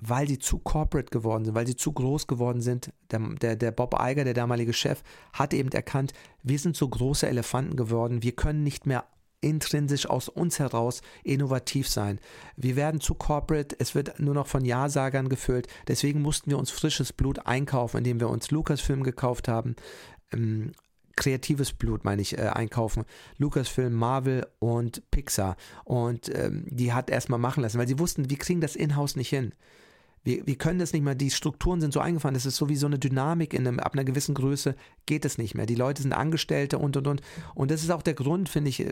weil 0.00 0.28
sie 0.28 0.38
zu 0.38 0.58
corporate 0.58 1.10
geworden 1.10 1.44
sind, 1.44 1.54
weil 1.54 1.66
sie 1.66 1.76
zu 1.76 1.92
groß 1.92 2.26
geworden 2.26 2.60
sind. 2.60 2.92
Der, 3.10 3.20
der, 3.20 3.56
der 3.56 3.70
Bob 3.72 3.94
Iger, 4.00 4.24
der 4.24 4.34
damalige 4.34 4.72
Chef, 4.72 5.02
hat 5.32 5.52
eben 5.52 5.70
erkannt, 5.72 6.12
wir 6.42 6.58
sind 6.58 6.76
so 6.76 6.88
große 6.88 7.28
Elefanten 7.28 7.76
geworden, 7.76 8.22
wir 8.22 8.32
können 8.32 8.62
nicht 8.62 8.86
mehr 8.86 9.04
intrinsisch 9.40 10.08
aus 10.08 10.28
uns 10.28 10.58
heraus 10.58 11.00
innovativ 11.22 11.88
sein. 11.88 12.18
Wir 12.56 12.76
werden 12.76 13.00
zu 13.00 13.14
corporate, 13.14 13.76
es 13.78 13.94
wird 13.94 14.18
nur 14.18 14.34
noch 14.34 14.46
von 14.46 14.64
Ja-Sagern 14.64 15.28
gefüllt, 15.28 15.68
deswegen 15.86 16.22
mussten 16.22 16.50
wir 16.50 16.58
uns 16.58 16.70
frisches 16.70 17.12
Blut 17.12 17.46
einkaufen, 17.46 17.98
indem 17.98 18.20
wir 18.20 18.30
uns 18.30 18.50
Lucasfilm 18.50 19.02
gekauft 19.02 19.46
haben, 19.48 19.76
ähm, 20.32 20.72
kreatives 21.16 21.72
Blut, 21.72 22.04
meine 22.04 22.22
ich, 22.22 22.38
äh, 22.38 22.42
einkaufen. 22.42 23.04
Lucasfilm, 23.38 23.92
Marvel 23.92 24.46
und 24.60 25.10
Pixar. 25.10 25.56
Und 25.84 26.32
ähm, 26.34 26.64
die 26.68 26.92
hat 26.92 27.10
erstmal 27.10 27.40
machen 27.40 27.62
lassen, 27.62 27.78
weil 27.78 27.88
sie 27.88 27.98
wussten, 27.98 28.30
wir 28.30 28.38
kriegen 28.38 28.60
das 28.60 28.76
in-house 28.76 29.16
nicht 29.16 29.28
hin. 29.28 29.52
Wir, 30.24 30.46
wir 30.46 30.56
können 30.56 30.78
das 30.78 30.92
nicht 30.92 31.02
mehr, 31.02 31.14
die 31.14 31.30
Strukturen 31.30 31.80
sind 31.80 31.92
so 31.92 32.00
eingefahren, 32.00 32.34
das 32.34 32.46
ist 32.46 32.56
so 32.56 32.68
wie 32.68 32.76
so 32.76 32.86
eine 32.86 32.98
Dynamik 32.98 33.54
in 33.54 33.66
einem, 33.66 33.80
ab 33.80 33.94
einer 33.94 34.04
gewissen 34.04 34.34
Größe 34.34 34.74
geht 35.06 35.24
es 35.24 35.38
nicht 35.38 35.54
mehr. 35.54 35.66
Die 35.66 35.74
Leute 35.74 36.02
sind 36.02 36.12
Angestellte 36.12 36.78
und 36.78 36.96
und 36.96 37.06
und. 37.06 37.22
Und 37.54 37.70
das 37.70 37.82
ist 37.82 37.90
auch 37.90 38.02
der 38.02 38.14
Grund, 38.14 38.48
finde 38.48 38.70
ich, 38.70 38.86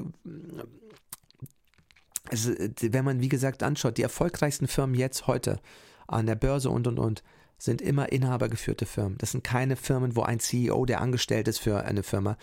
also, 2.28 2.52
wenn 2.80 3.04
man, 3.04 3.20
wie 3.20 3.28
gesagt, 3.28 3.62
anschaut, 3.62 3.98
die 3.98 4.02
erfolgreichsten 4.02 4.66
Firmen 4.66 4.94
jetzt 4.94 5.26
heute 5.26 5.60
an 6.06 6.26
der 6.26 6.34
Börse 6.34 6.70
und 6.70 6.86
und 6.86 6.98
und 6.98 7.22
sind 7.58 7.80
immer 7.80 8.12
inhabergeführte 8.12 8.86
Firmen. 8.86 9.16
Das 9.18 9.32
sind 9.32 9.42
keine 9.42 9.76
Firmen, 9.76 10.14
wo 10.14 10.22
ein 10.22 10.40
CEO, 10.40 10.84
der 10.84 11.00
angestellt 11.00 11.48
ist 11.48 11.58
für 11.58 11.84
eine 11.84 12.02
Firma. 12.02 12.36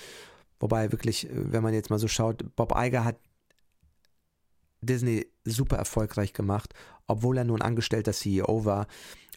Wobei 0.59 0.91
wirklich, 0.91 1.27
wenn 1.31 1.61
man 1.61 1.73
jetzt 1.73 1.89
mal 1.89 1.99
so 1.99 2.07
schaut, 2.07 2.55
Bob 2.55 2.73
Iger 2.75 3.03
hat 3.03 3.17
Disney 4.81 5.27
super 5.45 5.77
erfolgreich 5.77 6.33
gemacht, 6.33 6.73
obwohl 7.07 7.37
er 7.37 7.43
nur 7.43 7.57
ein 7.57 7.61
angestellter 7.61 8.13
CEO 8.13 8.65
war. 8.65 8.87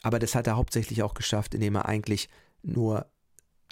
Aber 0.03 0.19
das 0.19 0.35
hat 0.35 0.47
er 0.47 0.57
hauptsächlich 0.57 1.03
auch 1.03 1.15
geschafft, 1.15 1.55
indem 1.55 1.75
er 1.75 1.87
eigentlich 1.87 2.29
nur 2.63 3.07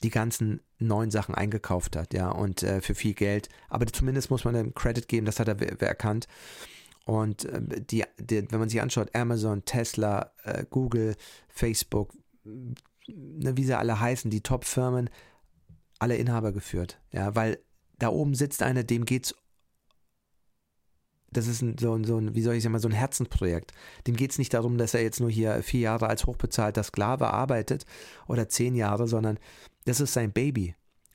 die 0.02 0.10
ganzen 0.10 0.60
neuen 0.78 1.10
Sachen 1.10 1.34
eingekauft 1.34 1.96
hat, 1.96 2.12
ja, 2.12 2.30
und 2.30 2.62
äh, 2.62 2.80
für 2.80 2.94
viel 2.94 3.14
Geld. 3.14 3.48
Aber 3.68 3.86
zumindest 3.86 4.30
muss 4.30 4.44
man 4.44 4.54
dem 4.54 4.74
Credit 4.74 5.08
geben, 5.08 5.26
das 5.26 5.40
hat 5.40 5.48
er 5.48 5.82
erkannt. 5.82 6.26
Und 7.04 7.44
äh, 7.44 7.60
die, 7.80 8.04
die, 8.18 8.50
wenn 8.50 8.58
man 8.58 8.68
sich 8.68 8.80
anschaut, 8.80 9.14
Amazon, 9.14 9.64
Tesla, 9.64 10.32
äh, 10.42 10.64
Google, 10.68 11.16
Facebook, 11.48 12.12
ne, 12.44 13.56
wie 13.56 13.64
sie 13.64 13.78
alle 13.78 14.00
heißen, 14.00 14.30
die 14.30 14.42
Top-Firmen, 14.42 15.10
alle 15.98 16.16
Inhaber 16.16 16.52
geführt, 16.52 17.00
ja, 17.12 17.34
weil 17.34 17.58
da 17.98 18.08
oben 18.08 18.34
sitzt 18.34 18.62
einer, 18.62 18.82
dem 18.82 19.04
geht's 19.04 19.34
das 21.36 21.46
ist 21.46 21.62
ein, 21.62 21.76
so, 21.78 21.94
ein, 21.94 22.04
so 22.04 22.16
ein, 22.18 22.34
wie 22.34 22.42
soll 22.42 22.54
ich 22.54 22.62
sagen, 22.62 22.78
so 22.78 22.88
ein 22.88 22.92
Herzensprojekt. 22.92 23.72
Dem 24.06 24.16
geht 24.16 24.30
es 24.30 24.38
nicht 24.38 24.54
darum, 24.54 24.78
dass 24.78 24.94
er 24.94 25.02
jetzt 25.02 25.20
nur 25.20 25.30
hier 25.30 25.62
vier 25.62 25.80
Jahre 25.80 26.06
als 26.08 26.26
hochbezahlter 26.26 26.82
Sklave 26.82 27.28
arbeitet 27.28 27.84
oder 28.26 28.48
zehn 28.48 28.74
Jahre, 28.74 29.06
sondern 29.08 29.38
das 29.84 30.00
ist 30.00 30.14
sein 30.14 30.32
Baby. 30.32 30.74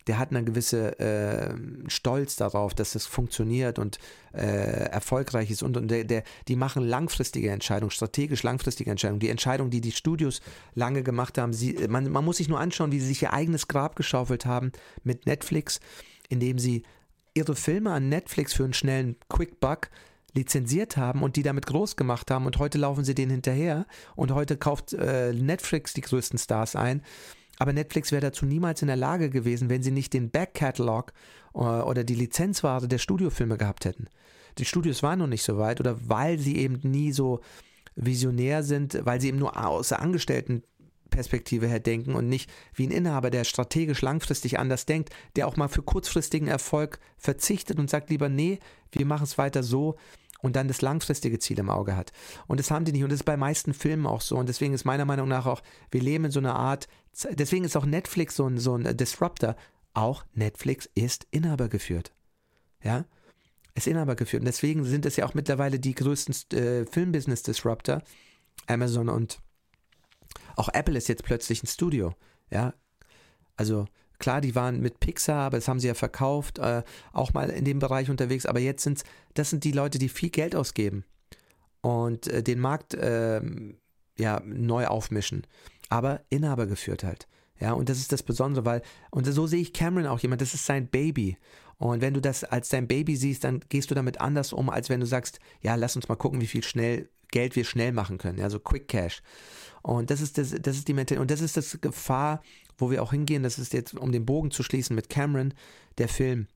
der 0.09 0.17
hat 0.17 0.31
eine 0.31 0.43
gewisse 0.43 0.97
äh, 0.99 1.53
Stolz 1.87 2.35
darauf, 2.35 2.73
dass 2.73 2.95
es 2.95 3.05
funktioniert 3.05 3.77
und 3.77 3.99
äh, 4.33 4.89
erfolgreich 4.89 5.51
ist 5.51 5.61
und, 5.61 5.77
und 5.77 5.89
der, 5.89 6.03
der, 6.03 6.23
die 6.47 6.55
machen 6.55 6.83
langfristige 6.83 7.51
Entscheidungen, 7.51 7.91
strategisch 7.91 8.41
langfristige 8.41 8.89
Entscheidungen. 8.89 9.19
Die 9.19 9.29
Entscheidung, 9.29 9.69
die 9.69 9.81
die 9.81 9.91
Studios 9.91 10.41
lange 10.73 11.03
gemacht 11.03 11.37
haben, 11.37 11.53
sie, 11.53 11.73
man, 11.87 12.09
man 12.09 12.25
muss 12.25 12.37
sich 12.37 12.49
nur 12.49 12.59
anschauen, 12.59 12.91
wie 12.91 12.99
sie 12.99 13.05
sich 13.05 13.21
ihr 13.21 13.33
eigenes 13.33 13.67
Grab 13.67 13.95
geschaufelt 13.95 14.47
haben 14.47 14.71
mit 15.03 15.27
Netflix, 15.27 15.79
indem 16.27 16.57
sie 16.57 16.81
ihre 17.35 17.55
Filme 17.55 17.91
an 17.91 18.09
Netflix 18.09 18.53
für 18.53 18.63
einen 18.63 18.73
schnellen 18.73 19.15
Quick 19.29 19.59
Buck 19.59 19.91
lizenziert 20.33 20.97
haben 20.97 21.23
und 21.23 21.35
die 21.35 21.43
damit 21.43 21.65
groß 21.65 21.95
gemacht 21.95 22.31
haben 22.31 22.45
und 22.45 22.57
heute 22.59 22.77
laufen 22.77 23.03
sie 23.03 23.15
denen 23.15 23.31
hinterher 23.31 23.85
und 24.15 24.31
heute 24.33 24.57
kauft 24.57 24.93
äh, 24.93 25.33
Netflix 25.33 25.93
die 25.93 26.01
größten 26.01 26.39
Stars 26.39 26.75
ein. 26.75 27.01
Aber 27.57 27.73
Netflix 27.73 28.11
wäre 28.11 28.21
dazu 28.21 28.45
niemals 28.45 28.81
in 28.81 28.87
der 28.87 28.95
Lage 28.95 29.29
gewesen, 29.29 29.69
wenn 29.69 29.83
sie 29.83 29.91
nicht 29.91 30.13
den 30.13 30.29
Back-Catalog 30.31 31.11
äh, 31.53 31.59
oder 31.59 32.03
die 32.03 32.15
Lizenzware 32.15 32.87
der 32.87 32.99
Studiofilme 32.99 33.57
gehabt 33.57 33.85
hätten. 33.85 34.07
Die 34.57 34.65
Studios 34.65 35.03
waren 35.03 35.19
noch 35.19 35.27
nicht 35.27 35.43
so 35.43 35.57
weit 35.57 35.79
oder 35.79 35.97
weil 36.07 36.39
sie 36.39 36.57
eben 36.57 36.79
nie 36.83 37.11
so 37.11 37.41
visionär 37.95 38.63
sind, 38.63 38.99
weil 39.03 39.19
sie 39.19 39.27
eben 39.27 39.39
nur 39.39 39.63
aus 39.63 39.89
der 39.89 40.01
Angestelltenperspektive 40.01 41.67
her 41.67 41.79
denken 41.79 42.15
und 42.15 42.29
nicht 42.29 42.49
wie 42.73 42.87
ein 42.87 42.91
Inhaber, 42.91 43.29
der 43.29 43.43
strategisch 43.43 44.01
langfristig 44.01 44.57
anders 44.57 44.85
denkt, 44.85 45.09
der 45.35 45.47
auch 45.47 45.57
mal 45.57 45.67
für 45.67 45.81
kurzfristigen 45.81 46.47
Erfolg 46.47 46.99
verzichtet 47.17 47.77
und 47.77 47.89
sagt 47.89 48.09
lieber, 48.09 48.29
nee, 48.29 48.59
wir 48.91 49.05
machen 49.05 49.23
es 49.23 49.37
weiter 49.37 49.63
so, 49.63 49.97
und 50.41 50.55
dann 50.55 50.67
das 50.67 50.81
langfristige 50.81 51.39
Ziel 51.39 51.59
im 51.59 51.69
Auge 51.69 51.95
hat. 51.95 52.11
Und 52.47 52.59
das 52.59 52.71
haben 52.71 52.85
die 52.85 52.91
nicht. 52.91 53.03
Und 53.03 53.11
das 53.11 53.19
ist 53.19 53.25
bei 53.25 53.37
meisten 53.37 53.73
Filmen 53.73 54.05
auch 54.05 54.21
so. 54.21 54.37
Und 54.37 54.47
deswegen 54.47 54.73
ist 54.73 54.85
meiner 54.85 55.05
Meinung 55.05 55.27
nach 55.27 55.45
auch, 55.45 55.61
wir 55.91 56.01
leben 56.01 56.25
in 56.25 56.31
so 56.31 56.39
einer 56.39 56.55
Art, 56.55 56.87
deswegen 57.31 57.65
ist 57.65 57.75
auch 57.75 57.85
Netflix 57.85 58.35
so 58.35 58.47
ein, 58.47 58.57
so 58.57 58.75
ein 58.75 58.95
Disruptor. 58.95 59.55
Auch 59.93 60.25
Netflix 60.33 60.89
ist 60.95 61.27
inhabergeführt. 61.31 62.13
Ja? 62.83 63.05
Ist 63.75 63.87
inhabergeführt. 63.87 64.41
Und 64.41 64.47
deswegen 64.47 64.85
sind 64.85 65.05
es 65.05 65.17
ja 65.17 65.25
auch 65.25 65.33
mittlerweile 65.33 65.79
die 65.79 65.95
größten 65.95 66.57
äh, 66.57 66.85
Filmbusiness-Disruptor. 66.85 68.01
Amazon 68.67 69.09
und 69.09 69.39
auch 70.55 70.69
Apple 70.69 70.97
ist 70.97 71.07
jetzt 71.07 71.23
plötzlich 71.23 71.63
ein 71.63 71.67
Studio. 71.67 72.13
Ja? 72.49 72.73
Also, 73.57 73.87
Klar, 74.19 74.41
die 74.41 74.53
waren 74.53 74.81
mit 74.81 74.99
Pixar, 74.99 75.45
aber 75.45 75.57
das 75.57 75.67
haben 75.67 75.79
sie 75.79 75.87
ja 75.87 75.93
verkauft, 75.93 76.59
äh, 76.59 76.83
auch 77.13 77.33
mal 77.33 77.49
in 77.49 77.65
dem 77.65 77.79
Bereich 77.79 78.09
unterwegs. 78.09 78.45
Aber 78.45 78.59
jetzt 78.59 78.83
sind 78.83 79.03
das 79.33 79.49
sind 79.49 79.63
die 79.63 79.71
Leute, 79.71 79.97
die 79.97 80.09
viel 80.09 80.29
Geld 80.29 80.55
ausgeben 80.55 81.05
und 81.81 82.27
äh, 82.27 82.43
den 82.43 82.59
Markt 82.59 82.93
äh, 82.93 83.41
ja 84.17 84.41
neu 84.45 84.87
aufmischen, 84.87 85.47
aber 85.89 86.21
Inhaber 86.29 86.67
geführt 86.67 87.03
halt. 87.03 87.27
Ja, 87.59 87.73
und 87.73 87.89
das 87.89 87.97
ist 87.97 88.11
das 88.11 88.23
Besondere, 88.23 88.63
weil, 88.63 88.81
und 89.11 89.25
so 89.25 89.45
sehe 89.45 89.59
ich 89.59 89.73
Cameron 89.73 90.07
auch 90.07 90.19
jemand, 90.19 90.41
das 90.41 90.53
ist 90.53 90.65
sein 90.65 90.87
Baby. 90.87 91.37
Und 91.77 92.01
wenn 92.01 92.13
du 92.13 92.21
das 92.21 92.43
als 92.43 92.69
dein 92.69 92.87
Baby 92.87 93.15
siehst, 93.15 93.43
dann 93.43 93.61
gehst 93.69 93.91
du 93.91 93.95
damit 93.95 94.21
anders 94.21 94.53
um, 94.53 94.69
als 94.69 94.89
wenn 94.89 94.99
du 94.99 95.05
sagst, 95.05 95.39
ja, 95.61 95.75
lass 95.75 95.95
uns 95.95 96.07
mal 96.07 96.15
gucken, 96.15 96.41
wie 96.41 96.47
viel 96.47 96.63
schnell 96.63 97.09
Geld 97.31 97.55
wir 97.55 97.63
schnell 97.63 97.91
machen 97.91 98.17
können, 98.17 98.37
ja, 98.37 98.49
so 98.49 98.59
Quick 98.59 98.87
Cash. 98.87 99.21
Und 99.81 100.09
das 100.09 100.19
ist 100.21 100.37
das, 100.37 100.55
das 100.61 100.77
ist 100.77 100.87
die 100.87 100.93
Mentalität, 100.93 101.21
und 101.21 101.31
das 101.31 101.41
ist 101.41 101.57
das 101.57 101.79
Gefahr, 101.79 102.41
wo 102.79 102.91
wir 102.91 103.03
auch 103.03 103.11
hingehen, 103.11 103.43
das 103.43 103.59
ist 103.59 103.73
jetzt, 103.73 103.93
um 103.93 104.11
den 104.11 104.25
Bogen 104.25 104.51
zu 104.51 104.63
schließen 104.63 104.95
mit 104.95 105.09
Cameron, 105.09 105.53
der 105.97 106.07
Film. 106.07 106.47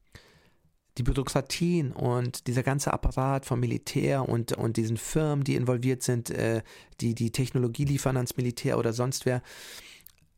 Die 0.97 1.03
Bürokratien 1.03 1.91
und 1.91 2.45
dieser 2.45 2.61
ganze 2.61 2.93
Apparat 2.93 3.45
vom 3.45 3.59
Militär 3.59 4.29
und, 4.29 4.53
und 4.53 4.77
diesen 4.77 4.97
Firmen, 4.97 5.43
die 5.43 5.55
involviert 5.55 6.03
sind, 6.03 6.29
äh, 6.29 6.61
die 7.01 7.15
die 7.15 7.31
Technologie 7.31 7.85
liefern 7.85 8.15
ans 8.15 8.37
Militär 8.37 8.77
oder 8.77 8.93
sonst 8.93 9.25
wer, 9.25 9.41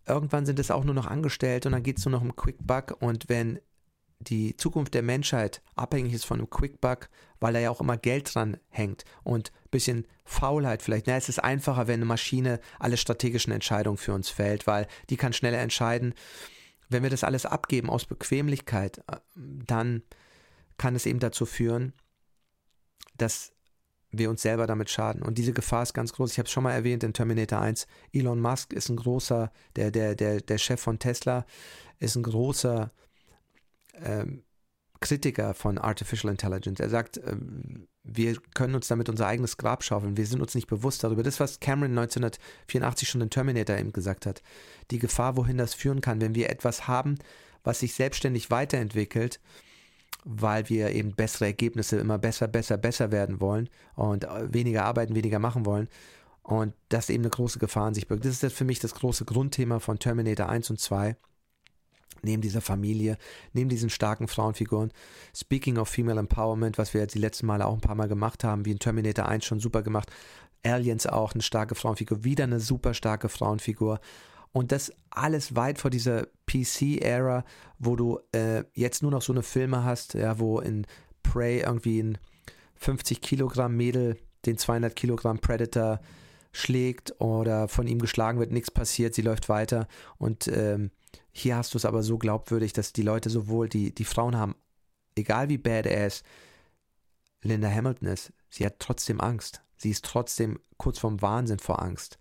irgendwann 0.08 0.46
sind 0.46 0.60
es 0.60 0.72
auch 0.72 0.86
nur 0.86 0.96
noch 0.96 1.08
Angestellte 1.08 1.68
und 1.68 1.74
dann 1.74 1.84
geht 1.84 1.98
es 1.98 2.06
nur 2.06 2.14
noch 2.14 2.22
um 2.22 2.36
Quick 2.36 2.66
Buck 2.66 2.96
und 3.02 3.28
wenn 3.28 3.60
die 4.20 4.56
Zukunft 4.58 4.94
der 4.94 5.04
Menschheit 5.04 5.62
abhängig 5.76 6.14
ist 6.14 6.26
von 6.26 6.40
einem 6.40 6.50
Quickbuck, 6.50 7.10
weil 7.40 7.54
da 7.54 7.60
ja 7.60 7.70
auch 7.70 7.82
immer 7.82 7.98
Geld 7.98 8.34
dran 8.34 8.58
hängt 8.70 9.04
und 9.24 9.52
ein 9.52 9.70
bisschen 9.72 10.08
Faulheit 10.24 10.82
vielleicht. 10.82 11.08
Na, 11.08 11.16
es 11.16 11.30
ist 11.30 11.40
einfacher, 11.40 11.88
wenn 11.88 11.96
eine 11.96 12.06
Maschine 12.06 12.60
alle 12.80 12.98
strategischen 12.98 13.54
Entscheidungen 13.54 13.98
für 13.98 14.14
uns 14.14 14.30
fällt, 14.30 14.68
weil 14.68 14.88
die 15.10 15.18
kann 15.18 15.34
schneller 15.34 15.60
entscheiden. 15.60 16.14
Wenn 16.90 17.04
wir 17.04 17.10
das 17.10 17.24
alles 17.24 17.46
abgeben 17.46 17.90
aus 17.90 18.06
Bequemlichkeit, 18.06 19.00
äh, 19.08 19.18
dann 19.36 20.04
kann 20.78 20.96
es 20.96 21.06
eben 21.06 21.20
dazu 21.20 21.46
führen, 21.46 21.94
dass 23.18 23.54
wir 24.12 24.30
uns 24.30 24.42
selber 24.42 24.68
damit 24.68 24.90
schaden. 24.90 25.22
Und 25.22 25.38
diese 25.38 25.54
Gefahr 25.54 25.84
ist 25.84 25.94
ganz 25.94 26.14
groß. 26.14 26.32
Ich 26.32 26.38
habe 26.38 26.48
es 26.48 26.52
schon 26.52 26.64
mal 26.64 26.72
erwähnt 26.72 27.04
in 27.04 27.14
Terminator 27.14 27.60
1. 27.60 27.88
Elon 28.14 28.40
Musk 28.40 28.74
ist 28.74 28.90
ein 28.90 28.96
großer, 28.96 29.52
der, 29.76 29.92
der, 29.92 30.16
der, 30.16 30.42
der 30.42 30.58
Chef 30.58 30.80
von 30.80 31.00
Tesla, 31.00 31.46
ist 32.00 32.16
ein 32.16 32.24
großer 32.24 32.92
ähm, 34.04 34.44
Kritiker 35.00 35.54
von 35.54 35.78
Artificial 35.78 36.32
Intelligence. 36.32 36.80
Er 36.80 36.90
sagt, 36.90 37.18
ähm, 37.18 37.88
wir 38.04 38.38
können 38.54 38.76
uns 38.76 38.88
damit 38.88 39.10
unser 39.10 39.28
eigenes 39.28 39.58
Grab 39.58 39.84
schaufeln. 39.84 40.18
Wir 40.18 40.26
sind 40.26 40.42
uns 40.42 40.56
nicht 40.56 40.68
bewusst 40.68 41.04
darüber. 41.04 41.24
Das, 41.24 41.40
was 41.40 41.60
Cameron 41.60 41.98
1984 41.98 43.10
schon 43.10 43.22
in 43.22 43.30
Terminator 43.30 43.78
eben 43.78 43.94
gesagt 43.94 44.26
hat. 44.26 44.42
Die 44.92 45.00
Gefahr, 45.00 45.38
wohin 45.38 45.58
das 45.58 45.74
führen 45.74 46.02
kann, 46.02 46.22
wenn 46.22 46.36
wir 46.36 46.50
etwas 46.50 46.88
haben, 46.88 47.18
was 47.64 47.80
sich 47.80 47.94
selbstständig 47.94 48.52
weiterentwickelt, 48.52 49.40
weil 50.24 50.70
wir 50.70 50.92
eben 50.92 51.14
bessere 51.16 51.46
Ergebnisse 51.46 51.98
immer 51.98 52.18
besser, 52.18 52.48
besser, 52.48 52.78
besser 52.78 53.12
werden 53.12 53.42
wollen 53.42 53.70
und 53.96 54.24
äh, 54.24 54.54
weniger 54.54 54.86
arbeiten, 54.86 55.16
weniger 55.16 55.40
machen 55.40 55.66
wollen. 55.66 55.88
Und 56.42 56.74
das 56.90 57.10
eben 57.10 57.24
eine 57.24 57.32
große 57.32 57.58
Gefahr 57.58 57.88
an 57.88 57.96
sich 57.96 58.08
birgt. 58.08 58.24
Das 58.24 58.44
ist 58.44 58.56
für 58.56 58.66
mich 58.66 58.80
das 58.80 58.94
große 58.94 59.26
Grundthema 59.26 59.80
von 59.80 59.98
Terminator 59.98 60.48
1 60.48 60.70
und 60.70 60.80
2 60.80 61.16
neben 62.26 62.42
dieser 62.42 62.62
Familie, 62.62 63.18
neben 63.54 63.70
diesen 63.70 63.90
starken 63.90 64.28
Frauenfiguren. 64.28 64.92
Speaking 65.34 65.78
of 65.78 65.88
Female 65.88 66.20
Empowerment, 66.20 66.78
was 66.78 66.94
wir 66.94 67.02
jetzt 67.02 67.16
die 67.16 67.20
letzten 67.20 67.46
Male 67.46 67.66
auch 67.66 67.74
ein 67.74 67.82
paar 67.82 67.96
Mal 67.96 68.08
gemacht 68.08 68.44
haben, 68.44 68.66
wie 68.66 68.72
in 68.72 68.80
Terminator 68.80 69.28
1 69.28 69.46
schon 69.46 69.60
super 69.60 69.82
gemacht. 69.82 70.12
Aliens 70.64 71.08
auch 71.08 71.34
eine 71.34 71.44
starke 71.44 71.76
Frauenfigur, 71.76 72.24
wieder 72.24 72.44
eine 72.44 72.60
super 72.60 72.94
starke 72.94 73.30
Frauenfigur. 73.30 74.00
Und 74.52 74.72
das 74.72 74.92
alles 75.10 75.56
weit 75.56 75.80
vor 75.80 75.92
dieser 75.92 76.28
PC-Ära, 76.48 77.44
wo 77.78 77.96
du 77.96 78.20
äh, 78.32 78.64
jetzt 78.74 79.02
nur 79.02 79.12
noch 79.12 79.22
so 79.22 79.34
eine 79.34 79.44
Filme 79.44 79.84
hast, 79.84 80.14
ja, 80.14 80.40
wo 80.40 80.60
in 80.60 80.88
Prey 81.24 81.60
irgendwie 81.60 82.02
ein 82.02 82.18
50 82.76 83.22
Kilogramm 83.22 83.76
Mädel 83.76 84.18
den 84.46 84.58
200 84.58 84.96
Kilogramm 84.96 85.40
Predator 85.40 86.00
schlägt 86.52 87.20
oder 87.20 87.68
von 87.68 87.88
ihm 87.88 88.00
geschlagen 88.00 88.40
wird, 88.40 88.52
nichts 88.52 88.72
passiert, 88.72 89.14
sie 89.14 89.22
läuft 89.22 89.50
weiter 89.50 89.88
und 90.18 90.48
ähm, 90.48 90.92
hier 91.38 91.58
hast 91.58 91.74
du 91.74 91.78
es 91.78 91.84
aber 91.84 92.02
so 92.02 92.18
glaubwürdig, 92.18 92.72
dass 92.72 92.94
die 92.94 93.02
Leute 93.02 93.30
sowohl, 93.30 93.68
die, 93.68 93.94
die 93.94 94.06
Frauen 94.06 94.38
haben, 94.38 94.56
egal 95.16 95.50
wie 95.50 95.58
badass 95.58 96.24
Linda 97.42 97.70
Hamilton 97.70 98.08
ist, 98.08 98.32
sie 98.50 98.66
hat 98.66 98.80
trotzdem 98.80 99.20
Angst. 99.20 99.62
Sie 99.76 99.90
ist 99.90 100.06
trotzdem 100.06 100.60
kurz 100.78 100.98
vorm 100.98 101.22
Wahnsinn 101.22 101.60
vor 101.60 101.82
Angst. 101.82 102.18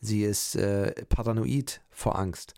Sie 0.00 0.22
ist 0.22 0.54
äh, 0.54 0.92
paranoid 1.06 1.80
vor 1.88 2.18
Angst. 2.18 2.52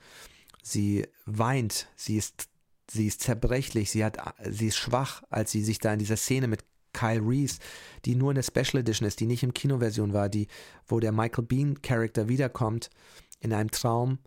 Sie 0.64 1.06
weint, 1.26 1.86
sie 1.94 2.16
ist, 2.16 2.48
sie 2.90 3.06
ist 3.06 3.22
zerbrechlich, 3.22 3.92
sie, 3.92 4.04
hat, 4.04 4.18
sie 4.50 4.66
ist 4.66 4.76
schwach, 4.76 5.22
als 5.30 5.52
sie 5.52 5.62
sich 5.62 5.78
da 5.78 5.92
in 5.92 6.00
dieser 6.00 6.16
Szene 6.16 6.48
mit 6.48 6.64
Kyle 6.92 7.22
Reese, 7.24 7.60
die 8.04 8.16
nur 8.16 8.32
in 8.32 8.34
der 8.34 8.42
Special 8.42 8.80
Edition 8.80 9.06
ist, 9.06 9.20
die 9.20 9.26
nicht 9.26 9.44
im 9.44 9.54
Kinoversion 9.54 10.12
war, 10.12 10.28
die, 10.28 10.48
wo 10.88 10.98
der 10.98 11.12
Michael 11.12 11.44
Bean 11.44 11.80
Charakter 11.82 12.26
wiederkommt 12.26 12.90
in 13.38 13.52
einem 13.52 13.70
Traum 13.70 14.18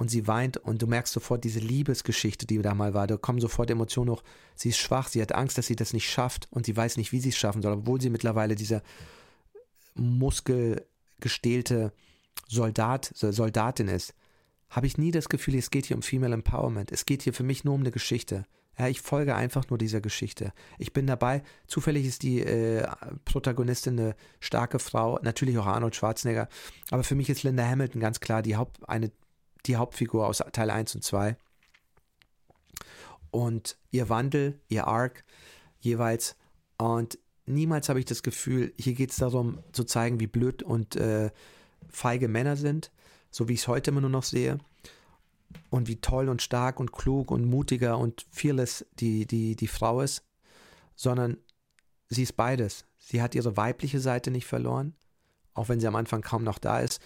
und 0.00 0.10
sie 0.10 0.26
weint 0.26 0.56
und 0.56 0.80
du 0.80 0.86
merkst 0.86 1.12
sofort 1.12 1.44
diese 1.44 1.60
Liebesgeschichte, 1.60 2.46
die 2.46 2.62
da 2.62 2.72
mal 2.72 2.94
war. 2.94 3.06
Da 3.06 3.18
kommen 3.18 3.38
sofort 3.38 3.68
Emotionen 3.68 4.10
hoch. 4.10 4.22
Sie 4.56 4.70
ist 4.70 4.78
schwach, 4.78 5.08
sie 5.08 5.20
hat 5.20 5.32
Angst, 5.32 5.58
dass 5.58 5.66
sie 5.66 5.76
das 5.76 5.92
nicht 5.92 6.10
schafft 6.10 6.48
und 6.50 6.64
sie 6.64 6.74
weiß 6.74 6.96
nicht, 6.96 7.12
wie 7.12 7.20
sie 7.20 7.28
es 7.28 7.36
schaffen 7.36 7.60
soll, 7.60 7.74
obwohl 7.74 8.00
sie 8.00 8.08
mittlerweile 8.08 8.54
dieser 8.54 8.82
muskelgestählte 9.94 11.92
Soldat, 12.48 13.12
Soldatin 13.14 13.88
ist. 13.88 14.14
Habe 14.70 14.86
ich 14.86 14.96
nie 14.96 15.10
das 15.10 15.28
Gefühl, 15.28 15.56
es 15.56 15.70
geht 15.70 15.84
hier 15.84 15.96
um 15.96 16.02
Female 16.02 16.32
Empowerment. 16.32 16.90
Es 16.92 17.04
geht 17.04 17.20
hier 17.20 17.34
für 17.34 17.42
mich 17.42 17.64
nur 17.64 17.74
um 17.74 17.80
eine 17.80 17.90
Geschichte. 17.90 18.46
Ja, 18.78 18.88
ich 18.88 19.02
folge 19.02 19.36
einfach 19.36 19.68
nur 19.68 19.76
dieser 19.76 20.00
Geschichte. 20.00 20.54
Ich 20.78 20.94
bin 20.94 21.06
dabei. 21.06 21.42
Zufällig 21.66 22.06
ist 22.06 22.22
die 22.22 22.40
äh, 22.40 22.88
Protagonistin 23.26 24.00
eine 24.00 24.16
starke 24.38 24.78
Frau, 24.78 25.18
natürlich 25.20 25.58
auch 25.58 25.66
Arnold 25.66 25.94
Schwarzenegger. 25.94 26.48
Aber 26.90 27.04
für 27.04 27.14
mich 27.14 27.28
ist 27.28 27.42
Linda 27.42 27.68
Hamilton 27.68 28.00
ganz 28.00 28.20
klar 28.20 28.40
die 28.40 28.56
Haupt, 28.56 28.88
eine 28.88 29.10
die 29.66 29.76
Hauptfigur 29.76 30.26
aus 30.26 30.42
Teil 30.52 30.70
1 30.70 30.94
und 30.94 31.04
2. 31.04 31.36
Und 33.30 33.76
ihr 33.90 34.08
Wandel, 34.08 34.60
ihr 34.68 34.86
Arc 34.86 35.24
jeweils. 35.78 36.36
Und 36.78 37.18
niemals 37.46 37.88
habe 37.88 37.98
ich 37.98 38.04
das 38.04 38.22
Gefühl, 38.22 38.72
hier 38.78 38.94
geht 38.94 39.10
es 39.10 39.16
darum 39.16 39.62
zu 39.72 39.84
zeigen, 39.84 40.20
wie 40.20 40.26
blöd 40.26 40.62
und 40.62 40.96
äh, 40.96 41.30
feige 41.88 42.28
Männer 42.28 42.56
sind, 42.56 42.90
so 43.30 43.48
wie 43.48 43.54
ich 43.54 43.60
es 43.60 43.68
heute 43.68 43.90
immer 43.90 44.00
nur 44.00 44.10
noch 44.10 44.24
sehe. 44.24 44.58
Und 45.68 45.88
wie 45.88 46.00
toll 46.00 46.28
und 46.28 46.42
stark 46.42 46.78
und 46.78 46.92
klug 46.92 47.30
und 47.30 47.44
mutiger 47.44 47.98
und 47.98 48.24
fearless 48.30 48.86
die, 49.00 49.26
die, 49.26 49.56
die 49.56 49.66
Frau 49.66 50.00
ist, 50.00 50.24
sondern 50.94 51.38
sie 52.08 52.22
ist 52.22 52.36
beides. 52.36 52.84
Sie 52.98 53.20
hat 53.20 53.34
ihre 53.34 53.56
weibliche 53.56 53.98
Seite 53.98 54.30
nicht 54.30 54.46
verloren, 54.46 54.94
auch 55.54 55.68
wenn 55.68 55.80
sie 55.80 55.88
am 55.88 55.96
Anfang 55.96 56.22
kaum 56.22 56.44
noch 56.44 56.58
da 56.58 56.78
ist 56.78 57.00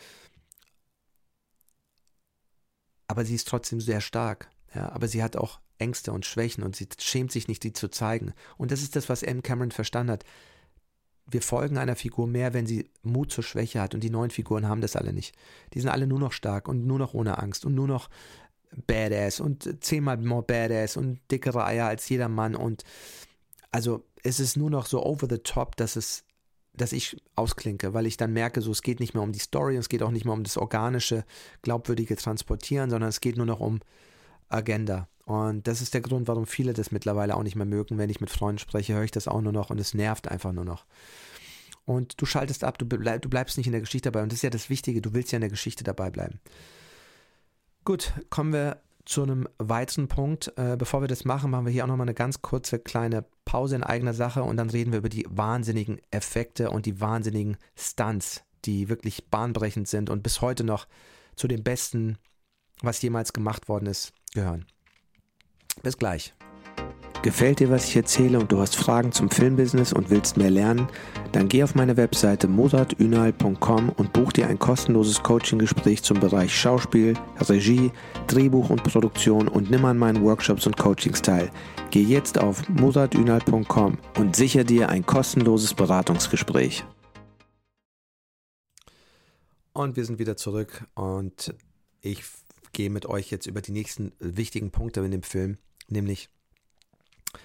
aber 3.06 3.24
sie 3.24 3.35
ist 3.35 3.48
trotzdem 3.48 3.81
sehr 3.81 4.01
stark. 4.01 4.48
Ja, 4.74 4.90
aber 4.90 5.09
sie 5.09 5.22
hat 5.22 5.36
auch 5.36 5.60
Ängste 5.78 6.12
und 6.12 6.26
Schwächen 6.26 6.64
und 6.64 6.76
sie 6.76 6.89
schämt 6.98 7.32
sich 7.32 7.48
nicht, 7.48 7.62
die 7.62 7.72
zu 7.72 7.89
zeigen. 7.89 8.32
Und 8.56 8.70
das 8.70 8.82
ist 8.82 8.97
das, 8.97 9.09
was 9.09 9.22
M. 9.22 9.43
Cameron 9.43 9.70
verstanden 9.70 10.12
hat. 10.12 10.24
Wir 11.26 11.43
folgen 11.43 11.78
einer 11.78 11.97
Figur 11.97 12.26
mehr, 12.26 12.52
wenn 12.52 12.66
sie 12.66 12.90
Mut 13.02 13.32
zur 13.32 13.44
Schwäche 13.44 13.81
hat. 13.81 13.94
Und 13.94 14.02
die 14.02 14.10
neuen 14.10 14.31
Figuren 14.31 14.68
haben 14.68 14.81
das 14.81 14.97
alle 14.97 15.12
nicht. 15.12 15.35
Die 15.72 15.81
sind 15.81 15.90
alle 15.90 16.06
nur 16.06 16.18
noch 16.18 16.32
stark 16.32 16.68
und 16.68 16.86
nur 16.86 16.98
noch 16.98 17.14
ohne 17.14 17.39
Angst 17.39 17.64
und 17.64 17.74
nur 17.74 17.89
noch 17.89 18.10
Badass 18.86 19.40
und 19.40 19.82
zehnmal 19.82 20.18
more 20.18 20.43
Badass 20.43 20.97
und 20.97 21.20
dickere 21.31 21.64
Eier 21.64 21.86
als 21.86 22.09
jeder 22.09 22.28
Mann. 22.28 22.55
Und 22.55 22.85
also 23.70 24.05
es 24.22 24.40
ist 24.40 24.56
nur 24.56 24.70
noch 24.70 24.86
so 24.86 25.05
over 25.05 25.26
the 25.28 25.39
top, 25.39 25.76
dass 25.76 25.97
es 25.97 26.24
dass 26.76 26.92
ich 26.92 27.16
ausklinke, 27.36 27.94
weil 27.94 28.06
ich 28.06 28.16
dann 28.16 28.32
merke, 28.32 28.60
so 28.60 28.70
es 28.70 28.82
geht 28.82 29.01
nicht 29.01 29.14
mehr 29.14 29.22
um 29.22 29.32
die 29.32 29.38
Story, 29.38 29.76
es 29.76 29.88
geht 29.88 30.02
auch 30.02 30.10
nicht 30.10 30.24
mehr 30.24 30.34
um 30.34 30.44
das 30.44 30.56
organische, 30.56 31.24
glaubwürdige 31.62 32.16
Transportieren, 32.16 32.90
sondern 32.90 33.09
es 33.09 33.20
geht 33.20 33.36
nur 33.36 33.46
noch 33.46 33.60
um 33.60 33.80
Agenda. 34.48 35.09
Und 35.24 35.66
das 35.66 35.80
ist 35.80 35.94
der 35.94 36.01
Grund, 36.02 36.28
warum 36.28 36.46
viele 36.46 36.74
das 36.74 36.90
mittlerweile 36.90 37.36
auch 37.36 37.42
nicht 37.42 37.56
mehr 37.56 37.64
mögen. 37.64 37.96
Wenn 37.96 38.10
ich 38.10 38.20
mit 38.20 38.30
Freunden 38.30 38.59
spreche, 38.59 38.94
höre 38.94 39.05
ich 39.05 39.10
das 39.10 39.28
auch 39.28 39.40
nur 39.40 39.52
noch 39.52 39.70
und 39.70 39.80
es 39.80 39.94
nervt 39.94 40.28
einfach 40.28 40.52
nur 40.52 40.64
noch. 40.64 40.84
Und 41.86 42.20
du 42.20 42.26
schaltest 42.26 42.64
ab, 42.64 42.78
du, 42.78 42.86
bleib, 42.86 43.22
du 43.22 43.28
bleibst 43.28 43.56
nicht 43.56 43.66
in 43.66 43.72
der 43.72 43.80
Geschichte 43.80 44.10
dabei. 44.10 44.22
Und 44.22 44.32
das 44.32 44.38
ist 44.38 44.42
ja 44.42 44.51
das 44.51 44.70
Wichtige, 44.70 45.01
du 45.01 45.14
willst 45.14 45.32
ja 45.32 45.36
in 45.36 45.42
der 45.42 45.51
Geschichte 45.51 45.84
dabei 45.84 46.10
bleiben. 46.10 46.40
Gut, 47.84 48.12
kommen 48.30 48.52
wir 48.52 48.80
zu 49.05 49.22
einem 49.22 49.48
weiteren 49.59 50.09
Punkt. 50.09 50.52
Äh, 50.56 50.76
bevor 50.76 51.02
wir 51.02 51.09
das 51.09 51.24
machen, 51.24 51.51
machen 51.51 51.66
wir 51.66 51.72
hier 51.72 51.85
auch 51.85 51.89
nochmal 51.89 52.06
eine 52.06 52.14
ganz 52.14 52.43
kurze 52.43 52.78
kleine 52.78 53.24
Pause 53.44 53.76
in 53.76 53.82
eigener 53.82 54.14
Sache 54.14 54.43
und 54.43 54.56
dann 54.56 54.70
reden 54.70 54.93
wir 54.93 54.98
über 54.98 55.09
die 55.09 55.26
wahnsinnigen 55.28 56.01
Effekte 56.10 56.70
und 56.70 56.86
die 56.86 57.01
wahnsinnigen 57.01 57.56
Stunts, 57.76 58.44
die 58.64 58.89
wirklich 58.89 59.26
bahnbrechend 59.31 59.89
sind 59.89 60.10
und 60.10 60.22
bis 60.22 60.40
heute 60.40 60.64
noch 60.64 60.86
zu 61.36 61.48
den 61.48 61.62
besten, 61.62 62.18
was 62.81 63.02
jemals 63.02 63.32
gemacht 63.32 63.68
worden 63.68 63.86
ist, 63.86 64.12
gehören. 64.32 64.66
Bis 65.82 65.98
gleich. 65.98 66.35
Gefällt 67.24 67.60
dir, 67.60 67.70
was 67.70 67.88
ich 67.88 67.96
erzähle 67.96 68.38
und 68.38 68.52
du 68.52 68.60
hast 68.60 68.76
Fragen 68.76 69.10
zum 69.10 69.30
Filmbusiness 69.30 69.94
und 69.94 70.10
willst 70.10 70.36
mehr 70.36 70.51
lernen? 70.51 70.88
Dann 71.32 71.48
geh 71.48 71.62
auf 71.62 71.74
meine 71.74 71.96
Webseite 71.96 72.48
mozartünal.com 72.48 73.88
und 73.88 74.12
buch 74.12 74.30
dir 74.30 74.46
ein 74.46 74.59
kostenloses 74.59 75.22
Coaching-Gespräch 75.22 76.02
zum 76.02 76.20
Bereich 76.20 76.55
Schauspiel, 76.55 77.14
Regie, 77.40 77.92
Drehbuch 78.26 78.68
und 78.68 78.84
Produktion 78.84 79.48
und 79.48 79.70
nimm 79.70 79.86
an 79.86 79.96
meinen 79.96 80.22
Workshops 80.22 80.66
und 80.66 80.76
Coachings 80.76 81.22
teil. 81.22 81.51
Geh 81.90 82.02
jetzt 82.02 82.38
auf 82.38 82.68
mozartünal.com 82.68 83.96
und 84.18 84.36
sicher 84.36 84.64
dir 84.64 84.90
ein 84.90 85.06
kostenloses 85.06 85.72
Beratungsgespräch. 85.72 86.84
Und 89.72 89.96
wir 89.96 90.05
sind 90.05 90.18
wieder 90.18 90.36
zurück 90.36 90.84
und 90.94 91.55
ich 92.02 92.22
gehe 92.74 92.90
mit 92.90 93.06
euch 93.06 93.30
jetzt 93.30 93.46
über 93.46 93.62
die 93.62 93.72
nächsten 93.72 94.12
wichtigen 94.18 94.70
Punkte 94.70 95.01
in 95.01 95.10
dem 95.10 95.22
Film, 95.22 95.56
nämlich 95.88 96.28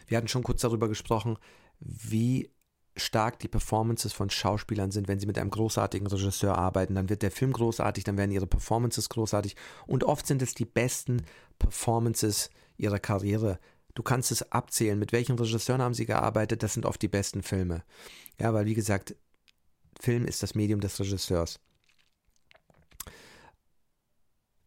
wir 0.08 0.18
hatten 0.18 0.28
schon 0.28 0.44
kurz 0.44 0.62
darüber 0.62 0.88
gesprochen, 0.88 1.38
wie 1.80 2.52
stark 2.96 3.40
die 3.40 3.48
Performances 3.48 4.14
von 4.14 4.30
Schauspielern 4.30 4.92
sind, 4.92 5.08
wenn 5.08 5.20
sie 5.20 5.26
mit 5.26 5.38
einem 5.38 5.50
großartigen 5.50 6.08
Regisseur 6.08 6.58
arbeiten. 6.58 6.96
Dann 6.96 7.10
wird 7.10 7.22
der 7.22 7.32
Film 7.32 7.54
großartig, 7.54 8.04
dann 8.04 8.18
werden 8.18 8.32
ihre 8.32 8.48
Performances 8.48 9.10
großartig 9.10 9.56
und 9.88 10.04
oft 10.04 10.28
sind 10.28 10.42
es 10.42 10.54
die 10.54 10.66
besten 10.66 11.24
Performances 11.58 12.50
ihrer 12.78 13.00
Karriere. 13.00 13.60
Du 13.96 14.04
kannst 14.04 14.32
es 14.32 14.52
abzählen, 14.52 15.00
mit 15.00 15.12
welchen 15.12 15.38
Regisseuren 15.38 15.82
haben 15.82 15.94
sie 15.94 16.06
gearbeitet, 16.06 16.64
das 16.64 16.74
sind 16.74 16.86
oft 16.86 17.02
die 17.02 17.08
besten 17.08 17.44
Filme. 17.44 17.84
Ja, 18.40 18.54
weil 18.54 18.66
wie 18.66 18.76
gesagt, 18.76 19.16
Film 20.00 20.26
ist 20.26 20.44
das 20.44 20.56
Medium 20.56 20.80
des 20.80 21.00
Regisseurs. 21.00 21.60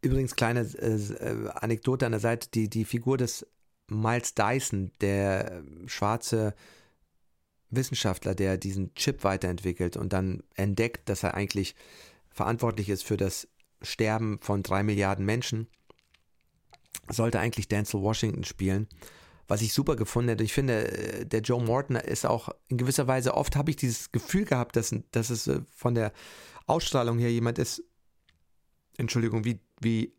Übrigens, 0.03 0.35
kleine 0.35 0.63
äh, 0.63 1.49
Anekdote 1.55 2.07
an 2.07 2.13
der 2.13 2.21
Seite, 2.21 2.49
die, 2.51 2.69
die 2.69 2.85
Figur 2.85 3.17
des 3.17 3.47
Miles 4.01 4.35
Dyson, 4.35 4.93
der 5.01 5.63
schwarze 5.87 6.55
Wissenschaftler, 7.71 8.35
der 8.35 8.59
diesen 8.59 8.95
Chip 8.95 9.25
weiterentwickelt 9.25 9.97
und 9.97 10.13
dann 10.13 10.43
entdeckt, 10.55 11.09
dass 11.09 11.23
er 11.23 11.35
eigentlich 11.35 11.75
verantwortlich 12.31 12.89
ist 12.89 13.05
für 13.05 13.17
das 13.17 13.49
Sterben 13.81 14.39
von 14.41 14.63
drei 14.63 14.83
Milliarden 14.83 15.25
Menschen, 15.25 15.67
sollte 17.09 17.41
eigentlich 17.41 17.69
Denzel 17.69 18.03
Washington 18.03 18.45
spielen. 18.45 18.89
Was 19.49 19.61
ich 19.61 19.73
super 19.73 19.97
gefunden 19.97 20.31
hätte. 20.31 20.45
Ich 20.45 20.53
finde, 20.53 21.27
der 21.27 21.41
Joe 21.41 21.63
Morton 21.63 21.97
ist 21.97 22.25
auch 22.25 22.51
in 22.69 22.79
gewisser 22.79 23.07
Weise, 23.07 23.35
oft 23.35 23.57
habe 23.57 23.71
ich 23.71 23.77
dieses 23.77 24.13
Gefühl 24.13 24.45
gehabt, 24.45 24.77
dass, 24.77 24.95
dass 25.11 25.31
es 25.31 25.47
äh, 25.47 25.61
von 25.69 25.95
der 25.95 26.13
Ausstrahlung 26.67 27.19
her 27.19 27.31
jemand 27.31 27.59
ist, 27.59 27.83
Entschuldigung, 28.97 29.45
wie, 29.45 29.61
wie 29.81 30.15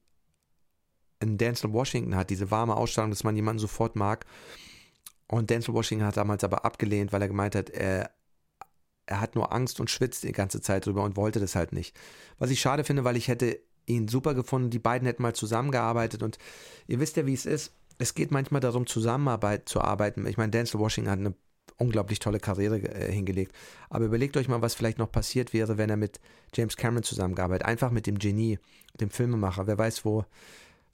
in 1.24 1.38
Denzel 1.38 1.74
Washington 1.74 2.16
hat, 2.16 2.30
diese 2.30 2.52
warme 2.52 2.76
Ausstrahlung, 2.76 3.12
dass 3.12 3.24
man 3.24 3.36
jemanden 3.36 3.60
sofort 3.60 3.96
mag. 3.96 4.26
Und 5.28 5.50
Denzel 5.50 5.74
Washington 5.74 6.06
hat 6.06 6.18
damals 6.18 6.44
aber 6.44 6.66
abgelehnt, 6.66 7.12
weil 7.12 7.22
er 7.22 7.28
gemeint 7.28 7.56
hat, 7.56 7.70
er, 7.70 8.12
er 9.06 9.22
hat 9.22 9.36
nur 9.36 9.52
Angst 9.52 9.80
und 9.80 9.90
schwitzt 9.90 10.24
die 10.24 10.32
ganze 10.32 10.62
Zeit 10.62 10.86
drüber 10.86 11.04
und 11.04 11.18
wollte 11.18 11.40
das 11.40 11.56
halt 11.56 11.72
nicht. 11.72 11.96
Was 12.38 12.52
ich 12.52 12.60
schade 12.60 12.84
finde, 12.84 13.04
weil 13.04 13.18
ich 13.18 13.28
hätte 13.28 13.60
ihn 13.86 14.08
super 14.08 14.34
gefunden, 14.34 14.70
die 14.70 14.80
beiden 14.80 15.06
hätten 15.06 15.24
mal 15.24 15.34
zusammengearbeitet 15.34 16.24
und 16.24 16.38
ihr 16.88 17.00
wisst 17.00 17.18
ja, 17.18 17.26
wie 17.26 17.34
es 17.34 17.46
ist. 17.46 17.74
Es 17.98 18.14
geht 18.14 18.32
manchmal 18.32 18.62
darum, 18.62 18.86
Zusammenarbeit 18.86 19.68
zu 19.70 19.82
arbeiten. 19.82 20.26
Ich 20.28 20.38
meine, 20.38 20.52
Denzel 20.52 20.80
Washington 20.80 21.12
hat 21.12 21.20
eine 21.20 21.36
unglaublich 21.78 22.20
tolle 22.20 22.40
Karriere 22.40 22.80
äh, 22.80 23.12
hingelegt. 23.12 23.54
Aber 23.90 24.06
überlegt 24.06 24.38
euch 24.38 24.48
mal, 24.48 24.62
was 24.62 24.76
vielleicht 24.76 24.98
noch 24.98 25.12
passiert 25.12 25.54
wäre, 25.54 25.78
wenn 25.78 25.90
er 25.90 25.98
mit 25.98 26.20
James 26.54 26.78
Cameron 26.78 27.04
zusammengearbeitet. 27.04 27.66
Einfach 27.66 27.92
mit 27.92 28.08
dem 28.08 28.20
Genie, 28.20 28.60
dem 29.00 29.10
Filmemacher. 29.10 29.68
Wer 29.68 29.78
weiß, 29.78 30.06
wo 30.06 30.26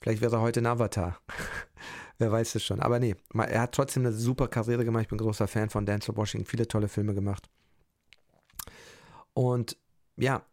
Vielleicht 0.00 0.20
wäre 0.22 0.36
er 0.36 0.40
heute 0.40 0.60
ein 0.60 0.66
Avatar. 0.66 1.20
Wer 2.18 2.32
weiß 2.32 2.54
es 2.54 2.64
schon. 2.64 2.80
Aber 2.80 2.98
nee, 2.98 3.16
er 3.34 3.62
hat 3.62 3.72
trotzdem 3.72 4.04
eine 4.04 4.14
super 4.14 4.48
Karriere 4.48 4.84
gemacht. 4.84 5.04
Ich 5.04 5.08
bin 5.08 5.18
großer 5.18 5.48
Fan 5.48 5.70
von 5.70 5.86
Denzel 5.86 6.16
Washington. 6.16 6.46
Viele 6.46 6.68
tolle 6.68 6.88
Filme 6.88 7.14
gemacht. 7.14 7.48
Und 9.32 9.76
ja, 10.16 10.44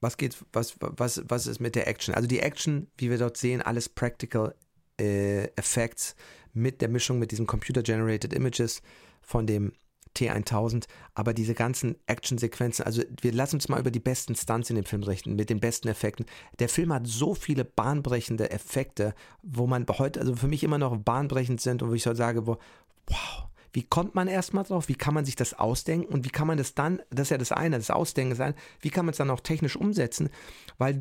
was 0.00 0.16
geht, 0.16 0.36
was, 0.52 0.76
was, 0.80 1.22
was 1.26 1.46
ist 1.46 1.60
mit 1.60 1.74
der 1.74 1.88
Action? 1.88 2.14
Also 2.14 2.28
die 2.28 2.40
Action, 2.40 2.88
wie 2.96 3.10
wir 3.10 3.18
dort 3.18 3.36
sehen, 3.36 3.62
alles 3.62 3.88
Practical 3.88 4.54
äh, 5.00 5.44
Effects 5.56 6.14
mit 6.52 6.80
der 6.80 6.88
Mischung 6.88 7.18
mit 7.18 7.30
diesen 7.30 7.46
Computer-Generated 7.46 8.32
Images 8.32 8.82
von 9.22 9.46
dem 9.46 9.72
T1000, 10.16 10.86
aber 11.14 11.34
diese 11.34 11.54
ganzen 11.54 11.96
Actionsequenzen, 12.06 12.84
also 12.84 13.02
wir 13.20 13.32
lassen 13.32 13.56
uns 13.56 13.68
mal 13.68 13.80
über 13.80 13.90
die 13.90 14.00
besten 14.00 14.34
Stunts 14.34 14.70
in 14.70 14.76
dem 14.76 14.84
Film 14.84 15.02
richten, 15.02 15.36
mit 15.36 15.50
den 15.50 15.60
besten 15.60 15.88
Effekten. 15.88 16.26
Der 16.58 16.68
Film 16.68 16.92
hat 16.92 17.06
so 17.06 17.34
viele 17.34 17.64
bahnbrechende 17.64 18.50
Effekte, 18.50 19.14
wo 19.42 19.66
man 19.66 19.86
heute, 19.88 20.20
also 20.20 20.36
für 20.36 20.48
mich 20.48 20.64
immer 20.64 20.78
noch 20.78 20.96
bahnbrechend 20.96 21.60
sind 21.60 21.82
und 21.82 21.90
wo 21.90 21.94
ich 21.94 22.02
so 22.02 22.14
sage, 22.14 22.46
wo, 22.46 22.58
wow, 23.06 23.48
wie 23.72 23.82
kommt 23.82 24.14
man 24.14 24.28
erstmal 24.28 24.64
drauf? 24.64 24.88
Wie 24.88 24.94
kann 24.94 25.14
man 25.14 25.24
sich 25.24 25.36
das 25.36 25.54
ausdenken? 25.54 26.12
Und 26.12 26.24
wie 26.24 26.30
kann 26.30 26.46
man 26.46 26.58
das 26.58 26.74
dann, 26.74 27.00
das 27.10 27.26
ist 27.26 27.30
ja 27.30 27.38
das 27.38 27.52
eine, 27.52 27.76
das 27.76 27.90
Ausdenken 27.90 28.34
sein, 28.34 28.54
wie 28.80 28.90
kann 28.90 29.04
man 29.04 29.12
es 29.12 29.18
dann 29.18 29.30
auch 29.30 29.40
technisch 29.40 29.76
umsetzen? 29.76 30.30
Weil 30.78 31.00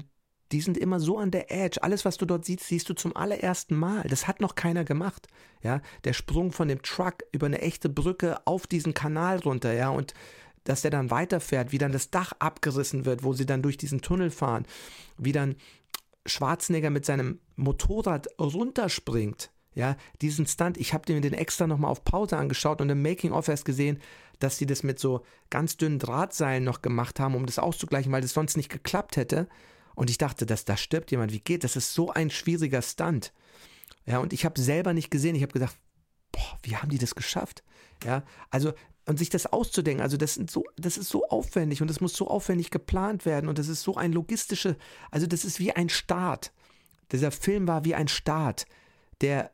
die 0.52 0.62
sind 0.62 0.78
immer 0.78 1.00
so 1.00 1.18
an 1.18 1.32
der 1.32 1.52
Edge. 1.52 1.84
Alles, 1.84 2.06
was 2.06 2.18
du 2.18 2.26
dort 2.26 2.46
siehst, 2.46 2.68
siehst 2.68 2.90
du 2.90 2.94
zum 2.94 3.16
allerersten 3.16 3.76
Mal. 3.76 4.04
Das 4.04 4.28
hat 4.28 4.40
noch 4.40 4.56
keiner 4.56 4.84
gemacht. 4.84 5.28
Ja, 5.62 5.82
der 6.04 6.14
Sprung 6.14 6.52
von 6.52 6.68
dem 6.68 6.82
Truck 6.82 7.24
über 7.32 7.48
eine 7.48 7.62
echte 7.62 7.90
Brücke 7.90 8.46
auf 8.46 8.68
diesen 8.68 8.94
Kanal 8.94 9.40
runter, 9.40 9.74
ja, 9.74 9.90
und 9.90 10.14
dass 10.64 10.82
der 10.82 10.92
dann 10.92 11.12
weiterfährt, 11.12 11.72
wie 11.72 11.78
dann 11.78 11.92
das 11.92 12.10
Dach 12.10 12.34
abgerissen 12.40 13.06
wird, 13.06 13.24
wo 13.24 13.34
sie 13.34 13.46
dann 13.46 13.62
durch 13.62 13.78
diesen 13.78 14.02
Tunnel 14.02 14.30
fahren, 14.30 14.66
wie 15.18 15.32
dann 15.32 15.56
Schwarzenegger 16.26 16.90
mit 16.90 17.06
seinem 17.06 17.40
Motorrad 17.56 18.28
runterspringt. 18.40 19.50
Ja, 19.76 19.96
diesen 20.22 20.48
Stunt, 20.48 20.78
ich 20.78 20.94
habe 20.94 21.14
mir 21.14 21.22
den 21.22 21.34
extra 21.34 21.68
nochmal 21.68 21.92
auf 21.92 22.04
Pause 22.04 22.36
angeschaut 22.36 22.82
und 22.82 22.90
im 22.90 23.02
Making-of 23.02 23.48
erst 23.48 23.64
gesehen, 23.64 24.00
dass 24.40 24.58
sie 24.58 24.66
das 24.66 24.84
mit 24.84 25.00
so 25.00 25.24
ganz 25.50 25.78
dünnen 25.78 26.00
Drahtseilen 26.00 26.64
noch 26.64 26.82
gemacht 26.82 27.20
haben, 27.20 27.36
um 27.36 27.46
das 27.46 27.60
auszugleichen, 27.60 28.12
weil 28.12 28.22
das 28.22 28.34
sonst 28.34 28.58
nicht 28.58 28.70
geklappt 28.70 29.18
hätte. 29.18 29.48
Und 29.98 30.12
ich 30.12 30.20
dachte, 30.20 30.46
dass 30.46 30.64
da 30.64 30.78
stirbt 30.78 31.10
jemand. 31.10 31.32
Wie 31.32 31.40
geht 31.40 31.64
das? 31.64 31.76
ist 31.76 31.96
so 31.96 32.12
ein 32.12 32.30
schwieriger 32.30 32.84
Stunt. 32.84 33.34
Ja, 34.06 34.20
und 34.20 34.32
ich 34.32 34.46
habe 34.46 34.62
selber 34.62 34.94
nicht 34.94 35.10
gesehen. 35.10 35.36
Ich 35.36 35.42
habe 35.42 35.54
gedacht, 35.54 35.76
boah, 36.32 36.60
wie 36.62 36.76
haben 36.76 36.90
die 36.90 37.00
das 37.00 37.16
geschafft? 37.16 37.64
Ja, 38.06 38.24
also 38.52 38.74
und 39.08 39.18
sich 39.18 39.30
das 39.30 39.48
auszudenken, 39.48 40.04
also 40.04 40.16
das, 40.16 40.36
sind 40.36 40.52
so, 40.52 40.66
das 40.76 40.98
ist 40.98 41.10
so 41.10 41.28
aufwendig 41.30 41.82
und 41.82 41.90
das 41.90 42.00
muss 42.00 42.14
so 42.14 42.28
aufwendig 42.28 42.70
geplant 42.70 43.26
werden 43.26 43.50
und 43.50 43.58
das 43.58 43.70
ist 43.70 43.82
so 43.82 43.96
ein 43.96 44.12
logistische, 44.12 44.76
also 45.10 45.26
das 45.26 45.46
ist 45.46 45.60
wie 45.60 45.72
ein 45.72 45.90
Staat. 45.90 46.52
Dieser 47.12 47.32
Film 47.32 47.68
war 47.68 47.84
wie 47.84 47.96
ein 47.96 48.10
Staat, 48.10 48.68
der 49.22 49.50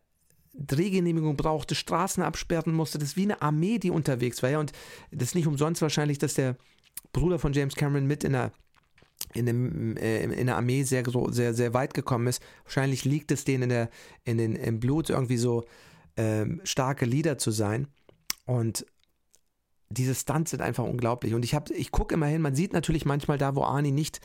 Drehgenehmigung 0.56 1.38
brauchte, 1.38 1.74
Straßen 1.74 2.22
absperren 2.22 2.74
musste. 2.74 2.98
Das 2.98 3.10
ist 3.10 3.16
wie 3.16 3.24
eine 3.24 3.42
Armee, 3.42 3.78
die 3.78 3.92
unterwegs 3.92 4.44
war. 4.44 4.50
Ja, 4.50 4.60
und 4.60 4.74
das 5.12 5.30
ist 5.30 5.36
nicht 5.36 5.48
umsonst 5.48 5.82
wahrscheinlich, 5.82 6.18
dass 6.18 6.34
der 6.34 6.58
Bruder 7.14 7.40
von 7.40 7.54
James 7.54 7.76
Cameron 7.76 8.08
mit 8.08 8.26
in 8.26 8.34
der 8.34 8.52
in, 9.34 9.46
dem, 9.46 9.98
äh, 9.98 10.24
in 10.24 10.48
der 10.48 10.58
Armee 10.58 10.84
sehr, 10.84 11.04
sehr, 11.30 11.54
sehr 11.54 11.74
weit 11.74 11.94
gekommen 11.94 12.28
ist. 12.28 12.42
Wahrscheinlich 12.64 13.06
liegt 13.06 13.32
es 13.32 13.46
denen 13.46 13.64
in 13.64 13.70
der, 13.70 13.90
in 14.24 14.38
den, 14.38 14.56
im 14.56 14.80
Blut 14.80 15.10
irgendwie 15.10 15.38
so 15.38 15.64
ähm, 16.18 16.62
starke 16.64 17.06
Lieder 17.06 17.38
zu 17.38 17.52
sein. 17.52 17.88
Und 18.46 18.86
diese 19.90 20.16
Stunts 20.16 20.52
sind 20.52 20.62
einfach 20.62 20.84
unglaublich. 20.84 21.34
Und 21.34 21.44
ich, 21.44 21.56
ich 21.72 21.92
gucke 21.92 22.16
immer 22.16 22.28
hin, 22.28 22.42
man 22.42 22.56
sieht 22.56 22.74
natürlich 22.74 23.06
manchmal 23.06 23.38
da, 23.38 23.56
wo 23.56 23.64
Arnie 23.64 23.92
nicht 23.92 24.20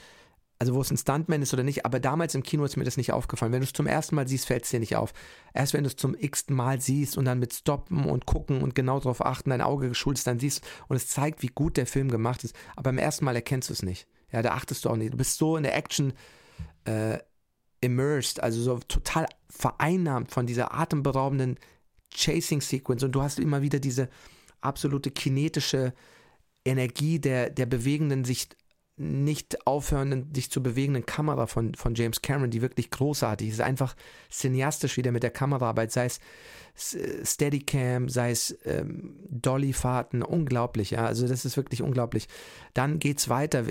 also 0.59 0.75
wo 0.75 0.81
es 0.81 0.91
ein 0.91 0.97
Stuntman 0.97 1.43
ist 1.43 1.55
oder 1.55 1.62
nicht, 1.62 1.87
aber 1.87 2.01
damals 2.01 2.35
im 2.35 2.43
Kino 2.43 2.65
ist 2.65 2.77
mir 2.77 2.85
das 2.85 2.97
nicht 2.97 3.12
aufgefallen. 3.12 3.53
Wenn 3.53 3.61
du 3.61 3.66
es 3.66 3.73
zum 3.73 3.87
ersten 3.87 4.16
Mal 4.16 4.27
siehst, 4.27 4.47
fällt 4.47 4.65
es 4.65 4.70
dir 4.70 4.81
nicht 4.81 4.97
auf. 4.97 5.12
Erst 5.55 5.73
wenn 5.73 5.85
du 5.85 5.89
es 5.89 5.97
zum 5.97 6.16
x-ten 6.19 6.57
Mal 6.57 6.81
siehst 6.81 7.16
und 7.16 7.25
dann 7.27 7.39
mit 7.39 7.55
Stoppen 7.55 8.07
und 8.07 8.27
gucken 8.27 8.62
und 8.62 8.75
genau 8.75 8.99
darauf 8.99 9.25
achten, 9.25 9.51
dein 9.51 9.61
Auge 9.61 9.89
geschult 9.89 10.19
ist, 10.19 10.27
dann 10.27 10.41
siehst 10.41 10.66
und 10.89 10.97
es 10.97 11.09
zeigt, 11.09 11.43
wie 11.43 11.49
gut 11.49 11.77
der 11.77 11.87
Film 11.87 12.11
gemacht 12.11 12.43
ist. 12.43 12.57
Aber 12.75 12.85
beim 12.85 12.99
ersten 12.99 13.25
Mal 13.25 13.37
erkennst 13.37 13.69
du 13.69 13.73
es 13.73 13.83
nicht. 13.83 14.09
Ja, 14.33 14.43
da 14.43 14.53
achtest 14.53 14.85
du 14.85 14.91
auch 14.91 14.97
nicht. 14.97 15.13
Du 15.13 15.17
bist 15.17 15.39
so 15.39 15.57
in 15.57 15.63
der 15.63 15.77
Action 15.77 16.13
äh, 16.85 17.19
immersed, 17.81 18.43
also 18.43 18.61
so 18.61 18.79
total 18.79 19.27
vereinnahmt 19.49 20.31
von 20.31 20.47
dieser 20.47 20.75
atemberaubenden 20.75 21.59
Chasing-Sequence 22.15 23.05
und 23.05 23.13
du 23.13 23.23
hast 23.23 23.39
immer 23.39 23.63
wieder 23.63 23.79
diese 23.79 24.09
absolute 24.61 25.11
kinetische 25.11 25.93
Energie 26.65 27.19
der, 27.19 27.51
der 27.51 27.67
bewegenden, 27.67 28.25
sich 28.25 28.49
nicht 28.99 29.66
aufhörenden, 29.66 30.35
sich 30.35 30.51
zu 30.51 30.62
bewegenden 30.62 31.07
Kamera 31.07 31.47
von, 31.47 31.75
von 31.75 31.95
James 31.95 32.23
Cameron, 32.23 32.51
die 32.51 32.62
wirklich 32.62 32.91
großartig 32.91 33.49
ist. 33.49 33.61
Einfach 33.61 33.95
cineastisch 34.31 34.97
wieder 34.97 35.12
mit 35.12 35.23
der 35.23 35.31
Kameraarbeit, 35.31 35.93
sei 35.93 36.07
es 36.07 36.20
Steadicam, 37.25 38.09
sei 38.09 38.31
es 38.31 38.57
ähm, 38.65 39.16
Dollyfahrten, 39.31 40.23
unglaublich, 40.23 40.91
ja. 40.91 41.07
Also 41.07 41.27
das 41.27 41.45
ist 41.45 41.57
wirklich 41.57 41.83
unglaublich. 41.83 42.29
Dann 42.75 42.99
geht's 42.99 43.29
weiter. 43.29 43.65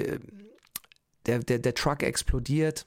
Der, 1.25 1.39
der, 1.39 1.59
der 1.59 1.73
Truck 1.73 2.03
explodiert. 2.03 2.85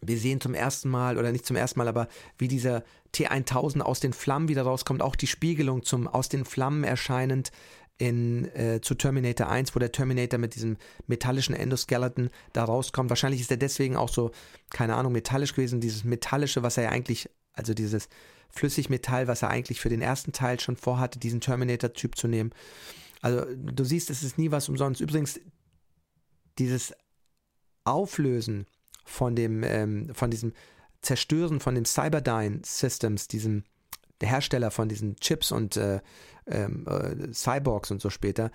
Wir 0.00 0.18
sehen 0.18 0.40
zum 0.40 0.54
ersten 0.54 0.88
Mal, 0.88 1.18
oder 1.18 1.32
nicht 1.32 1.46
zum 1.46 1.56
ersten 1.56 1.78
Mal, 1.78 1.88
aber 1.88 2.08
wie 2.38 2.48
dieser 2.48 2.84
T1000 3.14 3.80
aus 3.80 4.00
den 4.00 4.12
Flammen 4.12 4.48
wieder 4.48 4.62
rauskommt, 4.62 5.02
auch 5.02 5.16
die 5.16 5.26
Spiegelung 5.26 5.82
zum 5.82 6.06
aus 6.06 6.28
den 6.28 6.44
Flammen 6.44 6.84
erscheinend 6.84 7.52
in, 7.98 8.46
äh, 8.54 8.80
zu 8.80 8.94
Terminator 8.94 9.48
1, 9.48 9.74
wo 9.74 9.78
der 9.78 9.92
Terminator 9.92 10.38
mit 10.38 10.54
diesem 10.54 10.76
metallischen 11.06 11.54
Endoskeleton 11.54 12.30
da 12.52 12.64
rauskommt. 12.64 13.10
Wahrscheinlich 13.10 13.40
ist 13.40 13.50
er 13.50 13.56
deswegen 13.56 13.96
auch 13.96 14.08
so, 14.08 14.32
keine 14.70 14.96
Ahnung, 14.96 15.12
metallisch 15.12 15.54
gewesen. 15.54 15.80
Dieses 15.80 16.04
metallische, 16.04 16.62
was 16.62 16.76
er 16.76 16.84
ja 16.84 16.90
eigentlich, 16.90 17.30
also 17.52 17.72
dieses 17.72 18.08
Flüssigmetall, 18.50 19.28
was 19.28 19.42
er 19.42 19.50
eigentlich 19.50 19.80
für 19.80 19.88
den 19.88 20.02
ersten 20.02 20.32
Teil 20.32 20.58
schon 20.58 20.76
vorhatte, 20.76 21.18
diesen 21.18 21.40
Terminator-Typ 21.40 22.16
zu 22.16 22.26
nehmen. 22.26 22.50
Also 23.20 23.44
du 23.54 23.84
siehst, 23.84 24.10
es 24.10 24.22
ist 24.22 24.38
nie 24.38 24.50
was 24.50 24.68
umsonst. 24.68 25.00
Übrigens, 25.00 25.40
dieses 26.58 26.94
Auflösen 27.84 28.66
von 29.04 29.36
dem, 29.36 29.62
ähm, 29.62 30.14
von 30.14 30.30
diesem 30.30 30.52
Zerstören 31.02 31.60
von 31.60 31.74
den 31.74 31.84
Cyberdyne 31.84 32.62
Systems, 32.64 33.28
diesem 33.28 33.64
Hersteller 34.26 34.70
von 34.70 34.88
diesen 34.88 35.16
Chips 35.16 35.52
und 35.52 35.76
äh, 35.76 36.00
ähm, 36.46 36.86
äh, 36.86 37.32
Cyborgs 37.32 37.90
und 37.90 38.00
so 38.00 38.10
später, 38.10 38.50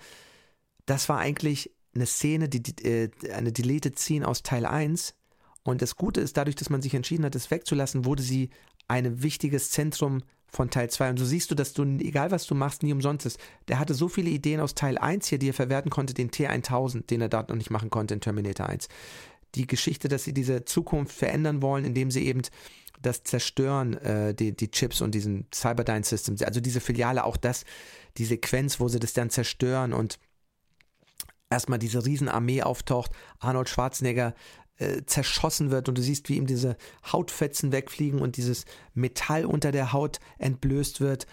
das 0.86 1.08
war 1.08 1.18
eigentlich 1.18 1.70
eine 1.94 2.06
Szene, 2.06 2.48
die, 2.48 2.62
die 2.62 2.84
äh, 2.84 3.10
eine 3.32 3.52
Deleted 3.52 3.98
Scene 3.98 4.26
aus 4.26 4.42
Teil 4.42 4.66
1. 4.66 5.14
Und 5.62 5.82
das 5.82 5.96
Gute 5.96 6.20
ist, 6.20 6.36
dadurch, 6.36 6.56
dass 6.56 6.70
man 6.70 6.82
sich 6.82 6.94
entschieden 6.94 7.24
hat, 7.24 7.34
das 7.34 7.50
wegzulassen, 7.50 8.04
wurde 8.04 8.22
sie 8.22 8.50
ein 8.88 9.22
wichtiges 9.22 9.70
Zentrum 9.70 10.22
von 10.48 10.70
Teil 10.70 10.90
2. 10.90 11.10
Und 11.10 11.18
so 11.18 11.24
siehst 11.24 11.50
du, 11.50 11.54
dass 11.54 11.72
du, 11.72 11.84
egal 11.84 12.30
was 12.30 12.46
du 12.46 12.54
machst, 12.54 12.82
nie 12.82 12.92
umsonst 12.92 13.26
ist. 13.26 13.38
Der 13.68 13.78
hatte 13.78 13.94
so 13.94 14.08
viele 14.08 14.30
Ideen 14.30 14.60
aus 14.60 14.74
Teil 14.74 14.98
1 14.98 15.28
hier, 15.28 15.38
die 15.38 15.50
er 15.50 15.54
verwerten 15.54 15.90
konnte, 15.90 16.14
den 16.14 16.30
T1000, 16.30 17.06
den 17.06 17.20
er 17.20 17.28
dort 17.28 17.50
noch 17.50 17.56
nicht 17.56 17.70
machen 17.70 17.90
konnte 17.90 18.14
in 18.14 18.20
Terminator 18.20 18.66
1. 18.66 18.88
Die 19.54 19.66
Geschichte, 19.66 20.08
dass 20.08 20.24
sie 20.24 20.32
diese 20.34 20.64
Zukunft 20.64 21.14
verändern 21.14 21.62
wollen, 21.62 21.84
indem 21.84 22.10
sie 22.10 22.26
eben 22.26 22.42
das 23.00 23.22
Zerstören, 23.24 23.94
äh, 23.98 24.34
die, 24.34 24.54
die 24.54 24.70
Chips 24.70 25.00
und 25.00 25.14
diesen 25.14 25.46
Cyberdyne 25.52 26.04
Systems, 26.04 26.42
also 26.42 26.60
diese 26.60 26.80
Filiale, 26.80 27.24
auch 27.24 27.36
das, 27.36 27.64
die 28.16 28.24
Sequenz, 28.24 28.80
wo 28.80 28.88
sie 28.88 29.00
das 29.00 29.12
dann 29.12 29.30
zerstören 29.30 29.92
und 29.92 30.18
erstmal 31.48 31.78
diese 31.78 32.04
Riesenarmee 32.04 32.62
auftaucht, 32.62 33.10
Arnold 33.38 33.68
Schwarzenegger 33.68 34.34
äh, 34.76 35.02
zerschossen 35.04 35.70
wird 35.70 35.88
und 35.88 35.98
du 35.98 36.02
siehst, 36.02 36.28
wie 36.28 36.36
ihm 36.36 36.46
diese 36.46 36.76
Hautfetzen 37.10 37.72
wegfliegen 37.72 38.20
und 38.20 38.36
dieses 38.36 38.64
Metall 38.94 39.44
unter 39.44 39.72
der 39.72 39.92
Haut 39.92 40.20
entblößt 40.38 41.00
wird. 41.00 41.26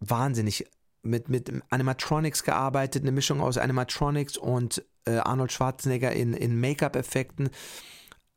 Wahnsinnig. 0.00 0.66
Mit, 1.02 1.30
mit 1.30 1.50
Animatronics 1.70 2.42
gearbeitet, 2.42 3.04
eine 3.04 3.12
Mischung 3.12 3.40
aus 3.40 3.56
Animatronics 3.56 4.36
und 4.36 4.84
äh, 5.06 5.16
Arnold 5.16 5.50
Schwarzenegger 5.50 6.12
in, 6.12 6.34
in 6.34 6.60
Make-up-Effekten 6.60 7.48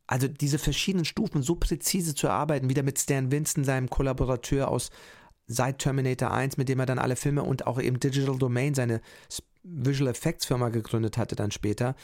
also 0.08 0.28
diese 0.28 0.60
verschiedenen 0.60 1.06
Stufen 1.06 1.42
so 1.42 1.56
präzise 1.56 2.16
zu 2.16 2.28
erarbeiten, 2.28 2.70
wieder 2.70 2.84
mit 2.84 3.00
Stan 3.00 3.32
Winston, 3.32 3.64
seinem 3.64 3.90
Kollaborateur 3.90 4.68
aus 4.68 4.90
seit 5.48 5.80
Terminator 5.80 6.32
1, 6.32 6.58
mit 6.58 6.70
dem 6.70 6.80
er 6.80 6.86
dann 6.86 7.00
alle 7.00 7.16
Filme 7.16 7.44
und 7.44 7.68
auch 7.68 7.82
eben 7.82 8.00
Digital 8.00 8.38
Domain, 8.38 8.74
seine 8.74 9.02
Visual 9.64 10.10
Effects 10.10 10.46
Firma 10.46 10.70
gegründet 10.70 11.18
hatte 11.18 11.36
dann 11.36 11.52
später, 11.52 11.96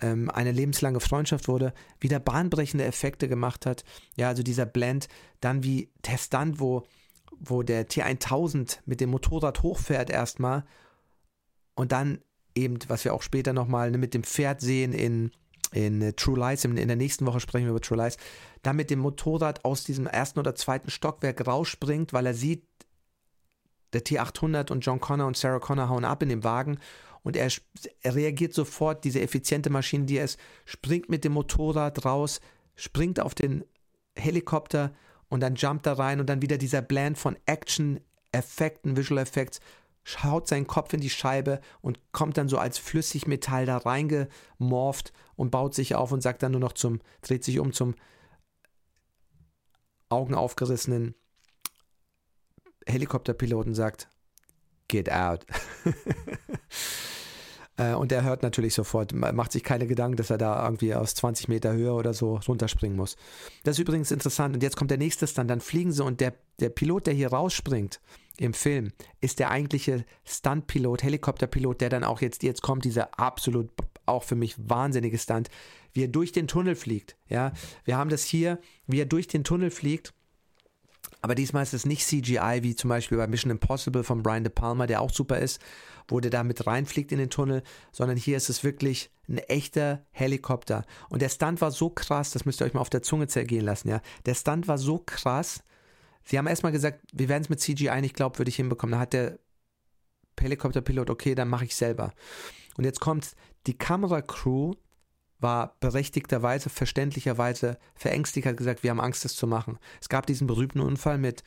ähm, 0.00 0.30
eine 0.30 0.52
lebenslange 0.52 1.00
Freundschaft 1.00 1.48
wurde, 1.48 1.72
wieder 2.00 2.20
bahnbrechende 2.20 2.84
Effekte 2.84 3.28
gemacht 3.28 3.66
hat. 3.66 3.84
Ja, 4.16 4.28
also 4.28 4.42
dieser 4.42 4.66
Blend, 4.66 5.08
dann 5.40 5.64
wie 5.64 5.90
der 6.06 6.18
Stunt, 6.18 6.60
wo, 6.60 6.84
wo 7.38 7.62
der 7.62 7.88
T1000 7.88 8.78
mit 8.84 9.00
dem 9.00 9.10
Motorrad 9.10 9.62
hochfährt 9.62 10.10
erstmal 10.10 10.64
und 11.74 11.92
dann 11.92 12.20
eben, 12.54 12.78
was 12.88 13.04
wir 13.04 13.14
auch 13.14 13.22
später 13.22 13.52
nochmal 13.52 13.90
ne, 13.90 13.98
mit 13.98 14.14
dem 14.14 14.24
Pferd 14.24 14.60
sehen 14.60 14.92
in 14.92 15.30
in 15.72 16.02
äh, 16.02 16.12
True 16.12 16.38
Lies, 16.38 16.64
in, 16.64 16.76
in, 16.76 16.88
der 16.88 16.96
nächsten 16.96 17.26
Woche 17.26 17.40
sprechen 17.40 17.64
wir 17.64 17.70
über 17.70 17.80
True 17.80 17.98
Lies, 17.98 18.16
da 18.62 18.72
mit 18.72 18.90
dem 18.90 19.00
Motorrad 19.00 19.64
aus 19.64 19.84
diesem 19.84 20.06
ersten 20.06 20.38
oder 20.38 20.54
zweiten 20.54 20.90
Stockwerk 20.90 21.46
rausspringt, 21.46 22.12
weil 22.12 22.26
er 22.26 22.34
sieht, 22.34 22.64
der 23.92 24.04
T800 24.04 24.72
und 24.72 24.80
John 24.80 25.00
Connor 25.00 25.26
und 25.26 25.36
Sarah 25.36 25.58
Connor 25.58 25.90
hauen 25.90 26.06
ab 26.06 26.22
in 26.22 26.30
dem 26.30 26.44
Wagen 26.44 26.78
und 27.22 27.36
er, 27.36 27.50
er 28.00 28.14
reagiert 28.14 28.54
sofort, 28.54 29.04
diese 29.04 29.20
effiziente 29.20 29.70
Maschine, 29.70 30.06
die 30.06 30.16
er 30.16 30.24
ist, 30.24 30.38
springt 30.64 31.08
mit 31.08 31.24
dem 31.24 31.32
Motorrad 31.32 32.04
raus, 32.04 32.40
springt 32.74 33.20
auf 33.20 33.34
den 33.34 33.64
Helikopter 34.16 34.92
und 35.28 35.40
dann 35.40 35.56
jumpt 35.56 35.86
da 35.86 35.94
rein 35.94 36.20
und 36.20 36.28
dann 36.28 36.42
wieder 36.42 36.58
dieser 36.58 36.82
Blend 36.82 37.18
von 37.18 37.36
Action, 37.46 38.00
Effekten, 38.32 38.96
Visual 38.96 39.20
Effects 39.20 39.60
schaut 40.04 40.48
seinen 40.48 40.66
Kopf 40.66 40.92
in 40.92 41.00
die 41.00 41.10
Scheibe 41.10 41.60
und 41.80 42.00
kommt 42.12 42.36
dann 42.36 42.48
so 42.48 42.58
als 42.58 42.78
Flüssigmetall 42.78 43.66
da 43.66 43.78
reingemorpht 43.78 45.12
und 45.42 45.50
baut 45.50 45.74
sich 45.74 45.96
auf 45.96 46.12
und 46.12 46.22
sagt 46.22 46.42
dann 46.44 46.52
nur 46.52 46.60
noch 46.60 46.72
zum, 46.72 47.00
dreht 47.20 47.42
sich 47.42 47.58
um 47.58 47.72
zum 47.72 47.96
Augen 50.08 50.34
aufgerissenen 50.34 51.16
Helikopterpiloten 52.86 53.74
sagt, 53.74 54.08
get 54.88 55.10
out. 55.10 55.44
Äh, 57.78 57.94
und 57.94 58.10
der 58.10 58.22
hört 58.22 58.42
natürlich 58.42 58.74
sofort, 58.74 59.14
macht 59.14 59.50
sich 59.50 59.64
keine 59.64 59.86
Gedanken, 59.86 60.18
dass 60.18 60.28
er 60.28 60.36
da 60.36 60.62
irgendwie 60.62 60.94
aus 60.94 61.14
20 61.14 61.48
Meter 61.48 61.72
Höhe 61.72 61.94
oder 61.94 62.12
so 62.12 62.36
runterspringen 62.46 62.98
muss. 62.98 63.16
Das 63.64 63.76
ist 63.76 63.78
übrigens 63.78 64.10
interessant. 64.10 64.54
Und 64.54 64.62
jetzt 64.62 64.76
kommt 64.76 64.90
der 64.90 64.98
nächste 64.98 65.26
Stunt, 65.26 65.48
dann 65.48 65.62
fliegen 65.62 65.90
sie 65.90 66.04
und 66.04 66.20
der, 66.20 66.34
der 66.60 66.68
Pilot, 66.68 67.06
der 67.06 67.14
hier 67.14 67.32
rausspringt, 67.32 67.98
im 68.36 68.52
Film 68.52 68.92
ist 69.22 69.38
der 69.38 69.50
eigentliche 69.50 70.04
Stuntpilot, 70.26 71.02
Helikopterpilot, 71.02 71.80
der 71.80 71.88
dann 71.88 72.04
auch 72.04 72.20
jetzt, 72.20 72.42
jetzt 72.42 72.60
kommt, 72.60 72.84
dieser 72.84 73.18
absolut 73.18 73.70
auch 74.06 74.22
für 74.22 74.36
mich 74.36 74.54
wahnsinnige 74.58 75.18
Stunt, 75.18 75.48
wie 75.92 76.04
er 76.04 76.08
durch 76.08 76.32
den 76.32 76.48
Tunnel 76.48 76.74
fliegt. 76.74 77.16
Ja, 77.28 77.52
wir 77.84 77.96
haben 77.96 78.10
das 78.10 78.24
hier, 78.24 78.58
wie 78.86 79.00
er 79.00 79.06
durch 79.06 79.26
den 79.26 79.44
Tunnel 79.44 79.70
fliegt. 79.70 80.14
Aber 81.20 81.34
diesmal 81.34 81.62
ist 81.62 81.74
es 81.74 81.86
nicht 81.86 82.06
CGI, 82.06 82.60
wie 82.62 82.74
zum 82.74 82.88
Beispiel 82.88 83.18
bei 83.18 83.26
Mission 83.26 83.50
Impossible 83.50 84.02
von 84.02 84.22
Brian 84.22 84.44
De 84.44 84.52
Palma, 84.52 84.86
der 84.86 85.00
auch 85.00 85.12
super 85.12 85.38
ist, 85.38 85.60
wo 86.08 86.18
der 86.18 86.30
da 86.30 86.42
mit 86.42 86.66
reinfliegt 86.66 87.12
in 87.12 87.18
den 87.18 87.30
Tunnel, 87.30 87.62
sondern 87.92 88.16
hier 88.16 88.36
ist 88.36 88.50
es 88.50 88.64
wirklich 88.64 89.10
ein 89.28 89.38
echter 89.38 90.04
Helikopter. 90.10 90.84
Und 91.10 91.22
der 91.22 91.28
Stunt 91.28 91.60
war 91.60 91.70
so 91.70 91.90
krass, 91.90 92.32
das 92.32 92.44
müsst 92.44 92.60
ihr 92.60 92.66
euch 92.66 92.74
mal 92.74 92.80
auf 92.80 92.90
der 92.90 93.02
Zunge 93.02 93.28
zergehen 93.28 93.64
lassen, 93.64 93.88
ja. 93.88 94.00
Der 94.26 94.34
Stunt 94.34 94.66
war 94.66 94.78
so 94.78 94.98
krass, 94.98 95.62
Sie 96.24 96.38
haben 96.38 96.46
erstmal 96.46 96.72
gesagt, 96.72 97.00
wir 97.12 97.28
werden 97.28 97.42
es 97.42 97.48
mit 97.48 97.60
CGI 97.60 98.00
nicht 98.00 98.14
glaubwürdig 98.14 98.56
hinbekommen. 98.56 98.92
Da 98.92 99.00
hat 99.00 99.12
der 99.12 99.38
Helikopterpilot, 100.40 101.10
okay, 101.10 101.34
dann 101.34 101.48
mache 101.48 101.64
ich 101.64 101.74
selber. 101.74 102.12
Und 102.76 102.84
jetzt 102.84 103.00
kommt, 103.00 103.34
die 103.66 103.76
Kameracrew 103.76 104.72
war 105.38 105.76
berechtigterweise, 105.80 106.70
verständlicherweise 106.70 107.78
verängstigt, 107.94 108.46
hat 108.46 108.56
gesagt, 108.56 108.82
wir 108.82 108.90
haben 108.90 109.00
Angst, 109.00 109.24
das 109.24 109.34
zu 109.34 109.46
machen. 109.46 109.78
Es 110.00 110.08
gab 110.08 110.26
diesen 110.26 110.46
berühmten 110.46 110.80
Unfall 110.80 111.18
mit 111.18 111.42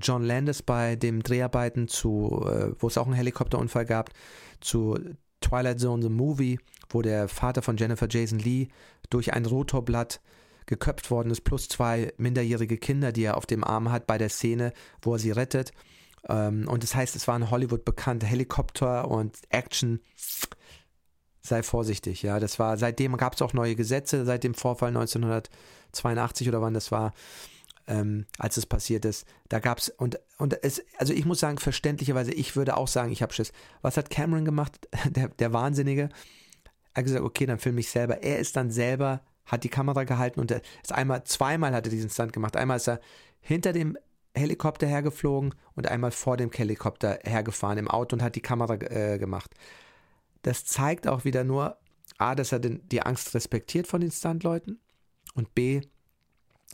John 0.00 0.24
Landis 0.24 0.62
bei 0.62 0.96
dem 0.96 1.22
Dreharbeiten 1.22 1.88
zu, 1.88 2.44
äh, 2.46 2.72
wo 2.78 2.88
es 2.88 2.98
auch 2.98 3.06
einen 3.06 3.14
Helikopterunfall 3.14 3.84
gab, 3.84 4.10
zu 4.60 4.98
Twilight 5.40 5.78
Zone 5.78 6.02
The 6.02 6.08
Movie, 6.08 6.58
wo 6.88 7.02
der 7.02 7.28
Vater 7.28 7.62
von 7.62 7.76
Jennifer 7.76 8.08
Jason 8.08 8.38
Lee 8.38 8.68
durch 9.10 9.32
ein 9.32 9.46
Rotorblatt 9.46 10.20
geköpft 10.66 11.10
worden 11.10 11.30
ist, 11.30 11.42
plus 11.42 11.68
zwei 11.68 12.12
minderjährige 12.16 12.78
Kinder, 12.78 13.12
die 13.12 13.24
er 13.24 13.36
auf 13.36 13.46
dem 13.46 13.62
Arm 13.62 13.92
hat 13.92 14.06
bei 14.06 14.16
der 14.16 14.30
Szene, 14.30 14.72
wo 15.02 15.12
er 15.12 15.18
sie 15.18 15.30
rettet. 15.30 15.72
Ähm, 16.28 16.66
und 16.68 16.82
das 16.82 16.94
heißt, 16.94 17.14
es 17.16 17.28
war 17.28 17.36
in 17.36 17.50
Hollywood 17.50 17.84
bekannt, 17.84 18.24
Helikopter 18.24 19.10
und 19.10 19.36
Action. 19.50 20.00
Sei 21.46 21.62
vorsichtig, 21.62 22.22
ja. 22.22 22.40
Das 22.40 22.58
war, 22.58 22.78
seitdem 22.78 23.16
gab 23.18 23.34
es 23.34 23.42
auch 23.42 23.52
neue 23.52 23.76
Gesetze, 23.76 24.24
seit 24.24 24.44
dem 24.44 24.54
Vorfall 24.54 24.88
1982 24.88 26.48
oder 26.48 26.62
wann 26.62 26.72
das 26.72 26.90
war, 26.90 27.12
ähm, 27.86 28.24
als 28.38 28.56
es 28.56 28.64
passiert 28.64 29.04
ist. 29.04 29.26
Da 29.50 29.58
gab 29.58 29.76
es, 29.76 29.90
und, 29.90 30.18
und 30.38 30.64
es, 30.64 30.82
also 30.96 31.12
ich 31.12 31.26
muss 31.26 31.40
sagen, 31.40 31.58
verständlicherweise, 31.58 32.32
ich 32.32 32.56
würde 32.56 32.78
auch 32.78 32.88
sagen, 32.88 33.12
ich 33.12 33.20
habe 33.20 33.34
Schiss. 33.34 33.52
Was 33.82 33.98
hat 33.98 34.08
Cameron 34.08 34.46
gemacht? 34.46 34.88
Der, 35.10 35.28
der 35.28 35.52
Wahnsinnige 35.52 36.08
Er 36.94 37.00
hat 37.00 37.04
gesagt, 37.04 37.22
okay, 37.22 37.44
dann 37.44 37.58
filme 37.58 37.80
ich 37.80 37.90
selber. 37.90 38.22
Er 38.22 38.38
ist 38.38 38.56
dann 38.56 38.70
selber, 38.70 39.20
hat 39.44 39.64
die 39.64 39.68
Kamera 39.68 40.04
gehalten 40.04 40.40
und 40.40 40.50
ist 40.50 40.92
einmal, 40.92 41.24
zweimal 41.24 41.74
hat 41.74 41.86
er 41.86 41.90
diesen 41.90 42.08
Stunt 42.08 42.32
gemacht. 42.32 42.56
Einmal 42.56 42.78
ist 42.78 42.88
er 42.88 43.00
hinter 43.42 43.74
dem 43.74 43.98
Helikopter 44.34 44.86
hergeflogen 44.86 45.54
und 45.74 45.88
einmal 45.88 46.10
vor 46.10 46.38
dem 46.38 46.50
Helikopter 46.50 47.18
hergefahren 47.22 47.76
im 47.76 47.88
Auto 47.88 48.16
und 48.16 48.22
hat 48.22 48.34
die 48.34 48.40
Kamera 48.40 48.74
äh, 48.76 49.18
gemacht. 49.18 49.50
Das 50.44 50.64
zeigt 50.64 51.08
auch 51.08 51.24
wieder 51.24 51.42
nur, 51.42 51.78
A, 52.18 52.34
dass 52.34 52.52
er 52.52 52.60
den, 52.60 52.86
die 52.88 53.02
Angst 53.02 53.34
respektiert 53.34 53.86
von 53.86 54.00
den 54.00 54.10
Stuntleuten 54.10 54.78
und 55.34 55.54
B, 55.54 55.80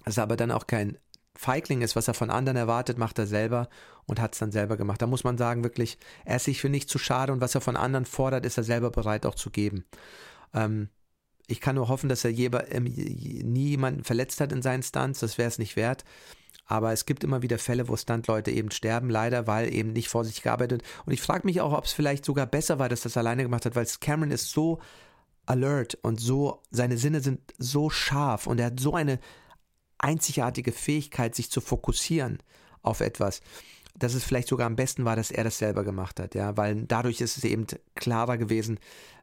dass 0.04 0.18
er 0.18 0.24
aber 0.24 0.36
dann 0.36 0.50
auch 0.50 0.66
kein 0.66 0.98
Feigling 1.34 1.80
ist, 1.80 1.96
was 1.96 2.08
er 2.08 2.14
von 2.14 2.30
anderen 2.30 2.56
erwartet, 2.56 2.98
macht 2.98 3.18
er 3.18 3.26
selber 3.26 3.68
und 4.06 4.20
hat 4.20 4.34
es 4.34 4.40
dann 4.40 4.52
selber 4.52 4.76
gemacht. 4.76 5.00
Da 5.00 5.06
muss 5.06 5.24
man 5.24 5.38
sagen, 5.38 5.62
wirklich, 5.62 5.98
er 6.24 6.36
ist 6.36 6.44
sich 6.44 6.60
für 6.60 6.68
nichts 6.68 6.90
zu 6.90 6.98
schade 6.98 7.32
und 7.32 7.40
was 7.40 7.54
er 7.54 7.60
von 7.60 7.76
anderen 7.76 8.04
fordert, 8.04 8.44
ist 8.44 8.58
er 8.58 8.64
selber 8.64 8.90
bereit 8.90 9.24
auch 9.24 9.36
zu 9.36 9.50
geben. 9.50 9.84
Ähm, 10.52 10.88
ich 11.46 11.60
kann 11.60 11.76
nur 11.76 11.88
hoffen, 11.88 12.08
dass 12.08 12.24
er 12.24 12.30
je, 12.30 12.46
äh, 12.46 12.80
nie 12.80 13.68
jemanden 13.68 14.02
verletzt 14.02 14.40
hat 14.40 14.52
in 14.52 14.62
seinen 14.62 14.82
Stunts, 14.82 15.20
das 15.20 15.38
wäre 15.38 15.48
es 15.48 15.58
nicht 15.58 15.76
wert. 15.76 16.04
Aber 16.70 16.92
es 16.92 17.04
gibt 17.04 17.24
immer 17.24 17.42
wieder 17.42 17.58
Fälle, 17.58 17.88
wo 17.88 17.96
Stuntleute 17.96 18.52
eben 18.52 18.70
sterben, 18.70 19.10
leider, 19.10 19.48
weil 19.48 19.74
eben 19.74 19.92
nicht 19.92 20.08
vorsichtig 20.08 20.44
gearbeitet. 20.44 20.84
Und 21.04 21.12
ich 21.12 21.20
frage 21.20 21.44
mich 21.44 21.60
auch, 21.60 21.72
ob 21.72 21.84
es 21.84 21.92
vielleicht 21.92 22.24
sogar 22.24 22.46
besser 22.46 22.78
war, 22.78 22.88
dass 22.88 23.00
das 23.00 23.16
alleine 23.16 23.42
gemacht 23.42 23.66
hat, 23.66 23.74
weil 23.74 23.88
Cameron 24.00 24.30
ist 24.30 24.52
so 24.52 24.78
alert 25.46 25.98
und 26.02 26.20
so, 26.20 26.62
seine 26.70 26.96
Sinne 26.96 27.22
sind 27.22 27.40
so 27.58 27.90
scharf 27.90 28.46
und 28.46 28.60
er 28.60 28.66
hat 28.66 28.78
so 28.78 28.94
eine 28.94 29.18
einzigartige 29.98 30.70
Fähigkeit, 30.70 31.34
sich 31.34 31.50
zu 31.50 31.60
fokussieren 31.60 32.38
auf 32.82 33.00
etwas, 33.00 33.40
dass 33.96 34.14
es 34.14 34.22
vielleicht 34.22 34.46
sogar 34.46 34.68
am 34.68 34.76
besten 34.76 35.04
war, 35.04 35.16
dass 35.16 35.32
er 35.32 35.42
das 35.42 35.58
selber 35.58 35.82
gemacht 35.82 36.20
hat, 36.20 36.36
ja, 36.36 36.56
weil 36.56 36.84
dadurch 36.84 37.20
ist 37.20 37.36
es 37.36 37.42
eben 37.42 37.66
klarer 37.96 38.38
gewesen, 38.38 38.78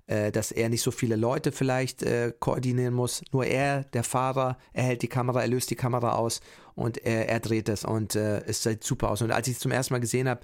äh, 0.08 0.32
dass 0.32 0.52
er 0.52 0.70
nicht 0.70 0.82
so 0.82 0.92
viele 0.92 1.16
Leute 1.16 1.52
vielleicht 1.52 2.04
äh, 2.04 2.34
koordinieren 2.40 2.94
muss. 2.94 3.22
Nur 3.32 3.46
er, 3.46 3.84
der 3.84 4.04
Fahrer, 4.04 4.58
er 4.74 4.84
hält 4.84 5.02
die 5.02 5.08
Kamera, 5.08 5.42
er 5.42 5.48
löst 5.48 5.70
die 5.70 5.76
Kamera 5.76 6.14
aus 6.14 6.42
und 6.76 6.98
er, 6.98 7.30
er 7.30 7.40
dreht 7.40 7.70
es 7.70 7.86
und 7.86 8.16
äh, 8.16 8.40
es 8.46 8.64
sieht 8.64 8.84
super 8.84 9.12
aus. 9.12 9.22
Und 9.22 9.32
als 9.32 9.48
ich 9.48 9.56
es 9.56 9.60
zum 9.60 9.72
ersten 9.72 9.94
Mal 9.94 10.00
gesehen 10.00 10.28
habe, 10.30 10.42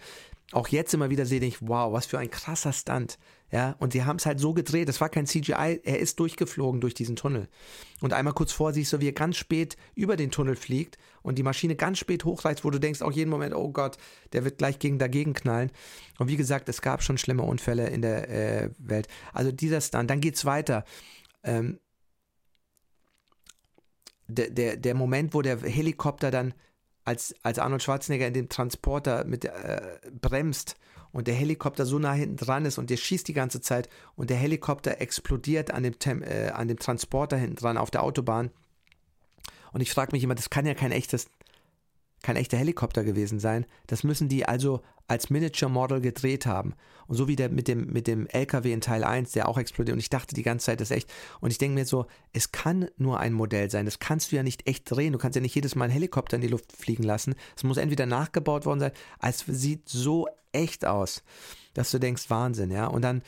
auch 0.51 0.67
jetzt 0.67 0.93
immer 0.93 1.09
wieder 1.09 1.25
sehe 1.25 1.39
ich, 1.41 1.61
wow, 1.61 1.91
was 1.91 2.05
für 2.05 2.19
ein 2.19 2.29
krasser 2.29 2.73
Stunt. 2.73 3.17
Ja, 3.53 3.75
und 3.77 3.93
die 3.93 4.03
haben 4.03 4.15
es 4.15 4.25
halt 4.25 4.39
so 4.39 4.55
gedreht, 4.55 4.89
es 4.89 4.99
war 4.99 5.09
kein 5.09 5.27
CGI, 5.27 5.79
er 5.83 5.99
ist 5.99 6.19
durchgeflogen 6.19 6.81
durch 6.81 6.95
diesen 6.95 7.15
Tunnel. 7.15 7.47
Und 8.01 8.11
einmal 8.11 8.33
kurz 8.33 8.51
vor 8.51 8.73
siehst 8.73 8.91
du, 8.91 8.99
wie 8.99 9.09
er 9.09 9.13
ganz 9.13 9.37
spät 9.37 9.77
über 9.93 10.15
den 10.15 10.31
Tunnel 10.31 10.55
fliegt 10.55 10.97
und 11.21 11.37
die 11.37 11.43
Maschine 11.43 11.75
ganz 11.75 11.99
spät 11.99 12.25
hochreißt, 12.25 12.65
wo 12.65 12.71
du 12.71 12.79
denkst, 12.79 13.03
auch 13.03 13.11
jeden 13.11 13.29
Moment, 13.29 13.53
oh 13.53 13.69
Gott, 13.69 13.97
der 14.31 14.43
wird 14.43 14.57
gleich 14.57 14.79
gegen 14.79 14.97
dagegen 14.97 15.33
knallen. 15.35 15.69
Und 16.17 16.29
wie 16.29 16.35
gesagt, 16.35 16.67
es 16.67 16.81
gab 16.81 17.03
schon 17.03 17.19
schlimme 17.19 17.43
Unfälle 17.43 17.89
in 17.89 18.01
der 18.01 18.27
äh, 18.27 18.69
Welt. 18.79 19.07
Also 19.33 19.51
dieser 19.51 19.81
Stunt, 19.81 20.09
dann 20.09 20.19
geht's 20.19 20.45
weiter. 20.45 20.83
Ähm, 21.43 21.79
der, 24.27 24.49
der, 24.49 24.77
der 24.77 24.95
Moment, 24.95 25.35
wo 25.35 25.43
der 25.43 25.59
Helikopter 25.59 26.31
dann 26.31 26.55
als, 27.05 27.35
als 27.43 27.59
Arnold 27.59 27.83
Schwarzenegger 27.83 28.25
in 28.25 28.33
dem 28.33 28.49
Transporter 28.49 29.25
mit 29.25 29.45
äh, 29.45 29.99
bremst 30.19 30.75
und 31.13 31.27
der 31.27 31.35
Helikopter 31.35 31.85
so 31.85 31.99
nah 31.99 32.11
hinten 32.11 32.35
dran 32.35 32.65
ist 32.65 32.77
und 32.77 32.89
der 32.89 32.97
schießt 32.97 33.27
die 33.27 33.33
ganze 33.33 33.61
Zeit 33.61 33.87
und 34.15 34.29
der 34.29 34.37
Helikopter 34.37 34.99
explodiert 34.99 35.71
an 35.71 35.83
dem, 35.83 36.23
äh, 36.23 36.49
an 36.49 36.67
dem 36.67 36.79
Transporter 36.79 37.37
hinten 37.37 37.55
dran 37.55 37.77
auf 37.77 37.91
der 37.91 38.03
Autobahn. 38.03 38.49
Und 39.71 39.81
ich 39.81 39.91
frage 39.91 40.11
mich 40.11 40.23
immer, 40.23 40.35
das 40.35 40.49
kann 40.49 40.65
ja 40.65 40.73
kein 40.73 40.91
echtes 40.91 41.27
kein 42.23 42.37
echter 42.37 42.57
Helikopter 42.57 43.03
gewesen 43.03 43.39
sein. 43.39 43.65
Das 43.85 44.03
müssen 44.03 44.29
die 44.29 44.47
also 44.47 44.81
als 45.07 45.29
Miniature 45.29 45.71
Model 45.71 46.01
gedreht 46.01 46.45
haben. 46.45 46.73
Und 47.07 47.17
so 47.17 47.27
wie 47.27 47.35
der 47.35 47.49
mit 47.49 47.67
dem, 47.67 47.87
mit 47.87 48.07
dem 48.07 48.27
LKW 48.27 48.71
in 48.71 48.81
Teil 48.81 49.03
1, 49.03 49.33
der 49.33 49.49
auch 49.49 49.57
explodiert. 49.57 49.93
Und 49.93 49.99
ich 49.99 50.09
dachte 50.09 50.35
die 50.35 50.43
ganze 50.43 50.67
Zeit, 50.67 50.79
das 50.79 50.89
ist 50.89 50.97
echt. 50.97 51.13
Und 51.41 51.51
ich 51.51 51.57
denke 51.57 51.75
mir 51.75 51.85
so, 51.85 52.05
es 52.31 52.51
kann 52.51 52.87
nur 52.97 53.19
ein 53.19 53.33
Modell 53.33 53.69
sein. 53.69 53.85
Das 53.85 53.99
kannst 53.99 54.31
du 54.31 54.37
ja 54.37 54.43
nicht 54.43 54.67
echt 54.67 54.89
drehen. 54.89 55.13
Du 55.13 55.19
kannst 55.19 55.35
ja 55.35 55.41
nicht 55.41 55.55
jedes 55.55 55.75
Mal 55.75 55.85
einen 55.85 55.93
Helikopter 55.93 56.35
in 56.35 56.41
die 56.41 56.47
Luft 56.47 56.71
fliegen 56.71 57.03
lassen. 57.03 57.35
Es 57.55 57.63
muss 57.63 57.77
entweder 57.77 58.05
nachgebaut 58.05 58.65
worden 58.65 58.79
sein, 58.79 58.91
als 59.19 59.43
sieht 59.47 59.89
so 59.89 60.27
echt 60.53 60.85
aus, 60.85 61.23
dass 61.73 61.91
du 61.91 61.99
denkst, 61.99 62.29
Wahnsinn, 62.29 62.71
ja. 62.71 62.87
Und 62.87 63.01
dann 63.01 63.21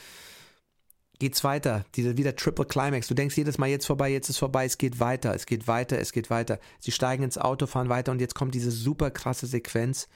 geht's 1.19 1.43
weiter. 1.43 1.85
Diese 1.95 2.17
wieder 2.17 2.35
Triple 2.35 2.65
Climax. 2.65 3.07
Du 3.07 3.13
denkst 3.13 3.37
jedes 3.37 3.57
Mal 3.57 3.67
jetzt 3.67 3.85
vorbei, 3.85 4.09
jetzt 4.09 4.29
ist 4.29 4.37
vorbei, 4.37 4.65
es 4.65 4.77
geht 4.77 4.99
weiter, 4.99 5.33
es 5.33 5.45
geht 5.45 5.67
weiter, 5.67 5.99
es 5.99 6.11
geht 6.11 6.29
weiter. 6.29 6.59
Sie 6.79 6.91
steigen 6.91 7.23
ins 7.23 7.37
Auto, 7.37 7.67
fahren 7.67 7.89
weiter 7.89 8.11
und 8.11 8.21
jetzt 8.21 8.35
kommt 8.35 8.53
diese 8.55 8.71
super 8.71 9.11
krasse 9.11 9.47
Sequenz 9.47 10.07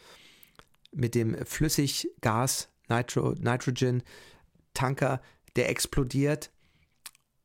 mit 0.91 1.15
dem 1.15 1.35
Flüssiggas, 1.45 2.69
Nitro, 2.87 3.33
Nitrogen 3.39 4.03
Tanker, 4.73 5.21
der 5.55 5.69
explodiert 5.69 6.51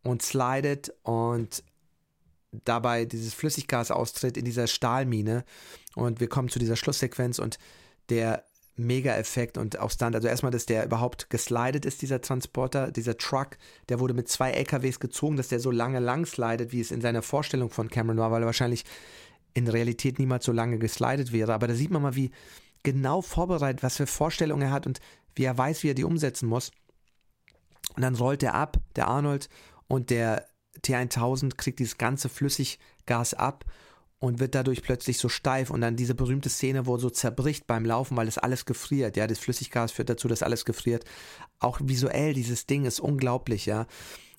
und 0.02 0.22
slidet 0.22 0.92
und 1.02 1.64
dabei 2.64 3.04
dieses 3.04 3.34
Flüssiggas 3.34 3.90
austritt 3.90 4.36
in 4.36 4.44
dieser 4.44 4.66
Stahlmine 4.66 5.44
und 5.94 6.20
wir 6.20 6.28
kommen 6.28 6.48
zu 6.48 6.58
dieser 6.58 6.76
Schlusssequenz 6.76 7.38
und 7.38 7.58
der 8.10 8.44
Mega-Effekt 8.76 9.56
und 9.56 9.78
auch 9.78 9.90
Stunt. 9.90 10.16
Also 10.16 10.26
erstmal, 10.26 10.50
dass 10.50 10.66
der 10.66 10.84
überhaupt 10.84 11.30
geslidet 11.30 11.86
ist, 11.86 12.02
dieser 12.02 12.20
Transporter, 12.20 12.90
dieser 12.90 13.16
Truck, 13.16 13.56
der 13.88 14.00
wurde 14.00 14.14
mit 14.14 14.28
zwei 14.28 14.50
LKWs 14.50 14.98
gezogen, 14.98 15.36
dass 15.36 15.48
der 15.48 15.60
so 15.60 15.70
lange 15.70 16.00
lang 16.00 16.26
slidet, 16.26 16.72
wie 16.72 16.80
es 16.80 16.90
in 16.90 17.00
seiner 17.00 17.22
Vorstellung 17.22 17.70
von 17.70 17.88
Cameron 17.88 18.18
war, 18.18 18.32
weil 18.32 18.42
er 18.42 18.46
wahrscheinlich 18.46 18.84
in 19.54 19.68
Realität 19.68 20.18
niemals 20.18 20.44
so 20.44 20.52
lange 20.52 20.78
geslidet 20.78 21.32
wäre. 21.32 21.54
Aber 21.54 21.68
da 21.68 21.74
sieht 21.74 21.90
man 21.90 22.02
mal, 22.02 22.16
wie 22.16 22.32
genau 22.84 23.20
vorbereitet, 23.20 23.82
was 23.82 23.96
für 23.96 24.06
Vorstellungen 24.06 24.62
er 24.62 24.70
hat 24.70 24.86
und 24.86 25.00
wie 25.34 25.44
er 25.44 25.58
weiß, 25.58 25.82
wie 25.82 25.90
er 25.90 25.94
die 25.94 26.04
umsetzen 26.04 26.48
muss. 26.48 26.70
Und 27.96 28.02
dann 28.02 28.14
rollt 28.14 28.42
er 28.42 28.54
ab, 28.54 28.78
der 28.94 29.08
Arnold, 29.08 29.48
und 29.88 30.10
der 30.10 30.46
T1000 30.84 31.56
kriegt 31.56 31.78
dieses 31.78 31.98
ganze 31.98 32.28
Flüssiggas 32.28 33.34
ab 33.34 33.64
und 34.18 34.40
wird 34.40 34.54
dadurch 34.54 34.82
plötzlich 34.82 35.18
so 35.18 35.28
steif 35.28 35.70
und 35.70 35.80
dann 35.80 35.96
diese 35.96 36.14
berühmte 36.14 36.48
Szene, 36.48 36.86
wo 36.86 36.94
er 36.94 37.00
so 37.00 37.10
zerbricht 37.10 37.66
beim 37.66 37.84
Laufen, 37.84 38.16
weil 38.16 38.26
das 38.26 38.38
alles 38.38 38.64
gefriert, 38.64 39.16
ja, 39.16 39.26
das 39.26 39.38
Flüssiggas 39.38 39.92
führt 39.92 40.08
dazu, 40.08 40.28
dass 40.28 40.42
alles 40.42 40.64
gefriert. 40.64 41.04
Auch 41.58 41.80
visuell, 41.82 42.32
dieses 42.32 42.66
Ding 42.66 42.86
ist 42.86 43.00
unglaublich, 43.00 43.66
ja. 43.66 43.86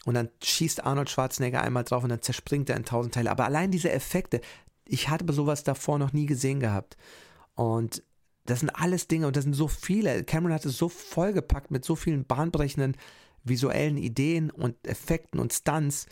Und 0.05 0.13
dann 0.15 0.29
schießt 0.43 0.83
Arnold 0.83 1.09
Schwarzenegger 1.09 1.61
einmal 1.61 1.83
drauf 1.83 2.03
und 2.03 2.09
dann 2.09 2.21
zerspringt 2.21 2.69
er 2.69 2.77
in 2.77 2.85
tausend 2.85 3.15
Teile. 3.15 3.31
Aber 3.31 3.45
allein 3.45 3.71
diese 3.71 3.91
Effekte, 3.91 4.41
ich 4.87 5.09
hatte 5.09 5.31
sowas 5.33 5.63
davor 5.63 5.97
noch 5.97 6.13
nie 6.13 6.27
gesehen 6.27 6.59
gehabt. 6.59 6.95
Und 7.55 8.03
das 8.45 8.59
sind 8.59 8.69
alles 8.69 9.07
Dinge 9.07 9.27
und 9.27 9.35
das 9.35 9.43
sind 9.43 9.53
so 9.53 9.67
viele. 9.67 10.23
Cameron 10.23 10.53
hat 10.53 10.65
es 10.65 10.77
so 10.77 10.89
vollgepackt 10.89 11.71
mit 11.71 11.83
so 11.83 11.95
vielen 11.95 12.25
bahnbrechenden 12.25 12.95
visuellen 13.43 13.97
Ideen 13.97 14.49
und 14.51 14.75
Effekten 14.87 15.39
und 15.39 15.53
Stunts, 15.53 16.07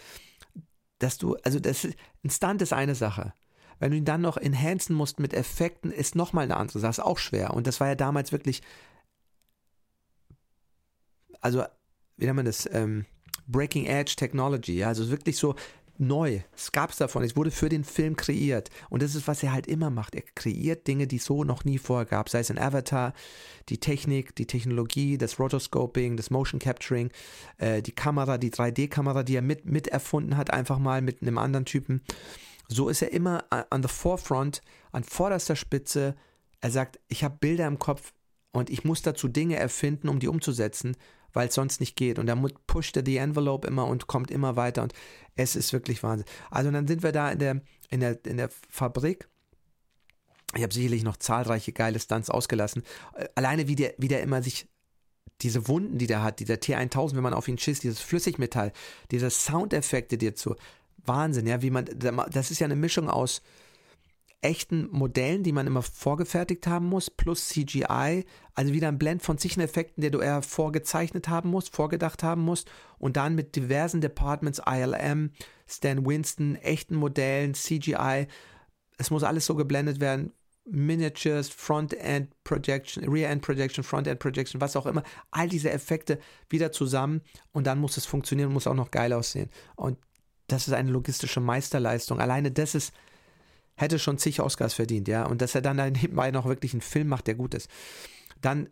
dass 1.00 1.18
du, 1.18 1.36
also 1.44 1.60
das, 1.60 1.86
ein 2.24 2.30
Stunt 2.30 2.62
ist 2.62 2.74
eine 2.74 2.96
Sache. 2.96 3.34
Wenn 3.80 3.92
du 3.92 3.98
ihn 3.98 4.06
dann 4.06 4.22
noch 4.22 4.38
enhancen 4.38 4.96
musst 4.96 5.20
mit 5.20 5.34
Effekten, 5.34 5.92
ist 5.92 6.16
nochmal 6.16 6.46
eine 6.46 6.58
andere 6.58 6.80
Sache, 6.80 6.92
ist 6.92 7.00
auch 7.00 7.18
schwer. 7.18 7.54
Und 7.54 7.68
das 7.68 7.80
war 7.80 7.88
ja 7.88 7.96
damals 7.96 8.32
wirklich, 8.32 8.62
also, 11.42 11.66
wie 12.18 12.26
nennt 12.26 12.38
man 12.38 12.46
das, 12.46 12.70
ähm, 12.72 13.06
Breaking 13.46 13.86
Edge 13.86 14.16
Technology, 14.16 14.78
ja, 14.78 14.88
also 14.88 15.10
wirklich 15.10 15.38
so 15.38 15.56
neu. 16.08 16.42
Es 16.56 16.72
gab 16.72 16.92
es 16.92 16.98
davon, 16.98 17.24
es 17.24 17.36
wurde 17.36 17.52
für 17.52 17.70
den 17.70 17.84
Film 17.84 18.16
kreiert. 18.16 18.70
Und 18.90 19.02
das 19.02 19.16
ist, 19.16 19.28
was 19.28 19.44
er 19.44 19.54
halt 19.54 19.68
immer 19.68 19.90
macht. 19.90 20.16
Er 20.16 20.24
kreiert 20.36 20.88
Dinge, 20.88 21.08
die 21.08 21.18
es 21.18 21.26
so 21.26 21.44
noch 21.44 21.66
nie 21.66 21.78
vorher 21.78 22.06
gab. 22.06 22.30
Sei 22.30 22.40
es 22.40 22.52
ein 22.52 22.60
Avatar, 22.60 23.14
die 23.70 23.80
Technik, 23.80 24.36
die 24.36 24.46
Technologie, 24.46 25.18
das 25.18 25.40
Rotoscoping, 25.40 26.18
das 26.18 26.30
Motion 26.30 26.60
Capturing, 26.60 27.12
äh, 27.58 27.82
die 27.82 27.92
Kamera, 27.92 28.38
die 28.38 28.52
3D-Kamera, 28.52 29.24
die 29.24 29.36
er 29.36 29.42
mit, 29.42 29.66
mit 29.66 29.88
erfunden 29.88 30.38
hat, 30.38 30.52
einfach 30.52 30.80
mal 30.80 31.02
mit 31.02 31.22
einem 31.22 31.38
anderen 31.38 31.66
Typen. 31.66 32.02
So 32.68 32.90
ist 32.90 33.02
er 33.02 33.12
immer 33.12 33.46
an 33.52 33.84
the 33.84 33.90
forefront, 33.90 34.62
an 34.92 35.04
vorderster 35.04 35.56
Spitze. 35.56 36.16
Er 36.62 36.72
sagt, 36.72 37.00
ich 37.08 37.24
habe 37.24 37.38
Bilder 37.40 37.68
im 37.68 37.78
Kopf 37.80 38.14
und 38.52 38.70
ich 38.70 38.84
muss 38.84 39.02
dazu 39.02 39.28
Dinge 39.28 39.58
erfinden, 39.58 40.10
um 40.10 40.20
die 40.20 40.28
umzusetzen, 40.28 40.96
weil 41.34 41.50
es 41.50 41.56
sonst 41.56 41.80
nicht 41.80 41.96
geht. 41.96 42.20
Und 42.20 42.28
da 42.28 42.36
pusht 42.68 42.96
er 42.96 43.04
die 43.04 43.18
Envelope 43.18 43.68
immer 43.68 43.88
und 43.88 44.08
kommt 44.08 44.32
immer 44.32 44.56
weiter 44.56 44.84
und 44.84 44.94
es 45.36 45.56
ist 45.56 45.74
wirklich 45.74 46.04
Wahnsinn. 46.04 46.28
Also 46.50 46.72
dann 46.72 46.88
sind 46.88 47.04
wir 47.04 47.12
da 47.12 47.32
in 47.32 47.40
der, 47.40 47.62
in 47.90 48.00
der, 48.00 48.24
in 48.26 48.38
der 48.38 48.50
Fabrik. 48.70 49.28
Ich 50.56 50.62
habe 50.62 50.74
sicherlich 50.74 51.04
noch 51.04 51.18
zahlreiche 51.18 51.74
geile 51.74 52.00
Stunts 52.00 52.30
ausgelassen. 52.30 52.84
Äh, 53.16 53.28
alleine 53.36 53.68
wie 53.68 53.76
der, 53.76 53.96
wie 53.98 54.08
der 54.08 54.22
immer 54.22 54.44
sich 54.44 54.68
diese 55.42 55.68
Wunden, 55.68 55.98
die 55.98 56.08
der 56.08 56.24
hat, 56.24 56.40
dieser 56.40 56.56
T1000, 56.56 57.16
wenn 57.16 57.24
man 57.24 57.34
auf 57.34 57.48
ihn 57.48 57.58
schießt, 57.58 57.84
dieses 57.84 58.00
Flüssigmetall, 58.00 58.72
diese 59.12 59.30
Soundeffekte, 59.30 60.18
die 60.18 60.28
dazu, 60.28 60.56
Wahnsinn, 61.06 61.48
ja, 61.48 61.62
wie 61.62 61.72
man, 61.72 61.86
das 62.32 62.52
ist 62.52 62.60
ja 62.60 62.66
eine 62.66 62.76
Mischung 62.76 63.10
aus 63.10 63.42
echten 64.44 64.88
Modellen, 64.92 65.44
die 65.44 65.52
man 65.52 65.68
immer 65.68 65.82
vorgefertigt 65.82 66.68
haben 66.68 66.88
muss, 66.88 67.10
plus 67.10 67.50
CGI, 67.50 68.26
also 68.54 68.74
wieder 68.74 68.88
ein 68.88 69.00
Blend 69.00 69.24
von 69.24 69.38
zig 69.38 69.58
Effekten, 69.58 70.02
die 70.02 70.12
du 70.12 70.20
eher 70.20 70.42
vorgezeichnet 70.42 71.28
haben 71.28 71.50
musst, 71.50 71.76
vorgedacht 71.76 72.24
haben 72.24 72.42
musst 72.42 72.70
und 73.00 73.18
dann 73.18 73.36
mit 73.36 73.56
diversen 73.56 74.02
Departments, 74.02 74.62
ILM, 74.66 75.32
Stan 75.68 76.06
Winston, 76.06 76.56
echten 76.56 76.96
Modellen, 76.96 77.54
CGI, 77.54 78.28
es 78.98 79.10
muss 79.10 79.24
alles 79.24 79.46
so 79.46 79.56
geblendet 79.56 80.00
werden, 80.00 80.34
Miniatures, 80.66 81.50
Front-End 81.50 82.32
Projection, 82.44 83.04
Rear-End 83.10 83.42
Projection, 83.42 83.84
Front-End 83.84 84.20
Projection, 84.20 84.62
was 84.62 84.76
auch 84.76 84.86
immer, 84.86 85.04
all 85.32 85.50
diese 85.50 85.72
Effekte 85.72 86.20
wieder 86.50 86.72
zusammen 86.72 87.22
und 87.52 87.68
dann 87.68 87.80
muss 87.80 87.98
es 87.98 88.06
funktionieren 88.06 88.54
muss 88.54 88.68
auch 88.68 88.74
noch 88.74 88.92
geil 88.92 89.14
aussehen. 89.14 89.50
Und 89.76 89.98
das 90.48 90.68
ist 90.68 90.74
eine 90.74 90.92
logistische 90.92 91.40
Meisterleistung. 91.40 92.20
Alleine 92.20 92.52
das 92.52 92.76
ist, 92.76 92.94
hätte 93.76 94.00
schon 94.00 94.18
zig 94.18 94.42
Oscars 94.42 94.74
verdient, 94.74 95.08
ja. 95.08 95.26
Und 95.26 95.42
dass 95.42 95.56
er 95.56 95.62
dann 95.62 95.78
nebenbei 95.94 96.32
noch 96.32 96.46
wirklich 96.46 96.74
einen 96.74 96.82
Film 96.82 97.08
macht, 97.08 97.28
der 97.28 97.36
gut 97.36 97.54
ist. 97.54 97.70
Dann, 98.42 98.70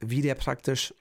wie 0.00 0.22
der 0.22 0.34
praktisch 0.34 0.94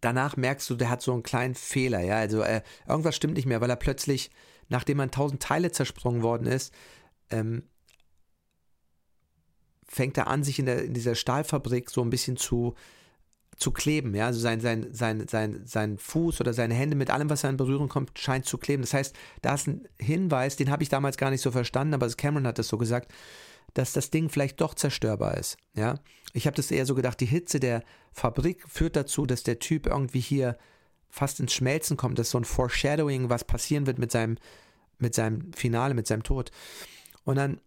danach 0.00 0.36
merkst 0.36 0.68
du, 0.68 0.74
der 0.74 0.90
hat 0.90 1.02
so 1.02 1.12
einen 1.12 1.22
kleinen 1.22 1.54
Fehler, 1.54 2.00
ja. 2.00 2.16
Also 2.16 2.42
äh, 2.42 2.62
irgendwas 2.88 3.16
stimmt 3.16 3.34
nicht 3.34 3.46
mehr, 3.46 3.60
weil 3.60 3.70
er 3.70 3.76
plötzlich, 3.76 4.30
nachdem 4.68 4.98
man 4.98 5.10
tausend 5.10 5.42
Teile 5.42 5.72
zersprungen 5.72 6.22
worden 6.22 6.46
ist, 6.46 6.74
ähm, 7.30 7.62
fängt 9.88 10.18
er 10.18 10.26
an, 10.26 10.42
sich 10.42 10.58
in, 10.58 10.66
der, 10.66 10.84
in 10.84 10.94
dieser 10.94 11.14
Stahlfabrik 11.14 11.90
so 11.90 12.02
ein 12.02 12.10
bisschen 12.10 12.36
zu, 12.36 12.74
zu 13.56 13.70
kleben. 13.70 14.14
Ja? 14.14 14.26
Also 14.26 14.40
sein, 14.40 14.60
sein, 14.60 14.88
sein, 14.92 15.26
sein, 15.28 15.62
sein 15.64 15.98
Fuß 15.98 16.40
oder 16.40 16.52
seine 16.52 16.74
Hände 16.74 16.96
mit 16.96 17.10
allem, 17.10 17.30
was 17.30 17.44
er 17.44 17.50
in 17.50 17.56
Berührung 17.56 17.88
kommt, 17.88 18.18
scheint 18.18 18.46
zu 18.46 18.58
kleben. 18.58 18.82
Das 18.82 18.94
heißt, 18.94 19.16
da 19.42 19.54
ist 19.54 19.66
ein 19.66 19.88
Hinweis, 19.98 20.56
den 20.56 20.70
habe 20.70 20.82
ich 20.82 20.88
damals 20.88 21.16
gar 21.16 21.30
nicht 21.30 21.40
so 21.40 21.50
verstanden, 21.50 21.94
aber 21.94 22.08
Cameron 22.10 22.46
hat 22.46 22.58
das 22.58 22.68
so 22.68 22.78
gesagt, 22.78 23.12
dass 23.74 23.92
das 23.92 24.10
Ding 24.10 24.28
vielleicht 24.28 24.60
doch 24.60 24.74
zerstörbar 24.74 25.36
ist. 25.36 25.56
Ja? 25.74 25.98
Ich 26.32 26.46
habe 26.46 26.56
das 26.56 26.70
eher 26.70 26.86
so 26.86 26.94
gedacht, 26.94 27.20
die 27.20 27.26
Hitze 27.26 27.60
der 27.60 27.82
Fabrik 28.12 28.62
führt 28.68 28.96
dazu, 28.96 29.26
dass 29.26 29.42
der 29.42 29.58
Typ 29.58 29.86
irgendwie 29.86 30.20
hier 30.20 30.56
fast 31.08 31.40
ins 31.40 31.54
Schmelzen 31.54 31.96
kommt. 31.96 32.18
Das 32.18 32.28
ist 32.28 32.32
so 32.32 32.38
ein 32.38 32.44
Foreshadowing, 32.44 33.30
was 33.30 33.44
passieren 33.44 33.86
wird 33.86 33.98
mit 33.98 34.12
seinem, 34.12 34.36
mit 34.98 35.14
seinem 35.14 35.52
Finale, 35.52 35.94
mit 35.94 36.06
seinem 36.06 36.22
Tod. 36.22 36.50
Und 37.24 37.36
dann 37.36 37.60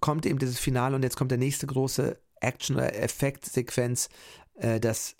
kommt 0.00 0.26
eben 0.26 0.38
dieses 0.38 0.58
Finale 0.58 0.96
und 0.96 1.02
jetzt 1.02 1.16
kommt 1.16 1.30
der 1.30 1.38
nächste 1.38 1.66
große 1.66 2.18
Action- 2.40 2.76
oder 2.76 2.94
Effektsequenz, 2.94 4.08
äh, 4.56 4.80
dass, 4.80 5.16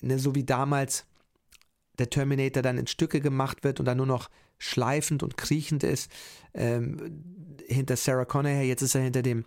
ne, 0.00 0.18
so 0.18 0.34
wie 0.34 0.44
damals 0.44 1.06
der 1.98 2.10
Terminator 2.10 2.62
dann 2.62 2.78
in 2.78 2.86
Stücke 2.86 3.20
gemacht 3.20 3.64
wird 3.64 3.80
und 3.80 3.86
dann 3.86 3.98
nur 3.98 4.06
noch 4.06 4.30
schleifend 4.58 5.22
und 5.22 5.36
kriechend 5.36 5.82
ist, 5.84 6.10
ähm, 6.54 7.56
hinter 7.66 7.96
Sarah 7.96 8.24
Connor 8.24 8.52
her, 8.52 8.66
jetzt 8.66 8.82
ist 8.82 8.94
er 8.94 9.02
hinter 9.02 9.22
dem, 9.22 9.44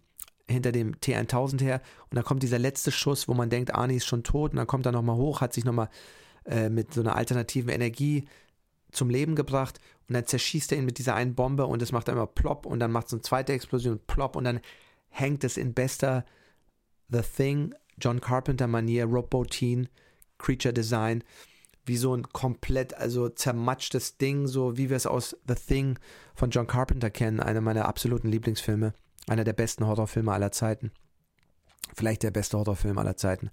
hinter 0.48 0.72
dem 0.72 0.96
T1000 0.96 1.62
her 1.62 1.82
und 2.10 2.16
dann 2.16 2.24
kommt 2.24 2.44
dieser 2.44 2.60
letzte 2.60 2.92
Schuss, 2.92 3.28
wo 3.28 3.34
man 3.34 3.50
denkt, 3.50 3.74
Arnie 3.74 3.96
ist 3.96 4.06
schon 4.06 4.24
tot 4.24 4.52
und 4.52 4.58
dann 4.58 4.68
kommt 4.68 4.86
er 4.86 4.92
nochmal 4.92 5.16
hoch, 5.16 5.42
hat 5.42 5.54
sich 5.54 5.66
nochmal 5.66 5.90
äh, 6.46 6.70
mit 6.70 6.94
so 6.94 7.02
einer 7.02 7.16
alternativen 7.16 7.70
Energie 7.70 8.26
zum 8.92 9.10
Leben 9.10 9.36
gebracht 9.36 9.80
und 10.08 10.14
dann 10.14 10.26
zerschießt 10.26 10.72
er 10.72 10.78
ihn 10.78 10.86
mit 10.86 10.98
dieser 10.98 11.16
einen 11.16 11.36
Bombe 11.36 11.66
und 11.66 11.82
es 11.82 11.92
macht 11.92 12.10
einmal 12.10 12.28
plopp 12.28 12.66
und 12.66 12.80
dann 12.80 12.92
macht 12.92 13.08
es 13.08 13.14
eine 13.14 13.22
zweite 13.22 13.54
Explosion, 13.54 14.00
plopp 14.06 14.36
und 14.36 14.44
dann 14.44 14.60
hängt 15.10 15.44
es 15.44 15.58
in 15.58 15.74
bester 15.74 16.26
The 17.12 17.22
Thing, 17.22 17.74
John 18.00 18.22
Carpenter 18.22 18.68
Manier, 18.68 19.06
Robotin, 19.06 19.88
Creature 20.38 20.74
Design, 20.74 21.24
wie 21.86 21.98
so 21.98 22.16
ein 22.16 22.24
komplett, 22.24 22.96
also 22.96 23.30
zermatschtes 23.30 24.18
Ding, 24.18 24.48
so 24.48 24.78
wie 24.78 24.90
wir 24.90 24.98
es 24.98 25.06
aus 25.06 25.38
The 25.48 25.56
Thing 25.56 26.00
von 26.34 26.50
John 26.50 26.68
Carpenter 26.68 27.10
kennen, 27.10 27.40
einer 27.40 27.62
meiner 27.62 27.86
absoluten 27.86 28.30
Lieblingsfilme, 28.30 28.94
einer 29.28 29.44
der 29.44 29.54
besten 29.54 29.86
Horrorfilme 29.86 30.32
aller 30.32 30.52
Zeiten. 30.52 30.92
Vielleicht 31.96 32.24
der 32.24 32.32
beste 32.32 32.58
Horrorfilm 32.58 32.98
aller 32.98 33.18
Zeiten. 33.18 33.52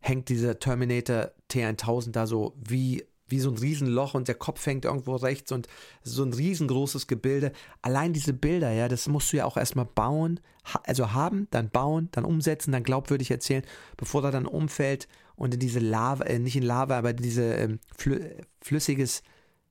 Hängt 0.00 0.28
dieser 0.28 0.58
Terminator 0.58 1.30
T1000 1.50 2.10
da 2.10 2.26
so 2.26 2.54
wie 2.56 3.04
wie 3.28 3.40
so 3.40 3.50
ein 3.50 3.58
Riesenloch 3.58 4.14
und 4.14 4.28
der 4.28 4.34
Kopf 4.34 4.64
hängt 4.66 4.84
irgendwo 4.84 5.16
rechts 5.16 5.50
und 5.52 5.66
so 6.02 6.22
ein 6.24 6.32
riesengroßes 6.32 7.06
Gebilde. 7.06 7.52
Allein 7.82 8.12
diese 8.12 8.32
Bilder, 8.32 8.70
ja, 8.70 8.88
das 8.88 9.08
musst 9.08 9.32
du 9.32 9.38
ja 9.38 9.44
auch 9.46 9.56
erstmal 9.56 9.86
bauen, 9.86 10.40
also 10.84 11.12
haben, 11.12 11.48
dann 11.50 11.70
bauen, 11.70 12.08
dann 12.12 12.24
umsetzen, 12.24 12.72
dann 12.72 12.82
glaubwürdig 12.82 13.30
erzählen, 13.30 13.64
bevor 13.96 14.24
er 14.24 14.30
dann 14.30 14.46
umfällt 14.46 15.08
und 15.36 15.54
in 15.54 15.60
diese 15.60 15.80
Lava, 15.80 16.24
äh, 16.24 16.38
nicht 16.38 16.56
in 16.56 16.62
Lava, 16.62 16.98
aber 16.98 17.12
diese 17.12 17.54
ähm, 17.54 17.80
flü 17.96 18.20
flüssiges 18.60 19.22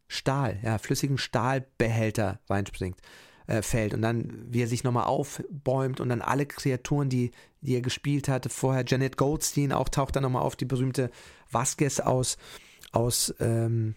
Stahl, 0.08 0.60
ja, 0.64 0.78
flüssigen 0.78 1.18
Stahlbehälter 1.18 2.40
reinspringt, 2.50 2.98
äh, 3.48 3.62
fällt 3.62 3.94
und 3.94 4.02
dann, 4.02 4.46
wie 4.50 4.62
er 4.62 4.68
sich 4.68 4.84
nochmal 4.84 5.06
aufbäumt 5.06 6.00
und 6.00 6.10
dann 6.10 6.22
alle 6.22 6.46
Kreaturen, 6.46 7.10
die, 7.10 7.32
die 7.62 7.76
er 7.76 7.82
gespielt 7.82 8.28
hatte, 8.28 8.50
vorher 8.50 8.84
Janet 8.86 9.18
Goldstein 9.18 9.72
auch 9.72 9.90
taucht 9.90 10.16
dann 10.16 10.24
nochmal 10.24 10.44
auf, 10.44 10.56
die 10.56 10.66
berühmte 10.66 11.10
Vasquez 11.50 12.00
aus 12.00 12.38
aus 12.94 13.34
ähm, 13.40 13.96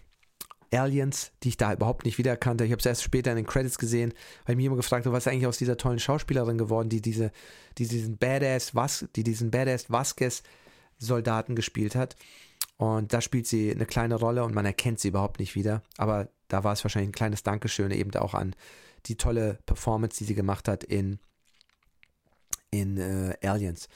Aliens, 0.71 1.31
die 1.43 1.49
ich 1.49 1.57
da 1.57 1.73
überhaupt 1.73 2.05
nicht 2.05 2.17
wiedererkannte. 2.17 2.65
Ich 2.65 2.71
habe 2.71 2.79
es 2.79 2.85
erst 2.85 3.03
später 3.03 3.31
in 3.31 3.37
den 3.37 3.45
Credits 3.45 3.77
gesehen, 3.77 4.13
weil 4.45 4.53
ich 4.53 4.57
mich 4.57 4.65
immer 4.65 4.75
gefragt 4.75 5.05
habe, 5.05 5.15
was 5.15 5.25
ist 5.25 5.31
eigentlich 5.31 5.47
aus 5.47 5.57
dieser 5.57 5.77
tollen 5.77 5.99
Schauspielerin 5.99 6.57
geworden, 6.57 6.89
die 6.89 7.01
diese, 7.01 7.31
die 7.77 7.87
diesen 7.87 8.17
Badass, 8.17 8.75
was, 8.75 9.05
die 9.15 9.23
diesen 9.23 9.51
Badass 9.51 9.89
Vasquez 9.89 10.43
Soldaten 10.97 11.55
gespielt 11.55 11.95
hat. 11.95 12.15
Und 12.77 13.13
da 13.13 13.21
spielt 13.21 13.47
sie 13.47 13.71
eine 13.71 13.85
kleine 13.85 14.15
Rolle 14.15 14.43
und 14.43 14.53
man 14.53 14.65
erkennt 14.65 14.99
sie 14.99 15.07
überhaupt 15.09 15.39
nicht 15.39 15.55
wieder. 15.55 15.81
Aber 15.97 16.29
da 16.47 16.63
war 16.63 16.73
es 16.73 16.83
wahrscheinlich 16.83 17.09
ein 17.09 17.13
kleines 17.13 17.43
Dankeschön 17.43 17.91
eben 17.91 18.13
auch 18.15 18.33
an 18.33 18.55
die 19.05 19.15
tolle 19.15 19.59
Performance, 19.65 20.17
die 20.17 20.25
sie 20.25 20.35
gemacht 20.35 20.67
hat 20.67 20.83
in, 20.83 21.19
in 22.71 22.97
äh, 22.97 23.35
Aliens. 23.43 23.87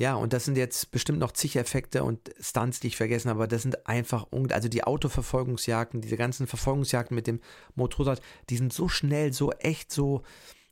Ja, 0.00 0.14
und 0.14 0.32
das 0.32 0.46
sind 0.46 0.56
jetzt 0.56 0.92
bestimmt 0.92 1.18
noch 1.18 1.32
zig 1.32 1.56
Effekte 1.56 2.04
und 2.04 2.30
Stunts, 2.40 2.80
die 2.80 2.86
ich 2.86 2.96
vergessen 2.96 3.28
habe, 3.28 3.40
aber 3.40 3.48
das 3.48 3.60
sind 3.60 3.86
einfach, 3.86 4.26
also 4.48 4.66
die 4.70 4.82
Autoverfolgungsjagden, 4.82 6.00
diese 6.00 6.16
ganzen 6.16 6.46
Verfolgungsjagden 6.46 7.14
mit 7.14 7.26
dem 7.26 7.38
Motorrad, 7.74 8.22
die 8.48 8.56
sind 8.56 8.72
so 8.72 8.88
schnell, 8.88 9.34
so 9.34 9.52
echt, 9.52 9.92
so, 9.92 10.22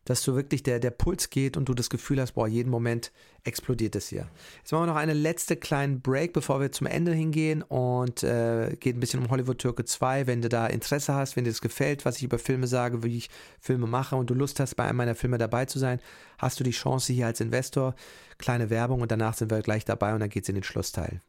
dass 0.06 0.22
du 0.22 0.34
wirklich 0.34 0.62
der, 0.62 0.80
der 0.80 0.92
Puls 0.92 1.28
geht 1.28 1.58
und 1.58 1.68
du 1.68 1.74
das 1.74 1.90
Gefühl 1.90 2.22
hast, 2.22 2.32
boah, 2.32 2.48
jeden 2.48 2.70
Moment 2.70 3.12
explodiert 3.44 3.96
es 3.96 4.08
hier. 4.08 4.30
Jetzt 4.60 4.72
machen 4.72 4.84
wir 4.84 4.92
noch 4.94 4.96
einen 4.96 5.18
letzte 5.18 5.56
kleinen 5.56 6.00
Break, 6.00 6.32
bevor 6.32 6.62
wir 6.62 6.72
zum 6.72 6.86
Ende 6.86 7.12
hingehen 7.12 7.60
und 7.60 8.22
äh, 8.22 8.76
geht 8.80 8.96
ein 8.96 9.00
bisschen 9.00 9.20
um 9.20 9.28
Hollywood 9.28 9.58
Türke 9.58 9.84
2. 9.84 10.26
Wenn 10.26 10.40
du 10.40 10.48
da 10.48 10.66
Interesse 10.66 11.12
hast, 11.12 11.36
wenn 11.36 11.44
dir 11.44 11.50
das 11.50 11.60
gefällt, 11.60 12.06
was 12.06 12.16
ich 12.16 12.22
über 12.22 12.38
Filme 12.38 12.66
sage, 12.66 13.02
wie 13.02 13.18
ich 13.18 13.28
Filme 13.60 13.86
mache 13.86 14.16
und 14.16 14.30
du 14.30 14.34
Lust 14.34 14.58
hast, 14.58 14.74
bei 14.74 14.84
einem 14.84 14.96
meiner 14.96 15.14
Filme 15.14 15.36
dabei 15.36 15.66
zu 15.66 15.78
sein, 15.78 16.00
hast 16.38 16.58
du 16.58 16.64
die 16.64 16.70
Chance 16.70 17.12
hier 17.12 17.26
als 17.26 17.42
Investor. 17.42 17.94
Kleine 18.38 18.70
Werbung 18.70 19.00
und 19.00 19.10
danach 19.10 19.34
sind 19.34 19.50
wir 19.50 19.60
gleich 19.62 19.84
dabei 19.84 20.14
und 20.14 20.20
dann 20.20 20.30
geht 20.30 20.44
es 20.44 20.48
in 20.48 20.54
den 20.54 20.64
Schlussteil. 20.64 21.20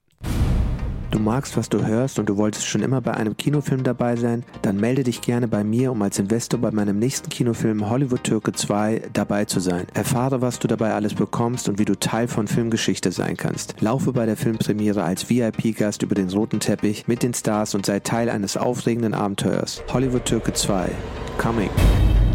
Du 1.11 1.17
magst, 1.17 1.57
was 1.57 1.69
du 1.69 1.83
hörst 1.83 2.19
und 2.19 2.29
du 2.29 2.37
wolltest 2.37 2.67
schon 2.67 2.83
immer 2.83 3.01
bei 3.01 3.15
einem 3.15 3.35
Kinofilm 3.35 3.83
dabei 3.83 4.15
sein? 4.15 4.45
Dann 4.61 4.77
melde 4.77 5.03
dich 5.03 5.21
gerne 5.21 5.47
bei 5.47 5.63
mir, 5.63 5.91
um 5.91 5.99
als 6.03 6.19
Investor 6.19 6.59
bei 6.59 6.69
meinem 6.69 6.99
nächsten 6.99 7.29
Kinofilm 7.29 7.89
Hollywood 7.89 8.23
Türke 8.23 8.51
2 8.51 9.09
dabei 9.11 9.45
zu 9.45 9.59
sein. 9.59 9.87
Erfahre, 9.95 10.41
was 10.41 10.59
du 10.59 10.67
dabei 10.67 10.93
alles 10.93 11.15
bekommst 11.15 11.67
und 11.67 11.79
wie 11.79 11.85
du 11.85 11.97
Teil 11.97 12.27
von 12.27 12.47
Filmgeschichte 12.47 13.11
sein 13.11 13.37
kannst. 13.37 13.81
Laufe 13.81 14.13
bei 14.13 14.27
der 14.27 14.37
Filmpremiere 14.37 15.03
als 15.03 15.31
VIP-Gast 15.31 16.03
über 16.03 16.13
den 16.13 16.29
roten 16.29 16.59
Teppich 16.59 17.07
mit 17.07 17.23
den 17.23 17.33
Stars 17.33 17.73
und 17.73 17.87
sei 17.87 18.01
Teil 18.01 18.29
eines 18.29 18.55
aufregenden 18.55 19.15
Abenteuers. 19.15 19.81
Hollywood 19.91 20.25
Türke 20.25 20.53
2. 20.53 20.91
Coming 21.39 21.71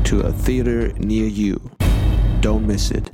to 0.02 0.20
a 0.22 0.32
theater 0.44 0.92
near 0.98 1.28
you. 1.28 1.59
Don't 2.42 2.66
miss 2.66 2.90
it. 2.90 3.09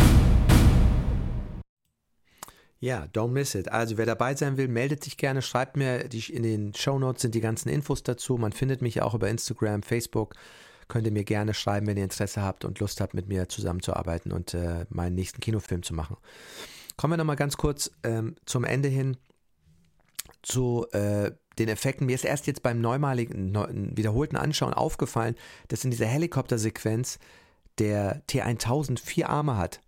Ja, 2.82 3.06
don't 3.12 3.28
miss 3.28 3.54
it. 3.54 3.70
Also 3.70 3.98
wer 3.98 4.06
dabei 4.06 4.34
sein 4.34 4.56
will, 4.56 4.66
meldet 4.66 5.04
sich 5.04 5.18
gerne, 5.18 5.42
schreibt 5.42 5.76
mir, 5.76 6.08
die, 6.08 6.32
in 6.32 6.42
den 6.42 6.74
Show 6.74 6.98
Notes 6.98 7.20
sind 7.20 7.34
die 7.34 7.42
ganzen 7.42 7.68
Infos 7.68 8.02
dazu. 8.02 8.38
Man 8.38 8.52
findet 8.52 8.80
mich 8.80 9.02
auch 9.02 9.14
über 9.14 9.28
Instagram, 9.28 9.82
Facebook. 9.82 10.34
Könnt 10.88 11.06
ihr 11.06 11.12
mir 11.12 11.24
gerne 11.24 11.52
schreiben, 11.52 11.86
wenn 11.86 11.98
ihr 11.98 12.04
Interesse 12.04 12.40
habt 12.42 12.64
und 12.64 12.80
Lust 12.80 13.02
habt, 13.02 13.12
mit 13.12 13.28
mir 13.28 13.50
zusammenzuarbeiten 13.50 14.32
und 14.32 14.54
äh, 14.54 14.86
meinen 14.88 15.14
nächsten 15.14 15.40
Kinofilm 15.40 15.82
zu 15.82 15.92
machen. 15.92 16.16
Kommen 16.96 17.12
wir 17.12 17.18
nochmal 17.18 17.36
ganz 17.36 17.58
kurz 17.58 17.90
ähm, 18.02 18.34
zum 18.46 18.64
Ende 18.64 18.88
hin 18.88 19.18
zu 20.42 20.86
äh, 20.92 21.32
den 21.58 21.68
Effekten. 21.68 22.06
Mir 22.06 22.14
ist 22.14 22.24
erst 22.24 22.46
jetzt 22.46 22.62
beim 22.62 22.80
neumaligen, 22.80 23.52
neu, 23.52 23.68
wiederholten 23.70 24.36
Anschauen 24.36 24.72
aufgefallen, 24.72 25.36
dass 25.68 25.84
in 25.84 25.90
dieser 25.90 26.06
Helikoptersequenz 26.06 27.18
der 27.78 28.26
T1000 28.26 28.98
vier 28.98 29.28
Arme 29.28 29.58
hat. 29.58 29.80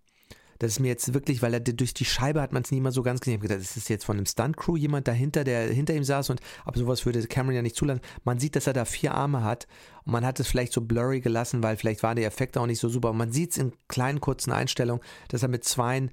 Das 0.63 0.71
ist 0.71 0.79
mir 0.79 0.87
jetzt 0.87 1.13
wirklich, 1.13 1.43
weil 1.43 1.55
er 1.55 1.59
durch 1.59 1.93
die 1.93 2.05
Scheibe 2.05 2.41
hat 2.41 2.53
man 2.53 2.63
es 2.63 2.71
nie 2.71 2.81
mal 2.81 2.93
so 2.93 3.03
ganz 3.03 3.19
gesehen. 3.19 3.35
Ich 3.35 3.39
habe 3.39 3.49
gedacht, 3.49 3.63
ist 3.63 3.77
das 3.77 3.89
jetzt 3.89 4.05
von 4.05 4.17
einem 4.17 4.27
Stunt-Crew 4.27 4.77
jemand 4.77 5.09
dahinter, 5.09 5.43
der 5.43 5.67
hinter 5.67 5.93
ihm 5.93 6.05
saß 6.05 6.31
und 6.31 6.41
aber 6.65 6.79
sowas 6.79 7.05
würde 7.05 7.21
Cameron 7.27 7.57
ja 7.57 7.63
nicht 7.63 7.75
zulassen. 7.75 8.01
Man 8.23 8.39
sieht, 8.39 8.55
dass 8.55 8.69
er 8.69 8.73
da 8.73 8.85
vier 8.85 9.13
Arme 9.13 9.43
hat 9.43 9.67
und 10.05 10.13
man 10.13 10.25
hat 10.25 10.39
es 10.39 10.47
vielleicht 10.47 10.73
so 10.73 10.81
blurry 10.81 11.21
gelassen, 11.21 11.65
weil 11.65 11.77
vielleicht 11.77 12.05
war 12.05 12.15
der 12.15 12.29
Effekt 12.29 12.57
auch 12.57 12.67
nicht 12.67 12.79
so 12.79 12.89
super. 12.89 13.11
Und 13.11 13.17
man 13.17 13.33
sieht 13.33 13.51
es 13.51 13.59
in 13.59 13.73
kleinen 13.89 14.21
kurzen 14.21 14.53
Einstellungen, 14.53 15.03
dass 15.27 15.43
er 15.43 15.49
mit 15.49 15.65
zweien 15.65 16.13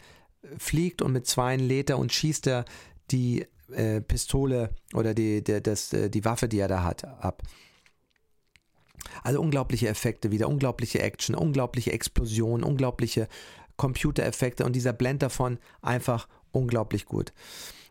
fliegt 0.58 1.04
und 1.04 1.12
mit 1.12 1.28
zweien 1.28 1.60
lädt 1.60 1.92
er 1.92 2.00
und 2.00 2.12
schießt 2.12 2.48
er 2.48 2.66
die 3.12 3.46
äh, 3.72 4.02
Pistole 4.02 4.72
oder 4.96 5.14
die, 5.14 5.44
der, 5.44 5.62
das, 5.62 5.94
äh, 5.94 6.10
die 6.10 6.26
Waffe, 6.26 6.50
die 6.50 6.58
er 6.58 6.68
da 6.68 6.84
hat, 6.84 7.04
ab. 7.04 7.44
Also 9.22 9.42
unglaubliche 9.42 9.90
Effekte 9.90 10.32
wieder, 10.32 10.50
unglaubliche 10.50 11.02
Action, 11.02 11.36
unglaubliche 11.36 11.92
Explosion, 11.92 12.64
unglaubliche 12.64 13.28
Computereffekte 13.80 14.66
und 14.66 14.74
dieser 14.76 14.94
Blend 14.94 15.24
davon 15.24 15.58
einfach 15.82 16.28
unglaublich 16.52 17.06
gut. 17.06 17.34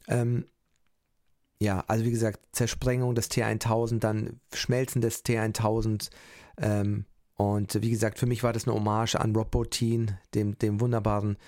Ähm, 0.06 0.44
ja, 1.60 1.82
also 1.88 2.04
wie 2.04 2.10
gesagt, 2.10 2.40
Zersprengung 2.52 3.16
des 3.16 3.30
T1000, 3.30 3.98
dann 3.98 4.40
Schmelzen 4.54 5.00
des 5.00 5.24
T1000 5.24 6.10
ähm, 6.58 7.06
Und 7.36 7.82
wie 7.82 7.90
gesagt, 7.90 8.18
für 8.18 8.26
mich 8.26 8.42
war 8.42 8.52
das 8.52 8.68
eine 8.68 8.76
Hommage 8.76 9.16
an 9.16 9.34
Rob 9.34 9.50
Bottin, 9.50 10.12
dem, 10.34 10.58
dem 10.58 10.80
wunderbaren 10.80 11.38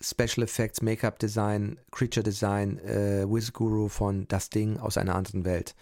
Special 0.00 0.44
Effects, 0.44 0.82
Make-up 0.82 1.18
Design, 1.18 1.78
Creature 1.90 2.22
Design, 2.22 2.78
äh, 2.80 3.24
Wiz 3.26 3.52
Guru 3.52 3.88
von 3.88 4.28
Das 4.28 4.50
Ding 4.50 4.78
aus 4.78 4.98
einer 4.98 5.14
anderen 5.14 5.44
Welt. 5.44 5.74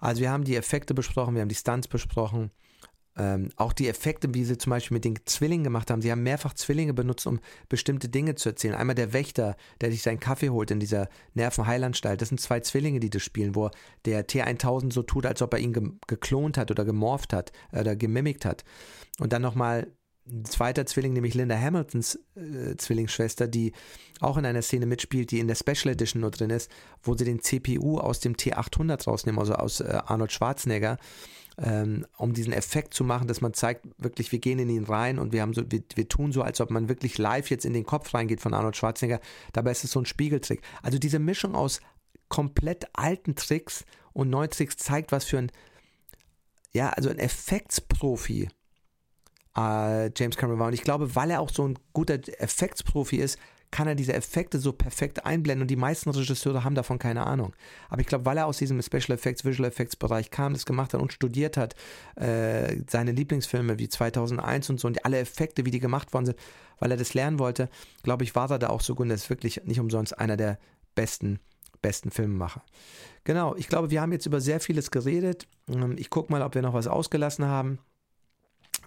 Also 0.00 0.20
wir 0.20 0.30
haben 0.30 0.44
die 0.44 0.56
Effekte 0.56 0.94
besprochen, 0.94 1.34
wir 1.34 1.42
haben 1.42 1.48
die 1.48 1.54
Stunts 1.54 1.86
besprochen, 1.86 2.50
ähm, 3.16 3.50
auch 3.56 3.72
die 3.72 3.88
Effekte, 3.88 4.32
wie 4.32 4.44
sie 4.44 4.56
zum 4.56 4.70
Beispiel 4.70 4.94
mit 4.94 5.04
den 5.04 5.18
Zwillingen 5.26 5.64
gemacht 5.64 5.90
haben. 5.90 6.00
Sie 6.00 6.10
haben 6.10 6.22
mehrfach 6.22 6.54
Zwillinge 6.54 6.94
benutzt, 6.94 7.26
um 7.26 7.40
bestimmte 7.68 8.08
Dinge 8.08 8.36
zu 8.36 8.48
erzählen. 8.48 8.74
Einmal 8.74 8.94
der 8.94 9.12
Wächter, 9.12 9.56
der 9.80 9.90
sich 9.90 10.02
seinen 10.02 10.20
Kaffee 10.20 10.50
holt 10.50 10.70
in 10.70 10.80
dieser 10.80 11.08
Nervenheilanstalt. 11.34 12.20
Das 12.20 12.30
sind 12.30 12.40
zwei 12.40 12.60
Zwillinge, 12.60 13.00
die 13.00 13.10
das 13.10 13.22
spielen, 13.22 13.54
wo 13.54 13.70
der 14.06 14.26
T1000 14.26 14.92
so 14.92 15.02
tut, 15.02 15.26
als 15.26 15.42
ob 15.42 15.52
er 15.52 15.60
ihn 15.60 15.72
ge 15.72 15.82
geklont 16.06 16.56
hat 16.56 16.70
oder 16.70 16.84
gemorpht 16.84 17.32
hat 17.32 17.52
oder 17.72 17.96
gemimickt 17.96 18.44
hat. 18.44 18.64
Und 19.18 19.32
dann 19.32 19.42
nochmal 19.42 19.92
ein 20.26 20.44
zweiter 20.44 20.86
Zwilling, 20.86 21.12
nämlich 21.12 21.34
Linda 21.34 21.58
Hamiltons 21.58 22.18
äh, 22.36 22.76
Zwillingsschwester, 22.76 23.48
die 23.48 23.72
auch 24.20 24.36
in 24.36 24.46
einer 24.46 24.62
Szene 24.62 24.86
mitspielt, 24.86 25.32
die 25.32 25.40
in 25.40 25.48
der 25.48 25.56
Special 25.56 25.92
Edition 25.92 26.20
nur 26.20 26.30
drin 26.30 26.50
ist, 26.50 26.70
wo 27.02 27.16
sie 27.16 27.24
den 27.24 27.42
CPU 27.42 27.98
aus 27.98 28.20
dem 28.20 28.36
T800 28.36 29.04
rausnehmen, 29.04 29.40
also 29.40 29.54
aus 29.54 29.80
äh, 29.80 30.00
Arnold 30.06 30.32
Schwarzenegger 30.32 30.98
ähm, 31.62 32.06
um 32.16 32.32
diesen 32.32 32.52
Effekt 32.52 32.92
zu 32.92 33.04
machen, 33.04 33.28
dass 33.28 33.40
man 33.40 33.54
zeigt, 33.54 33.86
wirklich, 33.96 34.32
wir 34.32 34.40
gehen 34.40 34.58
in 34.58 34.68
ihn 34.68 34.84
rein 34.84 35.18
und 35.18 35.32
wir 35.32 35.42
haben 35.42 35.54
so, 35.54 35.62
wir, 35.70 35.82
wir 35.94 36.08
tun 36.08 36.32
so, 36.32 36.42
als 36.42 36.60
ob 36.60 36.70
man 36.70 36.88
wirklich 36.88 37.18
live 37.18 37.50
jetzt 37.50 37.64
in 37.64 37.72
den 37.72 37.86
Kopf 37.86 38.12
reingeht 38.14 38.40
von 38.40 38.52
Arnold 38.52 38.76
Schwarzenegger. 38.76 39.20
Dabei 39.52 39.70
ist 39.70 39.84
es 39.84 39.92
so 39.92 40.00
ein 40.00 40.06
Spiegeltrick. 40.06 40.62
Also 40.82 40.98
diese 40.98 41.20
Mischung 41.20 41.54
aus 41.54 41.80
komplett 42.28 42.86
alten 42.94 43.36
Tricks 43.36 43.84
und 44.12 44.28
neuen 44.28 44.50
Tricks 44.50 44.76
zeigt, 44.76 45.12
was 45.12 45.24
für 45.24 45.38
ein, 45.38 45.52
ja, 46.72 46.90
also 46.90 47.10
ein 47.10 47.18
Effektsprofi 47.18 48.48
äh, 49.56 50.10
James 50.16 50.36
Cameron 50.36 50.58
war. 50.58 50.66
Und 50.68 50.74
ich 50.74 50.82
glaube, 50.82 51.14
weil 51.14 51.30
er 51.30 51.40
auch 51.40 51.50
so 51.50 51.68
ein 51.68 51.78
guter 51.92 52.18
Effektsprofi 52.40 53.16
ist, 53.16 53.38
kann 53.72 53.88
er 53.88 53.96
diese 53.96 54.12
Effekte 54.12 54.60
so 54.60 54.72
perfekt 54.72 55.26
einblenden 55.26 55.62
und 55.62 55.68
die 55.68 55.76
meisten 55.76 56.10
Regisseure 56.10 56.62
haben 56.62 56.76
davon 56.76 57.00
keine 57.00 57.26
Ahnung. 57.26 57.54
Aber 57.88 58.00
ich 58.00 58.06
glaube, 58.06 58.24
weil 58.24 58.36
er 58.36 58.46
aus 58.46 58.58
diesem 58.58 58.80
Special 58.80 59.16
Effects, 59.16 59.44
Visual 59.44 59.68
Effects 59.68 59.96
Bereich 59.96 60.30
kam, 60.30 60.52
das 60.52 60.64
gemacht 60.64 60.94
hat 60.94 61.00
und 61.00 61.12
studiert 61.12 61.56
hat, 61.56 61.74
äh, 62.14 62.76
seine 62.88 63.10
Lieblingsfilme 63.10 63.80
wie 63.80 63.88
2001 63.88 64.70
und 64.70 64.78
so 64.78 64.86
und 64.86 65.04
alle 65.04 65.18
Effekte, 65.18 65.64
wie 65.64 65.72
die 65.72 65.80
gemacht 65.80 66.12
worden 66.12 66.26
sind, 66.26 66.38
weil 66.78 66.92
er 66.92 66.96
das 66.96 67.14
lernen 67.14 67.40
wollte, 67.40 67.68
glaube 68.04 68.22
ich, 68.22 68.36
war 68.36 68.50
er 68.50 68.60
da 68.60 68.68
auch 68.68 68.82
so 68.82 68.94
gut 68.94 69.06
und 69.06 69.10
ist 69.10 69.30
wirklich 69.30 69.62
nicht 69.64 69.80
umsonst 69.80 70.16
einer 70.18 70.36
der 70.36 70.58
besten 70.94 71.40
besten 71.80 72.12
Filmemacher. 72.12 72.62
Genau, 73.24 73.56
ich 73.56 73.68
glaube, 73.68 73.90
wir 73.90 74.00
haben 74.00 74.12
jetzt 74.12 74.26
über 74.26 74.40
sehr 74.40 74.60
vieles 74.60 74.90
geredet. 74.90 75.48
Ähm, 75.68 75.96
ich 75.98 76.10
gucke 76.10 76.32
mal, 76.32 76.42
ob 76.42 76.54
wir 76.54 76.62
noch 76.62 76.74
was 76.74 76.86
ausgelassen 76.86 77.44
haben. 77.44 77.78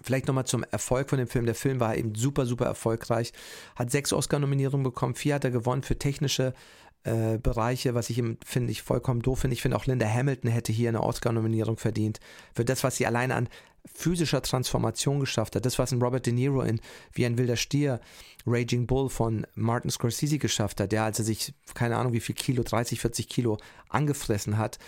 Vielleicht 0.06 0.28
nochmal 0.28 0.46
zum 0.46 0.62
Erfolg 0.62 1.10
von 1.10 1.18
dem 1.18 1.26
Film. 1.26 1.46
Der 1.46 1.56
Film 1.56 1.80
war 1.80 1.96
eben 1.96 2.14
super, 2.14 2.46
super 2.46 2.64
erfolgreich. 2.64 3.32
Hat 3.74 3.90
sechs 3.90 4.12
Oscar-Nominierungen 4.12 4.84
bekommen, 4.84 5.16
vier 5.16 5.34
hat 5.34 5.42
er 5.42 5.50
gewonnen 5.50 5.82
für 5.82 5.98
technische 5.98 6.54
äh, 7.02 7.38
Bereiche, 7.38 7.96
was 7.96 8.08
ich 8.08 8.22
finde 8.44 8.70
ich 8.70 8.82
vollkommen 8.82 9.20
doof 9.20 9.40
finde. 9.40 9.54
Ich 9.54 9.62
finde 9.62 9.76
auch 9.76 9.86
Linda 9.86 10.06
Hamilton 10.06 10.48
hätte 10.48 10.72
hier 10.72 10.90
eine 10.90 11.02
Oscar-Nominierung 11.02 11.76
verdient 11.76 12.20
für 12.54 12.64
das, 12.64 12.84
was 12.84 12.94
sie 12.94 13.06
alleine 13.06 13.34
an 13.34 13.48
physischer 13.92 14.42
Transformation 14.42 15.18
geschafft 15.18 15.56
hat. 15.56 15.66
Das, 15.66 15.76
was 15.80 15.90
ein 15.90 16.00
Robert 16.00 16.24
De 16.24 16.32
Niro 16.32 16.62
in 16.62 16.80
Wie 17.12 17.26
ein 17.26 17.36
wilder 17.36 17.56
Stier, 17.56 18.00
Raging 18.46 18.86
Bull 18.86 19.08
von 19.08 19.44
Martin 19.56 19.90
Scorsese 19.90 20.38
geschafft 20.38 20.80
hat, 20.80 20.92
ja, 20.92 21.04
als 21.04 21.18
er 21.18 21.24
sich, 21.24 21.52
keine 21.74 21.96
Ahnung 21.96 22.12
wie 22.12 22.20
viel 22.20 22.36
Kilo, 22.36 22.62
30, 22.62 23.00
40 23.00 23.28
Kilo 23.28 23.58
angefressen 23.88 24.56
hat 24.56 24.78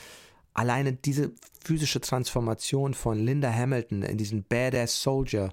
alleine 0.59 0.93
diese 0.93 1.33
physische 1.65 2.01
Transformation 2.01 2.95
von 2.95 3.19
Linda 3.19 3.53
Hamilton 3.53 4.03
in 4.03 4.19
diesen 4.19 4.45
Badass 4.45 5.01
Soldier 5.03 5.53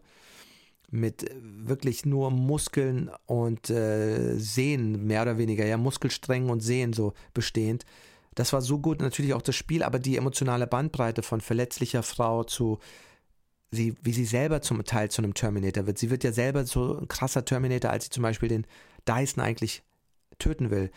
mit 0.90 1.30
wirklich 1.42 2.06
nur 2.06 2.32
Muskeln 2.32 3.12
und 3.26 3.70
äh, 3.70 4.38
Sehnen, 4.38 5.06
mehr 5.06 5.22
oder 5.22 5.38
weniger, 5.38 5.66
ja, 5.66 5.78
Muskelsträngen 5.78 6.50
und 6.50 6.62
Sehnen 6.62 6.94
so 6.94 7.14
bestehend. 7.34 7.86
Das 8.34 8.54
war 8.54 8.62
so 8.62 8.80
gut, 8.80 9.02
natürlich 9.02 9.34
auch 9.34 9.42
das 9.42 9.56
Spiel, 9.56 9.84
aber 9.84 10.00
die 10.00 10.18
emotionale 10.18 10.68
Bandbreite 10.68 11.22
von 11.22 11.42
verletzlicher 11.42 12.04
Frau 12.04 12.44
zu 12.44 12.80
sie, 13.72 13.96
wie 14.02 14.14
sie 14.14 14.26
selber 14.26 14.62
zum 14.62 14.84
Teil 14.84 15.10
zu 15.12 15.22
einem 15.22 15.34
Terminator 15.34 15.86
wird. 15.86 15.98
Sie 15.98 16.10
wird 16.10 16.24
ja 16.24 16.32
selber 16.32 16.66
so 16.66 16.98
ein 16.98 17.08
krasser 17.08 17.46
Terminator, 17.46 17.92
als 17.92 18.06
sie 18.06 18.10
zum 18.10 18.24
Beispiel 18.24 18.50
den 18.50 18.68
Dyson 19.08 19.44
eigentlich 19.44 19.84
töten 20.40 20.72
will. 20.72 20.92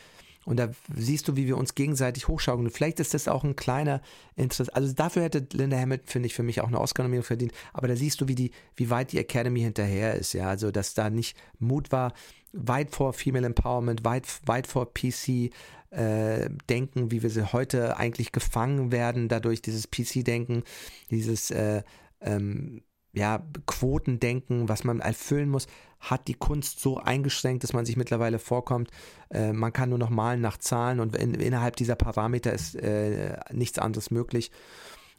Und 0.48 0.56
da 0.56 0.70
siehst 0.96 1.28
du, 1.28 1.36
wie 1.36 1.46
wir 1.46 1.58
uns 1.58 1.74
gegenseitig 1.74 2.26
hochschaukeln. 2.26 2.70
Vielleicht 2.70 3.00
ist 3.00 3.12
das 3.12 3.28
auch 3.28 3.44
ein 3.44 3.54
kleiner 3.54 4.00
Interesse. 4.34 4.74
Also 4.74 4.94
dafür 4.94 5.24
hätte 5.24 5.46
Linda 5.52 5.76
Hamilton, 5.78 6.06
finde 6.06 6.26
ich, 6.26 6.34
für 6.34 6.42
mich 6.42 6.62
auch 6.62 6.68
eine 6.68 6.80
Oscar-Nominierung 6.80 7.26
verdient. 7.26 7.52
Aber 7.74 7.86
da 7.86 7.94
siehst 7.94 8.22
du, 8.22 8.28
wie 8.28 8.34
die, 8.34 8.52
wie 8.74 8.88
weit 8.88 9.12
die 9.12 9.18
Academy 9.18 9.60
hinterher 9.60 10.14
ist. 10.14 10.32
Ja, 10.32 10.48
also 10.48 10.70
dass 10.70 10.94
da 10.94 11.10
nicht 11.10 11.36
Mut 11.58 11.92
war, 11.92 12.14
weit 12.54 12.92
vor 12.92 13.12
Female 13.12 13.44
Empowerment, 13.44 14.06
weit, 14.06 14.24
weit 14.46 14.66
vor 14.66 14.90
PC. 14.94 15.50
Äh, 15.90 16.48
denken, 16.68 17.10
wie 17.10 17.22
wir 17.22 17.30
sie 17.30 17.52
heute 17.52 17.98
eigentlich 17.98 18.32
gefangen 18.32 18.90
werden, 18.90 19.28
dadurch 19.28 19.60
dieses 19.60 19.90
PC-Denken, 19.90 20.62
dieses 21.10 21.50
äh, 21.50 21.82
ähm, 22.22 22.82
ja, 23.12 23.42
Quotendenken, 23.66 24.68
was 24.68 24.84
man 24.84 25.00
erfüllen 25.00 25.50
muss, 25.50 25.66
hat 26.00 26.28
die 26.28 26.34
Kunst 26.34 26.80
so 26.80 26.98
eingeschränkt, 26.98 27.64
dass 27.64 27.72
man 27.72 27.84
sich 27.84 27.96
mittlerweile 27.96 28.38
vorkommt, 28.38 28.90
äh, 29.30 29.52
man 29.52 29.72
kann 29.72 29.88
nur 29.88 29.98
noch 29.98 30.10
malen 30.10 30.40
nach 30.40 30.58
Zahlen 30.58 31.00
und 31.00 31.16
in, 31.16 31.34
innerhalb 31.34 31.76
dieser 31.76 31.96
Parameter 31.96 32.52
ist 32.52 32.76
äh, 32.76 33.36
nichts 33.52 33.78
anderes 33.78 34.10
möglich. 34.10 34.50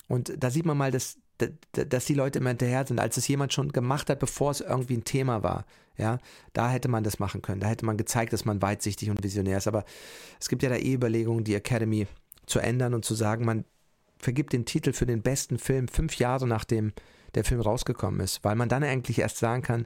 Und 0.07 0.33
da 0.37 0.49
sieht 0.49 0.65
man 0.65 0.77
mal, 0.77 0.91
dass, 0.91 1.17
dass 1.71 2.05
die 2.05 2.13
Leute 2.13 2.39
immer 2.39 2.49
hinterher 2.49 2.85
sind, 2.85 2.99
als 2.99 3.17
es 3.17 3.27
jemand 3.27 3.53
schon 3.53 3.71
gemacht 3.71 4.09
hat, 4.09 4.19
bevor 4.19 4.51
es 4.51 4.61
irgendwie 4.61 4.97
ein 4.97 5.03
Thema 5.03 5.43
war. 5.43 5.65
Ja, 5.97 6.17
da 6.53 6.69
hätte 6.69 6.87
man 6.87 7.03
das 7.03 7.19
machen 7.19 7.41
können. 7.41 7.59
Da 7.59 7.67
hätte 7.67 7.85
man 7.85 7.97
gezeigt, 7.97 8.31
dass 8.31 8.45
man 8.45 8.61
weitsichtig 8.61 9.09
und 9.09 9.21
visionär 9.21 9.57
ist. 9.57 9.67
Aber 9.67 9.83
es 10.39 10.47
gibt 10.47 10.63
ja 10.63 10.69
da 10.69 10.77
eh 10.77 10.93
Überlegungen, 10.93 11.43
die 11.43 11.55
Academy 11.55 12.07
zu 12.45 12.59
ändern 12.59 12.93
und 12.93 13.03
zu 13.03 13.15
sagen, 13.15 13.45
man 13.45 13.65
vergibt 14.17 14.53
den 14.53 14.65
Titel 14.65 14.93
für 14.93 15.05
den 15.05 15.21
besten 15.21 15.59
Film 15.59 15.87
fünf 15.89 16.15
Jahre 16.15 16.47
nachdem 16.47 16.93
der 17.35 17.43
Film 17.43 17.61
rausgekommen 17.61 18.21
ist, 18.21 18.43
weil 18.43 18.55
man 18.55 18.69
dann 18.69 18.83
eigentlich 18.83 19.19
erst 19.19 19.37
sagen 19.37 19.61
kann, 19.61 19.85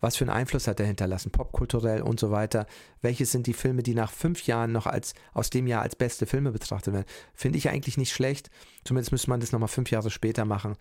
was 0.00 0.16
für 0.16 0.24
einen 0.24 0.30
Einfluss 0.30 0.66
hat 0.66 0.80
er 0.80 0.86
hinterlassen, 0.86 1.30
popkulturell 1.30 2.02
und 2.02 2.20
so 2.20 2.30
weiter. 2.30 2.66
Welches 3.00 3.32
sind 3.32 3.46
die 3.46 3.52
Filme, 3.52 3.82
die 3.82 3.94
nach 3.94 4.12
fünf 4.12 4.46
Jahren 4.46 4.72
noch 4.72 4.86
als 4.86 5.14
aus 5.32 5.50
dem 5.50 5.66
Jahr 5.66 5.82
als 5.82 5.96
beste 5.96 6.26
Filme 6.26 6.52
betrachtet 6.52 6.94
werden? 6.94 7.06
Finde 7.34 7.58
ich 7.58 7.68
eigentlich 7.68 7.96
nicht 7.96 8.12
schlecht. 8.12 8.50
Zumindest 8.84 9.12
müsste 9.12 9.30
man 9.30 9.40
das 9.40 9.52
nochmal 9.52 9.68
fünf 9.68 9.90
Jahre 9.90 10.10
später 10.10 10.44
machen, 10.44 10.76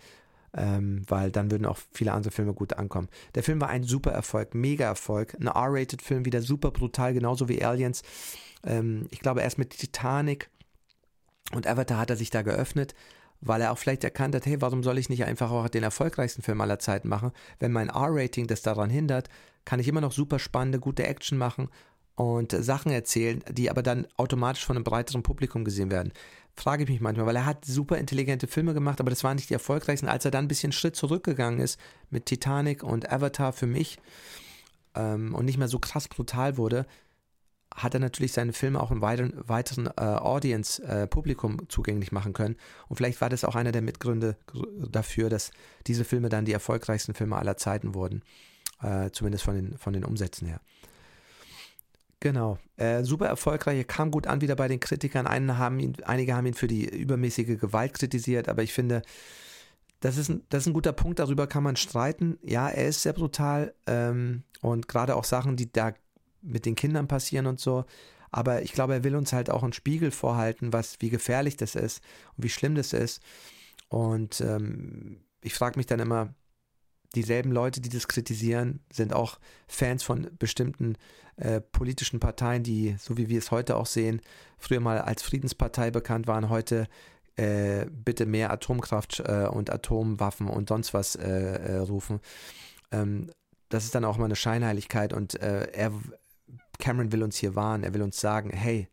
ähm, 0.53 1.03
weil 1.07 1.31
dann 1.31 1.52
würden 1.52 1.65
auch 1.65 1.77
viele 1.91 2.14
andere 2.14 2.31
Filme 2.31 2.53
gut 2.53 2.73
ankommen. 2.73 3.10
Der 3.35 3.44
Film 3.44 3.60
war 3.61 3.69
ein 3.69 3.84
super 3.84 4.11
Erfolg, 4.11 4.53
mega 4.53 4.85
Erfolg. 4.85 5.35
Ein 5.39 5.48
R-Rated-Film, 5.48 6.26
wieder 6.26 6.41
super 6.41 6.72
brutal, 6.72 7.14
genauso 7.14 7.49
wie 7.49 7.64
Aliens. 7.64 8.03
Ähm, 8.64 9.07
ich 9.11 9.19
glaube, 9.19 9.41
erst 9.41 9.57
mit 9.57 9.72
Titanic 9.72 10.49
und 11.53 11.65
Avatar 11.65 11.98
hat 11.98 12.10
er 12.10 12.18
sich 12.18 12.30
da 12.30 12.41
geöffnet 12.41 12.94
weil 13.41 13.61
er 13.61 13.72
auch 13.72 13.77
vielleicht 13.77 14.03
erkannt 14.03 14.35
hat, 14.35 14.45
hey, 14.45 14.61
warum 14.61 14.84
soll 14.84 14.97
ich 14.97 15.09
nicht 15.09 15.26
einfach 15.26 15.51
auch 15.51 15.69
den 15.69 15.84
erfolgreichsten 15.84 16.41
Film 16.41 16.61
aller 16.61 16.80
Zeiten 16.80 17.07
machen? 17.07 17.31
Wenn 17.59 17.72
mein 17.72 17.89
R-Rating 17.89 18.47
das 18.47 18.61
daran 18.61 18.89
hindert, 18.89 19.30
kann 19.65 19.80
ich 19.80 19.88
immer 19.88 20.01
noch 20.01 20.11
super 20.11 20.39
spannende, 20.39 20.80
gute 20.80 21.05
Action 21.05 21.38
machen 21.38 21.69
und 22.15 22.51
Sachen 22.51 22.91
erzählen, 22.91 23.43
die 23.51 23.69
aber 23.69 23.84
dann 23.84 24.07
automatisch 24.18 24.65
von 24.65 24.76
einem 24.76 24.84
breiteren 24.84 25.23
Publikum 25.23 25.64
gesehen 25.64 25.91
werden. 25.91 26.14
Frage 26.55 26.84
ich 26.84 26.89
mich 26.89 27.01
manchmal, 27.01 27.27
weil 27.27 27.35
er 27.35 27.45
hat 27.45 27.65
super 27.65 27.99
intelligente 27.99 28.47
Filme 28.47 28.73
gemacht, 28.73 28.99
aber 28.99 29.11
das 29.11 29.23
waren 29.23 29.35
nicht 29.35 29.49
die 29.49 29.53
erfolgreichsten. 29.53 30.09
Als 30.09 30.26
er 30.26 30.31
dann 30.31 30.45
ein 30.45 30.47
bisschen 30.47 30.72
Schritt 30.72 30.95
zurückgegangen 30.95 31.59
ist 31.59 31.80
mit 32.09 32.26
Titanic 32.26 32.81
und 32.81 33.11
Avatar 33.11 33.53
für 33.53 33.68
mich 33.68 33.99
ähm, 34.95 35.35
und 35.35 35.45
nicht 35.45 35.59
mehr 35.59 35.68
so 35.68 35.77
krass 35.77 36.07
brutal 36.07 36.57
wurde, 36.57 36.88
hat 37.77 37.93
er 37.93 37.99
natürlich 37.99 38.33
seine 38.33 38.53
Filme 38.53 38.81
auch 38.81 38.89
einem 38.89 39.01
weiteren, 39.01 39.33
weiteren 39.47 39.85
äh, 39.85 40.01
Audience, 40.01 40.83
äh, 40.83 41.05
Publikum 41.07 41.69
zugänglich 41.69 42.11
machen 42.11 42.33
können. 42.33 42.57
Und 42.89 42.97
vielleicht 42.97 43.21
war 43.21 43.29
das 43.29 43.45
auch 43.45 43.55
einer 43.55 43.71
der 43.71 43.83
Mitgründe 43.83 44.35
dafür, 44.89 45.29
dass 45.29 45.51
diese 45.85 46.03
Filme 46.03 46.29
dann 46.29 46.45
die 46.45 46.53
erfolgreichsten 46.53 47.13
Filme 47.13 47.35
aller 47.37 47.55
Zeiten 47.55 47.93
wurden. 47.93 48.23
Äh, 48.81 49.11
zumindest 49.11 49.43
von 49.43 49.55
den, 49.55 49.77
von 49.77 49.93
den 49.93 50.03
Umsätzen 50.03 50.47
her. 50.47 50.59
Genau. 52.19 52.57
Äh, 52.77 53.03
super 53.03 53.27
erfolgreich, 53.27 53.77
er 53.77 53.83
kam 53.83 54.09
gut 54.09 54.25
an 54.25 54.41
wieder 54.41 54.55
bei 54.55 54.67
den 54.67 54.79
Kritikern. 54.79 55.27
Haben 55.29 55.79
ihn, 55.79 55.95
einige 56.03 56.35
haben 56.35 56.47
ihn 56.47 56.55
für 56.55 56.67
die 56.67 56.89
übermäßige 56.89 57.59
Gewalt 57.59 57.93
kritisiert, 57.93 58.49
aber 58.49 58.63
ich 58.63 58.73
finde, 58.73 59.03
das 59.99 60.17
ist, 60.17 60.29
ein, 60.29 60.41
das 60.49 60.63
ist 60.63 60.67
ein 60.67 60.73
guter 60.73 60.93
Punkt, 60.93 61.19
darüber 61.19 61.45
kann 61.45 61.63
man 61.63 61.75
streiten. 61.75 62.39
Ja, 62.41 62.69
er 62.69 62.87
ist 62.87 63.03
sehr 63.03 63.13
brutal 63.13 63.73
ähm, 63.85 64.43
und 64.61 64.87
gerade 64.87 65.15
auch 65.15 65.23
Sachen, 65.23 65.57
die 65.57 65.71
da 65.71 65.93
mit 66.41 66.65
den 66.65 66.76
Kindern 66.76 67.07
passieren 67.07 67.47
und 67.47 67.59
so. 67.59 67.85
Aber 68.31 68.61
ich 68.61 68.73
glaube, 68.73 68.93
er 68.93 69.03
will 69.03 69.15
uns 69.15 69.34
halt 69.34 69.49
auch 69.49 69.64
einen 69.64 69.73
Spiegel 69.73 70.11
vorhalten, 70.11 70.73
was, 70.73 70.97
wie 70.99 71.09
gefährlich 71.09 71.57
das 71.57 71.76
ist 71.76 72.03
und 72.35 72.43
wie 72.43 72.49
schlimm 72.49 72.76
das 72.76 72.93
ist. 72.93 73.22
Und 73.89 74.41
ähm, 74.41 75.22
ich 75.41 75.53
frage 75.53 75.80
mich 75.80 75.85
dann 75.85 75.99
immer, 75.99 76.34
dieselben 77.15 77.51
Leute, 77.51 77.80
die 77.81 77.89
das 77.89 78.07
kritisieren, 78.07 78.81
sind 78.91 79.14
auch 79.14 79.39
Fans 79.68 80.03
von 80.03 80.30
bestimmten 80.38 80.97
äh, 81.38 81.61
politischen 81.61 82.19
Parteien, 82.19 82.64
die, 82.64 82.95
so 82.99 83.18
wie 83.18 83.30
wir 83.30 83.38
es 83.38 83.51
heute 83.51 83.77
auch 83.77 83.85
sehen, 83.85 84.22
früher 84.57 84.80
mal 84.80 84.99
als 84.99 85.23
Friedenspartei 85.23 85.91
bekannt 85.91 86.27
waren, 86.27 86.49
heute 86.49 86.88
äh, 87.38 87.85
bitte 87.85 88.26
mehr 88.26 88.51
Atomkraft 88.51 89.22
äh, 89.22 89.47
und 89.47 89.69
Atomwaffen 89.69 90.47
und 90.47 90.69
sonst 90.69 90.93
was 90.93 91.15
äh, 91.15 91.30
äh, 91.30 91.77
rufen. 91.77 92.19
Ähm, 92.91 93.30
das 93.69 93.84
ist 93.84 93.95
dann 93.95 94.05
auch 94.05 94.18
mal 94.18 94.26
eine 94.26 94.35
Scheinheiligkeit 94.35 95.14
und 95.14 95.39
äh, 95.41 95.68
er, 95.72 95.91
Cameron 96.79 97.11
will 97.11 97.23
uns 97.23 97.37
hier 97.37 97.55
warnen, 97.55 97.83
er 97.83 97.93
will 97.93 98.01
uns 98.01 98.19
sagen, 98.19 98.49
hey, 98.51 98.87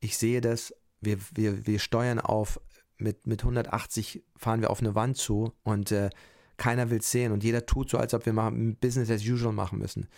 ich 0.00 0.16
sehe 0.16 0.40
das, 0.40 0.74
wir, 1.00 1.18
wir, 1.34 1.66
wir 1.66 1.78
steuern 1.78 2.20
auf, 2.20 2.60
mit, 2.98 3.26
mit 3.26 3.42
180 3.42 4.22
fahren 4.36 4.60
wir 4.60 4.70
auf 4.70 4.80
eine 4.80 4.94
Wand 4.94 5.16
zu 5.16 5.52
und 5.62 5.92
äh, 5.92 6.10
keiner 6.56 6.90
will 6.90 6.98
es 6.98 7.10
sehen 7.10 7.32
und 7.32 7.44
jeder 7.44 7.66
tut 7.66 7.90
so, 7.90 7.98
als 7.98 8.14
ob 8.14 8.24
wir 8.26 8.32
mal 8.32 8.50
Business 8.50 9.10
as 9.10 9.22
usual 9.22 9.52
machen 9.52 9.78
müssen. 9.78 10.08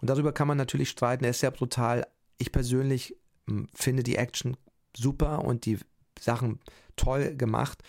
Und 0.00 0.08
darüber 0.08 0.32
kann 0.32 0.48
man 0.48 0.56
natürlich 0.56 0.90
streiten, 0.90 1.24
er 1.24 1.30
ist 1.30 1.40
sehr 1.40 1.50
brutal. 1.50 2.06
Ich 2.38 2.52
persönlich 2.52 3.16
finde 3.74 4.02
die 4.02 4.16
Action 4.16 4.56
super 4.96 5.44
und 5.44 5.66
die 5.66 5.78
Sachen 6.18 6.60
toll 6.96 7.36
gemacht. 7.36 7.82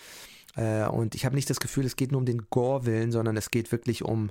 Äh, 0.55 0.85
und 0.87 1.15
ich 1.15 1.25
habe 1.25 1.35
nicht 1.35 1.49
das 1.49 1.59
Gefühl, 1.59 1.85
es 1.85 1.95
geht 1.95 2.11
nur 2.11 2.19
um 2.19 2.25
den 2.25 2.47
Gore-Willen, 2.49 3.11
sondern 3.11 3.37
es 3.37 3.51
geht 3.51 3.71
wirklich 3.71 4.03
um 4.03 4.29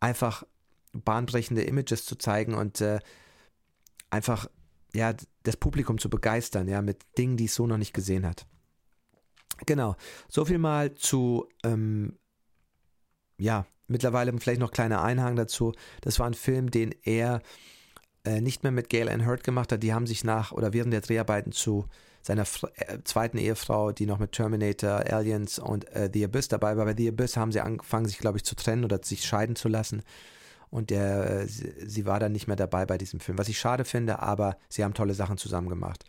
einfach 0.00 0.44
bahnbrechende 0.92 1.62
Images 1.62 2.04
zu 2.04 2.16
zeigen 2.16 2.54
und 2.54 2.80
äh, 2.80 3.00
einfach 4.14 4.48
ja 4.94 5.14
das 5.42 5.56
Publikum 5.56 5.98
zu 5.98 6.08
begeistern, 6.08 6.68
ja, 6.68 6.80
mit 6.82 7.02
Dingen, 7.18 7.36
die 7.36 7.44
es 7.44 7.54
so 7.54 7.66
noch 7.66 7.78
nicht 7.78 7.92
gesehen 7.92 8.26
hat. 8.26 8.46
Genau, 9.66 9.96
so 10.28 10.44
viel 10.44 10.58
mal 10.58 10.94
zu 10.94 11.48
ähm, 11.64 12.18
ja, 13.38 13.66
mittlerweile 13.86 14.32
vielleicht 14.38 14.60
noch 14.60 14.72
kleiner 14.72 15.02
Einhang 15.02 15.36
dazu. 15.36 15.72
Das 16.00 16.18
war 16.18 16.26
ein 16.26 16.34
Film, 16.34 16.70
den 16.70 16.94
er 17.02 17.42
äh, 18.24 18.40
nicht 18.40 18.62
mehr 18.62 18.72
mit 18.72 18.88
Gail 18.88 19.08
Ann 19.08 19.26
Hurt 19.26 19.44
gemacht 19.44 19.72
hat. 19.72 19.82
Die 19.82 19.92
haben 19.92 20.06
sich 20.06 20.24
nach 20.24 20.52
oder 20.52 20.72
während 20.72 20.92
der 20.92 21.00
Dreharbeiten 21.00 21.52
zu 21.52 21.86
seiner 22.22 22.44
äh, 22.76 22.98
zweiten 23.04 23.38
Ehefrau, 23.38 23.92
die 23.92 24.06
noch 24.06 24.18
mit 24.18 24.32
Terminator, 24.32 25.04
Aliens 25.12 25.58
und 25.58 25.86
äh, 25.92 26.10
The 26.12 26.24
Abyss 26.24 26.48
dabei 26.48 26.76
war. 26.76 26.86
Bei 26.86 26.94
The 26.96 27.08
Abyss 27.08 27.36
haben 27.36 27.52
sie 27.52 27.60
angefangen, 27.60 28.06
sich, 28.06 28.18
glaube 28.18 28.38
ich, 28.38 28.44
zu 28.44 28.54
trennen 28.54 28.84
oder 28.84 29.00
sich 29.02 29.24
scheiden 29.24 29.56
zu 29.56 29.68
lassen. 29.68 30.02
Und 30.74 30.90
der, 30.90 31.42
äh, 31.42 31.46
sie, 31.46 32.04
war 32.04 32.18
dann 32.18 32.32
nicht 32.32 32.48
mehr 32.48 32.56
dabei 32.56 32.84
bei 32.84 32.98
diesem 32.98 33.20
Film. 33.20 33.38
Was 33.38 33.48
ich 33.48 33.60
schade 33.60 33.84
finde, 33.84 34.18
aber 34.18 34.56
sie 34.68 34.82
haben 34.82 34.92
tolle 34.92 35.14
Sachen 35.14 35.36
zusammen 35.36 35.68
gemacht. 35.68 36.04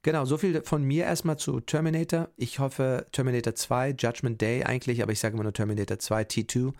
Genau, 0.00 0.24
so 0.24 0.38
viel 0.38 0.62
von 0.62 0.82
mir 0.82 1.04
erstmal 1.04 1.36
zu 1.36 1.60
Terminator. 1.60 2.30
Ich 2.38 2.58
hoffe, 2.58 3.06
Terminator 3.12 3.54
2, 3.54 3.90
Judgment 3.98 4.40
Day 4.40 4.64
eigentlich, 4.64 5.02
aber 5.02 5.12
ich 5.12 5.20
sage 5.20 5.34
immer 5.34 5.42
nur 5.42 5.52
Terminator 5.52 5.98
2, 5.98 6.22
T2. 6.22 6.72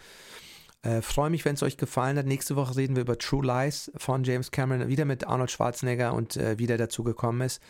Äh, 0.81 1.03
Freue 1.03 1.29
mich, 1.29 1.45
wenn 1.45 1.53
es 1.53 1.63
euch 1.63 1.77
gefallen 1.77 2.17
hat. 2.17 2.25
Nächste 2.25 2.57
Woche 2.57 2.77
reden 2.77 2.97
wir 2.97 3.03
über 3.03 3.19
True 3.19 3.45
Lies 3.45 3.93
von 3.99 4.25
James 4.25 4.51
Cameron, 4.51 4.89
wieder 4.89 5.05
mit 5.05 5.27
Arnold 5.27 5.51
Schwarzenegger 5.51 6.15
und 6.15 6.39
äh, 6.39 6.59
wie 6.59 6.67
der 6.67 6.79
dazu 6.79 7.05
gekommen 7.05 7.43
ist. 7.43 7.61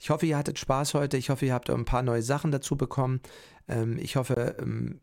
Ich 0.00 0.08
hoffe, 0.08 0.24
ihr 0.24 0.38
hattet 0.38 0.58
Spaß 0.58 0.94
heute. 0.94 1.18
Ich 1.18 1.28
hoffe, 1.28 1.44
ihr 1.44 1.52
habt 1.52 1.68
ein 1.68 1.84
paar 1.84 2.02
neue 2.02 2.22
Sachen 2.22 2.50
dazu 2.50 2.76
bekommen. 2.76 3.20
Ähm, 3.68 3.98
ich 3.98 4.16
hoffe, 4.16 4.56
ähm, 4.58 5.00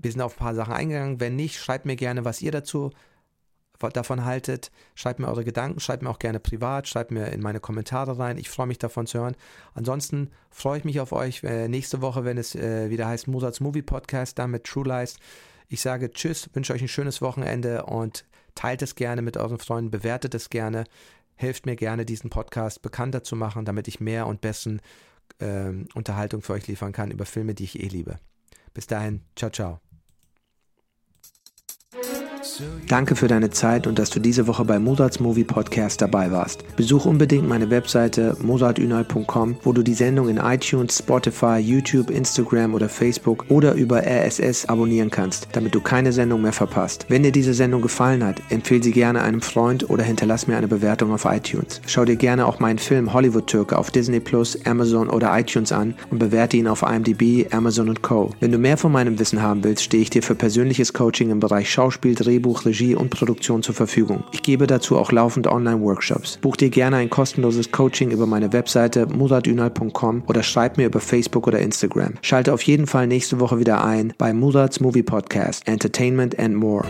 wir 0.00 0.12
sind 0.12 0.20
auf 0.20 0.36
ein 0.36 0.38
paar 0.38 0.54
Sachen 0.54 0.74
eingegangen. 0.74 1.20
Wenn 1.20 1.36
nicht, 1.36 1.58
schreibt 1.58 1.86
mir 1.86 1.96
gerne, 1.96 2.24
was 2.24 2.42
ihr 2.42 2.52
dazu 2.52 2.90
davon 3.78 4.24
haltet. 4.24 4.70
Schreibt 4.94 5.20
mir 5.20 5.28
eure 5.28 5.44
Gedanken, 5.44 5.80
schreibt 5.80 6.02
mir 6.02 6.10
auch 6.10 6.18
gerne 6.18 6.40
privat, 6.40 6.88
schreibt 6.88 7.10
mir 7.10 7.26
in 7.26 7.40
meine 7.40 7.60
Kommentare 7.60 8.18
rein. 8.18 8.38
Ich 8.38 8.50
freue 8.50 8.66
mich 8.66 8.78
davon 8.78 9.06
zu 9.06 9.18
hören. 9.18 9.36
Ansonsten 9.74 10.30
freue 10.50 10.78
ich 10.78 10.84
mich 10.84 11.00
auf 11.00 11.12
euch 11.12 11.44
äh, 11.44 11.68
nächste 11.68 12.00
Woche, 12.00 12.24
wenn 12.24 12.38
es 12.38 12.54
äh, 12.54 12.90
wieder 12.90 13.06
heißt 13.06 13.28
Mozarts 13.28 13.60
Movie 13.60 13.82
Podcast, 13.82 14.38
dann 14.38 14.50
mit 14.50 14.64
True 14.64 14.86
Lies. 14.86 15.16
Ich 15.68 15.80
sage 15.80 16.10
Tschüss, 16.10 16.48
wünsche 16.54 16.72
euch 16.72 16.82
ein 16.82 16.88
schönes 16.88 17.22
Wochenende 17.22 17.84
und 17.84 18.24
teilt 18.54 18.82
es 18.82 18.94
gerne 18.94 19.22
mit 19.22 19.36
euren 19.36 19.58
Freunden, 19.58 19.90
bewertet 19.90 20.34
es 20.34 20.50
gerne. 20.50 20.84
Helft 21.36 21.66
mir 21.66 21.76
gerne, 21.76 22.04
diesen 22.04 22.30
Podcast 22.30 22.82
bekannter 22.82 23.22
zu 23.22 23.36
machen, 23.36 23.64
damit 23.64 23.86
ich 23.86 24.00
mehr 24.00 24.26
und 24.26 24.40
besten 24.40 24.80
äh, 25.38 25.70
Unterhaltung 25.94 26.42
für 26.42 26.54
euch 26.54 26.66
liefern 26.66 26.92
kann 26.92 27.12
über 27.12 27.26
Filme, 27.26 27.54
die 27.54 27.64
ich 27.64 27.78
eh 27.78 27.86
liebe. 27.86 28.16
Bis 28.74 28.86
dahin, 28.86 29.22
ciao, 29.36 29.50
ciao. 29.50 29.87
Danke 32.88 33.16
für 33.16 33.28
deine 33.28 33.50
Zeit 33.50 33.86
und 33.86 33.98
dass 33.98 34.10
du 34.10 34.20
diese 34.20 34.46
Woche 34.46 34.64
bei 34.64 34.78
Mozarts 34.78 35.20
Movie 35.20 35.44
Podcast 35.44 36.00
dabei 36.00 36.30
warst. 36.30 36.64
Besuch 36.76 37.04
unbedingt 37.04 37.48
meine 37.48 37.70
Webseite 37.70 38.36
mozartünal.com, 38.42 39.56
wo 39.62 39.72
du 39.72 39.82
die 39.82 39.94
Sendung 39.94 40.28
in 40.28 40.38
iTunes, 40.38 40.98
Spotify, 40.98 41.58
YouTube, 41.58 42.10
Instagram 42.10 42.74
oder 42.74 42.88
Facebook 42.88 43.44
oder 43.48 43.74
über 43.74 44.02
RSS 44.02 44.66
abonnieren 44.66 45.10
kannst, 45.10 45.48
damit 45.52 45.74
du 45.74 45.80
keine 45.80 46.12
Sendung 46.12 46.42
mehr 46.42 46.52
verpasst. 46.52 47.06
Wenn 47.08 47.22
dir 47.22 47.32
diese 47.32 47.54
Sendung 47.54 47.82
gefallen 47.82 48.24
hat, 48.24 48.40
empfehle 48.50 48.82
sie 48.82 48.92
gerne 48.92 49.22
einem 49.22 49.40
Freund 49.40 49.88
oder 49.90 50.02
hinterlass 50.02 50.46
mir 50.46 50.56
eine 50.56 50.68
Bewertung 50.68 51.12
auf 51.12 51.24
iTunes. 51.24 51.80
Schau 51.86 52.04
dir 52.04 52.16
gerne 52.16 52.46
auch 52.46 52.60
meinen 52.60 52.78
Film 52.78 53.12
Hollywood 53.12 53.46
Türke 53.46 53.78
auf 53.78 53.90
Disney 53.90 54.20
Plus, 54.20 54.58
Amazon 54.64 55.08
oder 55.08 55.38
iTunes 55.38 55.72
an 55.72 55.94
und 56.10 56.18
bewerte 56.18 56.56
ihn 56.56 56.68
auf 56.68 56.82
IMDb, 56.82 57.52
Amazon 57.52 57.88
und 57.88 58.02
Co. 58.02 58.30
Wenn 58.40 58.52
du 58.52 58.58
mehr 58.58 58.76
von 58.76 58.92
meinem 58.92 59.18
Wissen 59.18 59.42
haben 59.42 59.64
willst, 59.64 59.84
stehe 59.84 60.02
ich 60.02 60.10
dir 60.10 60.22
für 60.22 60.34
persönliches 60.34 60.92
Coaching 60.92 61.30
im 61.30 61.40
Bereich 61.40 61.70
Schauspiel, 61.70 62.14
Drehbuch, 62.38 62.64
Regie 62.64 62.94
und 62.94 63.10
Produktion 63.10 63.62
zur 63.64 63.74
Verfügung. 63.74 64.22
Ich 64.30 64.42
gebe 64.42 64.68
dazu 64.68 64.96
auch 64.96 65.10
laufend 65.10 65.48
Online-Workshops. 65.48 66.38
Buch 66.40 66.56
dir 66.56 66.70
gerne 66.70 66.96
ein 66.96 67.10
kostenloses 67.10 67.72
Coaching 67.72 68.12
über 68.12 68.26
meine 68.26 68.52
Webseite 68.52 69.06
muratünal.com 69.06 70.22
oder 70.28 70.44
schreib 70.44 70.76
mir 70.76 70.86
über 70.86 71.00
Facebook 71.00 71.48
oder 71.48 71.58
Instagram. 71.58 72.14
Schalte 72.22 72.52
auf 72.52 72.62
jeden 72.62 72.86
Fall 72.86 73.08
nächste 73.08 73.40
Woche 73.40 73.58
wieder 73.58 73.84
ein 73.84 74.12
bei 74.18 74.32
Murats 74.32 74.78
Movie 74.78 75.02
Podcast 75.02 75.66
Entertainment 75.66 76.38
and 76.38 76.54
More. 76.54 76.84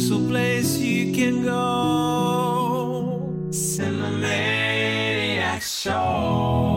beautiful 0.00 0.28
place 0.28 0.78
you 0.78 1.12
can 1.12 1.42
go. 1.42 3.28
Simulated 3.50 4.02
show. 5.62 6.69